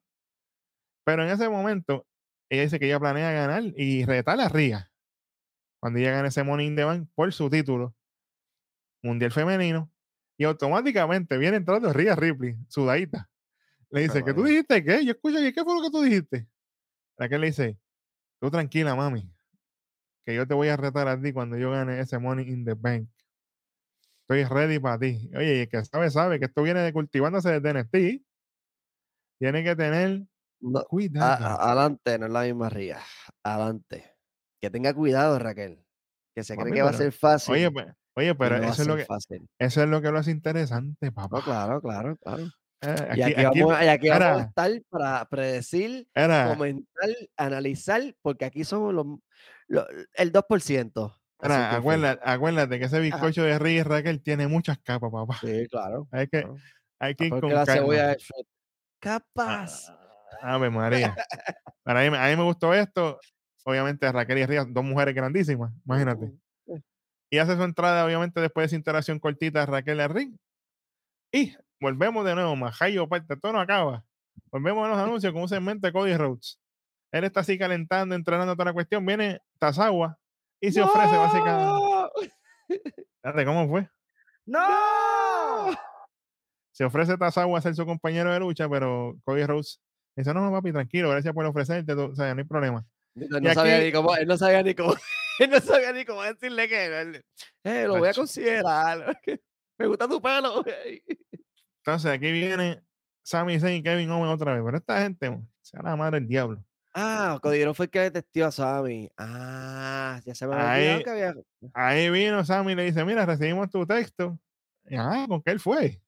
Pero 1.06 1.24
en 1.24 1.30
ese 1.30 1.48
momento, 1.50 2.08
ella 2.50 2.64
dice 2.64 2.80
que 2.80 2.86
ella 2.88 3.00
planea 3.00 3.32
ganar 3.32 3.64
y 3.76 4.06
retar 4.06 4.40
a 4.40 4.50
Ria. 4.50 4.89
Cuando 5.80 6.00
ella 6.00 6.12
gane 6.12 6.28
ese 6.28 6.44
Money 6.44 6.68
in 6.68 6.76
the 6.76 6.84
Bank 6.84 7.10
por 7.16 7.32
su 7.34 7.50
título 7.50 7.96
mundial 9.02 9.32
femenino. 9.32 9.92
Y 10.38 10.44
automáticamente 10.46 11.38
viene 11.38 11.58
entrando 11.58 11.92
Ria 11.92 12.16
Ripley, 12.16 12.56
sudadita. 12.68 13.30
Le 13.92 14.02
dice, 14.02 14.24
¿qué 14.24 14.34
tú 14.34 14.44
dijiste? 14.44 14.84
¿Qué? 14.84 15.04
Yo 15.06 15.12
escucho, 15.12 15.44
¿y 15.44 15.52
qué 15.52 15.64
fue 15.64 15.76
lo 15.76 15.82
que 15.82 15.90
tú 15.90 16.02
dijiste? 16.02 16.48
Raquel 17.18 17.42
le 17.42 17.48
dice, 17.48 17.78
tú 18.40 18.50
tranquila, 18.52 18.96
mami, 18.96 19.30
que 20.26 20.36
yo 20.36 20.48
te 20.48 20.54
voy 20.54 20.70
a 20.70 20.78
retar 20.78 21.08
a 21.08 21.22
ti 21.22 21.34
cuando 21.34 21.58
yo 21.58 21.72
gane 21.72 22.00
ese 22.00 22.20
Money 22.20 22.48
in 22.48 22.64
the 22.64 22.74
Bank. 22.76 23.10
Estoy 24.22 24.44
ready 24.44 24.80
para 24.80 25.00
ti. 25.00 25.30
Oye, 25.36 25.56
y 25.58 25.60
el 25.62 25.70
que 25.70 25.84
sabe, 25.84 26.10
sabe 26.12 26.40
que 26.40 26.46
esto 26.46 26.62
viene 26.62 26.82
de 26.82 26.94
cultivándose 26.94 27.60
desde 27.60 27.70
NXT. 27.72 28.24
Tiene 29.40 29.64
que 29.64 29.76
tener 29.76 30.22
No, 30.62 30.84
cuidado. 30.86 31.46
a- 31.46 31.72
adelante, 31.72 32.20
no 32.20 32.28
es 32.28 32.32
la 32.32 32.42
misma 32.44 32.70
Ría. 32.70 33.00
Adelante. 33.44 34.14
Que 34.62 34.70
tenga 34.70 34.94
cuidado, 34.94 35.40
Raquel. 35.40 35.84
Que 36.36 36.44
se 36.44 36.56
cree 36.56 36.74
que 36.74 36.82
va 36.82 36.90
a 36.90 36.94
ser 36.94 37.12
fácil. 37.12 37.54
oye, 37.54 37.72
pues, 37.72 37.88
oye, 38.16 38.30
y 38.30 38.34
pero 38.34 38.58
no 38.60 38.70
eso, 38.70 38.82
es 38.82 38.88
lo 38.88 38.96
que, 38.96 39.06
fácil. 39.06 39.48
eso 39.58 39.84
es 39.84 39.90
lo 39.90 40.02
que 40.02 40.12
lo 40.12 40.20
hace 40.20 40.32
interesante, 40.32 41.12
papá. 41.12 41.38
No, 41.38 41.44
claro, 41.44 41.82
claro, 41.82 42.18
claro. 42.18 42.44
Eh, 42.82 42.96
Y 43.18 43.22
aquí, 43.22 43.34
aquí, 43.34 43.46
aquí- 43.46 43.62
vamos, 43.62 43.84
y 43.84 43.88
aquí 43.88 44.10
vamos 44.10 44.42
a 44.42 44.42
estar 44.46 44.72
para 44.90 45.26
predecir, 45.26 46.08
era- 46.14 46.48
comentar, 46.50 47.10
analizar, 47.36 48.02
porque 48.22 48.46
aquí 48.46 48.64
somos 48.64 48.94
los, 48.94 49.06
lo- 49.68 49.88
el 50.14 50.32
2%. 50.32 51.16
Así 51.42 51.54
era, 51.54 51.70
que, 51.70 51.76
acuérdate, 51.78 52.22
acuérdate 52.24 52.80
que 52.80 52.86
ese 52.86 53.00
bizcocho 53.00 53.44
de 53.44 53.72
y 53.72 53.84
Raquel 53.84 54.22
tiene 54.22 54.48
muchas 54.48 54.78
capas, 54.80 55.10
papá. 55.12 55.38
Sí, 55.42 55.68
claro. 55.70 56.08
Hay 56.12 56.28
que, 56.28 56.42
claro. 56.42 56.56
hay 57.00 57.16
que 57.16 57.26
ir 57.26 57.30
con 57.32 57.54
la 57.54 57.66
cebolla 57.66 58.12
es 58.14 58.24
Shrek. 58.24 58.48
Capaz. 59.00 59.90
Ave 60.42 60.70
María. 60.70 61.16
Para 61.84 62.02
mí, 62.02 62.16
a 62.16 62.30
mí 62.30 62.36
me 62.36 62.44
gustó 62.44 62.74
esto. 62.74 63.20
Obviamente, 63.66 64.12
Raquel 64.12 64.38
y 64.40 64.46
Ría, 64.46 64.66
dos 64.66 64.84
mujeres 64.84 65.14
grandísimas, 65.14 65.72
imagínate. 65.86 66.34
Y 67.32 67.38
hace 67.38 67.56
su 67.56 67.64
entrada, 67.64 68.06
obviamente, 68.06 68.42
después 68.42 68.64
de 68.64 68.66
esa 68.68 68.76
interacción 68.76 69.20
cortita, 69.20 69.66
Raquel 69.66 70.00
al 70.00 70.10
ring. 70.10 70.36
Y 71.32 71.56
volvemos 71.80 72.26
de 72.26 72.34
nuevo, 72.34 72.56
Majayo, 72.56 73.08
parte, 73.08 73.38
todo 73.38 73.54
no 73.54 73.62
acaba. 73.62 74.04
Volvemos 74.52 74.86
a 74.86 74.90
los 74.90 74.98
anuncios 75.00 75.32
con 75.32 75.44
un 75.44 75.50
segmento 75.50 75.86
de 75.86 75.94
Cody 75.94 76.18
Rhodes. 76.18 76.60
Él 77.12 77.24
está 77.24 77.42
así 77.42 77.58
calentando, 77.58 78.16
entrenando 78.16 78.54
toda 78.54 78.66
la 78.66 78.74
cuestión. 78.74 79.06
Viene 79.06 79.40
Tazawa 79.60 80.18
y 80.60 80.72
se 80.72 80.82
ofrece 80.82 81.16
básicamente. 81.16 82.36
¿Cómo 83.46 83.68
fue? 83.68 83.90
¡No! 84.46 84.60
Se 86.72 86.86
ofrece 86.86 87.18
Tazawa 87.18 87.58
a 87.58 87.62
ser 87.62 87.76
su 87.76 87.86
compañero 87.86 88.32
de 88.32 88.40
lucha, 88.40 88.70
pero 88.70 89.16
Cody 89.24 89.46
Rhodes 89.46 89.82
dice: 90.16 90.34
No, 90.34 90.42
no, 90.42 90.52
papi, 90.52 90.72
tranquilo, 90.72 91.10
gracias 91.10 91.34
por 91.34 91.46
ofrecerte, 91.46 91.94
o 91.94 92.16
sea, 92.16 92.34
no 92.34 92.42
hay 92.42 92.48
problema. 92.48 92.86
No, 93.16 93.54
sabía 93.54 93.78
aquí- 93.78 93.86
ni 93.86 93.92
cómo, 93.92 94.16
él 94.16 94.28
no 94.28 94.38
sabía 94.38 94.64
ni 94.64 94.74
cómo, 94.76 94.94
él 95.40 95.50
no 95.50 95.60
sabía 95.60 95.92
ni 95.94 96.06
cómo 96.06 96.24
decirle 96.24 96.68
que 96.70 97.22
eh, 97.64 97.84
lo 97.88 97.98
voy 97.98 98.10
a 98.10 98.14
considerar. 98.14 99.20
Me 99.78 99.88
gusta 99.88 100.08
tu 100.08 100.22
pelo. 100.22 100.64
Entonces, 101.86 102.12
aquí 102.12 102.32
viene 102.32 102.84
Sami 103.24 103.60
Zayn 103.60 103.78
y 103.78 103.84
Kevin 103.84 104.12
Owens 104.12 104.34
otra 104.36 104.54
vez. 104.54 104.62
Pero 104.66 104.78
esta 104.78 105.02
gente, 105.02 105.40
sea 105.62 105.82
la 105.82 105.96
madre 105.96 106.20
del 106.20 106.28
diablo. 106.28 106.64
Ah, 106.94 107.40
Codillero 107.42 107.74
fue 107.74 107.86
el 107.86 107.92
que 107.92 108.00
detestió 108.02 108.48
a 108.48 108.52
Sammy. 108.52 109.10
Ah, 109.18 110.20
ya 110.26 110.34
se 110.36 110.48
me 110.48 110.56
había 110.56 110.96
Ahí- 110.96 111.04
que 111.04 111.10
había. 111.10 111.36
Ahí 111.74 112.10
vino 112.10 112.44
Sammy 112.44 112.74
y 112.74 112.76
le 112.76 112.84
dice, 112.86 113.06
mira, 113.06 113.26
recibimos 113.26 113.70
tu 113.70 113.86
texto. 113.86 114.38
Y, 114.86 114.96
ah, 114.98 115.26
¿con 115.28 115.42
qué 115.44 115.52
él 115.52 115.60
fue? 115.60 116.02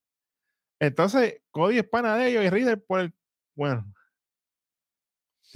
Entonces, 0.79 1.41
Cody 1.51 1.77
es 1.77 1.87
pana 1.87 2.15
de 2.17 2.29
ellos 2.29 2.43
y 2.43 2.49
Reader 2.49 2.83
por 2.83 2.99
el... 3.01 3.13
Bueno, 3.55 3.85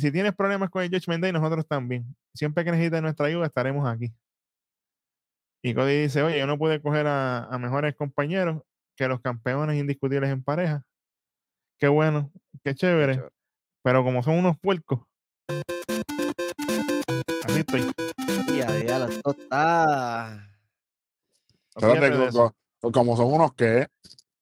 si 0.02 0.12
tienes 0.12 0.34
problemas 0.36 0.70
con 0.70 0.84
el 0.84 0.90
Judgment 0.90 1.22
Day, 1.22 1.32
nosotros 1.32 1.66
también. 1.68 2.16
Siempre 2.34 2.64
que 2.64 2.72
necesites 2.72 3.02
nuestra 3.02 3.28
ayuda, 3.28 3.46
estaremos 3.46 3.88
aquí. 3.88 4.14
Y 5.64 5.74
Cody 5.74 6.04
dice, 6.04 6.22
oye, 6.22 6.38
yo 6.38 6.46
no 6.48 6.58
pude 6.58 6.82
coger 6.82 7.08
a, 7.08 7.46
a 7.46 7.58
mejores 7.58 7.96
compañeros 7.96 8.62
que 8.96 9.08
los 9.08 9.20
campeones 9.22 9.78
indiscutibles 9.80 10.30
en 10.30 10.44
pareja. 10.44 10.86
Qué 11.80 11.88
bueno, 11.88 12.32
qué 12.64 12.76
chévere. 12.76 13.16
chévere. 13.16 13.32
Pero 13.84 14.04
como 14.04 14.22
son 14.24 14.36
unos 14.36 14.58
puercos. 14.60 15.00
Así 17.46 17.60
estoy. 17.60 17.92
Y 18.54 18.62
a 18.62 18.72
diablo, 18.72 19.08
esto 19.08 19.32
está. 19.32 20.50
Espérate, 21.76 21.86
Olvídate 22.00 22.10
de 22.12 22.18
co- 22.18 22.28
eso. 22.28 22.56
co- 22.82 22.92
como 22.92 23.18
son 23.18 23.34
unos 23.34 23.54
que. 23.54 23.88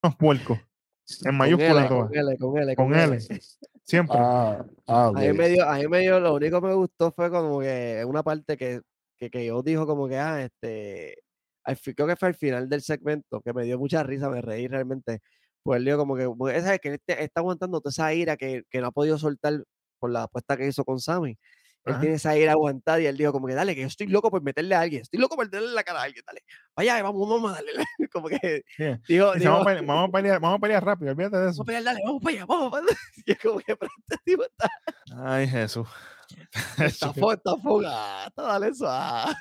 Unos 0.03 0.15
puercos. 0.17 0.59
En 0.59 1.25
Con 1.25 1.37
mayúscula 1.37 1.79
L, 1.81 1.87
todas. 1.87 2.07
con 2.09 2.17
L, 2.17 2.37
con 2.37 2.57
L, 2.57 2.75
Con 2.75 2.95
L. 2.95 3.17
Siempre. 3.85 4.17
Ah, 4.19 4.65
ah, 4.87 5.09
ok. 5.09 5.17
A 5.17 5.21
mí, 5.21 5.33
me 5.33 5.49
dio, 5.49 5.69
a 5.69 5.77
mí 5.77 5.87
me 5.87 5.99
dio, 5.99 6.19
lo 6.19 6.35
único 6.35 6.61
que 6.61 6.67
me 6.67 6.73
gustó 6.73 7.11
fue 7.11 7.29
como 7.29 7.59
que 7.59 8.03
una 8.07 8.23
parte 8.23 8.57
que, 8.57 8.81
que, 9.17 9.29
que 9.29 9.45
yo 9.45 9.61
dijo 9.61 9.85
como 9.85 10.07
que, 10.07 10.17
ah, 10.17 10.43
este, 10.43 11.17
al 11.63 11.77
creo 11.79 12.07
que 12.07 12.15
fue 12.15 12.29
al 12.29 12.35
final 12.35 12.69
del 12.69 12.81
segmento, 12.81 13.41
que 13.41 13.53
me 13.53 13.63
dio 13.63 13.77
mucha 13.79 14.03
risa, 14.03 14.29
me 14.29 14.41
reí 14.41 14.67
realmente. 14.67 15.21
Pues 15.63 15.77
él 15.79 15.85
dijo 15.85 15.97
como 15.97 16.15
que, 16.15 16.29
porque, 16.29 16.61
¿sabes? 16.61 16.79
Que 16.81 16.99
está 17.07 17.41
aguantando 17.41 17.79
toda 17.79 17.91
esa 17.91 18.13
ira 18.13 18.37
que, 18.37 18.63
que 18.69 18.81
no 18.81 18.87
ha 18.87 18.91
podido 18.91 19.17
soltar 19.17 19.63
por 19.99 20.11
la 20.11 20.23
apuesta 20.23 20.57
que 20.57 20.67
hizo 20.67 20.83
con 20.83 20.99
Sammy. 20.99 21.37
Él 21.85 21.91
Ajá. 21.93 21.99
tiene 22.01 22.15
esa 22.15 22.37
ira 22.37 22.53
aguantada 22.53 23.01
y 23.01 23.05
él 23.07 23.17
dijo 23.17 23.31
como 23.33 23.47
que, 23.47 23.55
dale, 23.55 23.75
que 23.75 23.81
yo 23.81 23.87
estoy 23.87 24.07
loco 24.07 24.31
por 24.31 24.41
meterle 24.41 24.73
a 24.75 24.79
alguien, 24.81 25.01
estoy 25.01 25.19
loco 25.19 25.35
por 25.35 25.45
meterle 25.45 25.73
la 25.73 25.83
cara 25.83 25.99
a 25.99 26.03
alguien, 26.03 26.23
dale, 26.25 26.43
vaya, 26.75 27.03
vamos, 27.03 27.27
vamos 27.29 27.51
a 27.51 27.55
darle. 27.55 27.71
como 28.13 28.27
que, 28.29 28.63
dijo, 29.07 29.33
dijo, 29.33 29.51
vamos, 29.51 29.61
a 29.61 29.65
pelear, 29.65 29.85
vamos 29.85 30.07
a 30.07 30.11
pelear, 30.11 30.39
vamos 30.39 30.57
a 30.57 30.59
pelear 30.61 30.85
rápido, 30.85 31.11
olvídate 31.11 31.35
de 31.37 31.41
vamos 31.41 31.55
eso. 31.55 31.61
a 31.61 31.65
pelear, 31.65 31.83
dale, 31.83 31.99
vamos 32.05 32.21
para 32.23 32.35
allá, 32.35 32.45
vamos 32.45 32.71
para 32.71 32.83
allá. 32.87 32.97
Y 33.25 33.31
es 33.33 33.39
como 33.39 33.59
que, 33.59 33.75
pero 33.75 33.91
este 34.07 34.17
tipo 34.23 34.43
está, 34.43 34.69
Ay, 35.17 35.47
Jesús. 35.47 35.87
está, 36.79 37.13
fo- 37.13 37.33
está 37.33 37.57
fogata, 37.57 38.41
dale 38.41 38.67
eso. 38.69 38.85
ah. 38.87 39.35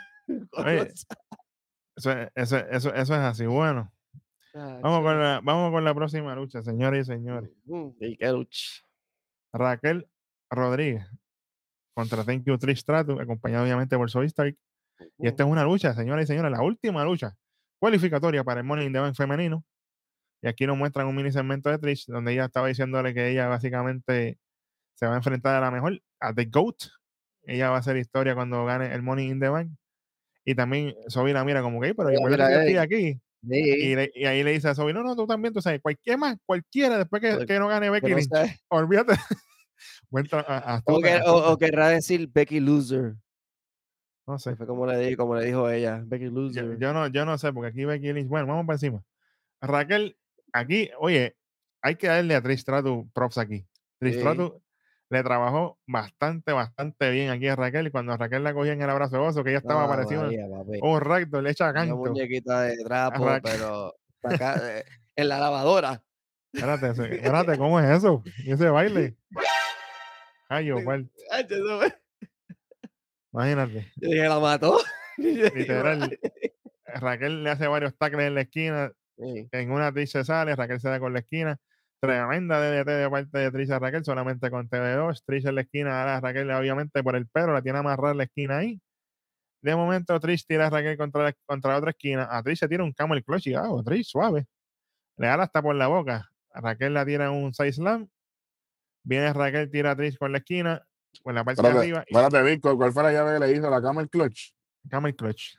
Oye, 0.52 0.92
Eso, 1.96 2.10
es- 2.12 2.30
eso, 2.34 2.56
eso, 2.56 2.94
eso 2.94 3.14
es 3.14 3.20
así. 3.20 3.46
Bueno, 3.46 3.92
Ah, 4.54 4.80
vamos 4.82 5.00
con, 5.02 5.18
la, 5.18 5.40
vamos 5.42 5.70
con 5.72 5.82
la 5.82 5.94
próxima 5.94 6.34
lucha, 6.34 6.60
señores 6.62 7.08
y 7.08 7.12
señores. 7.12 7.50
Y 8.00 8.16
qué 8.18 8.28
lucha. 8.32 8.82
Raquel 9.50 10.06
Rodríguez 10.50 11.06
contra 11.94 12.24
Thank 12.24 12.44
You 12.46 12.58
Trish 12.58 12.78
Stratus, 12.80 13.20
acompañado 13.20 13.64
obviamente 13.64 13.96
por 13.96 14.10
Soy 14.10 14.26
Stark. 14.26 14.56
Y 15.18 15.26
esta 15.26 15.42
es 15.44 15.48
una 15.48 15.64
lucha, 15.64 15.94
señoras 15.94 16.24
y 16.24 16.26
señores, 16.28 16.50
la 16.52 16.62
última 16.62 17.04
lucha 17.04 17.34
cualificatoria 17.80 18.44
para 18.44 18.60
el 18.60 18.66
Money 18.66 18.86
in 18.86 18.92
the 18.92 19.00
Bank 19.00 19.14
femenino. 19.16 19.64
Y 20.42 20.48
aquí 20.48 20.66
nos 20.66 20.76
muestran 20.76 21.06
un 21.06 21.14
mini 21.16 21.30
segmento 21.32 21.70
de 21.70 21.78
Trish, 21.78 22.06
donde 22.06 22.32
ella 22.32 22.46
estaba 22.46 22.68
diciéndole 22.68 23.14
que 23.14 23.30
ella 23.30 23.46
básicamente 23.48 24.38
se 24.94 25.06
va 25.06 25.14
a 25.14 25.16
enfrentar 25.16 25.54
a 25.56 25.60
la 25.60 25.70
mejor, 25.70 26.00
a 26.20 26.32
The 26.34 26.44
GOAT. 26.46 26.76
Ella 27.44 27.70
va 27.70 27.76
a 27.76 27.78
hacer 27.80 27.96
historia 27.96 28.34
cuando 28.34 28.64
gane 28.64 28.92
el 28.94 29.02
Money 29.02 29.28
in 29.28 29.40
the 29.40 29.48
Bank. 29.48 29.70
Y 30.44 30.54
también 30.54 30.94
Sobi 31.08 31.32
la 31.32 31.44
mira 31.44 31.62
como 31.62 31.80
que, 31.80 31.88
"Ey, 31.88 31.94
pero 31.94 32.10
yo, 32.10 32.18
yo 32.20 32.28
estoy 32.54 32.66
mira, 32.68 32.82
aquí. 32.82 33.20
Sí, 33.48 33.48
Y, 33.90 33.94
le- 33.96 34.12
y 34.14 34.24
ahí 34.24 34.42
le 34.44 34.52
dice 34.52 34.68
a 34.68 34.74
Sobi, 34.74 34.92
no, 34.92 35.02
no, 35.02 35.16
tú 35.16 35.26
también, 35.26 35.52
tú 35.54 35.60
sabes, 35.60 35.80
cualquier 35.80 36.18
más, 36.18 36.36
cualquiera, 36.46 36.98
después 36.98 37.20
que, 37.22 37.44
que 37.46 37.58
no 37.58 37.66
gane 37.68 37.90
Becky 37.90 38.06
Lynch, 38.14 38.28
olvídate. 38.68 39.14
Tra- 40.12 40.44
a- 40.46 40.82
o, 40.84 41.00
que- 41.00 41.16
o- 41.26 41.34
o 41.34 41.38
astuta. 41.44 41.66
querrá 41.66 41.88
decir 41.88 42.28
Becky 42.32 42.60
Loser. 42.60 43.14
No 44.26 44.38
sé. 44.38 44.54
Fue 44.56 44.66
como 44.66 44.86
le, 44.86 44.96
di- 44.98 45.16
como 45.16 45.34
le 45.34 45.44
dijo 45.46 45.68
ella. 45.68 46.02
Becky 46.04 46.26
Loser. 46.26 46.78
yo 46.78 46.92
no, 46.92 47.06
yo 47.08 47.24
no 47.24 47.36
sé, 47.38 47.52
porque 47.52 47.68
aquí 47.70 47.84
Becky 47.84 48.12
Lynch, 48.12 48.28
bueno, 48.28 48.46
vamos 48.46 48.66
para 48.66 48.76
encima. 48.76 49.02
Raquel, 49.60 50.16
aquí, 50.52 50.90
oye, 50.98 51.36
hay 51.82 51.96
que 51.96 52.06
darle 52.08 52.34
a 52.34 52.42
Trish 52.42 52.60
Stratus 52.60 53.06
props 53.12 53.38
aquí. 53.38 53.66
Sí. 54.00 54.12
Stratus 54.14 54.52
le 55.10 55.22
trabajó 55.22 55.78
bastante, 55.86 56.52
bastante 56.52 57.10
bien 57.10 57.30
aquí 57.30 57.46
a 57.48 57.56
Raquel. 57.56 57.86
Y 57.88 57.90
cuando 57.90 58.12
a 58.12 58.16
Raquel 58.16 58.42
la 58.44 58.54
cogía 58.54 58.72
en 58.72 58.82
el 58.82 58.90
abrazo 58.90 59.16
de 59.16 59.22
oso, 59.22 59.42
que 59.44 59.50
ella 59.50 59.58
estaba 59.58 59.86
María, 59.86 60.46
papi. 60.48 60.78
un 60.82 61.00
recto, 61.00 61.42
le 61.42 61.50
echa 61.50 61.64
Una 61.64 61.74
canto. 61.74 61.96
muñequita 61.96 62.62
de 62.62 62.76
trapo, 62.84 63.26
pero 63.42 63.94
acá, 64.22 64.78
eh, 64.78 64.84
en 65.16 65.28
la 65.28 65.38
lavadora. 65.38 66.02
Espérate, 66.52 66.86
espérate, 67.16 67.58
¿cómo 67.58 67.78
es 67.80 67.90
eso? 67.98 68.22
¿Y 68.44 68.52
ese 68.52 68.68
baile? 68.70 69.16
Ay, 70.52 70.66
yo, 70.66 70.76
Ay, 70.76 70.84
fue- 70.84 71.06
imagínate. 73.32 73.90
Yo 73.96 74.08
dije, 74.10 74.28
la 74.28 74.38
mató. 74.38 74.78
Literal. 75.16 76.18
Raquel 76.84 77.42
le 77.42 77.50
hace 77.50 77.66
varios 77.66 77.96
tackles 77.96 78.26
en 78.26 78.34
la 78.34 78.42
esquina. 78.42 78.92
Sí. 79.16 79.48
En 79.50 79.70
una 79.70 79.90
Trish 79.92 80.10
se 80.10 80.24
sale, 80.24 80.54
Raquel 80.54 80.78
se 80.78 80.90
da 80.90 81.00
con 81.00 81.14
la 81.14 81.20
esquina. 81.20 81.58
Tremenda 82.00 82.60
DDT 82.60 82.86
de 82.86 83.08
parte 83.08 83.38
de 83.38 83.50
Trish 83.50 83.70
a 83.70 83.78
Raquel, 83.78 84.04
solamente 84.04 84.50
con 84.50 84.68
TV2. 84.68 85.22
Trish 85.24 85.46
en 85.46 85.54
la 85.54 85.60
esquina, 85.62 86.00
ahora 86.00 86.20
Raquel 86.20 86.50
obviamente 86.50 87.02
por 87.02 87.16
el 87.16 87.26
pelo, 87.28 87.54
la 87.54 87.62
tiene 87.62 87.78
amarrada 87.78 88.12
en 88.12 88.18
la 88.18 88.24
esquina 88.24 88.58
ahí. 88.58 88.78
De 89.62 89.74
momento 89.74 90.20
Trish 90.20 90.44
tira 90.44 90.66
a 90.66 90.70
Raquel 90.70 90.98
contra 90.98 91.22
la, 91.22 91.34
contra 91.46 91.72
la 91.72 91.78
otra 91.78 91.90
esquina. 91.92 92.28
A 92.30 92.42
Trish 92.42 92.58
se 92.58 92.68
tira 92.68 92.84
un 92.84 92.92
camel 92.92 93.24
clutch 93.24 93.46
y 93.46 93.54
ah, 93.54 93.70
Trish 93.86 94.08
suave. 94.08 94.44
Le 95.16 95.28
da 95.28 95.42
hasta 95.42 95.62
por 95.62 95.74
la 95.74 95.86
boca. 95.86 96.28
A 96.52 96.60
Raquel 96.60 96.92
la 96.92 97.06
tira 97.06 97.30
un 97.30 97.54
side 97.54 97.72
slam. 97.72 98.06
Viene 99.04 99.32
Raquel, 99.32 99.70
tira 99.70 99.92
a 99.92 99.96
Trish 99.96 100.16
con 100.18 100.32
la 100.32 100.38
esquina, 100.38 100.86
con 101.22 101.34
la 101.34 101.44
parte 101.44 101.60
de 101.62 101.68
Espérate, 101.68 101.78
arriba. 101.90 102.04
y 102.08 102.14
espérate, 102.16 102.50
Vic, 102.50 102.60
¿cuál 102.76 102.92
fue 102.92 103.02
la 103.02 103.12
llave 103.12 103.38
que 103.40 103.46
le 103.46 103.52
hizo 103.56 103.68
la 103.70 103.82
Camel 103.82 104.08
Clutch? 104.08 104.52
Camel 104.88 105.14
clutch. 105.14 105.54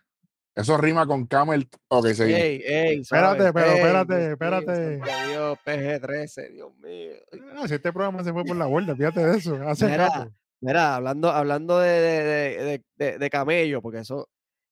Eso 0.56 0.78
rima 0.78 1.08
con 1.08 1.26
Camel. 1.26 1.68
Ok, 1.88 2.08
seguimos. 2.10 2.42
Ey, 2.42 2.62
ey, 2.66 3.00
Espérate, 3.00 3.52
pero 3.54 3.66
Ey, 3.72 3.76
espérate, 3.80 4.32
espérate. 4.34 4.96
Dios, 5.30 5.58
PG-13, 5.66 6.52
Dios 6.52 6.76
mío. 6.78 7.14
Ah, 7.56 7.68
si 7.68 7.74
este 7.74 7.92
programa 7.92 8.24
se 8.24 8.32
fue 8.32 8.44
por 8.46 8.56
la 8.56 8.66
vuelta, 8.68 8.96
fíjate 8.96 9.26
de 9.26 9.38
eso. 9.38 9.56
Hace 9.68 9.88
Mira, 9.88 10.10
rato. 10.10 10.32
Mira, 10.62 10.96
hablando, 10.96 11.32
hablando 11.32 11.80
de, 11.80 11.90
de, 11.90 12.24
de, 12.24 12.64
de- 12.64 12.84
de- 12.98 13.18
de 13.18 13.30
camello, 13.32 13.82
porque 13.82 14.00
eso, 14.00 14.30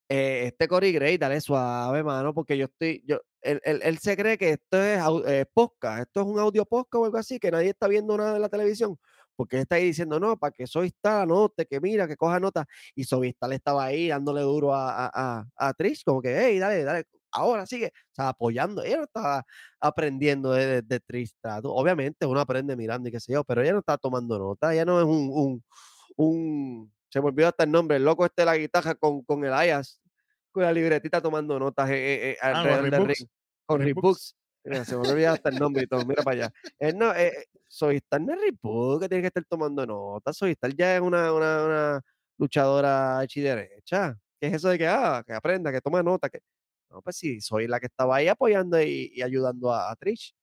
eh, 0.08 0.44
este 0.46 0.68
Cory 0.68 0.92
Gray, 0.94 1.18
dale 1.18 1.42
suave, 1.42 2.04
mano, 2.04 2.34
porque 2.34 2.58
yo 2.58 2.66
estoy, 2.66 3.04
yo, 3.08 3.20
él, 3.42 3.62
él- 3.64 3.82
él 3.84 3.98
se 4.00 4.16
cree 4.18 4.38
que 4.38 4.52
esto 4.52 4.82
es 4.82 5.00
eh, 5.28 5.46
podcast, 5.54 6.02
esto 6.08 6.22
es 6.22 6.28
un 6.28 6.40
audio 6.40 6.66
podcast 6.66 7.02
o 7.02 7.06
algo 7.06 7.18
así, 7.18 7.40
que 7.40 7.52
nadie 7.52 7.70
está 7.70 7.88
viendo 7.88 8.18
nada 8.18 8.36
en 8.36 8.42
la 8.42 8.50
televisión, 8.50 8.98
porque 9.36 9.60
está 9.60 9.76
ahí 9.76 9.86
diciendo, 9.86 10.20
no, 10.20 10.38
para 10.38 10.52
que 10.52 10.68
soy 10.68 10.94
anote, 11.04 11.66
que 11.66 11.80
mira, 11.80 12.08
que 12.08 12.16
coja 12.18 12.40
nota, 12.40 12.66
y 12.96 13.04
Sovistal 13.04 13.54
estaba 13.54 13.86
ahí 13.86 14.08
dándole 14.10 14.42
duro 14.42 14.74
a, 14.74 15.06
a, 15.08 15.12
a, 15.40 15.46
a 15.70 15.74
Trish, 15.74 16.04
como 16.04 16.22
que, 16.22 16.38
hey, 16.38 16.60
dale, 16.60 16.84
dale, 16.84 17.06
ahora 17.32 17.66
sigue, 17.66 17.88
o 17.88 18.14
sea, 18.14 18.30
apoyando, 18.30 18.84
ella 18.84 18.98
no 18.98 19.04
estaba 19.04 19.46
aprendiendo 19.80 20.52
de, 20.52 20.68
de, 20.68 20.82
de 20.84 21.00
Trish 21.00 21.34
obviamente 21.64 22.26
uno 22.26 22.40
aprende 22.42 22.76
mirando 22.76 23.10
y 23.10 23.12
qué 23.12 23.20
sé 23.20 23.34
yo, 23.34 23.44
pero 23.44 23.62
ella 23.62 23.74
no 23.74 23.80
está 23.80 23.98
tomando 23.98 24.38
nota, 24.38 24.74
ella 24.74 24.86
no 24.86 25.00
es 25.00 25.06
un, 25.06 25.30
un, 25.34 25.64
un 26.18 26.94
se 27.10 27.20
me 27.22 27.28
olvidó 27.28 27.50
hasta 27.50 27.64
el 27.66 27.72
nombre, 27.72 27.98
el 27.98 28.06
loco 28.06 28.26
este 28.26 28.44
de 28.44 28.46
la 28.46 28.58
guitarra 28.58 28.96
con, 28.96 29.24
con 29.24 29.44
el 29.44 29.54
Ayas, 29.54 30.00
con 30.52 30.64
la 30.64 30.72
libretita 30.74 31.22
tomando 31.22 31.58
notas 31.60 31.90
eh, 31.90 31.94
eh, 31.96 32.32
eh, 32.32 32.38
Ah, 32.42 32.60
alrededor 32.60 32.84
Rick 32.84 32.92
del 32.92 33.00
Books. 33.02 33.20
ring, 33.20 33.30
con 33.66 33.80
Rick 33.80 33.88
Rick 33.88 33.96
Books. 33.96 34.04
Books. 34.04 34.36
Mira, 34.64 34.86
se 34.86 34.96
me 34.98 35.26
hasta 35.26 35.50
el 35.50 35.58
nombre 35.58 35.84
y 35.84 35.88
todo, 35.88 36.06
mira 36.06 36.22
para 36.22 36.46
allá. 36.46 36.54
Él 36.78 36.96
no, 36.98 37.12
eh, 37.16 37.28
eh, 37.30 37.46
Soystar 37.68 38.22
no 38.22 38.34
es 38.34 38.40
Books 38.62 39.02
que 39.02 39.10
tiene 39.10 39.22
que 39.24 39.28
estar 39.28 39.44
tomando 39.46 39.86
notas, 39.88 40.38
Soystar 40.38 40.72
ya 40.76 40.96
es 40.96 41.02
una, 41.02 41.34
una, 41.34 41.66
una 41.66 42.02
luchadora 42.38 43.24
hecha 43.24 43.40
y 43.40 43.44
derecha. 43.44 44.18
¿Qué 44.40 44.48
es 44.48 44.54
eso 44.54 44.70
de 44.70 44.78
que, 44.78 44.88
ah, 44.88 45.24
que 45.26 45.34
aprenda, 45.34 45.72
que 45.72 45.82
tome 45.82 46.04
nota? 46.04 46.30
Que... 46.30 46.40
No, 46.92 47.02
pues 47.02 47.16
sí, 47.16 47.42
soy 47.42 47.68
la 47.68 47.80
que 47.80 47.88
estaba 47.88 48.18
ahí 48.18 48.28
apoyando 48.28 48.80
y, 48.82 49.12
y 49.16 49.22
ayudando 49.24 49.74
a, 49.74 49.90
a 49.92 49.96
Trish, 49.96 50.36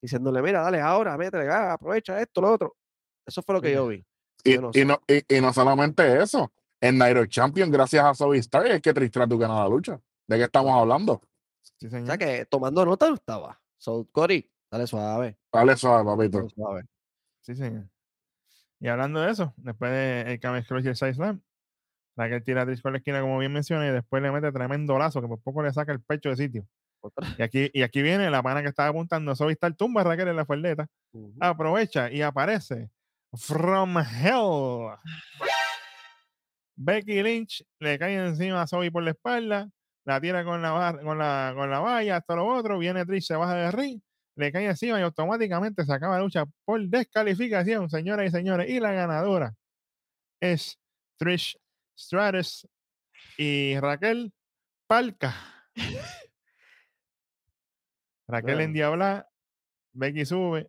diciéndole, 0.00 0.40
mira, 0.42 0.62
dale 0.62 0.80
ahora, 0.80 1.16
métele, 1.18 1.48
ah, 1.50 1.72
aprovecha 1.74 2.20
esto, 2.20 2.40
lo 2.40 2.52
otro. 2.52 2.76
Eso 3.26 3.42
fue 3.42 3.54
lo 3.56 3.60
que 3.60 3.68
Sí. 3.68 3.74
yo 3.74 3.86
vi. 3.88 4.04
Y, 4.44 4.54
Yo 4.54 4.60
no 4.86 5.00
y 5.08 5.40
no 5.40 5.52
solamente 5.52 6.22
eso. 6.22 6.52
En 6.88 6.98
Nairo 6.98 7.26
Champion, 7.26 7.70
gracias 7.70 8.04
a 8.04 8.14
Zoe 8.14 8.38
Star, 8.38 8.66
es 8.66 8.80
que 8.80 8.92
Tristratu 8.94 9.38
ganó 9.38 9.60
la 9.62 9.68
lucha. 9.68 10.00
¿De 10.26 10.36
qué 10.36 10.44
estamos 10.44 10.72
hablando? 10.72 11.22
Sí, 11.62 11.86
O 11.86 11.90
señor. 11.90 12.06
sea 12.06 12.18
que 12.18 12.46
tomando 12.46 12.84
nota 12.84 13.08
no 13.08 13.14
estaba. 13.14 13.60
So, 13.78 14.06
Cory, 14.12 14.50
dale 14.70 14.86
suave, 14.86 15.38
Dale 15.52 15.76
suave, 15.76 16.04
papito. 16.04 16.38
dale 16.38 16.50
suave. 16.50 16.82
Sí, 17.40 17.54
señor. 17.54 17.88
Y 18.80 18.88
hablando 18.88 19.20
de 19.20 19.30
eso, 19.30 19.54
después 19.56 19.90
del 19.90 20.38
Camel 20.40 20.64
Clutch 20.66 20.84
y 20.84 20.88
el 20.88 20.96
Side 20.96 21.14
Slam, 21.14 21.40
Raquel 22.16 22.42
tira 22.44 22.62
a 22.62 22.66
Trish 22.66 22.80
con 22.82 22.92
la 22.92 22.98
esquina, 22.98 23.20
como 23.20 23.38
bien 23.38 23.52
mencioné, 23.52 23.88
y 23.88 23.92
después 23.92 24.22
le 24.22 24.30
mete 24.30 24.50
tremendo 24.52 24.98
lazo 24.98 25.20
que 25.20 25.28
por 25.28 25.40
poco 25.40 25.62
le 25.62 25.72
saca 25.72 25.92
el 25.92 26.00
pecho 26.02 26.28
de 26.30 26.36
sitio. 26.36 26.66
Otra. 27.00 27.28
Y 27.38 27.42
aquí, 27.42 27.70
y 27.72 27.82
aquí 27.82 28.02
viene 28.02 28.30
la 28.30 28.42
pana 28.42 28.62
que 28.62 28.68
estaba 28.68 28.88
apuntando. 28.88 29.34
Soy 29.34 29.52
está 29.52 29.66
el 29.66 29.76
tumba 29.76 30.00
a 30.00 30.04
Raquel 30.04 30.28
en 30.28 30.36
la 30.36 30.44
faldeta. 30.46 30.88
Ujú. 31.12 31.34
Aprovecha 31.40 32.10
y 32.10 32.22
aparece 32.22 32.90
From 33.34 33.96
Hell. 33.98 34.96
Becky 36.76 37.22
Lynch 37.22 37.64
le 37.80 37.98
cae 37.98 38.14
encima 38.14 38.62
a 38.62 38.66
Zoe 38.66 38.90
por 38.90 39.02
la 39.02 39.10
espalda, 39.10 39.68
la 40.04 40.20
tira 40.20 40.44
con 40.44 40.62
la, 40.62 40.98
con 41.02 41.18
la, 41.18 41.52
con 41.56 41.70
la 41.70 41.80
valla, 41.80 42.16
hasta 42.16 42.36
lo 42.36 42.46
otro. 42.46 42.78
Viene 42.78 43.04
Trish, 43.04 43.26
se 43.26 43.36
baja 43.36 43.54
del 43.54 43.72
ring, 43.72 44.00
le 44.36 44.52
cae 44.52 44.66
encima 44.66 45.00
y 45.00 45.02
automáticamente 45.02 45.84
se 45.84 45.92
acaba 45.92 46.16
la 46.16 46.22
lucha 46.22 46.44
por 46.64 46.80
descalificación, 46.86 47.88
señoras 47.88 48.26
y 48.26 48.30
señores. 48.30 48.68
Y 48.68 48.78
la 48.78 48.92
ganadora 48.92 49.54
es 50.40 50.78
Trish 51.18 51.58
Stratus 51.98 52.68
y 53.38 53.78
Raquel 53.80 54.32
Palca. 54.86 55.34
Raquel 58.28 58.54
Bueno. 58.54 58.60
en 58.60 58.72
diabla, 58.72 59.28
Becky 59.92 60.24
sube, 60.24 60.68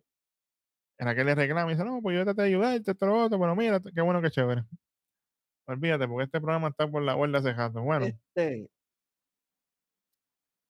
Raquel 0.98 1.26
le 1.26 1.34
reclama 1.34 1.70
y 1.70 1.74
dice, 1.74 1.84
no, 1.84 2.00
pues 2.02 2.16
yo 2.16 2.24
traté 2.24 2.42
de 2.42 2.48
ayudarte, 2.48 2.90
esto, 2.90 3.06
lo 3.06 3.24
otro, 3.24 3.38
pero 3.38 3.54
mira, 3.54 3.80
qué 3.80 4.00
bueno, 4.00 4.22
qué 4.22 4.30
chévere. 4.30 4.64
Olvídate, 5.68 6.08
porque 6.08 6.24
este 6.24 6.40
programa 6.40 6.68
está 6.68 6.88
por 6.90 7.02
la 7.02 7.14
vuelta 7.14 7.38
hace 7.38 7.52
rato. 7.52 7.82
Bueno, 7.82 8.06
Este, 8.06 8.70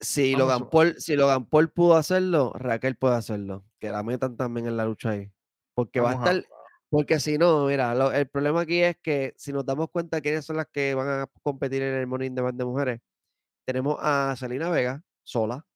Si 0.01 0.35
Logan, 0.37 0.69
Paul, 0.71 0.95
si 0.99 1.17
Logan 1.17 1.47
Paul 1.47 1.71
pudo 1.71 1.95
hacerlo, 1.95 2.53
Raquel 2.55 2.97
puede 2.97 3.15
hacerlo. 3.17 3.65
Que 3.81 3.91
la 3.91 4.03
metan 4.03 4.37
también 4.37 4.67
en 4.67 4.77
la 4.77 4.85
lucha 4.85 5.11
ahí. 5.11 5.33
Porque 5.75 6.01
va 6.01 6.11
a 6.11 6.15
estar. 6.15 6.45
Porque 6.91 7.21
si 7.21 7.37
no, 7.39 7.67
mira, 7.67 7.95
lo- 7.95 8.13
el 8.13 8.29
problema 8.29 8.63
aquí 8.63 8.81
es 8.83 8.97
que 9.03 9.35
si 9.37 9.53
nos 9.53 9.65
damos 9.67 9.91
cuenta 9.91 10.21
quiénes 10.21 10.45
son 10.47 10.57
las 10.57 10.67
que 10.73 10.95
van 10.95 11.09
a 11.21 11.27
competir 11.43 11.83
en 11.83 11.95
el 11.95 12.07
Morning 12.07 12.31
de 12.33 12.43
de 12.53 12.65
mujeres, 12.65 13.01
tenemos 13.67 13.99
a 14.01 14.35
Selena 14.37 14.71
Vega 14.71 15.03
sola, 15.23 15.67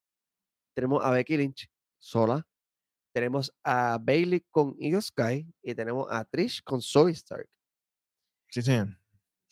tenemos 0.75 1.05
a 1.05 1.11
Becky 1.11 1.37
Lynch 1.37 1.69
sola, 2.01 2.47
tenemos 3.15 3.53
a 3.63 3.99
Bailey 4.01 4.43
con 4.51 4.75
Io 4.79 5.03
Sky 5.03 5.47
y 5.63 5.75
tenemos 5.75 6.07
a 6.11 6.25
Trish 6.25 6.63
con 6.65 6.81
Zoe 6.81 7.13
Stark. 7.13 7.47
sí, 8.49 8.63
señor. 8.63 8.99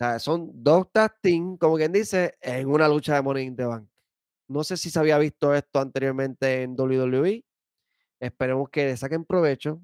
O 0.01 0.05
sea, 0.05 0.19
son 0.19 0.51
dos 0.55 0.91
tag 0.91 1.21
team, 1.21 1.59
como 1.59 1.77
quien 1.77 1.93
dice, 1.93 2.35
en 2.41 2.69
una 2.71 2.89
lucha 2.89 3.15
de 3.17 3.21
Money 3.23 3.45
in 3.49 3.57
the 3.57 3.65
Bank. 3.67 3.87
No 4.49 4.65
sé 4.65 4.79
si 4.79 4.89
se 4.89 4.99
había 4.99 5.19
visto 5.19 5.55
esto 5.55 5.79
anteriormente 5.79 6.63
en 6.63 6.75
WWE. 6.75 7.45
Esperemos 8.19 8.71
que 8.71 8.87
le 8.87 8.97
saquen 8.97 9.27
provecho 9.27 9.83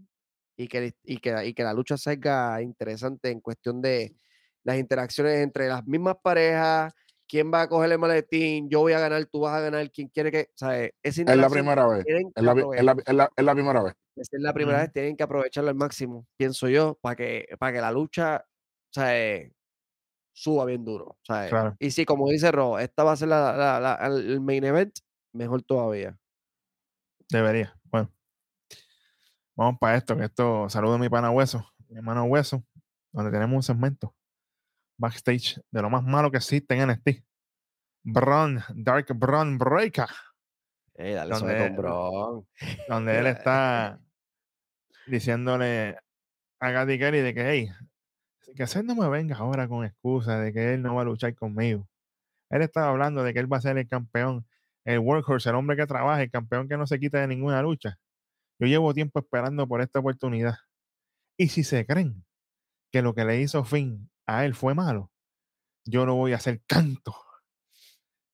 y 0.56 0.68
que, 0.68 0.94
y 1.04 1.18
que, 1.18 1.46
y 1.46 1.52
que 1.52 1.62
la 1.62 1.74
lucha 1.74 1.98
salga 1.98 2.62
interesante 2.62 3.30
en 3.30 3.40
cuestión 3.40 3.82
de 3.82 4.16
las 4.64 4.78
interacciones 4.78 5.36
entre 5.40 5.68
las 5.68 5.86
mismas 5.86 6.16
parejas. 6.22 6.94
¿Quién 7.28 7.52
va 7.52 7.62
a 7.62 7.68
coger 7.68 7.92
el 7.92 7.98
maletín? 7.98 8.70
Yo 8.70 8.80
voy 8.80 8.94
a 8.94 9.00
ganar, 9.00 9.26
tú 9.26 9.40
vas 9.40 9.54
a 9.54 9.60
ganar. 9.60 9.90
¿Quién 9.90 10.08
quiere 10.08 10.30
que.? 10.32 10.48
Sea, 10.54 10.82
esa 11.02 11.22
Es 11.22 11.36
la 11.36 11.50
primera 11.50 11.86
vez. 11.88 12.06
Es 12.06 12.42
la, 12.42 12.52
es 12.52 12.56
la- 12.56 12.92
aprovechar. 12.92 12.94
es 13.06 13.14
la- 13.14 13.30
es 13.36 13.44
la 13.44 13.54
primera 13.54 13.82
vez. 13.82 13.94
Es 14.16 14.28
la 14.32 14.54
primera 14.54 14.78
vez, 14.78 14.92
tienen 14.94 15.14
que 15.14 15.24
aprovecharlo 15.24 15.68
al 15.68 15.76
máximo, 15.76 16.26
pienso 16.38 16.70
yo, 16.70 16.94
para 17.02 17.16
que, 17.16 17.46
para 17.58 17.72
que 17.74 17.80
la 17.82 17.90
lucha 17.92 18.46
sea, 18.90 19.14
eh, 19.14 19.52
suba 20.36 20.66
bien 20.66 20.84
duro. 20.84 21.16
Claro. 21.26 21.74
Y 21.78 21.90
sí, 21.90 22.04
como 22.04 22.28
dice 22.28 22.52
Ro, 22.52 22.78
esta 22.78 23.04
va 23.04 23.12
a 23.12 23.16
ser 23.16 23.28
la, 23.28 23.56
la- 23.56 23.80
la- 23.80 24.06
el 24.06 24.40
main 24.42 24.62
event, 24.64 24.98
mejor 25.32 25.62
todavía. 25.62 26.18
Debería. 27.30 27.74
Bueno. 27.84 28.12
Vamos 29.56 29.78
para 29.80 29.96
esto, 29.96 30.14
que 30.16 30.24
esto, 30.24 30.68
saludo 30.68 30.94
a 30.94 30.98
mi 30.98 31.08
pana 31.08 31.30
Hueso, 31.30 31.66
mi 31.88 31.96
hermano 31.96 32.24
Hueso, 32.24 32.62
donde 33.12 33.30
tenemos 33.30 33.56
un 33.56 33.62
segmento 33.62 34.14
backstage 34.98 35.58
de 35.70 35.82
lo 35.82 35.88
más 35.88 36.02
malo 36.04 36.30
que 36.30 36.36
existe 36.36 36.74
en 36.74 36.88
NXT. 36.90 37.24
Braun, 38.04 38.62
Dark 38.74 39.06
Braun 39.14 39.56
Breaker, 39.58 40.08
Ey, 40.94 41.14
dale 41.14 41.34
Donde- 41.34 41.58
con 41.68 41.76
Bron. 41.76 42.48
donde 42.88 43.18
él 43.18 43.26
está 43.26 44.00
diciéndole 45.06 45.98
a 46.60 46.70
Gatti 46.70 46.98
Kelly 46.98 47.20
de 47.20 47.34
que, 47.34 47.48
hey, 47.50 47.68
que 48.54 48.62
usted 48.62 48.84
no 48.84 48.94
me 48.94 49.08
venga 49.08 49.36
ahora 49.36 49.68
con 49.68 49.84
excusa 49.84 50.38
de 50.40 50.52
que 50.52 50.74
él 50.74 50.82
no 50.82 50.94
va 50.94 51.02
a 51.02 51.04
luchar 51.04 51.34
conmigo. 51.34 51.88
Él 52.50 52.62
estaba 52.62 52.90
hablando 52.90 53.22
de 53.22 53.32
que 53.32 53.40
él 53.40 53.52
va 53.52 53.58
a 53.58 53.60
ser 53.60 53.76
el 53.78 53.88
campeón, 53.88 54.46
el 54.84 55.00
workhorse, 55.00 55.48
el 55.48 55.56
hombre 55.56 55.76
que 55.76 55.86
trabaja, 55.86 56.22
el 56.22 56.30
campeón 56.30 56.68
que 56.68 56.76
no 56.76 56.86
se 56.86 56.98
quita 57.00 57.20
de 57.20 57.26
ninguna 57.26 57.62
lucha. 57.62 57.98
Yo 58.58 58.66
llevo 58.66 58.94
tiempo 58.94 59.18
esperando 59.18 59.66
por 59.66 59.80
esta 59.80 59.98
oportunidad. 59.98 60.56
Y 61.38 61.48
si 61.48 61.64
se 61.64 61.84
creen 61.86 62.24
que 62.92 63.02
lo 63.02 63.14
que 63.14 63.24
le 63.24 63.40
hizo 63.40 63.64
Finn 63.64 64.10
a 64.26 64.44
él 64.44 64.54
fue 64.54 64.74
malo, 64.74 65.10
yo 65.84 66.06
no 66.06 66.14
voy 66.14 66.32
a 66.32 66.36
hacer 66.36 66.62
canto. 66.66 67.14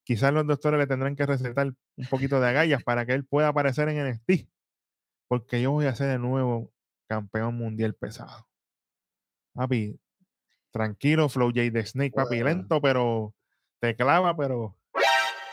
Quizás 0.04 0.32
los 0.32 0.46
doctores 0.46 0.78
le 0.78 0.86
tendrán 0.86 1.16
que 1.16 1.26
recetar 1.26 1.74
un 1.96 2.06
poquito 2.10 2.40
de 2.40 2.48
agallas 2.48 2.82
para 2.84 3.06
que 3.06 3.12
él 3.14 3.24
pueda 3.24 3.48
aparecer 3.48 3.88
en 3.88 4.10
NXT. 4.10 4.48
Porque 5.28 5.62
yo 5.62 5.72
voy 5.72 5.86
a 5.86 5.94
ser 5.94 6.10
el 6.10 6.20
nuevo 6.20 6.70
campeón 7.08 7.56
mundial 7.56 7.94
pesado. 7.94 8.46
Papi, 9.54 9.98
tranquilo, 10.72 11.28
Flow 11.28 11.48
J 11.48 11.70
de 11.70 11.86
Snake, 11.86 12.12
papi, 12.12 12.42
Bueno. 12.42 12.46
lento, 12.46 12.80
pero 12.80 13.34
te 13.80 13.94
clava, 13.94 14.36
pero 14.36 14.76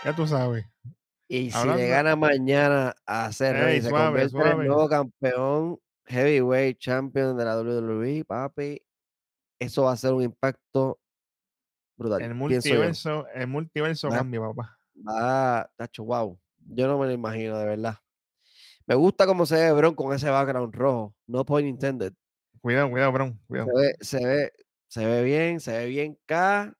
ya 0.03 0.15
tú 0.15 0.25
sabes. 0.25 0.65
Y 1.27 1.51
si 1.51 1.67
le 1.67 1.87
gana 1.87 2.15
mañana 2.15 2.95
a 3.05 3.31
Cerro 3.31 3.71
y 3.71 3.81
se 3.81 3.89
suave, 3.89 4.27
convierte 4.27 4.51
en 4.51 4.61
el 4.61 4.67
nuevo 4.67 4.89
campeón 4.89 5.79
heavyweight 6.05 6.79
champion 6.79 7.37
de 7.37 7.45
la 7.45 7.61
WWE, 7.61 8.25
papi, 8.25 8.81
eso 9.59 9.83
va 9.83 9.91
a 9.91 9.97
ser 9.97 10.13
un 10.13 10.23
impacto 10.23 10.99
brutal. 11.95 12.21
El 12.23 12.33
multiverso, 12.33 13.27
el 13.35 13.47
multiverso 13.47 14.09
Va. 14.09 14.15
cambia, 14.15 14.41
papá. 14.41 14.79
Va, 15.07 15.69
tacho, 15.75 16.03
wow. 16.03 16.39
Yo 16.71 16.87
no 16.87 16.97
me 16.97 17.05
lo 17.05 17.11
imagino, 17.11 17.57
de 17.59 17.65
verdad. 17.65 17.97
Me 18.87 18.95
gusta 18.95 19.27
cómo 19.27 19.45
se 19.45 19.55
ve 19.55 19.71
Bron 19.71 19.93
con 19.93 20.15
ese 20.15 20.29
background 20.29 20.73
rojo. 20.73 21.15
No 21.27 21.45
point 21.45 21.67
intended. 21.67 22.13
Cuidado, 22.61 22.89
cuidado, 22.89 23.11
Bron. 23.11 23.39
Cuidado. 23.47 23.69
Se 23.69 23.77
ve, 23.81 23.95
se 24.01 24.25
ve, 24.25 24.53
se 24.89 25.05
ve 25.05 25.23
bien, 25.23 25.59
se 25.61 25.71
ve 25.71 25.85
bien 25.85 26.19
K. 26.25 26.73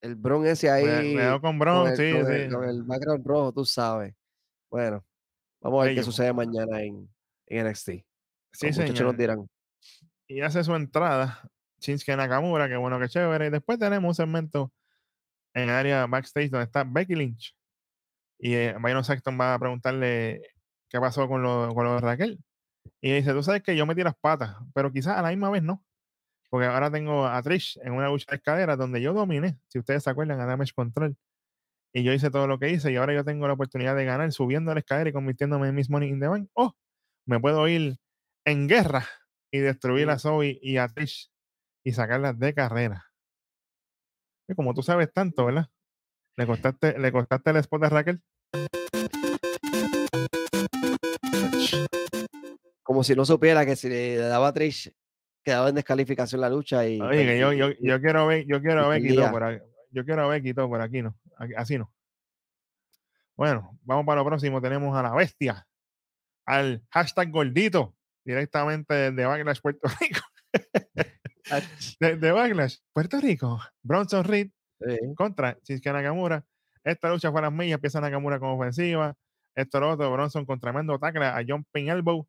El 0.00 0.16
Bron 0.16 0.46
ese 0.46 0.70
ahí. 0.70 1.12
Cuidado 1.12 1.40
con 1.40 1.50
con 1.52 1.58
Bron, 1.58 1.88
el, 1.88 1.96
sí, 1.96 2.12
con 2.12 2.26
sí. 2.26 2.32
el- 2.32 2.52
con 2.52 2.64
el 2.68 2.82
background 2.82 3.26
rojo, 3.26 3.52
tú 3.52 3.64
sabes. 3.64 4.14
Bueno, 4.70 5.04
vamos 5.60 5.82
a 5.82 5.86
ver 5.86 5.94
qué 5.96 6.02
sucede 6.02 6.32
mañana 6.32 6.80
en, 6.80 7.08
en 7.46 7.66
NXT. 7.68 7.90
Sí, 8.52 8.72
señor. 8.72 9.00
nos 9.02 9.16
dirán. 9.16 9.46
y 10.26 10.40
hace 10.40 10.64
su 10.64 10.74
entrada 10.74 11.42
Shinsuke 11.78 12.16
Nakamura, 12.16 12.68
que 12.68 12.76
bueno, 12.76 12.98
que 12.98 13.08
chévere. 13.08 13.48
Y 13.48 13.50
después 13.50 13.78
tenemos 13.78 14.08
un 14.08 14.14
segmento 14.14 14.72
en 15.54 15.64
el 15.64 15.70
área 15.70 16.06
backstage 16.06 16.50
donde 16.50 16.64
está 16.64 16.84
Becky 16.84 17.14
Lynch. 17.14 17.54
Y 18.38 18.54
eh, 18.54 18.74
Byron 18.80 19.04
Saxton 19.04 19.38
va 19.38 19.54
a 19.54 19.58
preguntarle 19.58 20.42
qué 20.88 20.98
pasó 20.98 21.28
con 21.28 21.42
lo, 21.42 21.72
con 21.74 21.84
lo 21.84 21.94
de 21.94 22.00
Raquel. 22.00 22.40
Y 23.00 23.12
dice, 23.12 23.32
tú 23.32 23.42
sabes 23.42 23.62
que 23.62 23.76
yo 23.76 23.86
metí 23.86 24.02
las 24.02 24.16
patas, 24.16 24.56
pero 24.74 24.90
quizás 24.92 25.16
a 25.16 25.22
la 25.22 25.28
misma 25.28 25.50
vez 25.50 25.62
no. 25.62 25.84
Porque 26.52 26.66
ahora 26.66 26.90
tengo 26.90 27.26
a 27.26 27.42
Trish 27.42 27.78
en 27.82 27.94
una 27.94 28.10
lucha 28.10 28.26
de 28.28 28.36
escalera 28.36 28.76
donde 28.76 29.00
yo 29.00 29.14
dominé, 29.14 29.58
si 29.68 29.78
ustedes 29.78 30.02
se 30.02 30.10
acuerdan, 30.10 30.38
a 30.38 30.44
Damage 30.44 30.74
Control. 30.74 31.16
Y 31.94 32.02
yo 32.02 32.12
hice 32.12 32.30
todo 32.30 32.46
lo 32.46 32.58
que 32.58 32.68
hice 32.68 32.92
y 32.92 32.96
ahora 32.96 33.14
yo 33.14 33.24
tengo 33.24 33.46
la 33.46 33.54
oportunidad 33.54 33.96
de 33.96 34.04
ganar 34.04 34.30
subiendo 34.32 34.74
la 34.74 34.80
escalera 34.80 35.08
y 35.08 35.14
convirtiéndome 35.14 35.68
en 35.68 35.74
Miss 35.74 35.88
Money 35.88 36.10
in 36.10 36.20
the 36.20 36.28
Bank. 36.28 36.50
¡Oh! 36.52 36.74
Me 37.26 37.40
puedo 37.40 37.66
ir 37.68 37.96
en 38.44 38.68
guerra 38.68 39.08
y 39.50 39.60
destruir 39.60 40.10
a. 40.10 40.18
Zoe 40.18 40.58
y 40.60 40.76
a 40.76 40.88
Trish 40.88 41.32
y 41.84 41.92
sacarlas 41.92 42.38
de 42.38 42.52
carrera. 42.52 43.06
Y 44.46 44.54
como 44.54 44.74
tú 44.74 44.82
sabes 44.82 45.10
tanto, 45.10 45.46
¿verdad? 45.46 45.70
Le 46.36 46.46
costaste, 46.46 46.98
le 46.98 47.12
costaste 47.12 47.48
el 47.48 47.56
spot 47.56 47.80
de 47.80 47.88
Raquel. 47.88 48.22
Como 52.82 53.02
si 53.04 53.14
no 53.14 53.24
supiera 53.24 53.64
que 53.64 53.74
si 53.74 53.88
le 53.88 54.16
daba 54.16 54.48
a 54.48 54.52
Trish, 54.52 54.92
quedaba 55.42 55.68
en 55.68 55.74
descalificación 55.74 56.40
la 56.40 56.48
lucha 56.50 56.86
y. 56.86 57.00
Oye, 57.00 57.24
que 57.26 57.38
yo, 57.38 57.52
yo, 57.52 57.70
y- 57.70 57.78
yo 57.80 58.00
quiero 58.00 58.26
ver, 58.26 58.44
yo 58.46 58.60
quiero 58.60 58.88
ver 58.88 59.02
perdía. 59.02 59.30
por 59.30 59.42
aquí. 59.44 59.64
Yo 59.90 60.04
quiero 60.04 60.28
ver 60.28 60.54
todo 60.54 60.68
por 60.68 60.80
aquí, 60.80 61.02
no. 61.02 61.16
Así 61.56 61.76
no. 61.78 61.92
Bueno, 63.36 63.78
vamos 63.82 64.04
para 64.06 64.20
lo 64.20 64.26
próximo. 64.26 64.60
Tenemos 64.60 64.96
a 64.96 65.02
la 65.02 65.14
bestia, 65.14 65.66
al 66.46 66.82
hashtag 66.90 67.30
gordito, 67.30 67.94
directamente 68.24 69.10
de 69.12 69.24
Backlash 69.26 69.60
Puerto 69.60 69.88
Rico. 70.00 70.20
De, 72.00 72.16
de 72.16 72.32
Backlash 72.32 72.76
Puerto 72.92 73.20
Rico, 73.20 73.60
Bronson 73.82 74.24
Reed 74.24 74.50
Sí. 74.80 74.96
contra 75.16 75.56
Shinsuke 75.62 75.92
Nakamura. 75.92 76.44
Esta 76.82 77.08
lucha 77.10 77.30
fue 77.30 77.40
a 77.40 77.42
las 77.44 77.52
millas, 77.52 77.74
empieza 77.76 78.00
Nakamura 78.00 78.40
con 78.40 78.50
ofensiva. 78.50 79.14
Esto 79.54 79.78
lo 79.80 79.90
otro, 79.90 80.10
Bronson 80.10 80.44
con 80.46 80.58
tremendo 80.58 80.98
tackle 80.98 81.24
a 81.26 81.40
Jumping 81.46 81.88
Elbow 81.88 82.26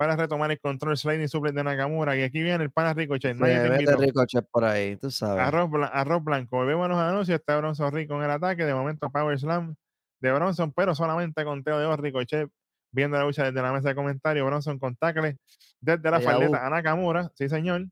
para 0.00 0.16
retomar 0.16 0.50
el 0.50 0.58
control 0.58 0.96
sliding 0.96 1.28
suplex 1.28 1.54
de 1.54 1.62
Nakamura. 1.62 2.16
Y 2.16 2.22
aquí 2.22 2.42
viene 2.42 2.64
el 2.64 2.70
pana 2.70 2.94
Ricochet. 2.94 3.36
Nadie 3.36 3.56
te 3.60 3.68
mete 3.68 3.82
invitó. 3.82 3.98
Ricochet 4.00 4.46
por 4.50 4.64
ahí, 4.64 4.96
tú 4.96 5.10
sabes. 5.10 5.42
Arroz, 5.44 5.68
blan- 5.68 5.90
arroz 5.92 6.24
blanco. 6.24 6.56
Volvemos 6.56 6.86
a 6.86 6.88
los 6.88 6.98
anuncios. 6.98 7.38
Está 7.38 7.58
Bronson 7.58 7.92
Reed 7.92 8.08
con 8.08 8.22
el 8.22 8.30
ataque. 8.30 8.64
De 8.64 8.72
momento, 8.72 9.10
Power 9.10 9.38
Slam 9.38 9.74
de 10.22 10.32
Bronson, 10.32 10.72
pero 10.72 10.94
solamente 10.94 11.44
conteo 11.44 11.78
de 11.78 11.84
dos. 11.84 12.00
Ricochet 12.00 12.48
viendo 12.90 13.18
la 13.18 13.24
lucha 13.24 13.44
desde 13.44 13.60
la 13.60 13.74
mesa 13.74 13.90
de 13.90 13.94
comentarios. 13.94 14.46
Bronson 14.46 14.78
con 14.78 14.96
tackle 14.96 15.36
desde 15.82 16.10
la 16.10 16.18
faldeta 16.22 16.66
a 16.66 16.70
Nakamura. 16.70 17.30
Sí, 17.34 17.50
señor. 17.50 17.86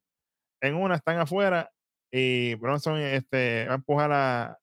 En 0.62 0.76
una 0.76 0.94
están 0.94 1.18
afuera 1.18 1.70
y 2.10 2.54
Bronson 2.54 2.96
este, 2.96 3.66
va 3.66 3.72
a 3.72 3.76
empujar 3.76 4.10
a, 4.12 4.58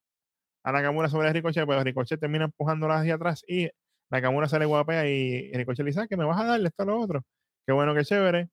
a 0.64 0.72
Nakamura 0.72 1.10
sobre 1.10 1.32
Ricochet, 1.32 1.68
pero 1.68 1.84
Ricochet 1.84 2.20
termina 2.20 2.46
empujándola 2.46 3.02
hacia 3.02 3.14
atrás 3.14 3.44
y 3.48 3.70
Nakamura 4.11 4.48
se 4.48 4.60
le 4.60 4.65
guapea 4.65 5.07
y 5.07 5.52
Ricochet 5.53 5.84
le 5.86 5.90
dice, 5.91 6.02
"Ah, 6.02 6.07
que 6.07 6.18
me 6.18 6.26
vas 6.26 6.40
a 6.40 6.45
darle 6.45 6.68
esto 6.69 6.84
a 6.84 6.86
lo 6.86 6.99
otro. 6.99 7.23
Qué 7.65 7.73
bueno, 7.73 7.95
qué 7.95 8.03
chévere. 8.03 8.49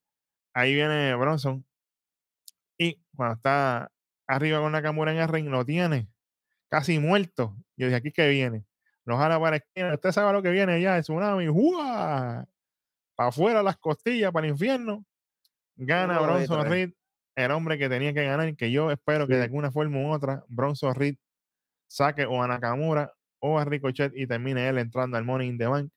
Ahí 0.54 0.74
viene 0.74 1.14
Bronson. 1.16 1.64
Y 2.78 3.00
cuando 3.14 3.36
está 3.36 3.90
arriba 4.26 4.60
con 4.60 4.72
Nakamura 4.72 5.12
en 5.12 5.18
el 5.18 5.28
ring, 5.28 5.48
lo 5.48 5.64
tiene 5.64 6.08
casi 6.68 6.98
muerto. 6.98 7.56
Yo 7.76 7.86
dije, 7.86 7.96
aquí 7.96 8.12
que 8.12 8.28
viene. 8.28 8.64
Lo 9.04 9.18
jala 9.18 9.38
para 9.38 9.52
la 9.52 9.56
esquina. 9.58 9.94
Usted 9.94 10.12
sabe 10.12 10.32
lo 10.32 10.42
que 10.42 10.50
viene 10.50 10.80
ya, 10.80 10.96
el 10.96 11.02
tsunami. 11.02 11.46
¡Jua! 11.46 12.46
Para 13.14 13.28
afuera 13.28 13.62
las 13.62 13.76
costillas, 13.76 14.32
para 14.32 14.46
el 14.46 14.52
infierno. 14.52 15.04
Gana 15.76 16.14
y 16.20 16.24
Bronson. 16.24 16.66
Reed, 16.68 16.90
el 17.36 17.50
hombre 17.50 17.78
que 17.78 17.88
tenía 17.88 18.14
que 18.14 18.24
ganar, 18.24 18.56
que 18.56 18.70
yo 18.70 18.90
espero 18.90 19.26
que 19.26 19.36
de 19.36 19.44
alguna 19.44 19.70
forma 19.70 19.98
u 19.98 20.12
otra, 20.12 20.44
Bronson 20.48 20.94
Reed 20.94 21.16
saque 21.88 22.24
o 22.24 22.42
a 22.42 22.48
Nakamura 22.48 23.12
o 23.43 23.59
a 23.59 23.64
Ricochet 23.64 24.12
y 24.14 24.27
termine 24.27 24.69
él 24.69 24.78
entrando 24.78 25.16
al 25.16 25.24
Money 25.24 25.48
in 25.48 25.59
the 25.59 25.66
Bank, 25.66 25.90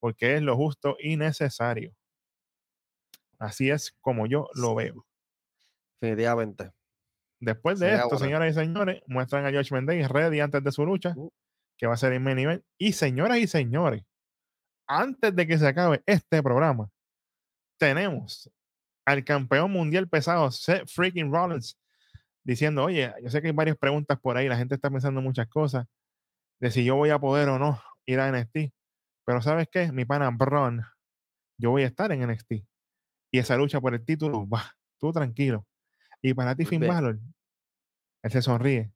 porque 0.00 0.34
es 0.34 0.42
lo 0.42 0.56
justo 0.56 0.96
y 1.00 1.16
necesario. 1.16 1.94
Así 3.38 3.70
es 3.70 3.96
como 4.00 4.26
yo 4.26 4.48
lo 4.54 4.74
veo. 4.74 5.06
Definitivamente. 6.00 6.72
Después 7.40 7.78
de 7.78 7.86
Sería 7.86 7.96
esto, 8.02 8.10
buena. 8.10 8.24
señoras 8.26 8.50
y 8.50 8.54
señores, 8.54 9.02
muestran 9.06 9.46
a 9.46 9.50
Josh 9.52 9.72
Mendez 9.72 10.08
ready 10.08 10.40
antes 10.40 10.62
de 10.62 10.72
su 10.72 10.84
lucha, 10.84 11.14
Uh. 11.16 11.30
que 11.78 11.86
va 11.86 11.94
a 11.94 11.96
ser 11.96 12.12
en 12.12 12.22
main 12.22 12.38
event. 12.38 12.64
Y 12.78 12.92
señoras 12.92 13.38
y 13.38 13.46
señores, 13.46 14.02
antes 14.86 15.34
de 15.34 15.46
que 15.46 15.56
se 15.58 15.66
acabe 15.66 16.02
este 16.06 16.42
programa, 16.42 16.90
tenemos 17.78 18.50
al 19.06 19.24
campeón 19.24 19.70
mundial 19.70 20.08
pesado, 20.08 20.50
Seth 20.50 20.88
freaking 20.88 21.32
Rollins, 21.32 21.78
diciendo, 22.44 22.84
oye, 22.84 23.12
yo 23.22 23.30
sé 23.30 23.40
que 23.40 23.48
hay 23.48 23.54
varias 23.54 23.76
preguntas 23.78 24.18
por 24.20 24.36
ahí, 24.36 24.48
la 24.48 24.56
gente 24.58 24.74
está 24.74 24.90
pensando 24.90 25.22
muchas 25.22 25.46
cosas, 25.48 25.86
de 26.60 26.70
si 26.70 26.84
yo 26.84 26.96
voy 26.96 27.10
a 27.10 27.18
poder 27.18 27.48
o 27.48 27.58
no 27.58 27.80
ir 28.06 28.20
a 28.20 28.30
NXT. 28.30 28.72
Pero 29.24 29.42
¿sabes 29.42 29.68
qué? 29.70 29.90
Mi 29.92 30.04
pana 30.04 30.30
Braun, 30.30 30.82
yo 31.58 31.70
voy 31.70 31.82
a 31.82 31.86
estar 31.86 32.12
en 32.12 32.28
NXT. 32.28 32.52
Y 33.32 33.38
esa 33.38 33.56
lucha 33.56 33.80
por 33.80 33.94
el 33.94 34.04
título, 34.04 34.48
va, 34.48 34.76
tú 34.98 35.12
tranquilo. 35.12 35.66
Y 36.22 36.34
para 36.34 36.54
ti, 36.54 36.64
Finn. 36.64 36.86
Balor, 36.86 37.18
él 38.22 38.30
se 38.30 38.42
sonríe. 38.42 38.92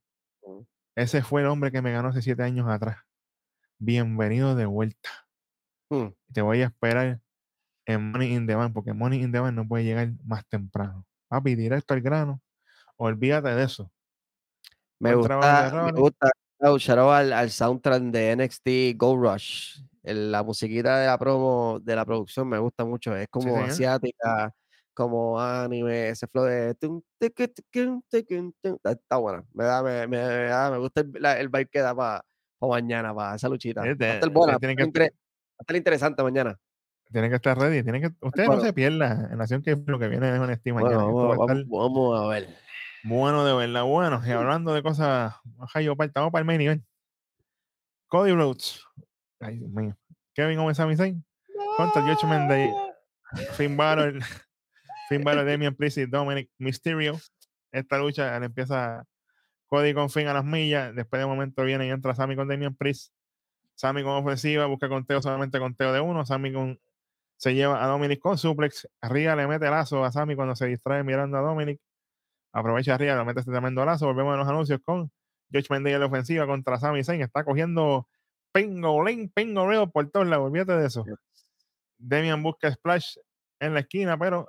Ese 0.97 1.23
fue 1.23 1.41
el 1.41 1.49
hombre 1.49 1.73
que 1.73 1.82
me 1.82 1.93
ganó 1.93 2.09
hace 2.09 2.23
siete 2.23 2.43
años 2.43 2.69
atrás. 2.69 2.99
Bienvenido 3.78 4.55
de 4.55 4.66
vuelta. 4.66 5.11
Hmm. 5.91 6.09
Te 6.32 6.43
voy 6.43 6.62
a 6.62 6.66
esperar 6.66 7.20
en 7.86 8.11
Money 8.11 8.35
in 8.35 8.47
the 8.47 8.55
Bank, 8.55 8.73
porque 8.73 8.93
Money 8.93 9.23
in 9.23 9.32
the 9.32 9.41
Bank 9.41 9.55
no 9.55 9.66
puede 9.66 9.85
llegar 9.85 10.12
más 10.24 10.47
temprano. 10.47 11.07
Papi, 11.28 11.55
directo 11.55 11.95
al 11.95 12.01
grano. 12.01 12.43
Olvídate 12.97 13.49
de 13.49 13.65
eso. 13.65 13.91
Me 15.01 15.15
gusta, 15.15 15.85
me 15.85 15.93
gusta. 15.93 16.31
Oh, 16.66 16.78
shout 16.78 16.99
out 16.99 17.11
al, 17.12 17.32
al 17.32 17.51
soundtrack 17.51 18.03
de 18.05 18.36
NXT 18.36 18.97
Go 18.97 19.16
Rush. 19.16 19.81
El- 20.03 20.32
la 20.32 20.43
musiquita 20.43 20.99
de 20.99 21.07
la 21.07 21.19
promo 21.19 21.78
de 21.82 21.95
la 21.95 22.05
producción 22.07 22.49
me 22.49 22.59
gusta 22.59 22.85
mucho. 22.86 23.15
Es 23.16 23.28
como 23.28 23.55
señor. 23.55 23.69
asiática, 23.70 24.51
como 24.95 25.39
anime, 25.41 26.09
ese 26.09 26.27
flow 26.27 26.45
de. 26.45 26.74
Está, 28.82 29.16
buena. 29.19 29.45
Me, 29.53 29.65
da, 29.65 29.82
me, 29.82 30.07
me, 30.07 30.16
me 30.27 30.45
da- 30.47 30.70
me 30.70 30.78
gusta 30.78 31.03
el, 31.03 31.12
la- 31.20 31.39
el 31.39 31.49
vibe 31.49 31.69
que 31.69 31.81
da 31.81 31.95
para 31.95 32.24
mañana, 32.61 33.15
para 33.15 33.36
esa 33.36 33.49
luchita. 33.49 33.82
Va 33.82 33.86
a 33.89 33.91
estar 34.15 34.31
buena. 34.31 34.53
Va 34.53 34.57
a 34.57 34.59
tiene 34.59 34.73
estar, 34.73 34.93
que- 34.93 35.01
va 35.01 35.05
a 35.59 35.62
estar 35.62 35.77
interesante 35.77 36.23
mañana. 36.23 36.59
Tiene 37.12 37.28
que 37.28 37.36
estar 37.36 37.59
ready. 37.59 37.82
Que, 37.85 38.11
ustedes 38.23 38.49
no 38.49 38.55
bueno. 38.55 38.62
se 38.62 38.73
pierdan 38.73 39.28
en 39.31 39.36
Nación 39.39 39.62
que 39.62 39.77
lo 39.86 39.99
que 39.99 40.09
viene 40.09 40.35
es 40.35 40.41
Honesty 40.41 40.73
mañana. 40.73 41.05
Bueno, 41.05 41.32
Esto 41.32 41.39
vamos, 41.39 41.69
va 41.70 41.78
vamos 41.82 42.20
a 42.20 42.27
ver. 42.28 42.64
Bueno 43.05 43.44
de 43.44 43.55
verdad. 43.55 43.85
Bueno, 43.85 44.20
y 44.26 44.31
hablando 44.31 44.72
de 44.74 44.82
cosas, 44.82 45.35
yo 45.82 45.97
par- 45.97 46.09
estamos 46.09 46.31
para 46.32 46.40
el 46.40 46.47
main 46.47 46.60
event. 46.60 46.85
Cody 48.09 48.32
Rhodes. 48.32 48.82
Ay, 49.40 49.59
Dios 49.59 49.70
mío. 49.70 49.97
Kevin 50.35 50.59
Owens 50.59 50.76
Sami 50.78 50.97
Zayn 50.97 51.24
contra 51.76 52.02
Judgment 52.02 52.48
Day. 52.48 52.70
Finn 53.52 53.76
Balor, 53.76 54.14
Finn 55.09 55.22
Balor, 55.24 55.44
Damian 55.44 55.74
Priest 55.74 55.98
y 55.98 56.06
Dominic 56.06 56.51
Mysterio. 56.59 57.18
Esta 57.72 57.98
lucha 57.98 58.39
le 58.39 58.47
empieza 58.47 59.05
Cody 59.66 59.93
con 59.94 60.09
Finn 60.10 60.28
a 60.28 60.35
las 60.35 60.44
millas. 60.44 60.94
Después 60.94 61.18
de 61.20 61.24
un 61.24 61.32
momento 61.32 61.64
viene 61.64 61.86
y 61.86 61.90
entra 61.90 62.14
Sammy 62.14 62.36
con 62.36 62.47
Damian 62.48 62.74
Priest. 62.74 63.12
Sammy 63.74 64.05
con 64.05 64.12
ofensiva, 64.12 64.66
busca 64.66 64.89
conteo 64.89 65.20
solamente 65.20 65.59
conteo 65.59 65.93
de 65.93 66.01
uno. 66.01 66.24
Sammy 66.24 66.52
con, 66.52 66.78
se 67.36 67.55
lleva 67.55 67.82
a 67.82 67.89
Dominic 67.89 68.20
con 68.20 68.39
suplex. 68.39 68.89
Arriba 69.01 69.35
le 69.35 69.48
mete 69.48 69.68
lazo 69.68 70.05
a 70.05 70.12
Sammy 70.12 70.36
cuando 70.36 70.55
se 70.55 70.66
distrae 70.66 71.02
mirando 71.02 71.36
a 71.39 71.40
Dominic. 71.40 71.81
Aprovecha 72.55 72.94
arriba, 72.94 73.16
le 73.16 73.24
mete 73.24 73.40
este 73.40 73.51
tremendo 73.51 73.85
lazo. 73.85 74.06
Volvemos 74.06 74.35
a 74.35 74.36
los 74.36 74.48
anuncios 74.48 74.81
con 74.85 75.10
George 75.51 75.66
Mendy 75.70 75.90
en 75.90 76.01
la 76.01 76.06
ofensiva 76.06 76.47
contra 76.47 76.78
Sami 76.78 77.02
Zayn. 77.02 77.20
Está 77.20 77.44
cogiendo 77.44 78.09
pingolín, 78.52 79.28
pingoleo 79.28 79.90
por 79.90 80.09
todos 80.09 80.28
lados. 80.28 80.47
Olvídate 80.47 80.76
de 80.76 80.86
eso. 80.86 81.05
Demian 81.98 82.44
busca 82.44 82.72
splash 82.72 83.16
en 83.59 83.74
la 83.74 83.81
esquina, 83.81 84.16
pero 84.16 84.48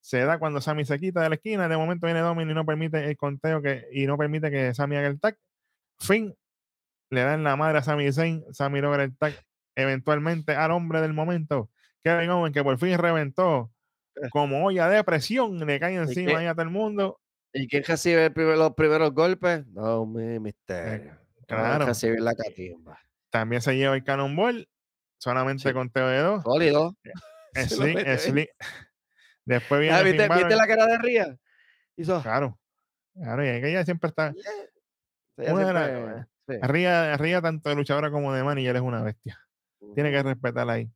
se 0.00 0.24
da 0.24 0.40
cuando 0.40 0.60
Sami 0.60 0.84
se 0.84 0.98
quita 0.98 1.22
de 1.22 1.28
la 1.28 1.36
esquina. 1.36 1.68
De 1.68 1.76
momento 1.76 2.06
viene 2.06 2.20
Dominic 2.20 2.50
y 2.50 2.54
no 2.54 2.66
permite 2.66 3.08
el 3.08 3.16
conteo 3.16 3.62
que, 3.62 3.86
y 3.92 4.06
no 4.06 4.18
permite 4.18 4.50
que 4.50 4.74
Sami 4.74 4.96
haga 4.96 5.06
el 5.06 5.20
tag. 5.20 5.38
Finn 6.00 6.34
le 7.10 7.22
dan 7.22 7.44
la 7.44 7.54
madre 7.54 7.78
a 7.78 7.82
Sami 7.82 8.10
Zayn. 8.10 8.44
Sami 8.52 8.80
logra 8.80 9.04
el 9.04 9.16
tag 9.16 9.32
eventualmente 9.76 10.56
al 10.56 10.72
hombre 10.72 11.00
del 11.00 11.12
momento. 11.12 11.70
Kevin 12.02 12.30
Owens, 12.30 12.52
que 12.52 12.64
por 12.64 12.76
fin 12.78 12.98
reventó 12.98 13.70
como 14.30 14.64
olla 14.66 14.88
de 14.88 15.04
presión, 15.04 15.64
le 15.64 15.78
cae 15.78 15.94
encima 15.94 16.40
ahí 16.40 16.46
a 16.46 16.54
todo 16.54 16.62
el 16.62 16.70
mundo. 16.70 17.20
¿Y 17.54 17.68
quién 17.68 17.84
recibe 17.84 18.30
primer- 18.30 18.58
los 18.58 18.74
primeros 18.74 19.12
golpes? 19.14 19.66
No, 19.68 20.04
mi 20.06 20.38
misterio. 20.40 21.16
claro. 21.46 21.86
Recibir 21.86 22.20
la 22.20 22.34
catimba. 22.34 22.98
También 23.30 23.62
se 23.62 23.76
lleva 23.76 23.94
el 23.94 24.04
Cannonball, 24.04 24.68
solamente 25.18 25.68
Sí. 25.68 25.72
con 25.72 25.88
de 25.92 26.18
dos. 26.18 26.42
Sólido. 26.42 26.96
Lo 27.54 27.62
slick, 27.62 28.18
slick. 28.18 28.50
Después 29.44 29.80
viene 29.80 29.96
Ah, 29.96 30.02
¿viste. 30.02 30.28
¿Viste 30.28 30.56
la 30.56 30.66
cara 30.66 30.86
de 30.86 30.98
Ría? 30.98 31.36
Hizo. 31.96 32.20
Claro. 32.22 32.58
Claro, 33.14 33.44
y 33.44 33.48
ella 33.48 33.84
siempre 33.84 34.08
está. 34.08 34.34
Ella 35.36 35.54
de 35.54 35.72
las- 35.72 35.90
siempre- 35.90 36.26
sí. 36.48 36.54
Arriba, 36.60 37.12
arriba 37.14 37.40
tanto 37.42 37.68
de 37.68 37.76
luchadora 37.76 38.10
como 38.10 38.32
de 38.32 38.42
manager 38.42 38.76
es 38.76 38.82
una 38.82 39.02
bestia. 39.02 39.38
Tiene 39.94 40.10
que 40.10 40.22
respetar 40.22 40.68
ahí. 40.68 40.90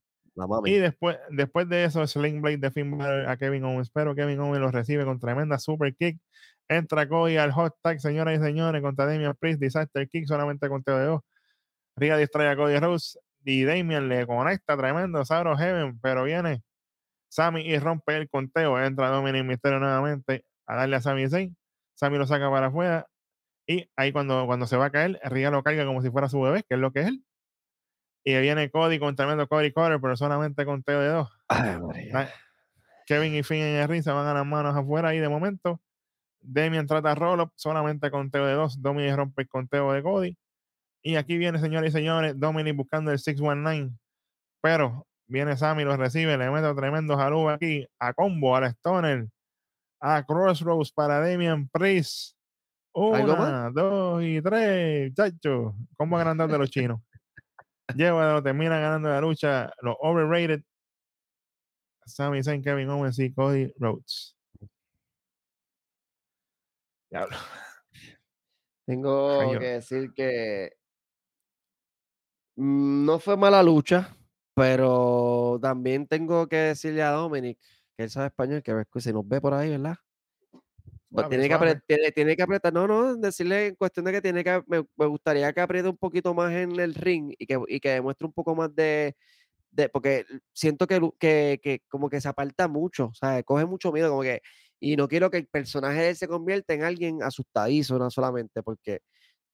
Y 0.65 0.79
después, 0.79 1.19
después 1.31 1.69
de 1.69 1.85
eso, 1.85 2.07
Sling 2.07 2.41
Blade 2.41 2.59
de 2.59 2.71
Finn 2.71 2.97
Balor 2.97 3.29
a 3.29 3.37
Kevin 3.37 3.65
Owens. 3.65 3.91
Pero 3.91 4.15
Kevin 4.15 4.41
Owens 4.41 4.61
lo 4.61 4.71
recibe 4.71 5.05
con 5.05 5.19
tremenda 5.19 5.59
super 5.59 5.95
kick. 5.95 6.21
Entra 6.69 7.09
Cody 7.09 7.37
al 7.37 7.53
hot 7.53 7.77
tag, 7.83 8.01
señoras 8.01 8.39
y 8.39 8.43
señores, 8.43 8.83
contra 8.83 9.07
Damian 9.07 9.35
Priest. 9.39 9.61
Disaster 9.61 10.09
kick 10.09 10.27
solamente 10.27 10.69
con 10.69 10.83
TO2. 10.85 11.21
Riga 11.97 12.17
distrae 12.17 12.49
a 12.49 12.57
Cody 12.57 12.79
Rose. 12.79 13.19
Y 13.45 13.65
Damian 13.65 14.09
le 14.09 14.27
conecta 14.27 14.77
tremendo 14.77 15.25
Sabro 15.25 15.57
Heaven. 15.57 15.99
Pero 16.01 16.25
viene 16.25 16.63
Sammy 17.29 17.63
y 17.63 17.79
rompe 17.79 18.17
el 18.17 18.29
conteo. 18.29 18.83
Entra 18.83 19.09
Dominic 19.09 19.45
Mysterio 19.45 19.81
nuevamente 19.81 20.45
a 20.67 20.77
darle 20.77 20.97
a 20.97 21.01
Sammy 21.01 21.29
Zayn. 21.29 21.57
Sammy 21.95 22.19
lo 22.19 22.27
saca 22.27 22.51
para 22.51 22.69
afuera. 22.69 23.07
Y 23.67 23.91
ahí 23.97 24.13
cuando, 24.13 24.47
cuando 24.47 24.67
se 24.67 24.77
va 24.77 24.87
a 24.87 24.91
caer, 24.91 25.21
Riga 25.25 25.51
lo 25.51 25.63
carga 25.63 25.85
como 25.85 26.01
si 26.03 26.11
fuera 26.11 26.29
su 26.29 26.41
bebé, 26.41 26.63
que 26.69 26.75
es 26.77 26.81
lo 26.81 26.93
que 26.93 27.01
es 27.01 27.09
él. 27.09 27.25
Y 28.29 28.39
viene 28.41 28.71
Cody 28.71 28.99
con 28.99 29.17
tremendo 29.17 29.49
Cody 29.49 29.73
Cutter, 29.73 29.99
pero 30.03 30.15
solamente 30.15 30.67
con 30.67 30.83
TO 30.83 31.01
de 31.01 31.09
dos. 31.09 31.31
Ay, 31.49 31.81
María. 31.81 32.31
Kevin 33.07 33.35
y 33.35 33.43
Finn 33.43 33.63
en 33.63 33.77
el 33.77 33.89
ring 33.89 34.03
se 34.03 34.11
van 34.11 34.27
a 34.27 34.35
las 34.35 34.45
manos 34.45 34.77
afuera 34.77 35.15
y 35.15 35.19
de 35.19 35.31
momento 35.31 35.81
Damian 36.43 36.87
trata 36.87 37.13
a 37.13 37.15
roll 37.15 37.51
solamente 37.55 38.11
con 38.11 38.31
Teo 38.31 38.45
de 38.45 38.53
dos. 38.53 38.83
Dominic 38.83 39.17
rompe 39.17 39.41
el 39.41 39.49
conteo 39.49 39.91
de 39.95 40.03
Cody. 40.03 40.37
Y 41.03 41.17
aquí 41.17 41.39
viene, 41.39 41.59
señores 41.59 41.89
y 41.89 41.93
señores, 41.97 42.39
Dominic 42.39 42.77
buscando 42.77 43.11
el 43.11 43.19
619. 43.19 43.97
Pero 44.61 45.07
viene 45.27 45.57
Sammy, 45.57 45.85
lo 45.85 45.97
recibe, 45.97 46.37
le 46.37 46.51
mete 46.51 46.75
tremendo 46.75 47.17
jalú 47.17 47.49
aquí 47.49 47.89
a 47.99 48.13
combo, 48.13 48.55
al 48.55 48.65
Stoner, 48.65 49.27
a 50.01 50.23
Crossroads 50.23 50.93
para 50.93 51.27
Damian 51.27 51.67
Priest. 51.69 52.37
Una, 52.93 53.71
dos 53.71 54.23
y 54.23 54.43
tres, 54.43 55.15
chacho. 55.15 55.75
Combo 55.97 56.19
agrandado 56.19 56.53
de 56.53 56.59
los 56.59 56.71
chinos. 56.71 57.01
Lleva, 57.95 58.43
termina 58.43 58.79
ganando 58.79 59.09
la 59.09 59.21
lucha 59.21 59.73
los 59.83 59.97
overrated 60.01 60.63
Sami 62.09 62.43
Zayn, 62.43 62.63
Kevin 62.63 62.89
Owens 62.89 63.19
y 63.19 63.33
Cody 63.33 63.73
Rhodes. 63.79 64.35
Diablo. 67.11 67.37
Tengo 68.87 69.59
que 69.59 69.67
decir 69.67 70.13
que 70.15 70.73
mm, 72.57 73.05
no 73.05 73.19
fue 73.19 73.37
mala 73.37 73.63
lucha, 73.63 74.17
pero 74.55 75.59
también 75.61 76.07
tengo 76.07 76.49
que 76.49 76.57
decirle 76.57 77.03
a 77.03 77.11
Dominic, 77.11 77.59
que 77.97 78.05
él 78.05 78.11
sabe 78.11 78.29
español, 78.29 78.63
que 78.63 79.01
si 79.01 79.13
nos 79.13 79.29
ve 79.29 79.41
por 79.41 79.53
ahí, 79.53 79.71
¿verdad? 79.71 79.97
Suave, 81.11 81.29
tiene, 81.29 81.49
que 81.49 81.57
suave. 81.57 81.57
apre- 81.57 81.83
tiene, 81.87 82.13
tiene 82.13 82.37
que 82.37 82.43
apretar, 82.43 82.73
no, 82.73 82.87
no, 82.87 83.17
decirle 83.17 83.69
en 83.69 83.75
cuestión 83.77 84.05
de 84.07 84.13
que 84.13 84.23
tiene 84.23 84.45
que, 84.45 84.63
me, 84.67 84.85
me 84.97 85.07
gustaría 85.07 85.53
que 85.53 85.61
apriete 85.61 85.89
un 85.89 85.97
poquito 85.97 86.35
más 86.35 86.53
en 86.53 86.79
el 86.79 86.95
ring 86.95 87.35
y 87.39 87.47
que, 87.47 87.59
y 87.69 87.81
que 87.81 87.91
demuestre 87.91 88.27
un 88.27 88.33
poco 88.33 88.55
más 88.55 88.75
de, 88.75 89.17
de 89.71 89.89
porque 89.91 90.27
siento 90.55 90.87
que, 90.87 91.01
que, 91.21 91.61
que 91.63 91.81
como 91.89 92.11
que 92.11 92.21
se 92.21 92.29
aparta 92.29 92.69
mucho, 92.69 93.07
o 93.09 93.15
sea, 93.15 93.43
coge 93.45 93.67
mucho 93.67 93.93
miedo, 93.93 94.11
como 94.11 94.23
que, 94.23 94.43
y 94.81 94.97
no 94.97 95.09
quiero 95.09 95.31
que 95.31 95.39
el 95.39 95.49
personaje 95.49 96.01
de 96.03 96.11
él 96.11 96.17
se 96.17 96.29
convierta 96.29 96.75
en 96.75 96.85
alguien 96.85 97.23
asustadizo, 97.23 97.99
no 97.99 98.11
solamente, 98.11 98.63
porque 98.63 99.01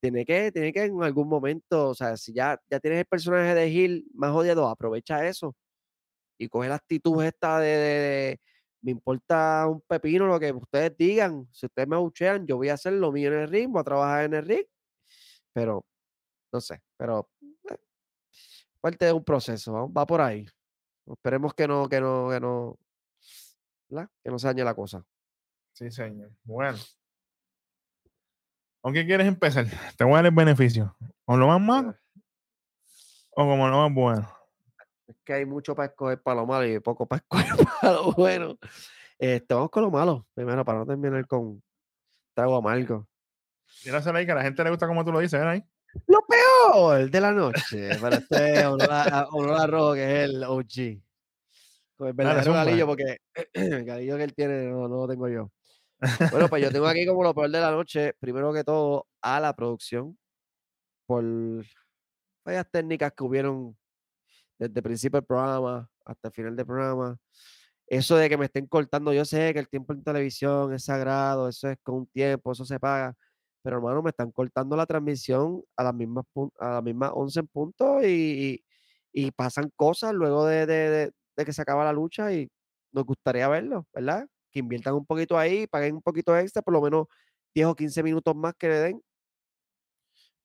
tiene 0.01 0.25
que, 0.27 0.53
tiene 0.53 0.73
que 0.73 0.85
en 0.85 1.03
algún 1.03 1.29
momento, 1.29 1.91
o 1.91 1.95
sea, 1.95 2.17
si 2.17 2.33
ya, 2.35 2.61
ya 2.71 2.81
tienes 2.81 3.01
el 3.01 3.07
personaje 3.07 3.55
de 3.55 3.71
Gil 3.71 4.07
más 4.15 4.33
odiado, 4.33 4.69
aprovecha 4.69 5.27
eso 5.29 5.57
y 6.39 6.49
coge 6.49 6.69
la 6.69 6.77
actitud 6.77 7.23
esta 7.25 7.61
de, 7.61 7.69
de- 7.69 7.77
de, 7.79 8.41
me 8.85 8.91
importa 8.91 9.67
un 9.67 9.81
pepino 9.81 10.27
lo 10.27 10.39
que 10.39 10.53
ustedes 10.53 10.97
digan, 10.97 11.49
si 11.51 11.67
ustedes 11.67 11.89
me 11.89 11.97
abuchean, 11.97 12.47
yo 12.47 12.57
voy 12.57 12.69
a 12.69 12.75
hacer 12.75 12.93
lo 12.93 13.11
mío 13.11 13.33
en 13.33 13.41
el 13.41 13.49
ring, 13.49 13.73
voy 13.73 13.81
a 13.81 13.85
trabajar 13.85 14.25
en 14.25 14.35
el 14.35 14.45
ring, 14.45 14.67
pero 15.53 15.85
no 16.53 16.61
sé, 16.61 16.83
pero 16.97 17.31
eh, 17.71 17.77
parte 18.81 19.07
de 19.07 19.13
un 19.13 19.25
proceso, 19.25 19.73
¿no? 19.73 19.93
va 19.93 20.07
por 20.07 20.21
ahí. 20.21 20.47
Esperemos 21.07 21.55
que 21.55 21.67
no, 21.67 21.89
que 21.89 22.01
no, 22.01 22.29
que 22.31 22.41
no, 22.41 22.79
¿verdad? 23.89 24.11
Que 24.23 24.31
no 24.31 24.39
se 24.39 24.47
dañe 24.49 24.65
la 24.65 24.75
cosa. 24.75 25.05
Sí, 25.73 25.91
señor. 25.91 26.31
Bueno. 26.45 26.79
¿Con 28.81 28.93
qué 28.93 29.07
quieres 29.07 29.27
empezar? 29.27 29.67
Te 29.97 30.05
voy 30.05 30.13
a 30.13 30.17
dar 30.17 30.27
el 30.27 30.31
beneficio. 30.35 30.95
¿O 31.25 31.37
lo 31.37 31.47
más 31.47 31.61
malo 31.61 31.97
o 33.37 33.45
como 33.45 33.69
lo 33.69 33.77
más 33.79 33.95
bueno? 33.95 34.44
Es 35.07 35.17
que 35.25 35.35
hay 35.35 35.45
mucho 35.45 35.75
para 35.75 35.89
escoger 35.89 36.23
para 36.23 36.41
lo 36.41 36.47
malo 36.47 36.67
y 36.67 36.81
poco 36.81 37.07
para 37.07 37.23
escoger 37.29 37.67
para 37.81 37.95
lo 37.95 38.13
bueno. 38.13 38.59
Este, 39.19 39.55
vamos 39.55 39.71
con 39.71 39.83
lo 39.83 39.91
malo, 39.91 40.27
primero, 40.35 40.65
para 40.65 40.79
no 40.79 40.87
terminar 40.87 41.27
con 41.27 41.63
trago 42.35 42.57
amargo. 42.57 43.07
Tírasela 43.83 44.19
ahí 44.19 44.27
que 44.27 44.33
a 44.33 44.37
la 44.37 44.43
gente 44.43 44.65
le 44.65 44.71
gusta 44.71 44.87
como 44.87 45.05
tú 45.05 45.13
lo 45.13 45.21
dices, 45.21 45.39
¿ven 45.39 45.49
ahí? 45.49 45.65
Lo 46.07 46.25
peor 46.27 47.11
de 47.11 47.21
la 47.21 47.33
noche. 47.33 47.91
Pero 48.01 48.17
este 48.17 48.61
es 48.61 48.65
honor 48.65 48.91
a, 48.91 49.67
Rojo, 49.67 49.95
que 49.95 50.05
es 50.05 50.31
el 50.31 50.45
OG. 50.45 51.03
Con 51.97 52.09
el 52.09 52.15
verdadero 52.15 52.53
galillo, 52.53 52.87
porque 52.87 53.19
el 53.53 53.85
galillo 53.85 54.17
que 54.17 54.25
él 54.25 54.35
tiene 54.35 54.67
no, 54.67 54.89
no 54.89 54.97
lo 54.97 55.09
tengo 55.09 55.29
yo. 55.29 55.51
Bueno, 56.33 56.49
pues 56.49 56.63
yo 56.63 56.71
tengo 56.71 56.87
aquí 56.87 57.07
como 57.07 57.23
lo 57.23 57.35
peor 57.35 57.51
de 57.51 57.61
la 57.61 57.71
noche, 57.71 58.15
primero 58.19 58.53
que 58.53 58.65
todo, 58.65 59.07
a 59.23 59.41
la 59.41 59.55
producción, 59.55 60.19
por 61.07 61.25
fallas 62.45 62.67
técnicas 62.71 63.13
que 63.13 63.25
hubieron 63.25 63.77
desde 64.59 64.75
el 64.79 64.83
principio 64.83 65.19
del 65.21 65.27
programa 65.27 65.89
hasta 66.05 66.29
el 66.29 66.35
final 66.35 66.57
del 66.57 66.67
programa. 66.67 67.19
Eso 67.87 68.17
de 68.17 68.29
que 68.31 68.39
me 68.39 68.47
estén 68.47 68.67
cortando, 68.67 69.13
yo 69.13 69.25
sé 69.25 69.53
que 69.53 69.61
el 69.61 69.69
tiempo 69.69 69.93
en 69.93 70.03
televisión 70.03 70.73
es 70.75 70.85
sagrado, 70.85 71.49
eso 71.49 71.69
es 71.69 71.77
con 71.83 71.97
un 71.97 72.07
tiempo, 72.07 72.53
eso 72.53 72.65
se 72.65 72.81
paga, 72.81 73.15
pero 73.63 73.77
hermano, 73.77 74.03
me 74.03 74.11
están 74.11 74.31
cortando 74.33 74.77
la 74.77 74.87
transmisión 74.87 75.63
a 75.77 75.85
las 75.85 75.95
mismas, 75.95 76.25
a 76.61 76.71
las 76.75 76.83
mismas 76.83 77.11
11 77.15 77.41
en 77.41 77.47
punto 77.49 78.03
y, 78.05 78.65
y- 79.13 79.31
pasan 79.33 79.71
cosas 79.77 80.13
luego 80.15 80.47
de, 80.47 80.67
de- 80.67 80.91
de- 80.91 81.13
de 81.37 81.45
que 81.45 81.53
se 81.53 81.63
acaba 81.63 81.85
la 81.85 81.93
lucha 81.93 82.33
y 82.33 82.49
nos 82.93 83.05
gustaría 83.05 83.49
verlo, 83.49 83.87
¿verdad? 83.93 84.27
Que 84.51 84.61
inviertan 84.61 84.95
un 84.95 85.05
poquito 85.07 85.37
ahí, 85.39 85.67
paguen 85.67 85.97
un 85.97 86.03
poquito 86.03 86.37
extra, 86.39 86.63
por 86.63 86.75
lo 86.75 86.81
menos 86.83 87.07
10 87.55 87.67
o 87.67 87.75
15 87.77 88.03
minutos 88.03 88.35
más 88.37 88.55
que 88.59 88.69
le 88.69 88.79
den. 88.79 89.03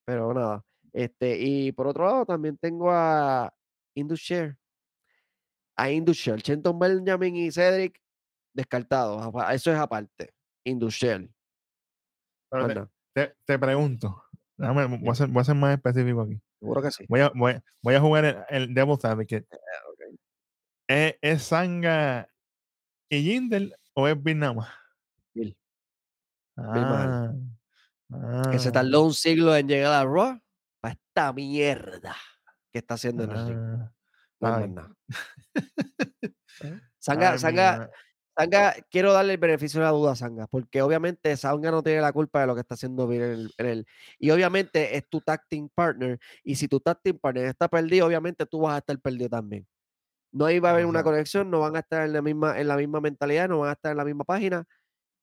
Pero 0.04 0.34
nada, 0.34 0.64
este, 0.92 1.38
y 1.38 1.72
por 1.72 1.86
otro 1.86 2.04
lado 2.06 2.26
también 2.26 2.56
tengo 2.58 2.90
a 2.90 3.52
Indushare. 3.94 4.56
A 5.76 5.90
Indushare, 5.90 6.42
Chenton 6.42 6.78
Benjamin 6.78 7.36
y 7.36 7.50
Cedric 7.50 8.00
descartados. 8.52 9.32
Eso 9.52 9.72
es 9.72 9.78
aparte. 9.78 10.34
Indushare. 10.64 11.28
Te, 12.50 12.86
te- 13.14 13.36
te 13.44 13.58
pregunto. 13.58 14.24
Déjame, 14.56 14.98
voy, 14.98 15.08
a 15.08 15.14
ser, 15.14 15.28
voy 15.28 15.40
a 15.40 15.44
ser 15.44 15.54
más 15.54 15.74
específico 15.74 16.22
aquí. 16.22 16.40
seguro 16.58 16.82
que 16.82 16.90
sí. 16.90 17.06
Voy 17.08 17.20
a, 17.20 17.30
voy, 17.34 17.62
voy 17.82 17.94
a 17.94 18.00
jugar 18.00 18.24
el, 18.24 18.36
el 18.48 18.74
Devil's 18.74 19.04
Advocate. 19.04 19.46
¿Es, 20.86 21.14
¿Es 21.22 21.42
Sanga 21.44 22.28
y 23.08 23.22
Jindel 23.22 23.74
o 23.94 24.06
es 24.08 24.22
Vietnam? 24.22 24.58
Bill. 25.32 25.56
Ah, 26.56 27.32
Que 28.50 28.58
se 28.58 28.68
ah, 28.68 28.72
tardó 28.72 29.04
un 29.06 29.14
siglo 29.14 29.56
en 29.56 29.66
llegar 29.68 29.92
a 29.94 30.04
Raw 30.04 30.38
para 30.80 30.92
esta 30.94 31.32
mierda 31.32 32.16
que 32.72 32.78
está 32.78 32.94
haciendo 32.94 33.24
en 33.24 33.30
el 33.30 33.46
ring. 33.46 33.58
ah. 33.58 33.92
No 34.40 34.58
es 34.60 34.70
nada. 34.70 34.96
Sanga, 36.98 37.38
Sanga. 37.38 37.90
Sanga, 38.36 38.74
quiero 38.90 39.12
darle 39.12 39.34
el 39.34 39.38
beneficio 39.38 39.80
de 39.80 39.86
la 39.86 39.92
duda 39.92 40.12
a 40.12 40.16
Sanga, 40.16 40.46
porque 40.46 40.80
obviamente 40.80 41.36
Sanga 41.36 41.70
no 41.70 41.82
tiene 41.82 42.00
la 42.00 42.12
culpa 42.12 42.40
de 42.40 42.46
lo 42.46 42.54
que 42.54 42.60
está 42.62 42.74
haciendo 42.74 43.06
Bill 43.06 43.20
en 43.22 43.30
el, 43.32 43.52
en 43.58 43.66
el- 43.66 43.86
Y 44.18 44.30
obviamente 44.30 44.96
es 44.96 45.06
tu 45.10 45.20
tag 45.20 45.42
team 45.48 45.68
partner, 45.74 46.18
y 46.42 46.54
si 46.54 46.68
tu 46.68 46.80
tag 46.80 47.00
team 47.02 47.18
partner 47.18 47.46
está 47.46 47.68
perdido, 47.68 48.06
obviamente 48.06 48.46
tú 48.46 48.60
vas 48.60 48.76
a 48.76 48.78
estar 48.78 48.98
perdido 49.00 49.28
también. 49.28 49.66
No 50.32 50.48
iba 50.50 50.70
a 50.70 50.72
haber 50.72 50.86
una 50.86 51.02
conexión, 51.02 51.50
no 51.50 51.60
van 51.60 51.76
a 51.76 51.80
estar 51.80 52.06
en 52.06 52.12
la 52.14 52.22
misma, 52.22 52.58
en 52.58 52.68
la 52.68 52.76
misma 52.76 53.00
mentalidad, 53.00 53.48
no 53.48 53.58
van 53.58 53.70
a 53.70 53.72
estar 53.72 53.90
en 53.90 53.98
la 53.98 54.04
misma 54.04 54.24
página, 54.24 54.64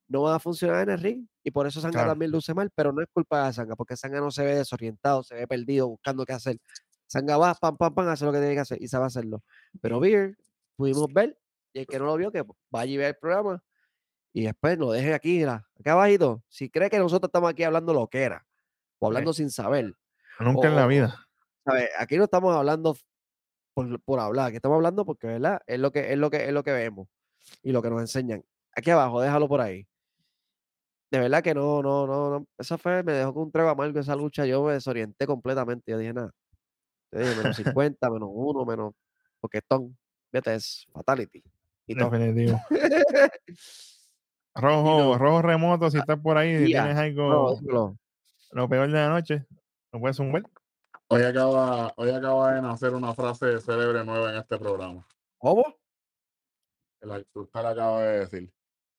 no 0.09 0.23
van 0.23 0.35
a 0.35 0.39
funcionar 0.39 0.83
en 0.83 0.89
el 0.91 0.99
ring, 0.99 1.27
y 1.43 1.51
por 1.51 1.65
eso 1.65 1.81
Sanga 1.81 1.93
Claro. 1.99 2.11
también 2.11 2.29
luce 2.31 2.53
mal, 2.53 2.69
pero 2.75 2.91
no 2.91 3.01
es 3.01 3.07
culpa 3.11 3.47
de 3.47 3.53
Sanga, 3.53 3.75
porque 3.75 3.95
Sanga 3.97 4.19
no 4.19 4.31
se 4.31 4.43
ve 4.43 4.55
desorientado, 4.55 5.23
se 5.23 5.33
ve 5.35 5.47
perdido, 5.47 5.87
buscando 5.87 6.25
qué 6.25 6.33
hacer. 6.33 6.57
Sanga 7.07 7.37
va, 7.37 7.55
pam, 7.55 7.77
pam, 7.77 7.93
pam, 7.93 8.07
hace 8.09 8.25
lo 8.25 8.31
que 8.31 8.39
tiene 8.39 8.53
que 8.53 8.59
hacer 8.61 8.81
y 8.81 8.87
sabe 8.87 9.05
hacerlo. 9.05 9.43
Pero 9.81 9.99
Beer, 9.99 10.37
pudimos 10.75 11.11
ver, 11.11 11.37
y 11.73 11.79
el 11.79 11.87
que 11.87 11.99
no 11.99 12.05
lo 12.05 12.15
vio, 12.17 12.31
que 12.31 12.43
vaya 12.69 12.91
y 12.91 12.97
vea 12.97 13.09
el 13.09 13.15
programa, 13.15 13.63
y 14.33 14.43
después 14.43 14.77
nos 14.77 14.93
deje 14.93 15.13
aquí, 15.13 15.39
mira, 15.39 15.67
acá 15.79 15.93
abajito. 15.93 16.43
Si 16.49 16.69
cree 16.69 16.89
que 16.89 16.99
nosotros 16.99 17.29
estamos 17.29 17.49
aquí 17.49 17.63
hablando 17.63 17.93
lo 17.93 18.07
que 18.07 18.23
era, 18.23 18.45
o 18.99 19.07
hablando 19.07 19.33
sin 19.33 19.49
saber, 19.49 19.95
Nunca 20.39 20.67
en 20.67 20.75
la 20.75 20.85
vida. 20.85 21.27
Aquí 21.97 22.17
no 22.17 22.25
estamos 22.25 22.55
hablando 22.55 22.95
por, 23.73 23.99
por 24.01 24.19
hablar, 24.19 24.47
aquí 24.47 24.57
estamos 24.57 24.75
hablando 24.75 25.05
porque, 25.05 25.27
¿verdad? 25.27 25.61
Es 25.65 25.79
lo 25.79 25.91
que 25.91 26.11
es 26.11 26.17
lo 26.17 26.29
que 26.29 26.45
es 26.45 26.53
lo 26.53 26.63
que 26.63 26.71
vemos 26.71 27.07
y 27.63 27.71
lo 27.71 27.81
que 27.81 27.89
nos 27.89 28.01
enseñan. 28.01 28.43
Aquí 28.73 28.91
abajo, 28.91 29.21
déjalo 29.21 29.47
por 29.47 29.61
ahí. 29.61 29.87
De 31.09 31.19
verdad 31.19 31.41
que 31.41 31.53
no, 31.53 31.81
no, 31.81 32.05
no, 32.05 32.29
no. 32.29 32.47
Esa 32.57 32.77
fue, 32.77 33.01
me 33.03 33.13
dejó 33.13 33.33
con 33.33 33.43
un 33.43 33.51
trago 33.51 33.69
amargo 33.69 33.99
esa 33.99 34.15
lucha. 34.15 34.45
Yo 34.45 34.63
me 34.63 34.73
desorienté 34.73 35.25
completamente. 35.25 35.91
Yo 35.91 35.97
dije, 35.97 36.13
nada. 36.13 36.31
Dije, 37.11 37.35
menos 37.35 37.55
50, 37.55 38.09
menos 38.09 38.29
1, 38.31 38.65
menos. 38.65 38.93
Porque 39.39 39.61
ton, 39.61 39.97
fíjate, 40.31 40.55
es 40.55 40.87
fatality. 40.91 41.43
Y 41.87 41.95
todo. 41.95 42.09
Definitivo. 42.09 42.59
Y 44.57 44.59
Rojo, 44.59 44.99
no, 44.99 45.17
rojo 45.19 45.41
remoto, 45.43 45.91
si 45.91 45.99
estás 45.99 46.19
por 46.19 46.35
ahí, 46.35 46.57
si 46.57 46.65
tienes 46.65 46.95
no, 46.95 47.01
algo, 47.01 47.95
lo 48.51 48.67
peor 48.67 48.87
de 48.87 48.93
la 48.93 49.09
noche, 49.09 49.45
lo 49.91 49.99
puedes 49.99 50.17
zumbar. 50.17 50.41
Hoy 51.09 51.21
acaba, 51.21 51.93
hoy 51.95 52.09
acaba 52.09 52.55
de 52.55 52.61
nacer 52.63 52.95
una 52.95 53.13
frase 53.13 53.61
célebre 53.61 54.03
nueva 54.03 54.31
en 54.31 54.39
este 54.39 54.57
programa. 54.57 55.07
¿Cómo? 55.37 55.63
El 57.01 57.27
usted 57.33 57.61
la 57.61 57.69
acaba 57.69 58.01
de 58.01 58.19
decir. 58.21 58.51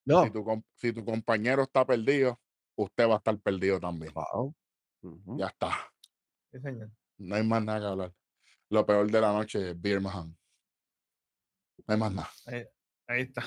No. 0.05 0.24
Si, 0.24 0.30
tu, 0.30 0.44
com- 0.44 0.62
si 0.76 0.93
tu 0.93 1.05
compañero 1.05 1.62
está 1.62 1.85
perdido, 1.85 2.40
usted 2.76 3.09
va 3.09 3.14
a 3.14 3.18
estar 3.18 3.36
perdido 3.39 3.80
también. 3.80 4.12
Wow. 4.14 4.55
Ya 5.36 5.47
está. 5.47 5.70
Sí, 6.52 6.60
señor. 6.60 6.90
No 7.19 7.35
hay 7.35 7.45
más 7.45 7.65
nada 7.65 7.81
que 7.81 7.86
hablar. 7.86 8.12
Lo 8.70 8.86
peor 8.86 9.11
de 9.11 9.20
la 9.20 9.32
noche 9.32 9.70
es 9.70 9.81
Birmingham. 9.81 10.35
No 11.86 11.95
hay 11.95 11.99
más 11.99 12.12
nada. 12.12 12.31
Ahí 13.07 13.23
está. 13.23 13.45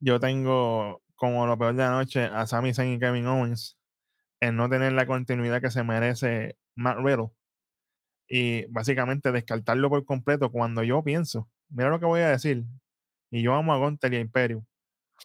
Yo 0.00 0.20
tengo 0.20 1.02
como 1.14 1.46
lo 1.46 1.58
peor 1.58 1.74
de 1.74 1.82
la 1.82 1.90
noche 1.90 2.24
a 2.24 2.46
Sami 2.46 2.74
Zayn 2.74 2.94
y 2.94 2.98
Kevin 2.98 3.26
Owens 3.26 3.78
en 4.40 4.56
no 4.56 4.68
tener 4.68 4.92
la 4.92 5.06
continuidad 5.06 5.60
que 5.60 5.70
se 5.70 5.82
merece 5.82 6.58
Matt 6.74 6.98
Riddle 6.98 7.30
y 8.28 8.66
básicamente 8.66 9.32
descartarlo 9.32 9.88
por 9.88 10.04
completo 10.04 10.50
cuando 10.50 10.82
yo 10.82 11.02
pienso, 11.02 11.48
mira 11.68 11.88
lo 11.88 12.00
que 12.00 12.06
voy 12.06 12.20
a 12.20 12.28
decir, 12.28 12.64
y 13.30 13.42
yo 13.42 13.54
amo 13.54 13.72
a 13.72 13.78
Gunter 13.78 14.12
y 14.12 14.16
a 14.16 14.20
Imperio, 14.20 14.66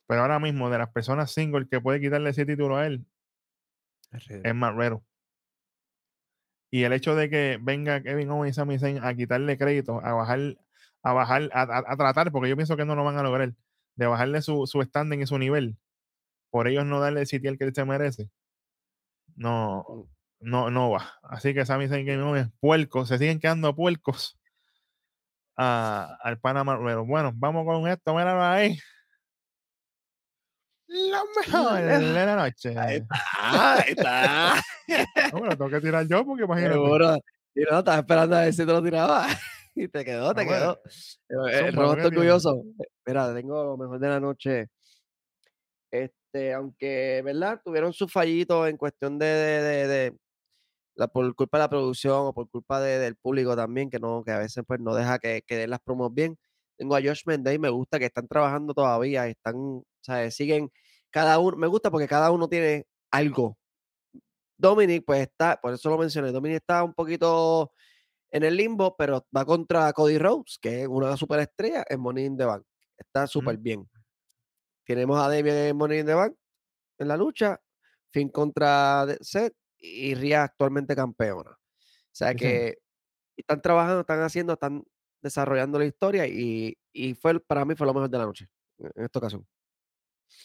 pero 0.07 0.21
ahora 0.21 0.39
mismo 0.39 0.69
de 0.69 0.77
las 0.77 0.91
personas 0.91 1.31
single 1.31 1.67
que 1.67 1.81
puede 1.81 1.99
quitarle 1.99 2.29
ese 2.29 2.45
título 2.45 2.77
a 2.77 2.87
él 2.87 3.05
es 4.11 4.55
Matt 4.55 4.75
Riddle. 4.77 5.01
Y 6.71 6.83
el 6.83 6.93
hecho 6.93 7.15
de 7.15 7.29
que 7.29 7.59
venga 7.61 8.01
Kevin 8.03 8.29
Owens 8.31 8.55
y 8.55 8.55
Sami 8.55 8.79
Zayn 8.79 9.03
a 9.03 9.13
quitarle 9.15 9.57
crédito, 9.57 10.01
a 10.03 10.13
bajar, 10.13 10.57
a 11.03 11.13
bajar, 11.13 11.49
a, 11.53 11.61
a- 11.63 11.83
a 11.93 11.97
tratar, 11.97 12.31
porque 12.31 12.49
yo 12.49 12.55
pienso 12.55 12.77
que 12.77 12.85
no 12.85 12.95
lo 12.95 13.03
van 13.03 13.17
a 13.17 13.23
lograr, 13.23 13.53
de 13.95 14.05
bajarle 14.07 14.41
su, 14.41 14.67
su 14.67 14.81
standing 14.83 15.21
y 15.21 15.27
su 15.27 15.37
nivel, 15.39 15.77
por 16.51 16.67
ellos 16.67 16.85
no 16.85 16.99
darle 17.01 17.21
el 17.21 17.27
sitio 17.27 17.57
que 17.57 17.65
él 17.65 17.75
se 17.75 17.85
merece, 17.85 18.29
no, 19.35 20.07
no, 20.39 20.69
no 20.71 20.91
va. 20.91 21.13
Así 21.23 21.53
que 21.53 21.65
Sami 21.65 21.87
Zayn 21.87 22.03
y 22.03 22.05
Kevin 22.05 22.21
Owens, 22.21 22.51
puercos, 22.59 23.07
se 23.09 23.17
siguen 23.17 23.39
quedando 23.39 23.75
puercos 23.75 24.37
a- 25.57 26.17
al 26.23 26.39
Panamá 26.39 26.77
Riddle. 26.77 27.05
Bueno, 27.05 27.31
vamos 27.35 27.65
con 27.65 27.87
esto, 27.87 28.13
míralo 28.15 28.41
ahí. 28.43 28.77
Lo 30.91 31.23
mejor 31.39 31.81
de 31.83 32.25
la 32.25 32.35
noche. 32.35 32.75
Ahí 32.77 32.95
está. 32.97 33.73
Ahí 33.75 33.91
está. 33.91 34.61
No, 35.31 35.39
me 35.41 35.47
lo 35.49 35.57
tengo 35.57 35.69
que 35.69 35.81
tirar 35.81 36.07
yo 36.07 36.25
porque 36.25 36.43
imagínate. 36.43 36.73
Seguro. 36.73 37.15
Y 37.55 37.61
no, 37.61 37.79
estaba 37.79 37.97
esperando 37.99 38.35
a 38.37 38.41
ver 38.41 38.53
si 38.53 38.65
te 38.65 38.71
lo 38.71 38.83
tiraba. 38.83 39.27
Y 39.75 39.87
te 39.87 40.03
quedó, 40.03 40.33
te 40.33 40.43
bueno. 40.43 40.77
quedó. 41.29 41.47
El, 41.47 41.65
el 41.67 41.73
rojo 41.73 41.93
¿qué 41.95 42.01
está 42.01 42.09
tienes? 42.09 42.43
orgulloso. 42.43 42.63
Mira, 43.05 43.33
tengo 43.33 43.63
lo 43.63 43.77
mejor 43.77 43.99
de 43.99 44.09
la 44.09 44.19
noche. 44.19 44.67
Este, 45.91 46.53
aunque, 46.53 47.21
¿verdad? 47.23 47.61
Tuvieron 47.63 47.93
sus 47.93 48.11
fallitos 48.11 48.67
en 48.67 48.75
cuestión 48.77 49.17
de, 49.17 49.25
de, 49.25 49.61
de- 49.61 49.87
de 49.87 50.17
la, 50.95 51.07
por 51.07 51.33
culpa 51.35 51.57
de 51.59 51.63
la 51.63 51.69
producción 51.69 52.27
o 52.27 52.33
por 52.33 52.49
culpa 52.49 52.81
de- 52.81 52.99
del 52.99 53.15
público 53.15 53.55
también, 53.55 53.89
que 53.89 53.99
no, 53.99 54.23
que 54.23 54.31
a 54.31 54.39
veces 54.39 54.63
pues 54.67 54.81
no 54.81 54.93
deja 54.93 55.17
que, 55.17 55.43
que 55.47 55.55
den 55.55 55.69
las 55.69 55.79
promos 55.79 56.13
bien. 56.13 56.37
Tengo 56.77 56.95
a 56.97 57.01
Josh 57.01 57.21
Mendez 57.25 57.55
y 57.55 57.59
me 57.59 57.69
gusta 57.69 57.99
que 57.99 58.05
están 58.05 58.27
trabajando 58.27 58.73
todavía, 58.73 59.27
están, 59.27 59.55
sea, 60.03 60.29
siguen 60.31 60.71
cada 61.09 61.39
uno, 61.39 61.57
me 61.57 61.67
gusta 61.67 61.91
porque 61.91 62.07
cada 62.07 62.31
uno 62.31 62.47
tiene 62.47 62.87
algo. 63.11 63.57
Dominic, 64.57 65.03
pues 65.05 65.21
está, 65.21 65.59
por 65.61 65.73
eso 65.73 65.89
lo 65.89 65.97
mencioné, 65.97 66.31
Dominic 66.31 66.57
está 66.57 66.83
un 66.83 66.93
poquito 66.93 67.71
en 68.31 68.43
el 68.43 68.57
limbo, 68.57 68.95
pero 68.97 69.25
va 69.35 69.45
contra 69.45 69.91
Cody 69.93 70.17
Rhodes, 70.17 70.59
que 70.61 70.81
es 70.81 70.87
una 70.87 71.15
superestrella 71.17 71.85
en 71.89 71.99
Money 71.99 72.25
in 72.25 72.37
the 72.37 72.45
Bank. 72.45 72.63
Está 72.97 73.25
súper 73.25 73.57
bien. 73.57 73.89
Tenemos 74.85 75.19
a 75.19 75.29
Damian 75.29 75.55
en 75.55 75.77
Money 75.77 75.99
in 75.99 76.05
the 76.05 76.13
Bank 76.13 76.35
en 76.97 77.07
la 77.07 77.17
lucha, 77.17 77.59
Finn 78.11 78.29
contra 78.29 79.05
Seth 79.21 79.55
y 79.77 80.13
Ria 80.15 80.43
actualmente 80.43 80.95
campeona. 80.95 81.51
O 81.51 82.11
sea 82.11 82.31
Sí, 82.31 82.37
que 82.37 82.77
están 83.37 83.61
trabajando, 83.61 84.01
están 84.01 84.21
haciendo, 84.21 84.53
están 84.53 84.83
desarrollando 85.21 85.79
la 85.79 85.85
historia 85.85 86.27
y, 86.27 86.77
y 86.91 87.13
fue 87.13 87.39
para 87.39 87.65
mí 87.65 87.75
fue 87.75 87.87
lo 87.87 87.93
mejor 87.93 88.09
de 88.09 88.17
la 88.17 88.25
noche 88.25 88.49
en 88.79 89.05
esta 89.05 89.19
ocasión. 89.19 89.47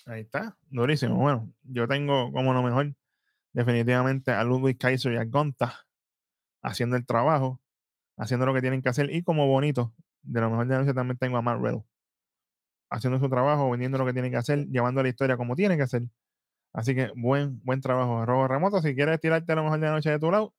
Ahí 0.07 0.23
está, 0.23 0.57
durísimo. 0.69 1.17
Bueno, 1.17 1.53
yo 1.63 1.89
tengo 1.89 2.33
como 2.33 2.53
lo 2.53 2.63
mejor, 2.63 2.95
definitivamente, 3.53 4.33
a 4.33 4.45
Ludwig 4.45 4.79
Kaiser 4.79 5.13
y 5.13 5.17
a 5.17 5.25
Gonta 5.25 5.87
haciendo 6.63 6.97
el 6.97 7.07
trabajo, 7.07 7.61
haciendo 8.17 8.47
lo 8.47 8.55
que 8.55 8.61
tienen 8.61 8.83
que 8.83 8.89
hacer. 8.89 9.11
Y 9.13 9.23
como 9.23 9.47
bonito, 9.47 9.95
de 10.23 10.41
lo 10.41 10.51
mejor 10.51 10.67
de 10.67 10.75
la 10.75 10.81
noche 10.81 10.95
también 10.95 11.19
tengo 11.19 11.37
a 11.37 11.43
Matt 11.43 11.61
Riddle 11.61 11.85
haciendo 12.91 13.19
su 13.19 13.29
trabajo, 13.29 13.71
vendiendo 13.71 13.99
lo 13.99 14.07
que 14.07 14.13
tienen 14.13 14.31
que 14.31 14.39
hacer, 14.39 14.67
llevando 14.69 15.03
la 15.03 15.09
historia 15.09 15.37
como 15.37 15.57
tienen 15.57 15.79
que 15.79 15.85
hacer. 15.85 16.03
Así 16.73 16.95
que 16.95 17.11
buen, 17.17 17.61
buen 17.65 17.81
trabajo, 17.81 18.25
Robo 18.27 18.49
Remoto. 18.49 18.81
Si 18.83 18.95
quieres 18.95 19.21
tirarte 19.21 19.55
lo 19.55 19.65
mejor 19.65 19.81
de 19.81 19.87
la 19.87 19.93
noche 19.93 20.11
de 20.11 20.19
tu 20.19 20.31
lado, 20.31 20.55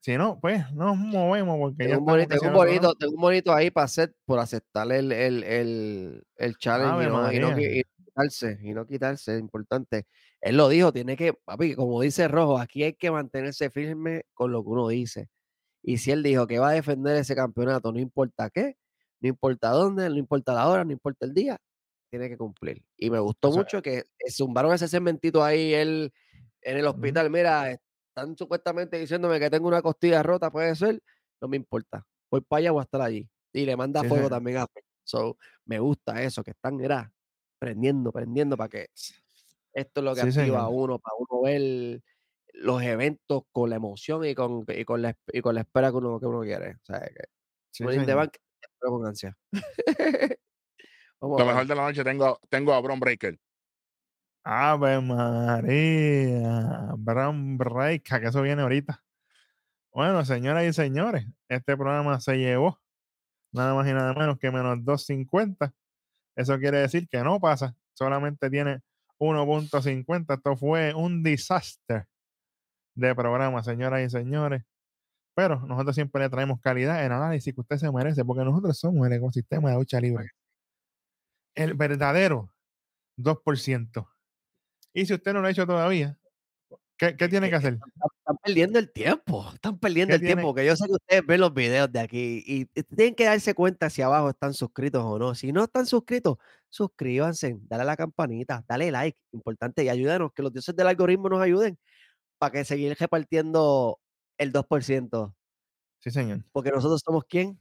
si 0.00 0.16
no, 0.16 0.38
pues 0.40 0.70
nos 0.72 0.96
movemos 0.96 1.58
porque 1.58 1.88
ya 1.88 1.96
Tengo 1.96 2.12
un, 2.12 2.20
estamos 2.20 2.20
bonito, 2.20 2.38
tengo, 2.40 2.46
un 2.48 2.54
bonito, 2.66 2.94
tengo 2.94 3.14
un 3.14 3.20
bonito 3.20 3.52
ahí 3.52 3.70
para 3.70 3.84
hacer, 3.86 4.14
por 4.24 4.38
aceptar 4.38 4.90
el, 4.92 5.10
el, 5.12 5.42
el, 5.44 6.24
el 6.36 6.56
challenge 6.58 6.92
Ave 6.94 7.04
y 7.04 7.08
no, 7.08 7.32
y 7.32 7.38
no 7.40 7.48
qui- 7.48 7.52
María. 7.52 7.76
y 7.76 7.80
no 7.80 8.04
quitarse, 8.04 8.58
y 8.62 8.72
no 8.74 8.86
quitarse, 8.86 9.34
es 9.34 9.40
importante. 9.40 10.06
Él 10.40 10.56
lo 10.56 10.68
dijo, 10.68 10.92
tiene 10.92 11.16
que, 11.16 11.32
papi, 11.34 11.74
como 11.74 12.00
dice 12.00 12.28
Rojo, 12.28 12.58
aquí 12.58 12.84
hay 12.84 12.94
que 12.94 13.10
mantenerse 13.10 13.70
firme 13.70 14.22
con 14.34 14.52
lo 14.52 14.62
que 14.62 14.68
uno 14.70 14.88
dice. 14.88 15.28
Y 15.82 15.98
si 15.98 16.10
él 16.12 16.22
dijo 16.22 16.46
que 16.46 16.58
va 16.58 16.70
a 16.70 16.72
defender 16.72 17.16
ese 17.16 17.34
campeonato, 17.34 17.92
no 17.92 17.98
importa 17.98 18.50
qué, 18.50 18.76
no 19.20 19.28
importa 19.28 19.70
dónde, 19.70 20.08
no 20.08 20.16
importa 20.16 20.52
la 20.52 20.68
hora, 20.68 20.84
no 20.84 20.92
importa 20.92 21.26
el 21.26 21.34
día, 21.34 21.56
tiene 22.10 22.28
que 22.28 22.36
cumplir. 22.36 22.84
Y 22.96 23.10
me 23.10 23.18
gustó 23.18 23.48
Eso- 23.48 23.58
mucho 23.58 23.82
que 23.82 23.98
eh, 23.98 24.30
zumbaron 24.30 24.72
ese 24.72 24.86
segmentito 24.88 25.42
ahí 25.44 25.74
él, 25.74 26.12
en 26.62 26.76
el 26.78 26.86
hospital. 26.86 27.30
Mira, 27.30 27.78
están 28.18 28.36
supuestamente 28.36 28.98
diciéndome 28.98 29.38
que 29.38 29.50
tengo 29.50 29.68
una 29.68 29.82
costilla 29.82 30.22
rota, 30.22 30.50
puede 30.50 30.74
ser, 30.74 31.00
no 31.40 31.48
me 31.48 31.56
importa. 31.56 32.04
Voy 32.30 32.40
para 32.40 32.58
allá, 32.58 32.72
voy 32.72 32.80
a 32.80 32.82
estar 32.82 33.00
allí. 33.00 33.28
Y 33.52 33.64
le 33.64 33.76
manda 33.76 34.02
Sí, 34.02 34.08
fuego 34.08 34.28
también 34.28 34.58
a. 34.58 34.66
So, 35.04 35.38
me 35.64 35.78
gusta 35.78 36.22
eso, 36.22 36.42
que 36.42 36.50
están, 36.50 36.76
mira, 36.76 37.12
prendiendo, 37.58 38.12
prendiendo 38.12 38.56
para 38.56 38.68
que 38.68 38.88
esto 39.72 40.00
es 40.00 40.04
lo 40.04 40.14
que 40.14 40.20
Sí, 40.20 40.40
activa 40.40 40.62
a 40.62 40.68
uno, 40.68 40.98
para 40.98 41.14
uno 41.18 41.42
ver 41.42 42.02
los 42.54 42.82
eventos 42.82 43.44
con 43.52 43.70
la 43.70 43.76
emoción 43.76 44.24
y 44.24 44.34
con, 44.34 44.64
y 44.68 44.84
con, 44.84 45.00
la, 45.00 45.16
y 45.32 45.40
con 45.40 45.54
la 45.54 45.62
espera 45.62 45.90
que 45.90 45.96
uno, 45.96 46.18
que 46.20 46.26
uno 46.26 46.40
quiere. 46.40 46.72
O 46.72 46.84
sea, 46.84 47.00
que 47.00 47.24
señor. 47.72 48.16
Bank, 48.16 48.36
espero 48.60 48.92
con 48.92 49.06
ansia. 49.06 49.38
Lo 51.20 51.46
mejor 51.46 51.66
de 51.66 51.74
la 51.74 51.82
noche 51.82 52.04
tengo, 52.04 52.38
tengo 52.48 52.74
a 52.74 52.80
Bron 52.80 53.00
Breaker. 53.00 53.38
Ave 54.50 54.98
María, 55.02 56.94
Brown 56.96 57.58
Breaker, 57.58 58.18
que 58.18 58.28
eso 58.28 58.40
viene 58.40 58.62
ahorita. 58.62 59.04
Bueno, 59.92 60.24
señoras 60.24 60.64
y 60.64 60.72
señores, 60.72 61.26
este 61.50 61.76
programa 61.76 62.18
se 62.18 62.38
llevó 62.38 62.80
nada 63.52 63.74
más 63.74 63.86
y 63.86 63.92
nada 63.92 64.14
menos 64.14 64.38
que 64.38 64.50
menos 64.50 64.82
250. 64.82 65.74
Eso 66.34 66.58
quiere 66.58 66.78
decir 66.78 67.06
que 67.10 67.22
no 67.22 67.38
pasa, 67.40 67.76
solamente 67.92 68.48
tiene 68.48 68.80
1.50. 69.18 70.34
Esto 70.34 70.56
fue 70.56 70.94
un 70.94 71.22
desastre 71.22 72.06
de 72.94 73.14
programa, 73.14 73.62
señoras 73.62 74.00
y 74.06 74.08
señores. 74.08 74.62
Pero 75.34 75.60
nosotros 75.66 75.94
siempre 75.94 76.22
le 76.22 76.30
traemos 76.30 76.58
calidad 76.62 77.04
en 77.04 77.12
análisis 77.12 77.52
que 77.54 77.60
usted 77.60 77.76
se 77.76 77.92
merece, 77.92 78.24
porque 78.24 78.44
nosotros 78.44 78.78
somos 78.78 79.06
el 79.06 79.12
ecosistema 79.12 79.72
de 79.72 79.76
lucha 79.76 80.00
libre. 80.00 80.30
El 81.54 81.74
verdadero 81.74 82.50
2%. 83.18 84.08
Y 84.98 85.06
si 85.06 85.14
usted 85.14 85.32
no 85.32 85.40
lo 85.40 85.46
ha 85.46 85.50
hecho 85.52 85.64
todavía, 85.64 86.18
¿qué, 86.96 87.16
qué 87.16 87.28
tiene 87.28 87.48
que 87.48 87.54
hacer? 87.54 87.74
Están, 87.74 87.90
están 88.18 88.36
perdiendo 88.38 88.80
el 88.80 88.92
tiempo, 88.92 89.48
están 89.54 89.78
perdiendo 89.78 90.10
¿Qué 90.10 90.16
el 90.16 90.22
tiempo, 90.22 90.48
porque 90.48 90.66
yo 90.66 90.74
sé 90.74 90.86
que 90.86 90.92
ustedes 90.92 91.24
ven 91.24 91.40
los 91.40 91.54
videos 91.54 91.92
de 91.92 92.00
aquí 92.00 92.42
y, 92.44 92.64
tienen 92.96 93.14
que 93.14 93.26
darse 93.26 93.54
cuenta 93.54 93.90
si 93.90 94.02
abajo 94.02 94.28
están 94.28 94.54
suscritos 94.54 95.04
o 95.04 95.16
no. 95.16 95.36
Si 95.36 95.52
no 95.52 95.62
están 95.62 95.86
suscritos, 95.86 96.38
suscríbanse, 96.68 97.58
dale 97.60 97.84
a 97.84 97.86
la 97.86 97.96
campanita, 97.96 98.64
dale 98.66 98.90
like, 98.90 99.16
importante, 99.30 99.84
y 99.84 99.88
ayúdenos, 99.88 100.32
que 100.32 100.42
los 100.42 100.52
dioses 100.52 100.74
del 100.74 100.88
algoritmo 100.88 101.28
nos 101.28 101.42
ayuden 101.42 101.78
para 102.38 102.50
que 102.50 102.64
seguir 102.64 102.96
repartiendo 102.98 104.00
el 104.36 104.52
2%, 104.52 105.32
Sí, 106.00 106.10
señor. 106.10 106.44
porque 106.50 106.72
nosotros 106.72 107.00
somos 107.04 107.22
quién? 107.28 107.60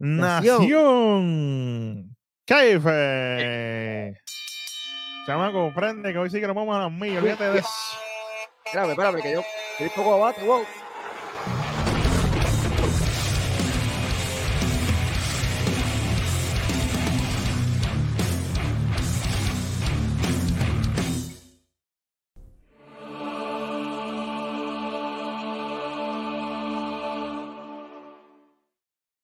Nación. 0.00 0.62
Nación 0.62 2.16
Keife. 2.44 4.20
Chamaco, 5.28 5.70
prende 5.74 6.10
que 6.10 6.18
hoy 6.18 6.30
sí 6.30 6.40
que 6.40 6.46
nos 6.46 6.56
vamos 6.56 6.74
a 6.74 6.84
las 6.84 6.90
millas. 6.90 7.18
Olvídate 7.18 7.50
de 7.50 7.58
eso. 7.58 7.68
Espérame, 8.64 8.92
espérame, 8.92 9.20
que 9.20 9.32
yo 9.32 9.42
Cristo 9.76 10.02
Guabate, 10.02 10.42
wow. 10.46 10.64